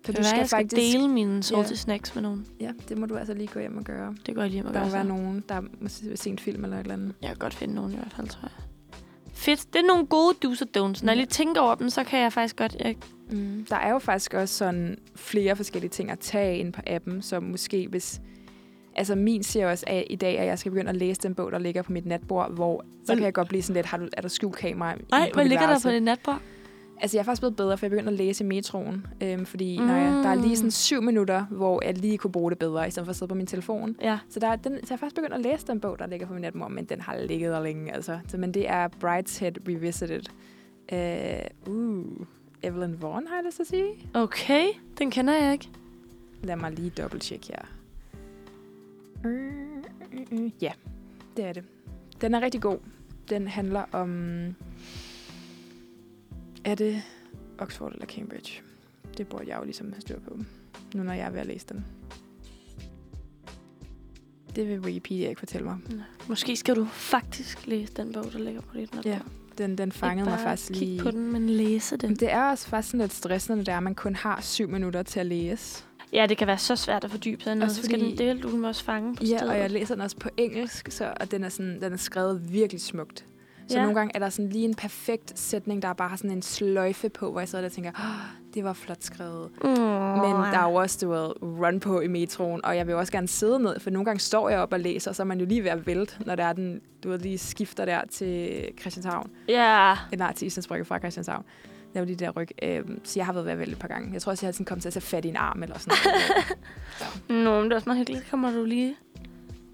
Så 0.06 0.12
du 0.12 0.18
du 0.18 0.24
skal 0.24 0.38
jeg 0.38 0.48
skal 0.48 0.58
faktisk... 0.58 0.94
dele 0.94 1.08
mine 1.08 1.44
salty 1.44 1.72
Ja. 1.72 1.76
snacks 1.76 2.16
med 2.16 2.24
nogen. 2.24 2.46
Ja, 2.60 2.72
det 2.90 2.98
må 2.98 3.06
du 3.06 3.16
altså 3.16 3.34
lige 3.34 3.48
gå 3.48 3.60
hjem 3.60 3.78
og 3.78 3.84
gøre. 3.84 4.16
Det 4.26 4.36
går 4.36 4.42
jeg 4.42 4.50
lige 4.50 4.56
hjem 4.58 4.66
og 4.66 4.74
Der 4.74 4.80
gøre 4.80 4.88
må 4.90 4.92
være 4.96 5.06
nogen, 5.06 5.44
der 5.50 5.62
må 5.62 5.88
se 6.16 6.30
en 6.30 6.40
film 6.40 6.64
eller 6.64 6.78
et 6.78 6.82
eller 6.82 6.94
andet. 6.94 7.14
Jeg 7.22 7.30
kan 7.30 7.38
godt 7.38 7.54
finde 7.54 7.76
nogen 7.76 7.94
i 7.94 7.96
hvert 7.96 8.14
fald, 8.16 8.28
tror 8.28 8.42
jeg. 8.58 8.64
Fedt. 9.38 9.74
Det 9.74 9.80
er 9.80 9.88
nogle 9.88 10.06
gode 10.06 10.36
do's 10.46 10.62
og 10.62 10.68
don'ts. 10.78 11.06
Når 11.06 11.12
jeg 11.12 11.18
lige 11.18 11.28
tænker 11.28 11.62
over 11.62 11.76
dem, 11.76 11.90
så 11.90 12.04
kan 12.04 12.20
jeg 12.20 12.34
faktisk 12.34 12.56
godt... 12.56 12.76
Jeg, 12.80 12.96
Mm. 13.30 13.66
Der 13.70 13.76
er 13.76 13.92
jo 13.92 14.00
faktisk 14.00 14.34
også 14.34 14.56
sådan 14.56 14.98
flere 15.16 15.56
forskellige 15.56 15.90
ting 15.90 16.12
at 16.12 16.20
tage 16.20 16.58
ind 16.58 16.74
på 16.74 16.82
appen, 16.88 17.22
som 17.22 17.44
måske 17.44 17.88
hvis... 17.90 18.22
Altså 18.96 19.16
min 19.16 19.44
siger 19.44 19.70
også 19.70 19.84
at 19.88 20.04
i 20.10 20.16
dag, 20.16 20.40
at 20.40 20.48
jeg 20.48 20.60
skal 20.60 20.72
begynde 20.72 20.90
at 20.90 20.96
læse 20.96 21.22
den 21.22 21.36
bog, 21.36 21.52
der 21.52 21.60
ligger 21.60 21.82
på 21.82 21.92
mit 21.92 22.06
natbord, 22.06 22.52
hvor 22.52 22.86
så 23.06 23.16
kan 23.16 23.24
jeg 23.24 23.34
godt 23.34 23.48
blive 23.48 23.62
sådan 23.62 23.76
lidt, 23.76 23.86
har 23.86 23.98
du, 23.98 24.08
er 24.14 24.22
der 24.22 24.28
skjult 24.28 24.56
kamera 24.56 24.96
Nej, 25.12 25.32
hvad 25.34 25.46
ligger 25.46 25.68
der 25.68 25.80
på 25.84 25.90
dit 25.90 26.04
natbord? 26.04 26.42
Altså, 27.02 27.18
jeg 27.18 27.22
er 27.22 27.26
faktisk 27.26 27.42
blevet 27.42 27.56
bedre, 27.56 27.78
for 27.78 27.86
jeg 27.86 27.92
begyndte 27.92 28.12
at 28.12 28.18
læse 28.18 28.44
i 28.44 28.48
metroen. 28.48 29.08
Øhm, 29.24 29.46
fordi 29.46 29.78
Mm. 29.80 29.86
når 29.86 29.94
jeg, 29.96 30.12
der 30.24 30.30
er 30.30 30.36
lige 30.36 30.58
sådan 30.58 30.72
syv 30.72 31.02
minutter, 31.02 31.46
hvor 31.46 31.82
jeg 31.86 31.98
lige 31.98 32.18
kunne 32.18 32.32
bruge 32.32 32.52
det 32.52 32.60
bedre, 32.60 32.88
i 32.88 32.92
stedet 32.92 33.06
for 33.06 33.10
at 33.10 33.16
sidde 33.16 33.30
på 33.30 33.36
min 33.36 33.48
telefon. 33.48 33.96
Ja. 34.02 34.20
Så, 34.30 34.40
der 34.40 34.48
er, 34.48 34.56
den, 34.56 34.72
så 34.74 34.78
jeg 34.82 34.88
har 34.90 34.98
faktisk 34.98 35.16
begyndt 35.16 35.34
at 35.34 35.42
læse 35.42 35.68
den 35.68 35.80
bog, 35.80 36.00
der 36.00 36.08
ligger 36.08 36.28
på 36.28 36.34
min 36.34 36.42
natmor, 36.42 36.68
men 36.68 36.86
den 36.86 37.02
har 37.02 37.18
ligget 37.18 37.52
der 37.54 37.64
længe. 37.64 37.94
Altså. 37.94 38.20
Så, 38.28 38.38
men 38.38 38.54
det 38.54 38.70
er 38.70 38.88
Brideshead 38.88 39.54
Revisited 39.68 40.22
Uh, 40.92 41.74
uh, 41.74 42.06
Evelyn 42.64 42.96
Vaughn, 43.02 43.28
har 43.28 43.36
jeg 43.36 43.46
lyst 43.46 43.60
at 43.60 43.68
sige. 43.68 43.88
Okay, 44.14 44.66
den 44.98 45.12
kender 45.12 45.34
jeg 45.34 45.54
ikke. 45.54 45.70
Lad 46.44 46.56
mig 46.56 46.72
lige 46.72 46.90
dobbelttjekke 46.90 47.48
her. 47.48 47.62
Øh, 49.26 49.52
øh, 50.14 50.26
øh. 50.44 50.52
Ja, 50.62 50.72
det 51.38 51.46
er 51.46 51.54
det. 51.54 51.64
Den 52.22 52.34
er 52.34 52.42
rigtig 52.42 52.62
god. 52.62 52.78
Den 53.30 53.48
handler 53.48 53.84
om... 53.92 54.32
Er 56.66 56.76
det 56.76 57.02
Oxford 57.60 57.92
eller 57.94 58.06
Cambridge? 58.06 58.62
Det 59.18 59.28
burde 59.28 59.44
jeg 59.48 59.58
jo 59.60 59.64
ligesom 59.64 59.92
have 59.92 60.02
styr 60.02 60.20
på, 60.20 60.38
nu 60.96 61.04
når 61.04 61.14
jeg 61.14 61.26
er 61.26 61.30
ved 61.30 61.40
at 61.40 61.46
læse 61.48 61.66
den. 61.70 61.86
Det 64.56 64.68
vil 64.68 64.80
Wikipedia 64.80 65.30
ikke 65.30 65.40
fortælle 65.40 65.66
mig. 65.68 65.78
Måske 66.28 66.56
skal 66.56 66.76
du 66.76 66.86
faktisk 66.86 67.68
læse 67.68 67.94
den 67.94 68.14
bog, 68.14 68.26
der 68.34 68.40
ligger 68.40 68.62
på 68.62 68.78
dit 68.78 68.94
notbog. 68.96 69.12
Ja, 69.12 69.20
Den, 69.58 69.78
den 69.78 69.92
fangede 69.92 70.22
Ikke 70.22 70.30
mig 70.30 70.38
bare 70.38 70.44
faktisk 70.50 70.72
kigge 70.74 70.86
lige... 70.86 71.04
på 71.04 71.12
den, 71.12 71.32
men 71.32 71.50
læse 71.50 71.98
den. 71.98 72.10
Men 72.10 72.18
det 72.18 72.32
er 72.32 72.44
også 72.44 72.68
faktisk 72.68 72.92
sådan 72.92 73.02
lidt 73.02 73.14
stressende, 73.14 73.60
det 73.60 73.68
er, 73.68 73.78
at 73.78 73.84
man 73.84 73.96
kun 73.96 74.16
har 74.16 74.42
syv 74.42 74.70
minutter 74.70 75.04
til 75.04 75.20
at 75.20 75.26
læse. 75.26 75.84
Ja, 76.14 76.26
det 76.30 76.38
kan 76.38 76.48
være 76.48 76.58
så 76.58 76.76
svært 76.76 77.04
at 77.04 77.12
fordybe 77.12 77.44
sig 77.44 77.52
i 77.52 77.56
noget. 77.56 77.72
Så 77.76 77.84
skal 77.84 78.00
den 78.00 78.18
del, 78.18 78.42
du 78.44 78.50
må 78.58 78.68
også 78.68 78.84
fange 78.84 79.16
på 79.16 79.24
Ja, 79.24 79.38
stedet. 79.38 79.54
og 79.54 79.60
jeg 79.60 79.72
læser 79.72 79.96
den 79.96 80.02
også 80.02 80.18
på 80.18 80.30
engelsk, 80.38 80.92
så, 80.92 81.14
og 81.20 81.32
den 81.32 81.44
er, 81.44 81.50
sådan, 81.50 81.82
den 81.82 81.94
er 81.94 81.98
skrevet 81.98 82.54
virkelig 82.54 82.82
smukt. 82.82 83.26
Så 83.68 83.76
Ja. 83.78 83.82
nogle 83.82 83.96
gange 83.96 84.12
er 84.16 84.20
der 84.20 84.30
sådan 84.30 84.50
lige 84.50 84.66
en 84.66 84.76
perfekt 84.76 85.40
sætning, 85.40 85.82
der 85.82 85.94
bare 85.94 86.10
har 86.10 86.16
sådan 86.18 86.32
en 86.32 86.42
sløjfe 86.42 87.10
på, 87.10 87.32
hvor 87.32 87.40
jeg 87.42 87.50
sidder 87.50 87.62
der 87.62 87.70
og 87.70 87.74
tænker, 87.74 87.92
oh, 88.00 88.54
det 88.54 88.64
var 88.64 88.74
flot 88.74 89.04
skrevet. 89.04 89.50
Mm. 89.64 89.70
Men 89.70 90.32
der 90.32 90.60
er 90.60 90.70
jo 90.70 90.74
også, 90.76 90.98
du 91.06 91.12
ved, 91.12 91.32
run 91.42 91.80
på 91.80 92.00
i 92.00 92.08
metroen, 92.08 92.66
og 92.66 92.78
jeg 92.78 92.88
vil 92.88 92.96
også 92.96 93.12
gerne 93.12 93.28
sidde 93.28 93.60
ned, 93.60 93.80
for 93.80 93.90
nogle 93.90 94.06
gange 94.06 94.20
står 94.20 94.50
jeg 94.50 94.60
op 94.60 94.74
og 94.74 94.80
læser, 94.80 95.12
og 95.12 95.16
så 95.16 95.24
er 95.24 95.26
man 95.28 95.40
jo 95.40 95.46
lige 95.46 95.64
ved 95.64 95.70
at 95.72 95.88
vælte, 95.88 96.14
når 96.26 96.36
der 96.36 96.44
er 96.44 96.54
den, 96.54 96.82
du 97.04 97.10
ved, 97.10 97.20
lige 97.20 97.38
skifter 97.38 97.86
der 97.86 98.02
til 98.12 98.64
Christianshavn. 98.80 99.30
Ja, 99.48 99.92
Eller 100.12 100.26
nej, 100.26 100.34
til 100.34 100.46
Islandsbrygge 100.46 100.86
fra 100.86 101.00
Christianshavn. 101.00 101.44
Var 101.94 102.04
lige 102.06 102.16
der 102.16 102.30
ryg. 102.32 102.48
Øhm, 102.64 103.00
så 103.04 103.20
jeg 103.20 103.26
har 103.26 103.34
været 103.34 103.46
ved 103.46 103.52
at 103.54 103.60
vælte 103.60 103.72
et 103.72 103.80
par 103.80 103.88
gange. 103.88 104.14
Jeg 104.14 104.22
tror 104.22 104.32
også, 104.32 104.46
jeg 104.46 104.48
har 104.48 104.52
sådan 104.54 104.66
kommet 104.66 104.82
til 104.82 104.90
at 104.90 104.94
tage 104.94 105.02
fat 105.02 105.26
i 105.26 105.28
en 105.28 105.36
arm 105.36 105.64
eller 105.64 105.78
sådan 105.78 105.98
noget. 106.06 107.44
Nå, 107.46 107.56
men 107.56 107.64
det 107.64 107.72
er 107.72 107.76
også 107.76 107.90
meget 107.90 107.98
hyggeligt. 108.00 108.30
Kommer 108.32 108.52
du 108.52 108.64
lige 108.64 108.96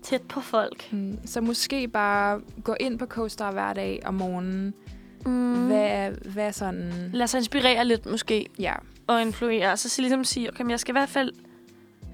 tæt 0.04 0.22
på 0.22 0.40
folk. 0.42 0.90
Mm, 0.94 1.18
Så 1.26 1.42
måske 1.42 1.88
bare 1.88 2.42
gå 2.64 2.76
ind 2.80 3.00
på 3.00 3.06
CoStar 3.06 3.52
hver 3.52 3.74
dag 3.74 4.02
om 4.06 4.14
morgenen. 4.14 4.74
Mm. 5.26 5.32
Mm. 5.32 5.68
Hvad, 5.68 6.12
hvad 6.12 6.54
sådan... 6.54 7.10
Lad 7.14 7.28
sig 7.28 7.38
inspirere 7.38 7.86
lidt 7.86 8.06
måske, 8.06 8.46
Ja, 8.60 8.74
og 9.08 9.22
influere. 9.22 9.72
Og 9.72 9.80
så 9.80 10.02
ligesom 10.02 10.24
sige, 10.24 10.50
okay, 10.50 10.62
men 10.64 10.72
jeg 10.72 10.80
skal 10.80 10.92
i 10.92 10.98
hvert 10.98 11.10
fald 11.10 11.32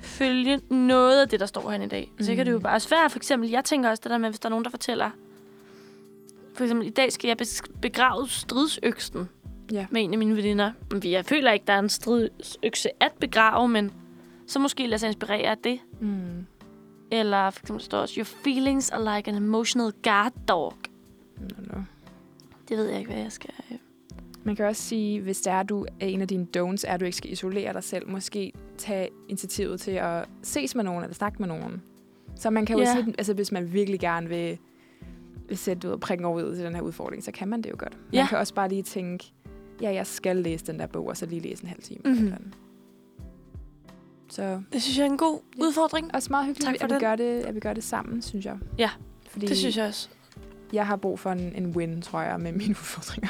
følge 0.02 0.60
noget 0.70 1.22
af 1.22 1.30
det, 1.30 1.40
der 1.40 1.46
står 1.46 1.70
her 1.72 1.82
i 1.84 1.88
dag. 1.88 2.12
Så 2.20 2.36
kan 2.36 2.46
det 2.46 2.52
jo 2.52 2.58
Mm. 2.58 2.64
bare 2.64 2.80
svært. 2.80 3.12
For 3.12 3.20
eksempel, 3.20 3.50
jeg 3.50 3.66
tænker 3.66 3.90
også 3.90 4.02
det 4.04 4.12
der 4.12 4.18
med, 4.18 4.30
hvis 4.30 4.40
der 4.40 4.48
er 4.48 4.50
nogen, 4.50 4.64
der 4.66 4.72
fortæller, 4.72 5.10
for 6.54 6.64
eksempel, 6.64 6.88
i 6.88 6.90
dag 6.90 7.12
skal 7.14 7.28
jeg 7.28 7.38
begrave 7.82 8.28
stridsøksen 8.30 9.30
Ja. 9.72 9.86
med 9.90 10.04
en 10.04 10.12
af 10.14 10.18
mine 10.20 10.36
veninder. 10.36 10.72
Men 10.92 11.02
Jeg 11.06 11.26
føler 11.26 11.52
ikke, 11.52 11.66
der 11.68 11.74
er 11.74 11.80
en 11.80 11.90
stridsøkse 11.90 12.90
at 13.04 13.12
begrave, 13.20 13.68
men 13.68 13.92
så 14.48 14.60
måske 14.60 14.88
lade 14.88 15.00
sig 15.00 15.08
inspirere 15.08 15.50
af 15.52 15.58
det. 15.58 15.80
mm. 16.02 16.46
Eller 17.12 17.50
for 17.50 17.60
eksempel 17.64 17.84
står 17.86 17.98
også, 17.98 18.14
your 18.18 18.26
feelings 18.26 18.90
are 18.90 19.16
like 19.18 19.32
an 19.32 19.38
emotional 19.38 19.92
guard 20.04 20.34
dog. 20.48 20.74
no, 21.40 21.48
no. 21.74 21.82
Det 22.70 22.78
ved 22.78 22.86
jeg 22.90 23.00
ikke, 23.00 23.12
hvad 23.12 23.22
jeg 23.22 23.32
skal... 23.32 23.50
øh. 23.72 23.78
Man 24.44 24.56
kan 24.56 24.66
også 24.66 24.82
sige, 24.82 25.22
hvis 25.22 25.42
det 25.42 25.54
er, 25.54 25.64
du 25.64 25.86
er 26.00 26.06
en 26.06 26.22
af 26.22 26.28
dine 26.28 26.48
don'ts, 26.58 26.84
er, 26.88 26.94
at 26.94 27.00
du 27.00 27.06
ikke 27.06 27.18
skal 27.18 27.32
isolere 27.32 27.74
dig 27.74 27.84
selv. 27.84 28.10
Måske 28.10 28.54
tage 28.78 29.10
initiativet 29.28 29.80
til 29.82 29.92
at 29.92 30.26
ses 30.44 30.76
med 30.76 30.84
nogen, 30.84 31.04
eller 31.04 31.14
snakke 31.16 31.40
med 31.40 31.48
nogen. 31.48 31.82
Så 32.36 32.50
man 32.50 32.66
kan 32.66 32.76
jo 32.78 32.82
Ja. 32.84 32.94
sige, 32.94 33.14
altså 33.18 33.34
hvis 33.34 33.52
man 33.52 33.74
virkelig 33.74 34.00
gerne 34.00 34.30
vil, 34.30 34.58
sætte 35.54 35.88
ud 35.88 35.94
og 35.94 36.00
prikken 36.00 36.26
over 36.26 36.44
ud 36.44 36.56
til 36.56 36.66
den 36.66 36.76
her 36.76 36.82
udfordring, 36.82 37.24
så 37.24 37.32
kan 37.32 37.48
man 37.48 37.62
det 37.62 37.70
jo 37.70 37.76
godt. 37.80 37.94
Man 37.98 38.14
Ja. 38.14 38.28
kan 38.28 38.38
også 38.38 38.54
bare 38.54 38.70
lige 38.70 38.84
tænke, 38.84 39.32
ja, 39.82 39.94
jeg 39.94 40.08
skal 40.08 40.36
læse 40.38 40.66
den 40.66 40.80
der 40.80 40.88
bog, 40.88 41.08
og 41.08 41.18
så 41.18 41.26
lige 41.26 41.42
læse 41.42 41.64
en 41.64 41.70
halv 41.70 41.82
time. 41.82 42.02
Mhm. 42.06 42.14
eller 42.14 42.36
andet. 42.36 42.54
Så 44.30 44.62
Det 44.74 44.82
synes 44.84 44.98
jeg 44.98 45.04
er 45.06 45.10
en 45.10 45.18
god 45.18 45.40
Ja. 45.58 45.64
udfordring. 45.64 46.16
også 46.16 46.28
meget 46.32 46.46
hyggeligt, 46.46 46.66
Tak 46.70 46.76
for 46.80 46.84
at, 46.86 46.90
vi 46.90 46.94
den. 46.94 47.02
gør 47.02 47.16
det, 47.16 47.42
at 47.42 47.56
vi 47.56 47.60
gør 47.60 47.74
det 47.74 47.84
sammen, 47.84 48.22
synes 48.22 48.46
jeg. 48.46 48.58
Ja, 48.78 48.90
Fordi 49.30 49.46
Det 49.48 49.58
synes 49.58 49.78
jeg 49.78 49.86
også. 49.88 50.10
jeg 50.74 50.88
har 50.88 50.96
brug 50.96 51.20
for 51.20 51.32
en, 51.32 51.54
en 51.56 51.66
win, 51.76 52.02
tror 52.02 52.22
jeg, 52.22 52.40
med 52.40 52.52
mine 52.52 52.70
udfordringer. 52.82 53.30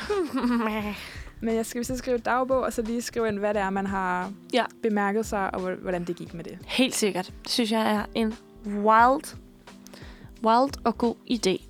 Men 1.42 1.56
jeg 1.56 1.66
skal 1.66 1.86
så 1.86 1.98
skrive 1.98 2.16
et 2.18 2.26
dagbog, 2.26 2.60
og 2.60 2.74
så 2.74 2.82
lige 2.82 3.02
skrive 3.02 3.28
ind, 3.28 3.40
hvad 3.40 3.54
det 3.54 3.62
er, 3.62 3.70
man 3.70 3.86
har 3.88 4.32
Ja. 4.54 4.66
bemærket 4.84 5.26
sig, 5.26 5.54
og 5.54 5.60
hvor- 5.62 5.76
hvordan 5.82 6.04
det 6.04 6.16
gik 6.16 6.34
med 6.34 6.44
det. 6.44 6.58
Helt 6.66 6.96
sikkert. 6.96 7.34
Det 7.44 7.52
synes 7.52 7.72
jeg 7.72 7.92
er 7.92 8.06
en 8.16 8.34
wild, 8.66 9.36
wild 10.44 10.74
og 10.86 10.98
god 10.98 11.16
idé. 11.32 11.64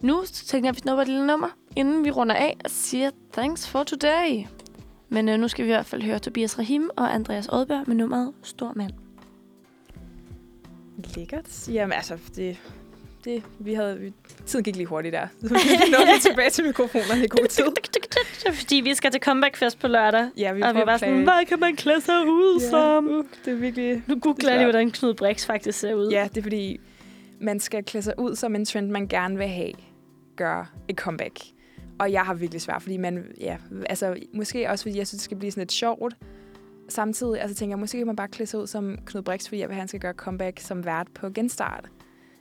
Nu 0.00 0.22
tænker 0.46 0.66
jeg, 0.66 0.70
at 0.70 0.76
vi 0.76 0.80
snupper 0.80 1.02
et 1.02 1.08
lille 1.08 1.26
nummer, 1.26 1.48
inden 1.76 2.04
vi 2.04 2.10
runder 2.10 2.34
af 2.34 2.56
og 2.64 2.70
siger 2.70 3.10
thanks 3.32 3.68
for 3.68 3.84
today. 3.84 4.44
Men 5.08 5.28
øh, 5.28 5.38
nu 5.38 5.48
skal 5.48 5.64
vi 5.64 5.70
i 5.70 5.72
hvert 5.72 5.86
fald 5.86 6.02
høre 6.02 6.18
Tobias 6.18 6.58
Rahim 6.58 6.90
og 6.96 7.14
Andreas 7.14 7.48
Odberg 7.48 7.84
med 7.86 7.96
nummeret 7.96 8.32
Stor 8.42 8.72
Mand. 8.76 8.92
Lækkert. 11.16 11.68
Jamen 11.68 11.92
altså, 11.92 12.18
det, 12.36 12.56
det, 13.24 13.42
vi 13.58 13.74
havde, 13.74 13.98
vi, 13.98 14.12
tiden 14.46 14.64
gik 14.64 14.76
lige 14.76 14.86
hurtigt 14.86 15.12
der. 15.12 15.26
Så 15.40 15.48
vi 15.48 15.90
nåede 15.90 16.20
tilbage 16.20 16.50
til 16.50 16.64
mikrofonerne 16.64 17.24
i 17.24 17.28
god 17.28 17.48
tid. 17.48 17.64
Fordi, 18.52 18.76
vi 18.76 18.94
skal 18.94 19.10
til 19.10 19.20
comeback-fest 19.20 19.78
på 19.78 19.88
lørdag. 19.88 20.28
Ja, 20.36 20.52
vi 20.52 20.62
og 20.62 20.74
vi 20.74 20.80
var 20.86 20.96
sådan, 20.96 21.22
hvad 21.22 21.46
kan 21.46 21.60
man 21.60 21.76
klæde 21.76 22.00
sig 22.00 22.26
ud 22.26 22.60
Ja, 22.60 22.70
som? 22.70 23.08
uh, 23.08 23.24
det 23.44 23.52
er 23.52 23.56
virkelig... 23.56 24.02
Nu 24.06 24.18
googler 24.18 24.50
jeg 24.50 24.58
lige, 24.58 24.66
hvordan 24.66 24.90
Knud 24.90 25.14
Brix 25.14 25.46
faktisk 25.46 25.78
ser 25.78 25.94
ud. 25.94 26.10
Ja, 26.10 26.28
det 26.28 26.38
er 26.38 26.42
fordi, 26.42 26.80
man 27.40 27.60
skal 27.60 27.84
klæde 27.84 28.02
sig 28.04 28.14
ud 28.18 28.36
som 28.36 28.54
en 28.54 28.64
trend, 28.64 28.90
man 28.90 29.08
gerne 29.08 29.36
vil 29.38 29.48
have, 29.48 29.72
gør 30.36 30.72
et 30.88 30.96
comeback. 30.96 31.38
Og 31.98 32.12
jeg 32.12 32.22
har 32.22 32.34
virkelig 32.34 32.60
svært, 32.60 32.82
fordi 32.82 32.96
man, 32.96 33.24
ja, 33.40 33.56
altså, 33.86 34.16
måske 34.34 34.70
også, 34.70 34.84
fordi 34.84 34.98
jeg 34.98 35.06
synes, 35.06 35.18
det 35.20 35.24
skal 35.24 35.36
blive 35.36 35.50
sådan 35.50 35.60
lidt 35.60 35.72
sjovt. 35.72 36.16
Samtidig, 36.88 37.40
altså 37.40 37.56
tænker 37.56 37.72
jeg, 37.72 37.78
måske 37.78 37.98
kan 37.98 38.06
man 38.06 38.16
bare 38.16 38.28
klæde 38.28 38.50
sig 38.50 38.60
ud 38.60 38.66
som 38.66 38.98
Knud 39.06 39.22
Brix, 39.22 39.48
fordi 39.48 39.60
jeg 39.60 39.68
vil, 39.68 39.74
have, 39.74 39.80
han 39.80 39.88
skal 39.88 40.00
gøre 40.00 40.12
comeback 40.12 40.60
som 40.60 40.84
vært 40.84 41.06
på 41.14 41.30
Genstart. 41.30 41.88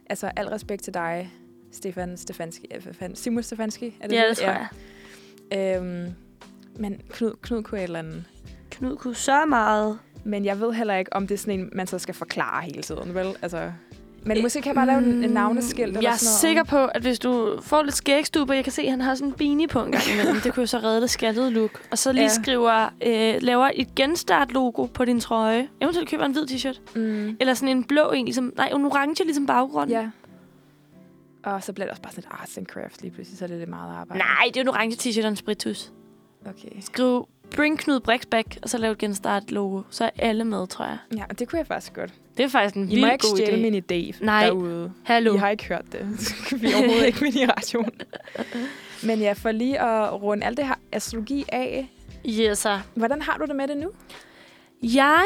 Altså, 0.10 0.32
al 0.36 0.48
respekt 0.48 0.84
til 0.84 0.94
dig, 0.94 1.32
Stefan 1.72 2.18
Stefanski. 2.18 2.68
øh? 2.76 3.10
Simon 3.14 3.44
Stefanski? 3.44 3.98
Er 4.02 4.08
ja, 4.12 4.30
det 4.30 4.38
tror 4.38 4.48
jeg. 4.48 4.68
jeg. 5.52 5.78
Øhm, 5.78 6.14
men 6.76 7.02
Knud, 7.10 7.32
Knud 7.42 7.64
kunne 7.64 7.80
et 7.80 7.84
eller 7.84 8.00
andet. 8.00 8.24
Knud 8.72 8.96
kunne 8.96 9.16
så 9.16 9.46
meget. 9.46 10.00
Men 10.24 10.46
jeg 10.46 10.60
ved 10.60 10.74
heller 10.74 10.96
ikke, 10.96 11.14
om 11.14 11.28
det 11.28 11.34
er 11.34 11.38
sådan 11.38 11.60
en, 11.60 11.70
man 11.74 11.88
så 11.88 12.00
skal 12.00 12.14
forklare 12.14 12.64
hele 12.64 12.82
tiden, 12.82 13.14
vel? 13.16 13.28
Altså, 13.42 13.72
men 14.26 14.42
måske 14.42 14.62
kan 14.62 14.68
jeg 14.70 14.76
bare 14.76 14.86
lave 14.86 15.24
en, 15.24 15.30
navneskilt 15.32 15.88
eller 15.88 16.02
Jeg 16.02 16.12
er 16.14 16.18
sådan 16.18 16.28
noget. 16.28 16.40
sikker 16.40 16.64
på, 16.64 16.86
at 16.86 17.02
hvis 17.02 17.20
du 17.20 17.60
får 17.62 17.84
lidt 17.84 17.96
skægstube, 17.96 18.54
jeg 18.54 18.64
kan 18.64 18.74
se, 18.74 18.82
at 18.82 18.90
han 18.92 19.02
har 19.02 19.16
sådan 19.16 19.28
en 19.28 19.34
beanie 19.34 19.68
på 19.68 19.84
en 19.84 19.92
gang 19.92 20.04
imellem. 20.14 20.36
det 20.42 20.54
kunne 20.54 20.62
jo 20.62 20.68
så 20.68 20.78
redde 20.78 21.02
det 21.02 21.10
skattede 21.10 21.52
look. 21.52 21.82
Og 21.92 21.98
så 21.98 22.12
lige 22.12 22.24
Ja. 22.24 22.30
skriver, 22.30 22.90
øh, 23.06 23.36
laver 23.42 23.72
et 23.76 23.96
genstart-logo 23.96 24.86
på 24.86 25.06
din 25.06 25.20
trøje. 25.20 25.68
Eventuelt 25.82 26.10
køber 26.10 26.26
en 26.26 26.32
hvid 26.32 26.48
t-shirt. 26.52 26.80
Mm, 26.96 27.38
Eller 27.40 27.54
sådan 27.54 27.78
en 27.78 27.84
blå 27.84 28.12
en, 28.12 28.26
ligesom, 28.26 28.54
nej, 28.58 28.70
en 28.76 28.86
orange 28.86 29.24
ligesom 29.24 29.46
baggrund. 29.46 29.90
ja. 29.92 30.10
Og 31.44 31.64
så 31.64 31.74
bliver 31.74 31.86
det 31.86 31.92
også 31.92 32.02
bare 32.02 32.12
sådan 32.12 32.24
lidt 32.32 32.42
arts 32.42 32.58
and 32.58 32.66
crafts 32.66 33.02
lige 33.02 33.12
pludselig, 33.12 33.38
så 33.40 33.46
er 33.46 33.48
det 33.48 33.58
lidt 33.58 33.70
meget 33.70 33.96
arbejde. 33.96 34.20
Nej, 34.24 34.46
det 34.48 34.58
er 34.58 34.62
en 34.62 34.68
orange 34.70 34.96
t-shirt 34.96 35.24
og 35.24 35.30
en 35.30 35.36
spritus. 35.36 35.92
Okay. 36.46 36.82
Skriv 36.82 37.28
Bring 37.56 37.80
Knud 37.80 38.00
Brix 38.00 38.22
back, 38.32 38.58
og 38.62 38.70
så 38.70 38.78
lav 38.78 38.92
et 38.92 38.98
genstart-logo. 38.98 39.82
Så 39.90 40.06
er 40.06 40.10
alle 40.20 40.44
med, 40.44 40.68
tror 40.68 40.86
jeg. 40.86 40.98
Ja, 41.18 41.24
det 41.40 41.48
kunne 41.48 41.60
jeg 41.60 41.68
faktisk 41.68 41.94
godt. 41.94 42.14
Det 42.38 42.46
er 42.46 42.50
faktisk 42.50 42.76
en 42.76 42.92
I 42.92 43.02
må 43.02 43.08
vildt 43.08 43.12
ikke 43.14 43.28
god 43.28 43.40
idé. 43.40 43.62
min 43.62 43.76
idé 43.76 44.26
Nej. 44.26 44.46
derude. 44.46 44.92
Hallo. 45.04 45.36
I 45.36 45.38
har 45.38 45.50
ikke 45.50 45.66
hørt 45.68 45.86
det. 45.92 46.00
Vi 46.62 46.68
er 46.72 46.76
overhovedet 46.78 47.06
ikke 47.08 47.22
med 47.22 47.34
i 47.36 47.46
radioen. 47.46 47.92
Men 49.08 49.20
ja, 49.20 49.34
for 49.34 49.52
lige 49.52 49.82
at 49.82 50.22
runde 50.22 50.46
alt 50.46 50.58
det 50.58 50.68
her 50.68 50.76
astrologi 50.92 51.46
af, 51.50 51.92
Yes, 52.30 52.58
sir. 52.60 52.80
hvordan 52.96 53.22
har 53.22 53.38
du 53.38 53.46
det 53.46 53.56
med 53.56 53.68
det 53.68 53.78
nu? 53.78 53.90
Jeg 54.84 55.26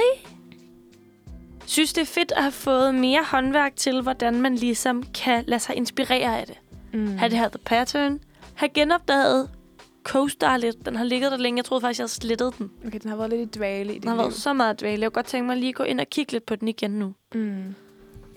synes, 1.65 1.93
det 1.93 2.01
er 2.01 2.05
fedt 2.05 2.31
at 2.31 2.41
have 2.43 2.51
fået 2.51 2.95
mere 2.95 3.23
håndværk 3.25 3.75
til, 3.75 4.01
hvordan 4.01 4.41
man 4.41 4.55
ligesom 4.55 5.03
kan 5.03 5.43
lade 5.47 5.59
sig 5.59 5.75
inspirere 5.75 6.39
af 6.39 6.47
det. 6.47 6.55
Mm. 6.93 7.17
Have 7.17 7.29
det 7.29 7.37
her 7.37 7.49
The 7.49 7.59
Pattern. 7.65 8.19
Have 8.53 8.69
genopdaget 8.69 9.49
CoStar 10.09 10.57
lidt. 10.57 10.85
Den 10.85 10.95
har 10.95 11.03
ligget 11.03 11.31
der 11.31 11.37
længe. 11.37 11.57
Jeg 11.57 11.65
troede 11.65 11.81
faktisk, 11.81 11.99
jeg 11.99 12.09
slettet 12.09 12.57
den. 12.57 12.71
Okay, 12.87 12.99
den 13.03 13.09
har 13.09 13.17
været 13.17 13.29
lidt 13.29 13.55
i 13.55 13.57
dvale 13.59 13.95
i 13.95 13.99
Den 13.99 14.07
har 14.07 14.15
liv. 14.15 14.21
været 14.21 14.33
så 14.33 14.53
meget 14.53 14.79
dvale. 14.79 15.01
Jeg 15.01 15.11
kunne 15.11 15.15
godt 15.15 15.25
tænke 15.25 15.47
mig 15.47 15.57
lige 15.57 15.69
at 15.69 15.75
gå 15.75 15.83
ind 15.83 15.99
og 15.99 16.07
kigge 16.09 16.31
lidt 16.31 16.45
på 16.45 16.55
den 16.55 16.67
igen 16.67 16.91
nu. 16.91 17.13
Mm. 17.35 17.75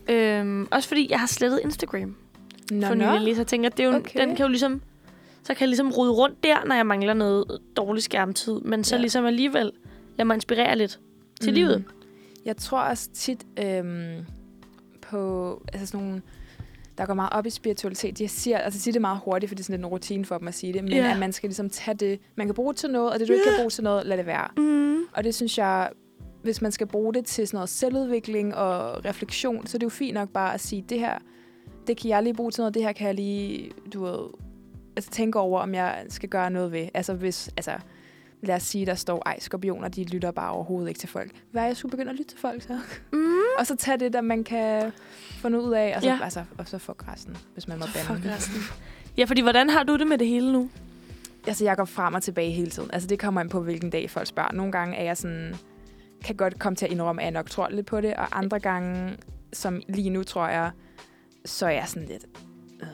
Øhm, 0.08 0.68
også 0.70 0.88
fordi 0.88 1.06
jeg 1.10 1.20
har 1.20 1.26
slettet 1.26 1.60
Instagram 1.64 2.16
Nå, 2.72 2.86
for 2.86 2.94
nylig. 2.94 3.34
Så 3.36 3.40
jeg 3.40 3.46
tænker, 3.46 3.68
at 3.70 3.76
det 3.76 3.84
er 3.84 3.88
jo, 3.90 3.96
Okay. 3.96 4.20
den 4.20 4.36
kan 4.36 4.44
jo 4.44 4.48
ligesom... 4.48 4.82
Så 5.44 5.54
kan 5.54 5.60
jeg 5.60 5.68
ligesom 5.68 5.90
rode 5.90 6.10
rundt 6.10 6.44
der, 6.44 6.64
når 6.64 6.74
jeg 6.74 6.86
mangler 6.86 7.14
noget 7.14 7.58
dårlig 7.76 8.02
skærmtid. 8.02 8.60
Men 8.60 8.84
så 8.84 8.94
Ja. 8.94 9.00
ligesom 9.00 9.26
alligevel 9.26 9.72
lade 10.16 10.26
mig 10.26 10.34
inspirere 10.34 10.78
lidt 10.78 11.00
til 11.40 11.50
Mm. 11.50 11.54
livet. 11.54 11.84
Jeg 12.44 12.56
tror 12.56 12.80
også 12.80 13.08
tit 13.14 13.44
øhm, 13.58 14.16
på 15.02 15.62
altså 15.72 15.86
sådan 15.86 16.06
nogle, 16.06 16.22
der 16.98 17.06
går 17.06 17.14
meget 17.14 17.32
op 17.32 17.46
i 17.46 17.50
spiritualitet, 17.50 18.18
de 18.18 18.28
siger, 18.28 18.58
altså 18.58 18.80
siger 18.80 18.92
det 18.92 19.00
meget 19.00 19.20
hurtigt, 19.24 19.50
for 19.50 19.54
det 19.54 19.60
er 19.62 19.64
sådan 19.64 19.72
lidt 19.80 19.86
en 19.86 19.92
rutine 19.92 20.24
for 20.24 20.38
dem 20.38 20.48
at 20.48 20.54
sige 20.54 20.72
det, 20.72 20.84
men 20.84 20.92
Ja. 20.92 21.12
at 21.12 21.18
man 21.18 21.32
skal 21.32 21.48
ligesom 21.48 21.70
tage 21.70 21.94
det, 21.94 22.20
man 22.36 22.46
kan 22.46 22.54
bruge 22.54 22.72
det 22.72 22.80
til 22.80 22.90
noget, 22.90 23.12
og 23.12 23.20
det 23.20 23.28
du 23.28 23.32
ikke 23.32 23.44
kan 23.44 23.52
bruge 23.58 23.70
til 23.70 23.84
noget, 23.84 24.06
lad 24.06 24.16
det 24.16 24.26
være. 24.26 24.48
Mm. 24.56 24.96
Og 25.14 25.24
det 25.24 25.34
synes 25.34 25.58
jeg, 25.58 25.90
hvis 26.42 26.62
man 26.62 26.72
skal 26.72 26.86
bruge 26.86 27.14
det 27.14 27.24
til 27.24 27.48
sådan 27.48 27.56
noget 27.56 27.68
selvudvikling 27.68 28.54
og 28.54 29.04
refleksion, 29.04 29.66
så 29.66 29.76
er 29.76 29.78
det 29.78 29.84
jo 29.84 29.90
fint 29.90 30.14
nok 30.14 30.28
bare 30.28 30.54
at 30.54 30.60
sige, 30.60 30.84
det 30.88 30.98
her, 30.98 31.18
det 31.86 31.96
kan 31.96 32.10
jeg 32.10 32.22
lige 32.22 32.34
bruge 32.34 32.50
til 32.50 32.60
noget, 32.60 32.74
det 32.74 32.82
her 32.82 32.92
kan 32.92 33.06
jeg 33.06 33.14
lige, 33.14 33.70
du 33.94 34.04
ved, 34.04 34.18
altså, 34.96 35.10
tænke 35.10 35.38
over, 35.38 35.60
om 35.60 35.74
jeg 35.74 36.04
skal 36.08 36.28
gøre 36.28 36.50
noget 36.50 36.72
ved. 36.72 36.88
Altså 36.94 37.14
hvis, 37.14 37.50
altså, 37.56 37.72
lad 38.42 38.54
os 38.56 38.62
sige, 38.62 38.86
der 38.86 38.94
står, 38.94 39.22
ej, 39.26 39.38
skorpioner, 39.40 39.88
de 39.88 40.04
lytter 40.04 40.30
bare 40.30 40.50
overhovedet 40.50 40.88
ikke 40.88 41.00
til 41.00 41.08
folk. 41.08 41.30
Hvad 41.50 41.62
er 41.62 41.66
jeg 41.66 41.76
skulle 41.76 41.90
begynde 41.90 42.10
at 42.10 42.16
lytte 42.16 42.30
til 42.32 42.38
folk 42.40 42.62
så? 42.62 42.78
Mm. 43.12 43.34
og 43.58 43.66
så 43.66 43.76
tage 43.76 43.96
det, 43.98 44.12
der 44.12 44.20
man 44.20 44.44
kan 44.44 44.92
få 45.40 45.48
noget 45.48 45.64
ud 45.64 45.72
af, 45.72 45.92
og 45.96 46.02
så, 46.02 46.08
Ja. 46.08 46.18
altså, 46.22 46.44
og 46.58 46.68
så 46.68 46.78
få 46.78 46.92
resten, 47.08 47.36
hvis 47.52 47.68
man 47.68 47.78
må 47.78 47.86
Fuck 47.86 48.08
bande. 48.08 48.34
resten. 48.34 48.62
Ja, 49.16 49.24
fordi 49.24 49.40
hvordan 49.40 49.70
har 49.70 49.82
du 49.82 49.96
det 49.96 50.06
med 50.06 50.18
det 50.18 50.26
hele 50.26 50.52
nu? 50.52 50.70
Altså, 51.46 51.64
jeg 51.64 51.76
går 51.76 51.84
frem 51.84 52.14
og 52.14 52.22
tilbage 52.22 52.50
hele 52.50 52.70
tiden. 52.70 52.90
Altså, 52.92 53.08
det 53.08 53.18
kommer 53.18 53.40
an 53.40 53.48
på, 53.48 53.60
hvilken 53.62 53.90
dag 53.90 54.10
folk 54.10 54.26
spørger. 54.26 54.52
Nogle 54.52 54.72
gange 54.72 54.96
er 54.96 55.04
jeg 55.04 55.16
sådan, 55.16 55.54
kan 56.24 56.36
godt 56.36 56.58
komme 56.58 56.76
til 56.76 56.86
at 56.86 56.92
indrømme, 56.92 57.22
at 57.22 57.24
jeg 57.24 57.32
nok 57.32 57.50
tror 57.50 57.68
lidt 57.68 57.86
på 57.86 58.00
det, 58.00 58.14
og 58.14 58.38
andre 58.38 58.58
gange, 58.60 59.16
som 59.52 59.80
lige 59.88 60.10
nu, 60.10 60.22
tror 60.22 60.48
jeg, 60.48 60.70
så 61.44 61.66
er 61.66 61.70
jeg 61.70 61.88
sådan 61.88 62.08
lidt, 62.08 62.24
øh, 62.82 62.88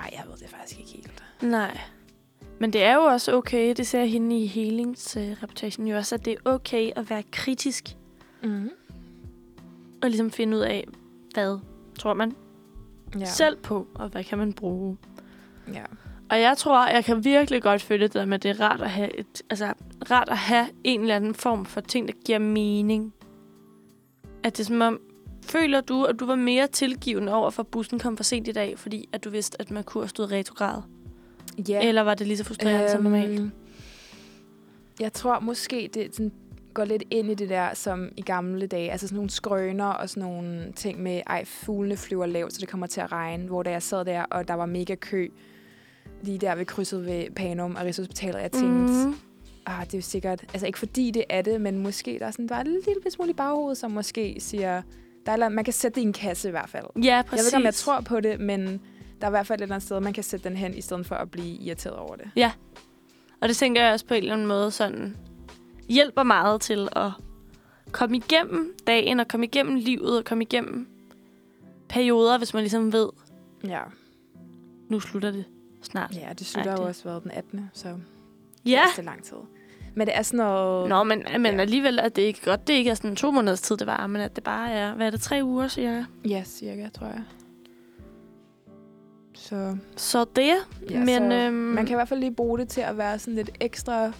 ej, 0.00 0.10
jeg 0.12 0.22
ved 0.30 0.36
det 0.36 0.48
faktisk 0.48 0.80
ikke 0.80 0.92
helt. 0.92 1.22
Nej. 1.42 1.78
Men 2.64 2.72
det 2.72 2.82
er 2.82 2.94
jo 2.94 3.00
også 3.00 3.34
okay, 3.36 3.74
det 3.76 3.86
ser 3.86 4.04
hende 4.04 4.38
i 4.42 4.46
healingsreportagen 4.46 5.86
jo 5.86 5.96
også, 5.96 6.14
at 6.14 6.24
det 6.24 6.32
er 6.32 6.50
okay 6.50 6.90
at 6.96 7.10
være 7.10 7.22
kritisk 7.32 7.96
Mm. 8.42 8.70
og 10.02 10.08
ligesom 10.08 10.30
finde 10.30 10.56
ud 10.56 10.62
af, 10.62 10.88
hvad 11.34 11.58
tror 11.98 12.14
man 12.14 12.32
Ja. 13.20 13.24
selv 13.24 13.56
på, 13.56 13.86
og 13.94 14.08
hvad 14.08 14.24
kan 14.24 14.38
man 14.38 14.52
bruge. 14.52 14.96
Ja. 15.72 15.82
Og 16.30 16.40
jeg 16.40 16.56
tror, 16.58 16.86
jeg 16.88 17.04
kan 17.04 17.24
virkelig 17.24 17.62
godt 17.62 17.82
følge 17.82 18.02
det 18.04 18.14
der 18.14 18.24
med, 18.24 18.34
at 18.34 18.42
det 18.42 18.50
er 18.50 18.60
rart 18.60 18.80
at 18.80 18.90
have, 18.90 19.18
et, 19.18 19.42
altså, 19.50 19.72
rart 20.10 20.28
at 20.28 20.38
have 20.38 20.66
en 20.84 21.00
eller 21.00 21.16
anden 21.16 21.34
form 21.34 21.64
for 21.66 21.80
ting, 21.80 22.08
der 22.08 22.14
giver 22.24 22.38
mening. 22.38 23.14
At 24.42 24.56
det 24.56 24.62
er 24.62 24.66
som 24.66 24.80
om, 24.80 25.00
føler 25.42 25.80
du, 25.80 26.04
at 26.04 26.20
du 26.20 26.26
var 26.26 26.36
mere 26.36 26.66
tilgivende 26.66 27.34
over, 27.34 27.50
for 27.50 27.62
at 27.62 27.66
bussen 27.68 27.98
kom 27.98 28.16
for 28.16 28.24
sent 28.24 28.48
i 28.48 28.52
dag, 28.52 28.78
fordi 28.78 29.08
at 29.12 29.24
du 29.24 29.30
vidste, 29.30 29.60
at 29.60 29.70
Merkur 29.70 30.06
stod 30.06 30.32
retrograd? 30.32 30.82
Ja. 31.68 31.88
Eller 31.88 32.02
var 32.02 32.14
det 32.14 32.26
lige 32.26 32.36
så 32.36 32.44
frustrerende 32.44 32.82
øhm, 32.84 32.90
som 32.92 33.02
normalt? 33.02 33.40
Øhm, 33.40 33.50
Jeg 35.00 35.12
tror 35.12 35.40
måske, 35.40 35.90
det 35.94 36.14
sådan, 36.14 36.32
går 36.74 36.84
lidt 36.84 37.02
ind 37.10 37.30
i 37.30 37.34
det 37.34 37.48
der, 37.48 37.74
som 37.74 38.08
i 38.16 38.20
gamle 38.22 38.66
dage. 38.66 38.92
Altså 38.92 39.06
sådan 39.06 39.16
nogle 39.16 39.30
skrøner 39.30 39.84
og 39.86 40.08
sådan 40.10 40.22
nogle 40.28 40.72
ting 40.76 41.02
med, 41.02 41.20
ej, 41.26 41.44
fuglene 41.44 41.96
flyver 41.96 42.26
lavt, 42.26 42.52
så 42.52 42.60
det 42.60 42.68
kommer 42.68 42.86
til 42.86 43.00
at 43.00 43.12
regne. 43.12 43.46
Hvor 43.46 43.62
da 43.62 43.70
jeg 43.70 43.82
sad 43.82 44.04
der, 44.04 44.22
og 44.22 44.48
der 44.48 44.54
var 44.54 44.66
mega 44.66 44.94
kø, 44.94 45.28
lige 46.22 46.38
der 46.38 46.54
ved 46.54 46.64
krydset 46.66 47.06
ved 47.06 47.30
Panum 47.36 47.74
og 47.76 47.84
Rigshospitalet, 47.84 48.40
jeg 48.40 48.52
tænkte, 48.52 48.92
mm. 49.06 49.14
Ah, 49.66 49.84
det 49.86 49.94
er 49.94 49.98
jo 49.98 50.02
sikkert, 50.02 50.40
altså 50.52 50.66
ikke 50.66 50.78
fordi 50.78 51.10
det 51.10 51.24
er 51.28 51.42
det, 51.42 51.60
men 51.60 51.78
måske 51.78 52.16
der 52.18 52.26
er 52.26 52.30
sådan, 52.30 52.48
der 52.48 52.54
er 52.54 52.60
et 52.60 52.66
lille 52.66 53.10
smule 53.10 53.30
i 53.30 53.34
baghovedet, 53.34 53.78
som 53.78 53.90
måske 53.90 54.36
siger, 54.38 54.82
der 55.26 55.32
er, 55.32 55.48
man 55.48 55.64
kan 55.64 55.72
sætte 55.72 55.94
det 55.94 56.00
i 56.00 56.04
en 56.06 56.12
kasse 56.12 56.48
i 56.48 56.50
hvert 56.50 56.68
fald. 56.68 56.84
Ja, 57.04 57.14
Jeg 57.16 57.24
præcis. 57.24 57.42
ved 57.44 57.48
ikke, 57.48 57.56
om 57.56 57.64
jeg 57.64 57.74
tror 57.74 58.00
på 58.00 58.20
det, 58.20 58.40
men 58.40 58.80
der 59.24 59.28
er 59.28 59.30
i 59.30 59.36
hvert 59.36 59.46
fald 59.46 59.60
et 59.60 59.62
eller 59.62 59.74
andet 59.74 59.86
sted, 59.86 60.00
man 60.00 60.12
kan 60.12 60.24
sætte 60.24 60.48
den 60.48 60.56
hen, 60.56 60.74
i 60.74 60.80
stedet 60.80 61.06
for 61.06 61.14
at 61.14 61.30
blive 61.30 61.56
irriteret 61.56 61.96
over 61.96 62.16
det. 62.16 62.30
Og 63.40 63.48
det 63.48 63.56
tænker 63.56 63.82
jeg 63.82 63.92
også 63.92 64.06
på 64.06 64.14
en 64.14 64.22
eller 64.22 64.34
anden 64.34 64.46
måde 64.46 64.70
sådan 64.70 65.16
hjælper 65.88 66.22
meget 66.22 66.60
til 66.60 66.88
at 66.96 67.10
komme 67.92 68.16
igennem 68.16 68.74
dagen 68.86 69.20
og 69.20 69.28
komme 69.28 69.46
igennem 69.46 69.74
livet 69.74 70.18
og 70.18 70.24
komme 70.24 70.44
igennem 70.44 70.88
perioder, 71.88 72.38
hvis 72.38 72.54
man 72.54 72.62
ligesom 72.62 72.92
ved, 72.92 73.08
Ja. 73.64 73.80
nu 74.88 75.00
slutter 75.00 75.30
det 75.30 75.44
snart. 75.82 76.14
Ja, 76.16 76.28
det 76.38 76.46
slutter 76.46 76.72
Ej, 76.72 76.82
jo 76.82 76.88
også 76.88 77.04
været 77.04 77.22
den 77.22 77.30
18. 77.30 77.70
Så 77.72 77.88
Ja. 78.66 78.82
det 78.96 78.98
er 78.98 79.02
lang 79.02 79.24
tid. 79.24 79.36
Men 79.94 80.06
det 80.06 80.16
er 80.16 80.22
sådan 80.22 80.38
noget... 80.38 80.88
Nå, 80.88 81.02
men, 81.02 81.22
men 81.38 81.54
Ja. 81.54 81.60
alligevel 81.60 81.98
er 81.98 82.08
det 82.08 82.22
ikke 82.22 82.40
godt. 82.44 82.66
Det 82.66 82.72
ikke 82.74 82.90
er 82.90 82.94
sådan 82.94 83.16
to 83.16 83.30
måneders 83.30 83.60
tid, 83.60 83.76
det 83.76 83.86
var, 83.86 84.06
men 84.06 84.22
at 84.22 84.36
det 84.36 84.44
bare 84.44 84.70
er, 84.72 84.94
hvad 84.94 85.06
er 85.06 85.10
det, 85.10 85.20
tre 85.20 85.40
uger, 85.44 85.68
siger 85.68 85.92
jeg. 85.92 86.04
Ja, 86.28 86.42
cirka, 86.46 86.88
tror 86.88 87.06
jeg. 87.06 87.22
Så, 89.48 89.76
Så 89.96 90.24
det, 90.36 90.54
ja, 90.90 90.98
men 90.98 91.30
så 91.30 91.34
øhm, 91.36 91.54
man 91.54 91.86
kan 91.86 91.94
i 91.94 91.96
hvert 91.96 92.08
fald 92.08 92.20
lige 92.20 92.34
bruge 92.34 92.58
det 92.58 92.68
til 92.68 92.80
at 92.80 92.98
være 92.98 93.18
sådan 93.18 93.34
lidt 93.34 93.50
ekstra 93.60 94.12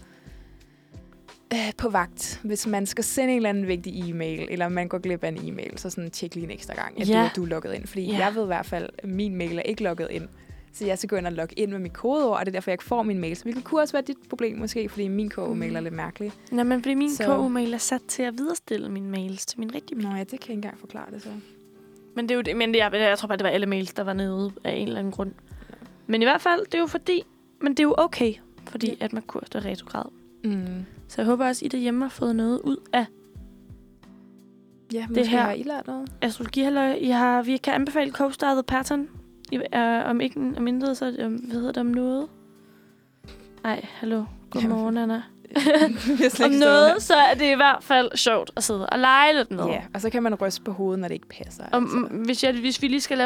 øh, 1.53 1.73
på 1.79 1.89
vagt. 1.89 2.41
Hvis 2.45 2.67
man 2.67 2.87
skal 2.87 3.05
sende 3.05 3.33
en 3.33 3.37
eller 3.37 3.49
anden 3.49 3.67
vigtig 3.69 4.11
e-mail, 4.11 4.47
eller 4.51 4.69
man 4.69 4.89
går 4.89 4.99
glip 4.99 5.25
af 5.25 5.29
en 5.29 5.39
e-mail, 5.49 5.79
så 5.79 5.91
sådan 5.91 6.11
tjek 6.11 6.35
lige 6.35 6.45
en 6.45 6.51
ekstra 6.51 6.75
gang, 6.75 7.01
at 7.01 7.09
Ja. 7.09 7.31
du, 7.37 7.41
du 7.41 7.45
er 7.45 7.49
logget 7.51 7.75
ind. 7.75 7.87
Fordi 7.87 8.05
Ja. 8.05 8.19
jeg 8.19 8.35
ved 8.35 8.43
i 8.43 8.47
hvert 8.47 8.67
fald, 8.67 8.89
at 8.99 9.09
min 9.09 9.35
mail 9.37 9.59
er 9.59 9.63
ikke 9.63 9.83
logget 9.83 10.09
ind. 10.11 10.29
Så 10.73 10.87
jeg 10.87 10.99
skal 10.99 11.09
gå 11.09 11.17
ind 11.17 11.27
og 11.27 11.33
logge 11.33 11.55
ind 11.59 11.71
med 11.71 11.79
mit 11.79 11.93
kodeord, 11.93 12.39
og 12.39 12.47
det 12.47 12.53
er 12.53 12.53
derfor, 12.53 12.71
jeg 12.71 12.75
ikke 12.75 12.85
får 12.85 13.03
min 13.03 13.19
mail. 13.19 13.37
Så 13.37 13.43
det 13.47 13.65
kunne 13.65 13.81
også 13.81 13.93
være 13.93 14.03
dit 14.03 14.17
problem 14.29 14.59
måske, 14.59 14.89
fordi 14.89 15.09
min 15.09 15.31
KO-mail 15.31 15.77
er 15.77 15.81
lidt 15.81 15.95
mærkelig. 15.95 16.33
Nå, 16.53 16.63
men 16.63 16.83
fordi 16.83 16.95
min 16.95 17.11
Så- 17.15 17.25
KU-mail 17.27 17.75
er 17.75 17.79
sat 17.79 18.01
til 18.09 18.23
at 18.23 18.35
videresstille 18.39 18.89
mine 18.91 19.09
mails 19.11 19.47
til 19.47 19.61
min 19.61 19.75
rigtige 19.75 19.99
mail. 19.99 20.09
Nå 20.09 20.15
ja, 20.15 20.21
det 20.21 20.29
kan 20.29 20.39
jeg 20.41 20.43
ikke 20.43 20.53
engang 20.53 20.79
forklare 20.81 21.11
det 21.11 21.23
så. 21.23 21.29
Men 22.15 22.25
det 22.29 22.31
er 22.31 22.37
jo 22.37 22.43
det, 22.43 22.57
men 22.57 22.75
det, 22.75 22.79
jeg, 22.79 22.91
jeg 22.93 23.19
tror 23.19 23.27
bare, 23.27 23.37
det 23.39 23.45
var 23.45 23.51
alle 23.51 23.67
mails, 23.67 23.93
der 23.95 24.05
var 24.05 24.13
nede 24.13 24.53
af 24.65 24.73
en 24.73 24.87
eller 24.89 24.99
anden 24.99 25.13
grund. 25.13 25.33
Men 26.07 26.23
i 26.23 26.25
hvert 26.25 26.41
fald, 26.41 26.65
det 26.67 26.75
er 26.75 26.79
jo 26.79 26.87
fordi, 26.87 27.23
men 27.61 27.73
det 27.73 27.81
er 27.81 27.85
jo 27.85 27.95
okay, 27.99 28.35
fordi 28.69 28.87
Ja. 29.01 29.05
at 29.05 29.13
man 29.13 29.23
kurser 29.23 29.59
er 29.59 29.65
retrograd. 29.65 30.05
Mm. 30.45 30.85
Så 31.09 31.21
jeg 31.23 31.27
håber 31.27 31.47
også, 31.47 31.65
I 31.65 31.69
derhjemme 31.69 32.05
har 32.05 32.09
fået 32.09 32.37
noget 32.37 32.61
ud 32.61 32.77
af 32.93 33.07
Ja, 34.93 35.07
måske 35.09 35.27
her- 35.27 35.41
har 35.43 35.53
I 35.53 35.63
lært 35.63 35.87
noget. 35.87 36.13
astrologi. 36.23 36.61
Halløj. 36.63 36.93
I 37.01 37.09
har, 37.09 37.43
vi 37.43 37.57
kan 37.57 37.75
anbefale 37.75 38.11
Co-Star 38.13 38.53
The 38.55 38.63
Pattern. 38.63 39.09
I, 39.53 39.57
uh, 39.59 40.11
om 40.11 40.21
ikke 40.21 40.41
om 40.57 40.67
intet, 40.67 40.97
så 40.97 41.07
um, 41.27 41.33
hvad 41.35 41.55
hedder 41.57 41.73
det 41.73 41.81
om 41.81 41.87
noget? 41.87 42.29
Nej, 43.65 43.87
hallo. 43.89 44.25
Godmorgen, 44.51 44.97
Anna. 44.97 45.23
Om 46.45 46.51
noget, 46.51 47.03
så 47.03 47.15
er 47.15 47.35
det 47.35 47.53
i 47.53 47.55
hvert 47.55 47.79
fald 47.81 48.11
sjovt 48.15 48.51
at 48.57 48.65
sidde 48.65 48.87
og 48.87 48.99
lege 48.99 49.35
lidt 49.35 49.51
med. 49.51 49.65
Ja, 49.65 49.81
og 49.95 50.01
så 50.01 50.11
kan 50.11 50.23
man 50.23 50.35
ryste 50.35 50.63
på 50.63 50.73
hovedet, 50.73 51.01
når 51.01 51.09
det 51.09 51.15
ikke 51.15 51.29
passer. 51.29 51.65
Og 51.73 51.83
altså. 51.83 51.97
hvis, 52.11 52.45
jeg, 52.45 52.53
hvis 52.53 52.83
vi 52.83 52.89
lige 52.89 53.01
skal 53.01 53.19